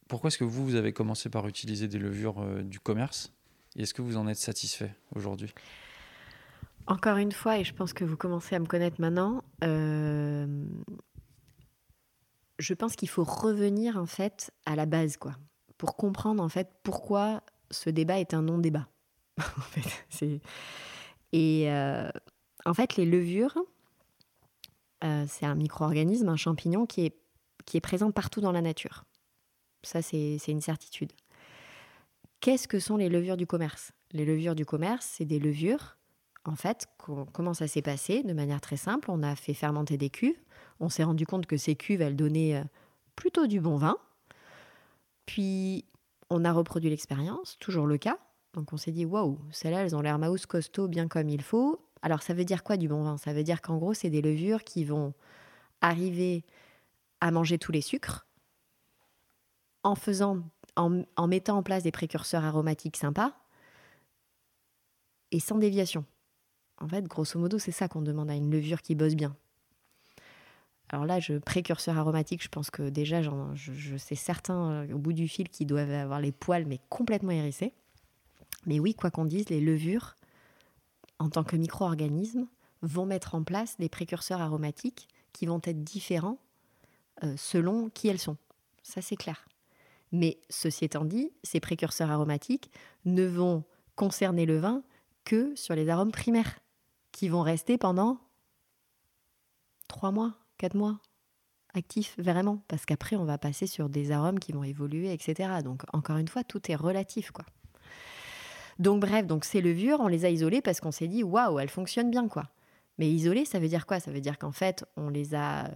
Pourquoi 0.08 0.28
est-ce 0.28 0.36
que 0.38 0.44
vous, 0.44 0.64
vous 0.64 0.74
avez 0.74 0.92
commencé 0.92 1.30
par 1.30 1.48
utiliser 1.48 1.88
des 1.88 1.98
levures 1.98 2.44
du 2.62 2.80
commerce? 2.80 3.32
Et 3.76 3.82
est-ce 3.82 3.94
que 3.94 4.02
vous 4.02 4.16
en 4.16 4.26
êtes 4.26 4.38
satisfait 4.38 4.94
aujourd'hui? 5.14 5.54
Encore 6.86 7.18
une 7.18 7.32
fois, 7.32 7.58
et 7.58 7.64
je 7.64 7.74
pense 7.74 7.92
que 7.92 8.04
vous 8.04 8.16
commencez 8.16 8.54
à 8.54 8.58
me 8.58 8.66
connaître 8.66 9.00
maintenant, 9.00 9.42
je 12.58 12.74
pense 12.74 12.96
qu'il 12.96 13.08
faut 13.10 13.24
revenir 13.24 13.98
en 13.98 14.06
fait 14.06 14.50
à 14.64 14.76
la 14.76 14.86
base, 14.86 15.18
quoi, 15.18 15.36
pour 15.76 15.96
comprendre 15.96 16.42
en 16.42 16.48
fait 16.48 16.70
pourquoi 16.82 17.42
ce 17.70 17.90
débat 17.90 18.18
est 18.18 18.34
un 18.34 18.42
non-débat. 18.42 18.88
En 19.38 19.60
fait, 19.60 20.04
et 21.32 21.70
euh, 21.70 22.10
en 22.64 22.74
fait, 22.74 22.96
les 22.96 23.06
levures, 23.06 23.56
euh, 25.04 25.24
c'est 25.28 25.46
un 25.46 25.54
micro-organisme, 25.54 26.28
un 26.28 26.36
champignon 26.36 26.86
qui 26.86 27.06
est, 27.06 27.16
qui 27.66 27.76
est 27.76 27.80
présent 27.80 28.10
partout 28.10 28.40
dans 28.40 28.50
la 28.52 28.62
nature. 28.62 29.04
Ça, 29.82 30.02
c'est 30.02 30.38
une 30.48 30.60
certitude. 30.60 31.12
Qu'est-ce 32.40 32.66
que 32.66 32.80
sont 32.80 32.96
les 32.96 33.08
levures 33.08 33.36
du 33.36 33.46
commerce? 33.46 33.92
Les 34.12 34.24
levures 34.24 34.54
du 34.54 34.64
commerce, 34.64 35.06
c'est 35.06 35.24
des 35.24 35.38
levures 35.38 35.98
en 36.44 36.56
fait, 36.56 36.86
co- 36.96 37.26
comment 37.32 37.52
ça 37.52 37.68
s'est 37.68 37.82
passé? 37.82 38.22
De 38.22 38.32
manière 38.32 38.60
très 38.60 38.78
simple, 38.78 39.10
on 39.10 39.22
a 39.22 39.36
fait 39.36 39.54
fermenter 39.54 39.98
des 39.98 40.08
cuves. 40.08 40.38
On 40.80 40.88
s'est 40.88 41.04
rendu 41.04 41.26
compte 41.26 41.46
que 41.46 41.56
ces 41.58 41.76
cuves, 41.76 42.00
elles 42.00 42.16
donnaient 42.16 42.56
euh, 42.56 42.64
plutôt 43.16 43.46
du 43.46 43.60
bon 43.60 43.76
vin. 43.76 43.98
Puis, 45.26 45.84
on 46.30 46.44
a 46.44 46.52
reproduit 46.52 46.90
l'expérience, 46.90 47.56
toujours 47.58 47.86
le 47.86 47.98
cas. 47.98 48.18
Donc, 48.54 48.72
on 48.72 48.76
s'est 48.76 48.92
dit, 48.92 49.04
waouh, 49.04 49.38
celles-là, 49.50 49.82
elles 49.82 49.96
ont 49.96 50.00
l'air 50.00 50.18
mouse 50.18 50.46
costaud, 50.46 50.88
bien 50.88 51.08
comme 51.08 51.28
il 51.28 51.42
faut. 51.42 51.80
Alors 52.02 52.22
ça 52.22 52.34
veut 52.34 52.44
dire 52.44 52.62
quoi 52.62 52.76
du 52.76 52.88
bon 52.88 53.02
vin? 53.02 53.16
Ça 53.16 53.32
veut 53.32 53.42
dire 53.42 53.60
qu'en 53.60 53.76
gros, 53.76 53.94
c'est 53.94 54.10
des 54.10 54.22
levures 54.22 54.64
qui 54.64 54.84
vont 54.84 55.14
arriver 55.80 56.44
à 57.20 57.30
manger 57.30 57.58
tous 57.58 57.72
les 57.72 57.80
sucres 57.80 58.26
en 59.82 59.94
faisant, 59.94 60.42
en, 60.76 61.02
en 61.16 61.26
mettant 61.26 61.58
en 61.58 61.62
place 61.62 61.82
des 61.82 61.92
précurseurs 61.92 62.44
aromatiques 62.44 62.96
sympas 62.96 63.32
et 65.30 65.40
sans 65.40 65.58
déviation. 65.58 66.04
En 66.80 66.88
fait, 66.88 67.04
grosso 67.06 67.38
modo, 67.38 67.58
c'est 67.58 67.72
ça 67.72 67.88
qu'on 67.88 68.02
demande 68.02 68.30
à 68.30 68.34
une 68.34 68.50
levure 68.50 68.82
qui 68.82 68.94
bosse 68.94 69.14
bien. 69.14 69.36
Alors 70.90 71.04
là, 71.04 71.20
je 71.20 71.34
précurseur 71.34 71.98
aromatique, 71.98 72.42
je 72.42 72.48
pense 72.48 72.70
que 72.70 72.88
déjà, 72.88 73.20
je 73.22 73.96
sais 73.96 74.14
certains 74.14 74.70
euh, 74.70 74.94
au 74.94 74.98
bout 74.98 75.12
du 75.12 75.28
fil 75.28 75.48
qui 75.48 75.66
doivent 75.66 75.90
avoir 75.90 76.20
les 76.20 76.32
poils 76.32 76.64
mais 76.66 76.80
complètement 76.88 77.32
hérissés. 77.32 77.74
Mais 78.66 78.80
oui, 78.80 78.94
quoi 78.94 79.10
qu'on 79.10 79.26
dise, 79.26 79.48
les 79.50 79.60
levures, 79.60 80.16
en 81.18 81.28
tant 81.28 81.44
que 81.44 81.56
micro-organismes, 81.56 82.46
vont 82.82 83.06
mettre 83.06 83.34
en 83.34 83.42
place 83.42 83.76
des 83.78 83.88
précurseurs 83.88 84.40
aromatiques 84.40 85.08
qui 85.32 85.46
vont 85.46 85.60
être 85.64 85.84
différents 85.84 86.38
euh, 87.22 87.34
selon 87.36 87.90
qui 87.90 88.08
elles 88.08 88.18
sont. 88.18 88.36
Ça, 88.82 89.02
c'est 89.02 89.16
clair. 89.16 89.46
Mais 90.12 90.38
ceci 90.48 90.84
étant 90.84 91.04
dit, 91.04 91.30
ces 91.42 91.60
précurseurs 91.60 92.10
aromatiques 92.10 92.70
ne 93.04 93.24
vont 93.24 93.64
concerner 93.94 94.46
le 94.46 94.58
vin 94.58 94.82
que 95.24 95.54
sur 95.54 95.74
les 95.74 95.88
arômes 95.88 96.12
primaires, 96.12 96.60
qui 97.12 97.28
vont 97.28 97.42
rester 97.42 97.76
pendant 97.76 98.18
trois 99.88 100.12
mois, 100.12 100.34
quatre 100.58 100.74
mois, 100.74 100.98
actifs 101.74 102.14
vraiment, 102.18 102.62
parce 102.68 102.84
qu'après 102.84 103.16
on 103.16 103.24
va 103.24 103.38
passer 103.38 103.66
sur 103.66 103.88
des 103.88 104.10
arômes 104.10 104.38
qui 104.38 104.52
vont 104.52 104.64
évoluer, 104.64 105.12
etc. 105.12 105.60
Donc 105.64 105.82
encore 105.92 106.18
une 106.18 106.28
fois, 106.28 106.44
tout 106.44 106.70
est 106.70 106.76
relatif, 106.76 107.30
quoi. 107.30 107.44
Donc 108.78 109.00
bref, 109.00 109.26
donc 109.26 109.44
ces 109.44 109.60
levures, 109.60 110.00
on 110.00 110.08
les 110.08 110.24
a 110.24 110.30
isolées 110.30 110.60
parce 110.60 110.80
qu'on 110.80 110.92
s'est 110.92 111.08
dit 111.08 111.22
waouh, 111.22 111.58
elles 111.58 111.70
fonctionnent 111.70 112.10
bien, 112.10 112.28
quoi. 112.28 112.44
Mais 112.98 113.10
isolées, 113.10 113.44
ça 113.44 113.58
veut 113.58 113.68
dire 113.68 113.86
quoi? 113.86 114.00
Ça 114.00 114.10
veut 114.10 114.20
dire 114.20 114.38
qu'en 114.38 114.52
fait, 114.52 114.84
on 114.96 115.08
les 115.08 115.34
a 115.34 115.66
euh, 115.66 115.70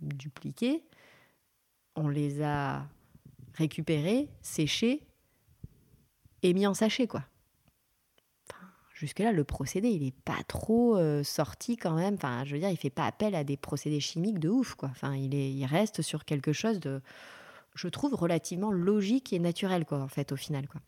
dupliquées, 0.00 0.84
on 1.94 2.08
les 2.08 2.42
a 2.42 2.84
récupérées, 3.54 4.28
séchées 4.40 5.06
et 6.42 6.52
mis 6.52 6.66
en 6.66 6.74
sachet, 6.74 7.06
quoi. 7.06 7.24
Jusque-là, 9.02 9.32
le 9.32 9.42
procédé, 9.42 9.88
il 9.88 10.04
n'est 10.04 10.14
pas 10.24 10.38
trop 10.46 10.96
euh, 10.96 11.24
sorti 11.24 11.76
quand 11.76 11.96
même. 11.96 12.14
Enfin, 12.14 12.44
je 12.44 12.54
veux 12.54 12.60
dire, 12.60 12.70
il 12.70 12.76
fait 12.76 12.88
pas 12.88 13.04
appel 13.04 13.34
à 13.34 13.42
des 13.42 13.56
procédés 13.56 13.98
chimiques 13.98 14.38
de 14.38 14.48
ouf. 14.48 14.76
Enfin, 14.80 15.16
il, 15.16 15.34
est, 15.34 15.66
reste 15.66 16.02
sur 16.02 16.24
quelque 16.24 16.52
chose 16.52 16.78
de, 16.78 17.00
je 17.74 17.88
trouve, 17.88 18.14
relativement 18.14 18.70
logique 18.70 19.32
et 19.32 19.40
naturel, 19.40 19.84
quoi, 19.86 19.98
en 19.98 20.06
fait, 20.06 20.30
au 20.30 20.36
final, 20.36 20.68
quoi. 20.68 20.80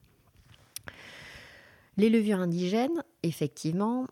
Les 1.97 2.09
levures 2.09 2.39
indigènes, 2.39 3.03
effectivement, 3.25 4.07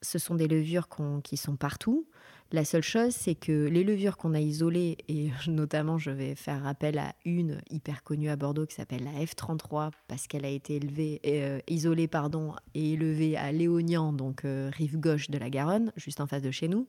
ce 0.00 0.20
sont 0.20 0.36
des 0.36 0.46
levures 0.46 0.86
qui 1.24 1.36
sont 1.36 1.56
partout. 1.56 2.06
La 2.52 2.64
seule 2.64 2.82
chose, 2.82 3.12
c'est 3.12 3.34
que 3.34 3.66
les 3.66 3.82
levures 3.82 4.16
qu'on 4.16 4.32
a 4.32 4.40
isolées, 4.40 4.98
et 5.08 5.30
notamment 5.48 5.98
je 5.98 6.10
vais 6.10 6.36
faire 6.36 6.64
appel 6.66 6.98
à 6.98 7.14
une 7.24 7.60
hyper 7.70 8.04
connue 8.04 8.28
à 8.28 8.36
Bordeaux 8.36 8.66
qui 8.66 8.76
s'appelle 8.76 9.02
la 9.02 9.24
F33, 9.24 9.90
parce 10.06 10.28
qu'elle 10.28 10.44
a 10.44 10.48
été 10.48 10.76
élevée, 10.76 11.20
euh, 11.26 11.58
isolée 11.66 12.06
pardon, 12.06 12.54
et 12.74 12.92
élevée 12.92 13.36
à 13.36 13.50
Léognan, 13.50 14.12
donc 14.12 14.44
euh, 14.44 14.70
rive 14.72 14.98
gauche 14.98 15.28
de 15.28 15.38
la 15.38 15.50
Garonne, 15.50 15.92
juste 15.96 16.20
en 16.20 16.28
face 16.28 16.42
de 16.42 16.52
chez 16.52 16.68
nous. 16.68 16.88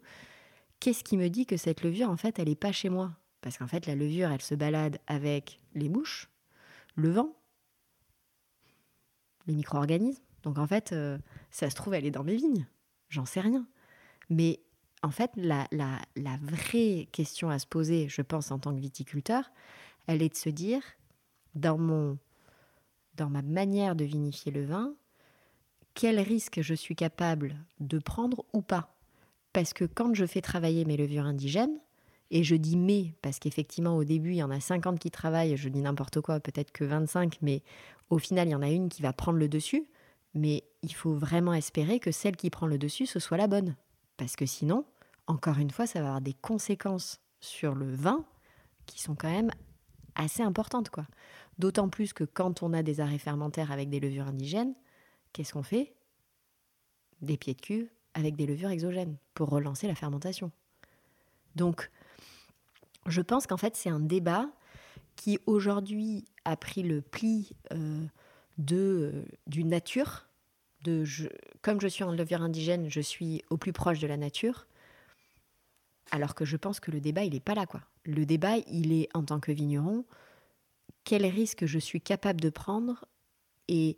Qu'est-ce 0.80 1.04
qui 1.04 1.18
me 1.18 1.28
dit 1.28 1.48
que 1.48 1.58
cette 1.58 1.82
levure, 1.82 2.12
en 2.12 2.18
fait, 2.18 2.38
elle 2.38 2.50
n'est 2.50 2.56
pas 2.56 2.72
chez 2.72 2.90
moi? 2.90 3.14
Parce 3.42 3.58
qu'en 3.58 3.68
fait, 3.68 3.88
la 3.88 3.96
levure, 3.96 4.30
elle 4.32 4.42
se 4.42 4.54
balade 4.54 5.00
avec 5.08 5.60
les 5.74 5.90
mouches, 5.90 6.30
le 6.96 7.10
vent, 7.10 7.36
les 9.48 9.56
micro-organismes. 9.56 10.22
Donc 10.44 10.60
en 10.60 10.68
fait, 10.68 10.92
euh, 10.92 11.18
ça 11.50 11.70
se 11.70 11.76
trouve, 11.76 11.96
elle 11.96 12.06
est 12.06 12.12
dans 12.12 12.24
mes 12.24 12.36
vignes. 12.36 12.68
J'en 13.10 13.26
sais 13.26 13.42
rien. 13.42 13.66
Mais 14.30 14.60
en 15.08 15.12
fait, 15.12 15.32
la, 15.38 15.68
vraie 16.42 17.08
question 17.14 17.50
à 17.50 17.60
se 17.60 17.66
poser, 17.66 18.10
je 18.10 18.22
pense, 18.22 18.52
en 18.52 18.60
tant 18.60 18.76
que 18.76 18.80
viticulteur, 18.82 19.50
elle 20.06 20.22
est 20.22 20.28
de 20.28 20.36
se 20.36 20.50
dire, 20.50 20.82
dans, 21.56 21.78
mon, 21.78 22.18
dans 23.16 23.30
ma 23.30 23.42
manière 23.42 23.96
de 23.96 24.04
vinifier 24.04 24.52
le 24.52 24.66
vin, 24.66 24.94
quel 25.94 26.20
risque 26.20 26.60
je 26.62 26.74
suis 26.74 26.96
capable 26.96 27.56
de 27.80 28.00
prendre 28.00 28.44
ou 28.52 28.62
pas? 28.62 28.98
Parce 29.54 29.72
que 29.72 29.86
quand 29.86 30.14
je 30.14 30.26
fais 30.26 30.42
travailler 30.42 30.84
mes 30.84 30.98
levures 30.98 31.26
indigènes, 31.26 31.80
et 32.30 32.44
je 32.44 32.58
dis 32.58 32.76
mais, 32.76 33.14
parce 33.22 33.40
qu'effectivement 33.40 33.96
au 33.96 34.04
début 34.04 34.32
il 34.32 34.38
y 34.38 34.44
en 34.44 34.52
a 34.52 34.60
50 34.60 35.00
qui 35.00 35.10
travaillent, 35.10 35.56
je 35.56 35.70
dis 35.70 35.80
n'importe 35.80 36.20
quoi, 36.20 36.42
peut-être 36.42 36.74
que 36.74 36.84
25, 36.84 37.38
mais 37.42 37.64
au 38.10 38.18
final 38.18 38.50
il 38.50 38.52
y 38.52 38.56
en 38.56 38.62
a 38.62 38.70
une 38.70 38.90
qui 38.90 39.02
va 39.02 39.14
prendre 39.14 39.40
le 39.40 39.48
dessus, 39.48 39.88
mais 40.34 40.66
il 40.84 40.94
faut 40.94 41.14
vraiment 41.14 41.54
espérer 41.54 42.02
que 42.02 42.12
celle 42.12 42.36
qui 42.36 42.50
prend 42.50 42.68
le 42.68 42.78
dessus, 42.78 43.06
ce 43.06 43.20
soit 43.20 43.38
la 43.38 43.48
bonne. 43.48 43.78
Parce 44.18 44.36
que 44.36 44.46
sinon, 44.46 44.84
encore 45.28 45.60
une 45.60 45.72
fois, 45.72 45.86
ça 45.86 46.00
va 46.02 46.08
avoir 46.08 46.22
des 46.22 46.34
conséquences 46.34 47.20
sur 47.40 47.76
le 47.76 47.94
vin 47.94 48.26
qui 48.86 49.02
sont 49.02 49.16
quand 49.16 49.30
même 49.30 49.52
assez 50.16 50.42
importantes. 50.42 50.90
quoi. 50.90 51.06
D'autant 51.60 51.90
plus 51.90 52.14
que 52.14 52.24
quand 52.24 52.64
on 52.64 52.74
a 52.74 52.84
des 52.84 53.00
arrêts 53.00 53.18
fermentaires 53.18 53.72
avec 53.72 53.90
des 53.90 54.00
levures 54.00 54.28
indigènes, 54.28 54.74
qu'est-ce 55.34 55.54
qu'on 55.54 55.64
fait? 55.64 55.94
Des 57.22 57.38
pieds 57.38 57.54
de 57.54 57.62
cuve 57.62 57.90
avec 58.14 58.36
des 58.36 58.48
levures 58.48 58.70
exogènes 58.70 59.18
pour 59.34 59.50
relancer 59.50 59.88
la 59.88 59.96
fermentation. 59.96 60.52
Donc, 61.56 61.92
je 63.06 63.22
pense 63.22 63.48
qu'en 63.48 63.58
fait, 63.58 63.76
c'est 63.76 63.90
un 63.90 64.00
débat 64.00 64.50
qui 65.16 65.40
aujourd'hui 65.46 66.26
a 66.46 66.56
pris 66.56 66.84
le 66.84 67.02
pli 67.02 67.52
euh, 67.74 68.06
de, 68.58 69.26
euh, 69.56 69.64
nature. 69.64 70.28
De 70.84 71.04
comme 71.62 71.82
je 71.82 71.88
suis 71.88 72.04
en 72.04 72.12
levure 72.12 72.42
indigène, 72.42 72.90
je 72.90 73.02
suis 73.02 73.44
au 73.50 73.58
plus 73.58 73.74
proche 73.74 74.00
de 74.00 74.08
la 74.08 74.18
nature. 74.18 74.68
Alors 76.12 76.36
que 76.36 76.46
je 76.46 76.58
pense 76.58 76.80
que 76.80 76.92
le 76.92 77.02
débat, 77.02 77.24
il 77.24 77.34
n'est 77.34 77.40
pas 77.40 77.56
là. 77.56 77.66
quoi. 77.66 77.82
Le 78.06 78.26
débat, 78.26 78.58
il 78.68 78.94
est 78.94 79.10
en 79.14 79.24
tant 79.24 79.40
que 79.40 79.52
vigneron, 79.52 80.06
quel 81.04 81.26
risque 81.26 81.66
je 81.66 81.80
suis 81.80 82.02
capable 82.02 82.42
de 82.42 82.50
prendre 82.50 83.06
et 83.68 83.98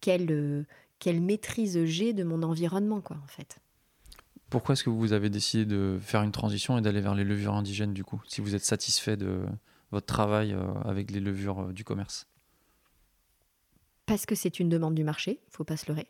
quelle, 0.00 0.30
euh, 0.30 0.64
quelle 0.98 1.20
maîtrise 1.20 1.84
j'ai 1.84 2.12
de 2.12 2.24
mon 2.24 2.42
environnement, 2.42 3.00
quoi, 3.00 3.16
en 3.22 3.26
fait. 3.26 3.58
Pourquoi 4.50 4.72
est-ce 4.72 4.84
que 4.84 4.90
vous 4.90 5.12
avez 5.12 5.30
décidé 5.30 5.64
de 5.64 5.98
faire 6.00 6.22
une 6.22 6.32
transition 6.32 6.76
et 6.76 6.80
d'aller 6.80 7.00
vers 7.00 7.14
les 7.14 7.24
levures 7.24 7.54
indigènes 7.54 7.94
du 7.94 8.04
coup 8.04 8.20
Si 8.26 8.40
vous 8.40 8.54
êtes 8.54 8.64
satisfait 8.64 9.16
de 9.16 9.46
votre 9.92 10.06
travail 10.06 10.52
euh, 10.52 10.72
avec 10.84 11.10
les 11.10 11.20
levures 11.20 11.60
euh, 11.60 11.72
du 11.72 11.84
commerce? 11.84 12.26
Parce 14.06 14.26
que 14.26 14.34
c'est 14.34 14.58
une 14.58 14.68
demande 14.68 14.96
du 14.96 15.04
marché, 15.04 15.40
faut 15.50 15.62
pas 15.62 15.76
se 15.76 15.86
leurrer. 15.86 16.08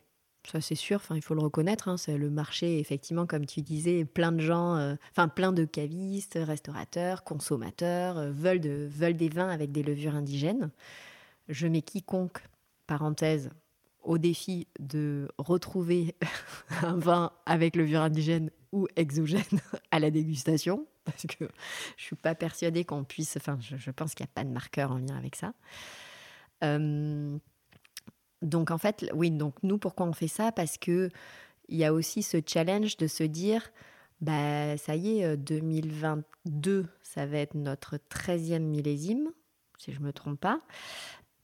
Ça, 0.49 0.59
c'est 0.59 0.75
sûr, 0.75 0.97
enfin, 0.97 1.15
il 1.15 1.21
faut 1.21 1.35
le 1.35 1.41
reconnaître. 1.41 1.87
hein, 1.87 1.97
c'est 1.97 2.17
le 2.17 2.29
marché, 2.29 2.79
effectivement, 2.79 3.27
comme 3.27 3.45
tu 3.45 3.61
disais, 3.61 4.05
plein 4.05 4.31
de 4.31 4.39
gens, 4.39 4.75
euh, 4.75 4.95
enfin, 5.11 5.27
plein 5.27 5.51
de 5.51 5.65
cavistes, 5.65 6.37
restaurateurs, 6.41 7.23
consommateurs 7.23 8.17
euh, 8.17 8.31
veulent, 8.31 8.59
veulent 8.87 9.15
des 9.15 9.29
vins 9.29 9.49
avec 9.49 9.71
des 9.71 9.83
levures 9.83 10.15
indigènes. 10.15 10.71
Je 11.47 11.67
mets 11.67 11.83
quiconque, 11.83 12.39
parenthèse, 12.87 13.49
au 14.01 14.17
défi 14.17 14.67
de 14.79 15.27
retrouver 15.37 16.15
un 16.81 16.97
vin 16.97 17.31
avec 17.45 17.75
levure 17.75 18.01
indigène 18.01 18.49
ou 18.71 18.87
exogène 18.95 19.43
à 19.91 19.99
la 19.99 20.09
dégustation, 20.09 20.87
parce 21.05 21.27
que 21.27 21.45
je 21.97 22.03
suis 22.03 22.15
pas 22.15 22.33
persuadée 22.33 22.83
qu'on 22.83 23.03
puisse. 23.03 23.37
Enfin, 23.37 23.57
je, 23.61 23.77
je 23.77 23.91
pense 23.91 24.15
qu'il 24.15 24.23
n'y 24.23 24.29
a 24.29 24.33
pas 24.33 24.43
de 24.43 24.49
marqueur 24.51 24.91
en 24.91 24.97
lien 24.97 25.15
avec 25.15 25.35
ça. 25.35 25.53
Euh, 26.63 27.37
donc 28.41 28.71
en 28.71 28.77
fait, 28.77 29.09
oui, 29.13 29.31
donc 29.31 29.55
nous, 29.63 29.77
pourquoi 29.77 30.05
on 30.05 30.13
fait 30.13 30.27
ça? 30.27 30.51
Parce 30.51 30.77
que 30.77 31.09
il 31.69 31.77
y 31.77 31.85
a 31.85 31.93
aussi 31.93 32.23
ce 32.23 32.37
challenge 32.45 32.97
de 32.97 33.07
se 33.07 33.23
dire, 33.23 33.71
bah 34.19 34.77
ça 34.77 34.95
y 34.95 35.19
est, 35.19 35.25
euh, 35.25 35.35
2022, 35.37 36.87
ça 37.01 37.25
va 37.25 37.37
être 37.37 37.55
notre 37.55 37.97
13e 38.09 38.59
millésime, 38.59 39.31
si 39.77 39.93
je 39.93 39.99
me 40.01 40.11
trompe 40.13 40.39
pas. 40.39 40.61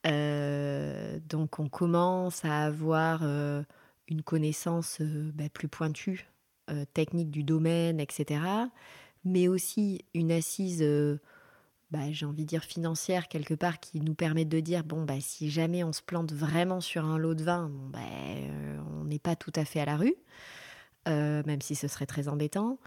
Euh, 0.05 1.19
donc 1.27 1.59
on 1.59 1.69
commence 1.69 2.45
à 2.45 2.65
avoir 2.65 3.21
euh, 3.23 3.63
une 4.07 4.21
connaissance 4.21 4.99
euh, 5.01 5.31
bah, 5.33 5.49
plus 5.51 5.67
pointue, 5.67 6.27
euh, 6.69 6.85
technique 6.93 7.31
du 7.31 7.43
domaine, 7.43 7.99
etc. 7.99 8.41
Mais 9.25 9.47
aussi 9.47 10.05
une 10.13 10.31
assise, 10.31 10.81
euh, 10.81 11.19
bah, 11.91 12.11
j'ai 12.11 12.25
envie 12.25 12.43
de 12.43 12.49
dire 12.49 12.63
financière 12.63 13.27
quelque 13.29 13.53
part, 13.53 13.79
qui 13.79 14.01
nous 14.01 14.13
permet 14.13 14.43
de 14.45 14.59
dire, 14.59 14.83
bon, 14.83 15.03
bah, 15.03 15.21
si 15.21 15.49
jamais 15.49 15.83
on 15.83 15.93
se 15.93 16.01
plante 16.01 16.33
vraiment 16.33 16.81
sur 16.81 17.05
un 17.05 17.17
lot 17.17 17.33
de 17.33 17.43
vin, 17.43 17.71
bah, 17.91 17.99
euh, 18.01 18.79
on 18.99 19.05
n'est 19.05 19.19
pas 19.19 19.35
tout 19.35 19.53
à 19.55 19.63
fait 19.63 19.79
à 19.79 19.85
la 19.85 19.95
rue, 19.95 20.15
euh, 21.07 21.43
même 21.45 21.61
si 21.61 21.75
ce 21.75 21.87
serait 21.87 22.05
très 22.05 22.27
embêtant. 22.27 22.77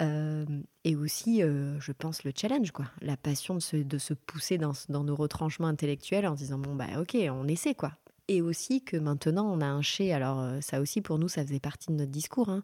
Euh, 0.00 0.46
et 0.84 0.94
aussi, 0.94 1.40
je 1.40 1.92
pense, 1.92 2.22
le 2.22 2.32
challenge, 2.36 2.70
quoi. 2.70 2.86
La 3.00 3.16
passion 3.16 3.56
de 3.56 3.60
se, 3.60 3.76
de 3.76 3.98
se 3.98 4.14
pousser 4.14 4.56
dans, 4.56 4.72
dans 4.88 5.02
nos 5.02 5.16
retranchements 5.16 5.66
intellectuels 5.66 6.26
en 6.28 6.34
disant, 6.34 6.58
bon, 6.58 6.76
bah, 6.76 7.00
ok, 7.00 7.16
on 7.32 7.48
essaie, 7.48 7.74
quoi. 7.74 7.92
Et 8.28 8.40
aussi 8.40 8.84
que 8.84 8.96
maintenant, 8.96 9.46
on 9.50 9.60
a 9.60 9.66
un 9.66 9.82
chez. 9.82 10.12
Alors, 10.12 10.62
ça 10.62 10.80
aussi, 10.80 11.00
pour 11.00 11.18
nous, 11.18 11.28
ça 11.28 11.42
faisait 11.44 11.58
partie 11.58 11.88
de 11.88 11.94
notre 11.94 12.12
discours. 12.12 12.50
hein. 12.50 12.62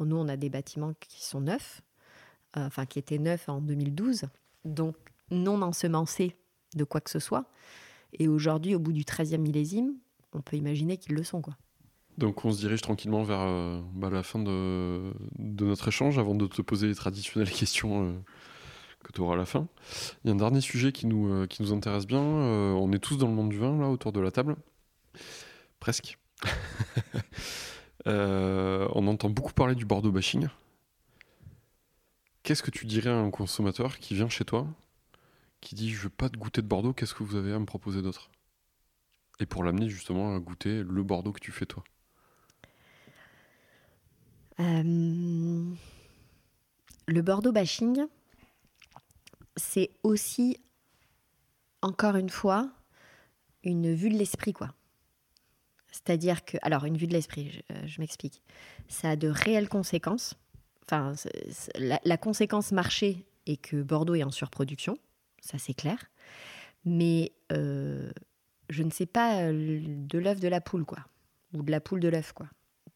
Nous, 0.00 0.16
on 0.16 0.26
a 0.26 0.36
des 0.36 0.48
bâtiments 0.48 0.94
qui 0.98 1.24
sont 1.24 1.42
neufs, 1.42 1.82
enfin, 2.56 2.86
qui 2.86 2.98
étaient 2.98 3.18
neufs 3.18 3.48
en 3.48 3.60
2012, 3.60 4.24
donc 4.64 4.96
non 5.32 5.62
ensemencés 5.62 6.36
de 6.74 6.84
quoi 6.84 7.00
que 7.00 7.10
ce 7.10 7.18
soit. 7.18 7.46
Et 8.12 8.28
aujourd'hui, 8.28 8.74
au 8.74 8.78
bout 8.78 8.92
du 8.92 9.02
13e 9.02 9.38
millésime, 9.38 9.94
on 10.32 10.40
peut 10.40 10.56
imaginer 10.56 10.96
qu'ils 10.96 11.14
le 11.14 11.24
sont, 11.24 11.42
quoi. 11.42 11.56
Donc 12.18 12.44
on 12.44 12.52
se 12.52 12.58
dirige 12.58 12.82
tranquillement 12.82 13.22
vers 13.22 13.40
euh, 13.40 13.80
bah, 13.94 14.10
la 14.10 14.22
fin 14.22 14.38
de, 14.38 15.12
de 15.38 15.64
notre 15.64 15.88
échange 15.88 16.18
avant 16.18 16.34
de 16.34 16.46
te 16.46 16.60
poser 16.60 16.86
les 16.86 16.94
traditionnelles 16.94 17.50
questions 17.52 18.06
euh, 18.06 18.12
que 19.02 19.12
tu 19.12 19.20
auras 19.20 19.34
à 19.34 19.36
la 19.36 19.44
fin. 19.44 19.66
Il 20.24 20.28
y 20.28 20.30
a 20.30 20.34
un 20.34 20.36
dernier 20.36 20.60
sujet 20.60 20.92
qui 20.92 21.06
nous, 21.06 21.32
euh, 21.32 21.46
qui 21.46 21.62
nous 21.62 21.72
intéresse 21.72 22.06
bien. 22.06 22.22
Euh, 22.22 22.72
on 22.72 22.92
est 22.92 22.98
tous 22.98 23.16
dans 23.16 23.28
le 23.28 23.34
monde 23.34 23.48
du 23.48 23.58
vin 23.58 23.78
là 23.78 23.88
autour 23.88 24.12
de 24.12 24.20
la 24.20 24.30
table. 24.30 24.56
Presque. 25.80 26.18
Euh, 28.08 28.88
on 28.96 29.06
entend 29.06 29.30
beaucoup 29.30 29.52
parler 29.52 29.76
du 29.76 29.84
Bordeaux 29.84 30.10
bashing. 30.10 30.48
Qu'est-ce 32.42 32.64
que 32.64 32.72
tu 32.72 32.84
dirais 32.84 33.10
à 33.10 33.16
un 33.16 33.30
consommateur 33.30 34.00
qui 34.00 34.16
vient 34.16 34.28
chez 34.28 34.44
toi, 34.44 34.66
qui 35.62 35.74
dit 35.74 35.90
je 35.90 36.02
veux 36.02 36.10
pas 36.10 36.28
de 36.28 36.36
goûter 36.36 36.60
de 36.60 36.66
Bordeaux, 36.66 36.92
qu'est-ce 36.92 37.14
que 37.14 37.22
vous 37.22 37.36
avez 37.36 37.54
à 37.54 37.58
me 37.58 37.64
proposer 37.64 38.02
d'autre? 38.02 38.30
Et 39.40 39.46
pour 39.46 39.64
l'amener 39.64 39.88
justement 39.88 40.36
à 40.36 40.38
goûter 40.38 40.82
le 40.82 41.02
Bordeaux 41.02 41.32
que 41.32 41.40
tu 41.40 41.52
fais 41.52 41.64
toi. 41.64 41.82
Euh, 44.60 45.64
le 47.06 47.22
Bordeaux 47.22 47.52
bashing, 47.52 48.04
c'est 49.56 49.90
aussi, 50.02 50.58
encore 51.80 52.16
une 52.16 52.28
fois, 52.28 52.70
une 53.64 53.94
vue 53.94 54.10
de 54.10 54.16
l'esprit, 54.16 54.52
quoi. 54.52 54.74
C'est-à-dire 55.90 56.44
que, 56.44 56.58
alors, 56.62 56.84
une 56.84 56.96
vue 56.96 57.06
de 57.06 57.12
l'esprit, 57.12 57.50
je, 57.50 57.74
euh, 57.74 57.88
m'explique. 57.98 58.42
Ça 58.88 59.10
a 59.10 59.16
de 59.16 59.28
réelles 59.28 59.68
conséquences. 59.68 60.34
Enfin, 60.84 61.14
la 61.78 62.16
conséquence 62.16 62.72
marché 62.72 63.24
est 63.46 63.56
que 63.56 63.82
Bordeaux 63.82 64.14
est 64.14 64.24
en 64.24 64.30
surproduction, 64.30 64.98
ça 65.42 65.58
c'est 65.58 65.74
clair. 65.74 65.98
Mais 66.86 67.32
euh, 67.52 68.10
je 68.70 68.82
ne 68.82 68.90
sais 68.90 69.04
pas 69.04 69.42
euh, 69.42 69.82
de 69.84 70.18
l'œuf 70.18 70.40
de 70.40 70.48
la 70.48 70.62
poule, 70.62 70.86
quoi. 70.86 71.00
Ou 71.52 71.62
de 71.62 71.70
la 71.70 71.80
poule 71.80 72.00
de 72.00 72.08
l'œuf, 72.08 72.32
quoi. 72.32 72.48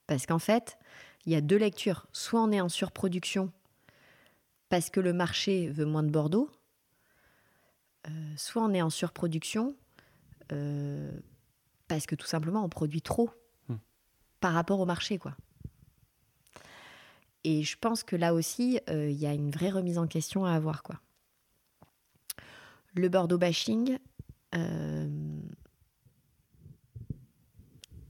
Parce 0.06 0.24
qu'en 0.24 0.38
fait, 0.38 0.78
il 1.26 1.32
y 1.32 1.36
a 1.36 1.42
deux 1.42 1.58
lectures. 1.58 2.06
Soit 2.12 2.40
on 2.40 2.50
est 2.50 2.60
en 2.62 2.70
surproduction 2.70 3.52
parce 4.70 4.88
que 4.88 5.00
le 5.00 5.12
marché 5.12 5.68
veut 5.68 5.84
moins 5.84 6.02
de 6.02 6.10
Bordeaux, 6.10 6.50
euh, 8.08 8.10
soit 8.38 8.62
on 8.62 8.72
est 8.72 8.82
en 8.82 8.90
surproduction 8.90 9.76
euh, 10.52 11.12
parce 11.86 12.06
que 12.06 12.14
tout 12.14 12.26
simplement 12.26 12.64
on 12.64 12.68
produit 12.68 13.02
trop 13.02 13.30
Hmm. 13.68 13.76
par 14.40 14.52
rapport 14.52 14.80
au 14.80 14.86
marché, 14.86 15.18
quoi. 15.18 15.36
Et 17.44 17.62
je 17.62 17.76
pense 17.78 18.02
que 18.02 18.16
là 18.16 18.34
aussi, 18.34 18.80
euh, 18.90 19.08
il 19.10 19.16
y 19.16 19.26
a 19.26 19.32
une 19.32 19.50
vraie 19.50 19.70
remise 19.70 19.98
en 19.98 20.06
question 20.06 20.44
à 20.44 20.52
avoir, 20.52 20.82
quoi. 20.82 21.00
Le 22.96 23.10
Bordeaux 23.10 23.36
bashing, 23.36 23.98
euh, 24.54 25.08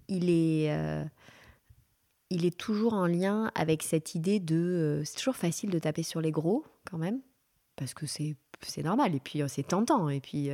il 0.06 0.30
est, 0.30 0.72
euh, 0.72 1.04
il 2.30 2.46
est 2.46 2.56
toujours 2.56 2.94
en 2.94 3.06
lien 3.06 3.50
avec 3.56 3.82
cette 3.82 4.14
idée 4.14 4.38
de. 4.38 4.54
euh, 4.54 5.04
c'est 5.04 5.16
toujours 5.16 5.34
facile 5.34 5.70
de 5.70 5.78
taper 5.80 6.04
sur 6.04 6.20
les 6.20 6.30
gros, 6.30 6.64
quand 6.88 6.98
même, 6.98 7.20
parce 7.74 7.94
que 7.94 8.06
c'est 8.06 8.36
normal 8.84 9.14
et 9.16 9.20
puis 9.20 9.42
c'est 9.48 9.66
tentant 9.66 10.08
et 10.08 10.20
puis 10.20 10.48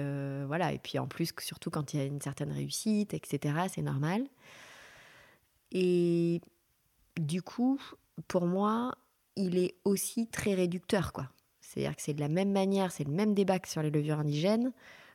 voilà 0.47 0.73
et 0.73 0.79
puis 0.79 0.99
en 0.99 1.07
plus 1.07 1.33
surtout 1.39 1.71
quand 1.71 1.95
il 1.95 2.01
y 2.01 2.03
a 2.03 2.05
une 2.05 2.21
certaine 2.21 2.51
réussite 2.51 3.15
etc 3.15 3.69
c'est 3.73 3.81
normal 3.81 4.27
et 5.71 6.41
du 7.17 7.43
coup 7.43 7.81
pour 8.27 8.47
moi 8.47 8.97
il 9.37 9.57
est 9.57 9.77
aussi 9.85 10.27
très 10.27 10.55
réducteur 10.55 11.13
quoi 11.13 11.31
c'est 11.73 11.81
à 11.81 11.89
dire 11.89 11.97
que 11.97 12.03
c'est 12.03 12.15
de 12.15 12.21
la 12.21 12.29
même 12.29 12.53
manière 12.53 12.93
c'est 12.93 13.05
le 13.05 13.13
même 13.13 13.35
débat 13.35 13.59
que 13.59 13.69
sur 13.69 13.83
les 13.83 13.91
levures 13.91 14.19
indigènes 14.19 14.73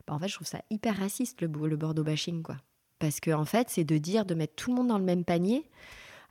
bah, 0.08 0.14
en 0.14 0.20
fait 0.20 0.28
je 0.28 0.36
trouve 0.36 0.48
ça 0.48 0.62
hyper 0.70 0.98
raciste 0.98 1.42
le, 1.42 1.48
le 1.48 1.76
Bordeaux 1.76 2.04
bashing 2.04 2.42
quoi 2.44 2.58
parce 3.00 3.20
que 3.20 3.32
en 3.32 3.46
fait 3.46 3.70
c'est 3.70 3.84
de 3.84 3.98
dire 3.98 4.26
de 4.26 4.34
mettre 4.34 4.56
tout 4.56 4.72
le 4.72 4.78
monde 4.78 4.88
dans 4.88 4.98
le 4.98 5.06
même 5.06 5.24
panier 5.24 5.70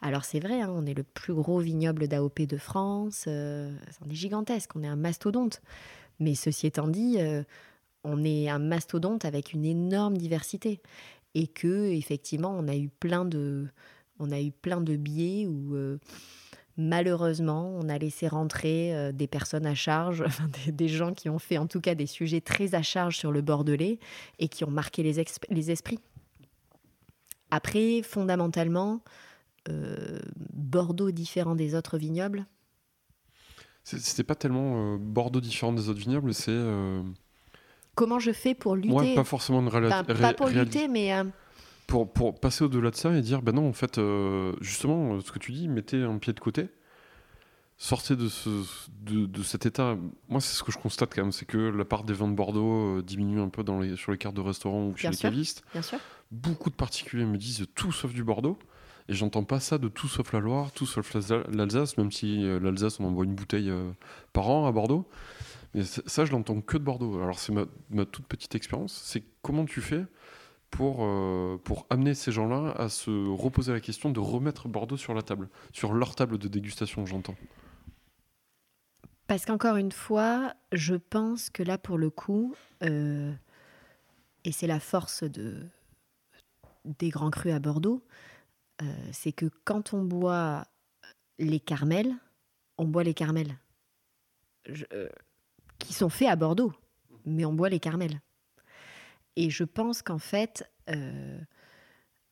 alors 0.03 0.24
c'est 0.24 0.40
vrai, 0.40 0.61
hein, 0.61 0.73
on 0.74 0.85
est 0.86 0.94
le 0.94 1.03
plus 1.03 1.35
gros 1.35 1.59
vignoble 1.59 2.07
d'AOP 2.07 2.43
de 2.43 2.59
France, 2.59 3.24
euh, 3.28 3.74
on 4.05 4.11
est 4.11 4.15
gigantesque, 4.15 4.77
on 4.77 4.82
est 4.82 4.89
un 4.89 4.97
mastodonte. 4.97 5.62
Mais 6.20 6.35
ceci 6.35 6.66
étant 6.66 6.89
dit, 6.89 7.16
euh, 7.19 7.43
on 8.05 8.24
est 8.24 8.48
un 8.48 8.59
mastodonte 8.59 9.24
avec 9.24 9.53
une 9.53 9.65
énorme 9.65 10.16
diversité. 10.16 10.81
Et 11.35 11.47
que, 11.47 11.90
effectivement, 11.93 12.55
on 12.57 12.69
a 12.69 12.77
eu 12.77 12.89
plein 12.89 13.24
de, 13.24 13.66
on 14.19 14.31
a 14.31 14.40
eu 14.40 14.53
plein 14.53 14.81
de 14.81 14.97
biais 14.97 15.47
où, 15.47 15.74
euh, 15.74 15.98
malheureusement, 16.77 17.73
on 17.81 17.89
a 17.89 17.98
laissé 17.98 18.28
rentrer 18.28 18.94
euh, 18.94 19.12
des 19.12 19.27
personnes 19.27 19.66
à 19.66 19.74
charge, 19.74 20.23
enfin, 20.27 20.48
des, 20.65 20.73
des 20.73 20.89
gens 20.89 21.12
qui 21.15 21.28
ont 21.28 21.39
fait 21.39 21.59
en 21.59 21.66
tout 21.66 21.81
cas 21.81 21.94
des 21.94 22.07
sujets 22.07 22.40
très 22.40 22.74
à 22.74 22.82
charge 22.82 23.16
sur 23.16 23.32
le 23.32 23.40
Bordelais 23.43 23.98
et 24.39 24.48
qui 24.48 24.65
ont 24.65 24.70
marqué 24.70 25.03
les, 25.03 25.20
esprits. 25.70 26.01
Après, 27.51 28.03
fondamentalement, 28.03 29.01
euh, 29.69 30.20
Bordeaux 30.53 31.11
différent 31.11 31.55
des 31.55 31.74
autres 31.74 31.98
vignobles, 31.98 32.47
C'était 33.85 34.24
pas 34.24 34.35
tellement 34.35 34.94
euh, 34.94 34.98
Bordeaux 34.98 35.40
différent 35.40 35.73
des 35.73 35.89
autres 35.89 36.01
vignobles, 36.01 36.35
c'est. 36.35 36.51
euh, 36.51 37.03
comment 37.94 38.19
je 38.19 38.32
fais 38.32 38.55
pour 38.55 38.74
lutter? 38.77 38.93
Ouais, 38.93 39.15
pas 39.15 39.24
forcément 39.24 39.61
une 39.61 39.69
réla- 39.69 39.89
Enfin, 39.89 40.05
pas 40.05 40.35
pour 40.35 40.48
lutter, 40.48 40.89
mais 40.89 41.12
Pour, 41.86 42.12
pour 42.12 42.40
passer 42.40 42.64
au-delà 42.64 42.90
de 42.90 42.96
ça 42.96 43.16
et 43.16 43.20
dire, 43.22 43.42
ben 43.42 43.52
non, 43.52 43.68
en 43.68 43.72
fait, 43.72 43.98
euh, 43.98 44.52
justement, 44.60 45.14
euh, 45.14 45.20
ce 45.20 45.30
que 45.30 45.38
tu 45.38 45.52
dis, 45.52 45.68
mettez 45.68 46.02
un 46.02 46.18
pied 46.18 46.32
de 46.32 46.40
côté, 46.40 46.68
sortez 47.78 48.16
de, 48.16 48.28
ce, 48.28 48.48
de, 49.02 49.26
de 49.26 49.42
cet 49.42 49.66
état. 49.66 49.96
Moi, 50.28 50.40
c'est 50.40 50.56
ce 50.56 50.62
que 50.64 50.72
je 50.72 50.78
constate 50.78 51.14
quand 51.14 51.22
même, 51.22 51.32
c'est 51.32 51.44
que 51.46 51.58
la 51.58 51.84
part 51.84 52.02
des 52.04 52.12
vins 52.14 52.28
de 52.28 52.34
Bordeaux 52.34 52.98
euh, 52.98 53.02
diminue 53.02 53.40
un 53.40 53.48
peu 53.48 53.62
dans 53.62 53.78
les, 53.80 53.94
sur 53.96 54.10
les 54.12 54.18
cartes 54.18 54.34
de 54.34 54.40
restaurants 54.40 54.86
ou 54.88 54.96
chez 54.96 55.02
Bien 55.02 55.10
les 55.10 55.16
sûr. 55.16 55.30
cavistes. 55.30 55.62
bien 55.72 55.82
sûr. 55.82 55.98
Beaucoup 56.32 56.70
de 56.70 56.74
particuliers 56.74 57.24
me 57.26 57.36
disent 57.38 57.66
tout 57.74 57.92
sauf 57.92 58.12
du 58.12 58.24
Bordeaux. 58.24 58.58
Et 59.08 59.14
j'entends 59.14 59.44
pas 59.44 59.60
ça 59.60 59.78
de 59.78 59.86
tout 59.86 60.08
sauf 60.08 60.32
la 60.32 60.40
Loire, 60.40 60.72
tout 60.72 60.86
sauf 60.86 61.14
l'Alsa- 61.14 61.44
l'Alsace, 61.54 61.96
même 61.96 62.10
si 62.10 62.42
l'Alsace, 62.60 62.98
on 62.98 63.04
envoie 63.04 63.24
une 63.24 63.36
bouteille 63.36 63.70
par 64.32 64.48
an 64.50 64.66
à 64.66 64.72
Bordeaux. 64.72 65.08
Mais 65.74 65.84
ça, 65.84 66.24
je 66.24 66.32
l'entends 66.32 66.60
que 66.60 66.76
de 66.76 66.82
Bordeaux. 66.82 67.20
Alors, 67.22 67.38
c'est 67.38 67.52
ma, 67.52 67.66
ma 67.90 68.04
toute 68.04 68.26
petite 68.26 68.56
expérience. 68.56 69.00
C'est 69.04 69.22
comment 69.42 69.64
tu 69.64 69.80
fais 69.80 70.04
pour, 70.70 70.98
euh, 71.01 71.59
pour 71.64 71.86
amener 71.90 72.14
ces 72.14 72.32
gens-là 72.32 72.72
à 72.72 72.88
se 72.88 73.10
reposer 73.28 73.72
la 73.72 73.80
question 73.80 74.10
de 74.10 74.20
remettre 74.20 74.68
Bordeaux 74.68 74.97
sur 74.97 75.14
la 75.14 75.22
table, 75.22 75.48
sur 75.72 75.93
leur 75.93 76.14
table 76.14 76.38
de 76.38 76.48
dégustation, 76.48 77.06
j'entends. 77.06 77.36
Parce 79.26 79.44
qu'encore 79.44 79.76
une 79.76 79.93
fois, 79.93 80.55
je 80.72 80.94
pense 80.94 81.51
que 81.51 81.62
là, 81.62 81.78
pour 81.78 81.98
le 81.98 82.10
coup, 82.10 82.55
euh, 82.82 83.32
et 84.44 84.52
c'est 84.52 84.68
la 84.68 84.78
force 84.78 85.24
de, 85.24 85.66
des 86.84 87.09
grands 87.09 87.30
crus 87.30 87.52
à 87.52 87.59
Bordeaux, 87.59 88.05
euh, 88.82 88.84
c'est 89.12 89.32
que 89.32 89.47
quand 89.64 89.94
on 89.94 90.05
boit 90.05 90.64
les 91.38 91.60
carmels, 91.60 92.14
on 92.78 92.84
boit 92.84 93.05
les 93.05 93.14
carmels. 93.14 93.56
Qui 95.78 95.93
sont 95.93 96.09
faits 96.09 96.28
à 96.28 96.36
Bordeaux, 96.36 96.72
mais 97.24 97.44
on 97.44 97.52
boit 97.52 97.68
les 97.68 97.78
carmels. 97.78 98.20
Et 99.36 99.50
je 99.50 99.64
pense 99.64 100.02
qu'en 100.02 100.18
fait, 100.18 100.68
euh, 100.90 101.38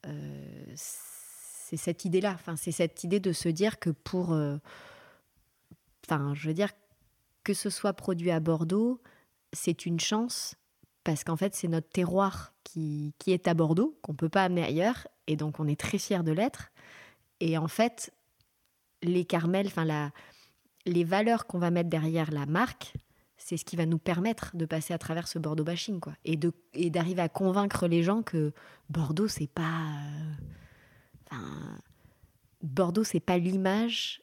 euh, 0.06 0.72
c'est 0.74 1.76
cette 1.76 2.04
idée-là, 2.04 2.32
enfin, 2.34 2.56
c'est 2.56 2.72
cette 2.72 3.04
idée 3.04 3.20
de 3.20 3.32
se 3.32 3.48
dire 3.48 3.78
que 3.78 3.90
pour. 3.90 4.32
euh, 4.32 4.58
Enfin, 6.06 6.34
je 6.34 6.48
veux 6.48 6.54
dire, 6.54 6.70
que 7.44 7.54
ce 7.54 7.70
soit 7.70 7.94
produit 7.94 8.30
à 8.30 8.40
Bordeaux, 8.40 9.00
c'est 9.52 9.86
une 9.86 10.00
chance 10.00 10.56
parce 11.02 11.24
qu'en 11.24 11.36
fait, 11.36 11.54
c'est 11.54 11.68
notre 11.68 11.88
terroir 11.88 12.52
qui, 12.62 13.14
est 13.26 13.46
à 13.46 13.54
Bordeaux, 13.54 13.98
qu'on 14.02 14.12
ne 14.12 14.16
peut 14.16 14.28
pas 14.28 14.44
amener 14.44 14.64
ailleurs, 14.64 15.06
et 15.26 15.36
donc 15.36 15.60
on 15.60 15.66
est 15.66 15.78
très 15.78 15.98
fiers 15.98 16.22
de 16.22 16.32
l'être. 16.32 16.72
Et 17.40 17.58
en 17.58 17.68
fait, 17.68 18.12
les 19.02 19.24
Carmels, 19.24 19.66
enfin, 19.66 20.10
les 20.86 21.04
valeurs 21.04 21.46
qu'on 21.46 21.58
va 21.58 21.70
mettre 21.70 21.90
derrière 21.90 22.30
la 22.30 22.46
marque, 22.46 22.94
c'est 23.44 23.58
ce 23.58 23.64
qui 23.66 23.76
va 23.76 23.84
nous 23.84 23.98
permettre 23.98 24.56
de 24.56 24.64
passer 24.64 24.94
à 24.94 24.98
travers 24.98 25.28
ce 25.28 25.38
Bordeaux 25.38 25.64
bashing, 25.64 26.00
quoi. 26.00 26.14
Et, 26.24 26.38
d'arriver 26.88 27.20
à 27.20 27.28
convaincre 27.28 27.86
les 27.86 28.02
gens 28.02 28.22
que 28.22 28.54
Bordeaux, 28.88 29.28
c'est 29.28 29.46
pas. 29.46 29.82
euh, 30.00 30.32
Enfin, 31.30 31.78
Bordeaux, 32.62 33.04
c'est 33.04 33.20
pas 33.20 33.36
l'image 33.36 34.22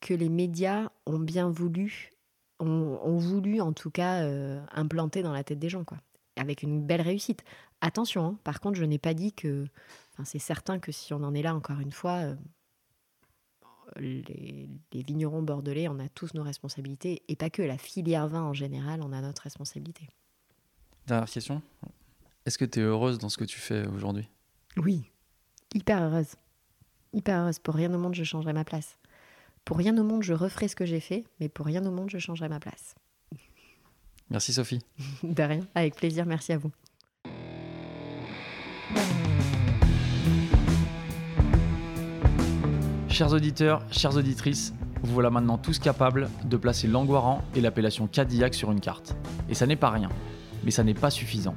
que 0.00 0.14
les 0.14 0.28
médias 0.28 0.88
ont 1.06 1.20
bien 1.20 1.48
voulu, 1.48 2.10
ont, 2.58 3.16
voulu 3.18 3.60
en 3.60 3.72
tout 3.72 3.92
cas 3.92 4.24
euh, 4.24 4.60
implanter 4.72 5.22
dans 5.22 5.32
la 5.32 5.44
tête 5.44 5.60
des 5.60 5.68
gens. 5.68 5.84
Avec 6.36 6.64
une 6.64 6.84
belle 6.84 7.02
réussite. 7.02 7.44
Attention, 7.80 8.26
hein, 8.26 8.38
par 8.42 8.60
contre, 8.60 8.76
je 8.78 8.84
n'ai 8.84 8.98
pas 8.98 9.14
dit 9.14 9.32
que. 9.32 9.64
Enfin, 10.12 10.24
c'est 10.24 10.40
certain 10.40 10.80
que 10.80 10.90
si 10.90 11.14
on 11.14 11.22
en 11.22 11.34
est 11.34 11.42
là 11.42 11.54
encore 11.54 11.78
une 11.78 11.92
fois, 11.92 12.24
euh, 12.24 12.34
les, 13.98 14.68
les 14.92 15.02
vignerons 15.02 15.42
bordelais, 15.42 15.88
on 15.88 15.98
a 15.98 16.08
tous 16.08 16.34
nos 16.34 16.42
responsabilités, 16.42 17.22
et 17.28 17.36
pas 17.36 17.50
que 17.50 17.62
la 17.62 17.78
filière 17.78 18.28
vin 18.28 18.42
en 18.42 18.52
général, 18.52 19.00
on 19.02 19.12
a 19.12 19.20
notre 19.20 19.42
responsabilité. 19.42 20.08
Dernière 21.06 21.30
question. 21.30 21.62
Est-ce 22.46 22.58
que 22.58 22.64
tu 22.64 22.80
es 22.80 22.82
heureuse 22.82 23.18
dans 23.18 23.28
ce 23.28 23.36
que 23.36 23.44
tu 23.44 23.58
fais 23.58 23.86
aujourd'hui? 23.88 24.28
Oui, 24.76 25.10
hyper 25.74 26.02
heureuse. 26.02 26.34
Hyper 27.12 27.42
heureuse. 27.42 27.58
Pour 27.58 27.74
rien 27.74 27.92
au 27.94 27.98
monde, 27.98 28.14
je 28.14 28.24
changerai 28.24 28.52
ma 28.52 28.64
place. 28.64 28.98
Pour 29.64 29.78
rien 29.78 29.96
au 29.96 30.02
monde, 30.02 30.22
je 30.22 30.34
referai 30.34 30.68
ce 30.68 30.76
que 30.76 30.84
j'ai 30.84 31.00
fait, 31.00 31.24
mais 31.40 31.48
pour 31.48 31.66
rien 31.66 31.84
au 31.86 31.90
monde, 31.90 32.10
je 32.10 32.18
changerai 32.18 32.48
ma 32.48 32.60
place. 32.60 32.94
Merci 34.30 34.52
Sophie. 34.52 34.80
De 35.22 35.42
rien, 35.42 35.66
avec 35.74 35.96
plaisir, 35.96 36.26
merci 36.26 36.52
à 36.52 36.58
vous. 36.58 36.70
Chers 43.14 43.32
auditeurs, 43.32 43.80
chères 43.92 44.16
auditrices, 44.16 44.74
vous 45.04 45.14
voilà 45.14 45.30
maintenant 45.30 45.56
tous 45.56 45.78
capables 45.78 46.28
de 46.46 46.56
placer 46.56 46.88
l'Anguaran 46.88 47.42
et 47.54 47.60
l'appellation 47.60 48.08
Cadillac 48.08 48.54
sur 48.54 48.72
une 48.72 48.80
carte. 48.80 49.14
Et 49.48 49.54
ça 49.54 49.68
n'est 49.68 49.76
pas 49.76 49.90
rien, 49.90 50.08
mais 50.64 50.72
ça 50.72 50.82
n'est 50.82 50.94
pas 50.94 51.10
suffisant. 51.10 51.54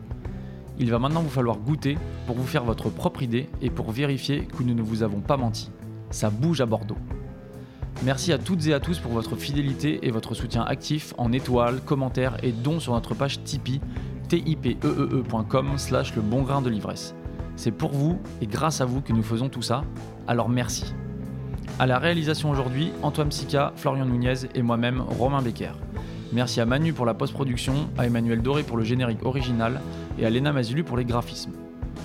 Il 0.77 0.91
va 0.91 0.99
maintenant 0.99 1.23
vous 1.23 1.31
falloir 1.31 1.57
goûter 1.57 1.97
pour 2.27 2.35
vous 2.35 2.45
faire 2.45 2.63
votre 2.63 2.91
propre 2.91 3.23
idée 3.23 3.49
et 3.59 3.71
pour 3.71 3.89
vérifier 3.89 4.41
que 4.45 4.61
nous 4.61 4.75
ne 4.75 4.83
vous 4.83 5.01
avons 5.01 5.19
pas 5.19 5.35
menti. 5.35 5.71
Ça 6.11 6.29
bouge 6.29 6.61
à 6.61 6.67
Bordeaux. 6.67 6.99
Merci 8.03 8.31
à 8.33 8.37
toutes 8.37 8.67
et 8.67 8.73
à 8.75 8.79
tous 8.79 8.99
pour 8.99 9.13
votre 9.13 9.35
fidélité 9.35 10.05
et 10.05 10.11
votre 10.11 10.35
soutien 10.35 10.61
actif 10.61 11.15
en 11.17 11.33
étoiles, 11.33 11.81
commentaires 11.81 12.37
et 12.43 12.51
dons 12.51 12.79
sur 12.79 12.93
notre 12.93 13.15
page 13.15 13.43
Tipeee 13.43 13.81
tipeee.com 14.29 15.79
slash 15.79 16.15
le 16.15 16.21
bon 16.21 16.43
grain 16.43 16.61
de 16.61 16.69
l'ivresse. 16.69 17.15
C'est 17.55 17.71
pour 17.71 17.93
vous 17.93 18.19
et 18.41 18.45
grâce 18.45 18.79
à 18.79 18.85
vous 18.85 19.01
que 19.01 19.11
nous 19.11 19.23
faisons 19.23 19.49
tout 19.49 19.63
ça, 19.63 19.81
alors 20.27 20.49
merci. 20.49 20.93
À 21.79 21.85
la 21.85 21.99
réalisation 21.99 22.49
aujourd'hui, 22.49 22.91
Antoine 23.03 23.31
Sica, 23.31 23.71
Florian 23.75 24.05
Nunez 24.05 24.47
et 24.55 24.63
moi-même, 24.63 24.99
Romain 24.99 25.43
Becker. 25.43 25.73
Merci 26.33 26.59
à 26.59 26.65
Manu 26.65 26.91
pour 26.91 27.05
la 27.05 27.13
post-production, 27.13 27.87
à 27.99 28.07
Emmanuel 28.07 28.41
Doré 28.41 28.63
pour 28.63 28.77
le 28.77 28.83
générique 28.83 29.23
original 29.23 29.79
et 30.17 30.25
à 30.25 30.31
Léna 30.31 30.51
Mazulu 30.51 30.83
pour 30.83 30.97
les 30.97 31.05
graphismes. 31.05 31.51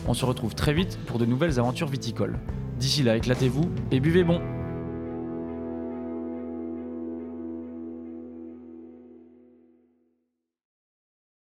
On 0.07 0.12
se 0.12 0.27
retrouve 0.27 0.55
très 0.55 0.74
vite 0.74 0.99
pour 1.07 1.19
de 1.19 1.24
nouvelles 1.24 1.59
aventures 1.59 1.89
viticoles. 1.89 2.39
D'ici 2.78 3.03
là, 3.03 3.16
éclatez-vous 3.16 3.70
et 3.90 4.01
buvez 4.01 4.24
bon 4.24 4.43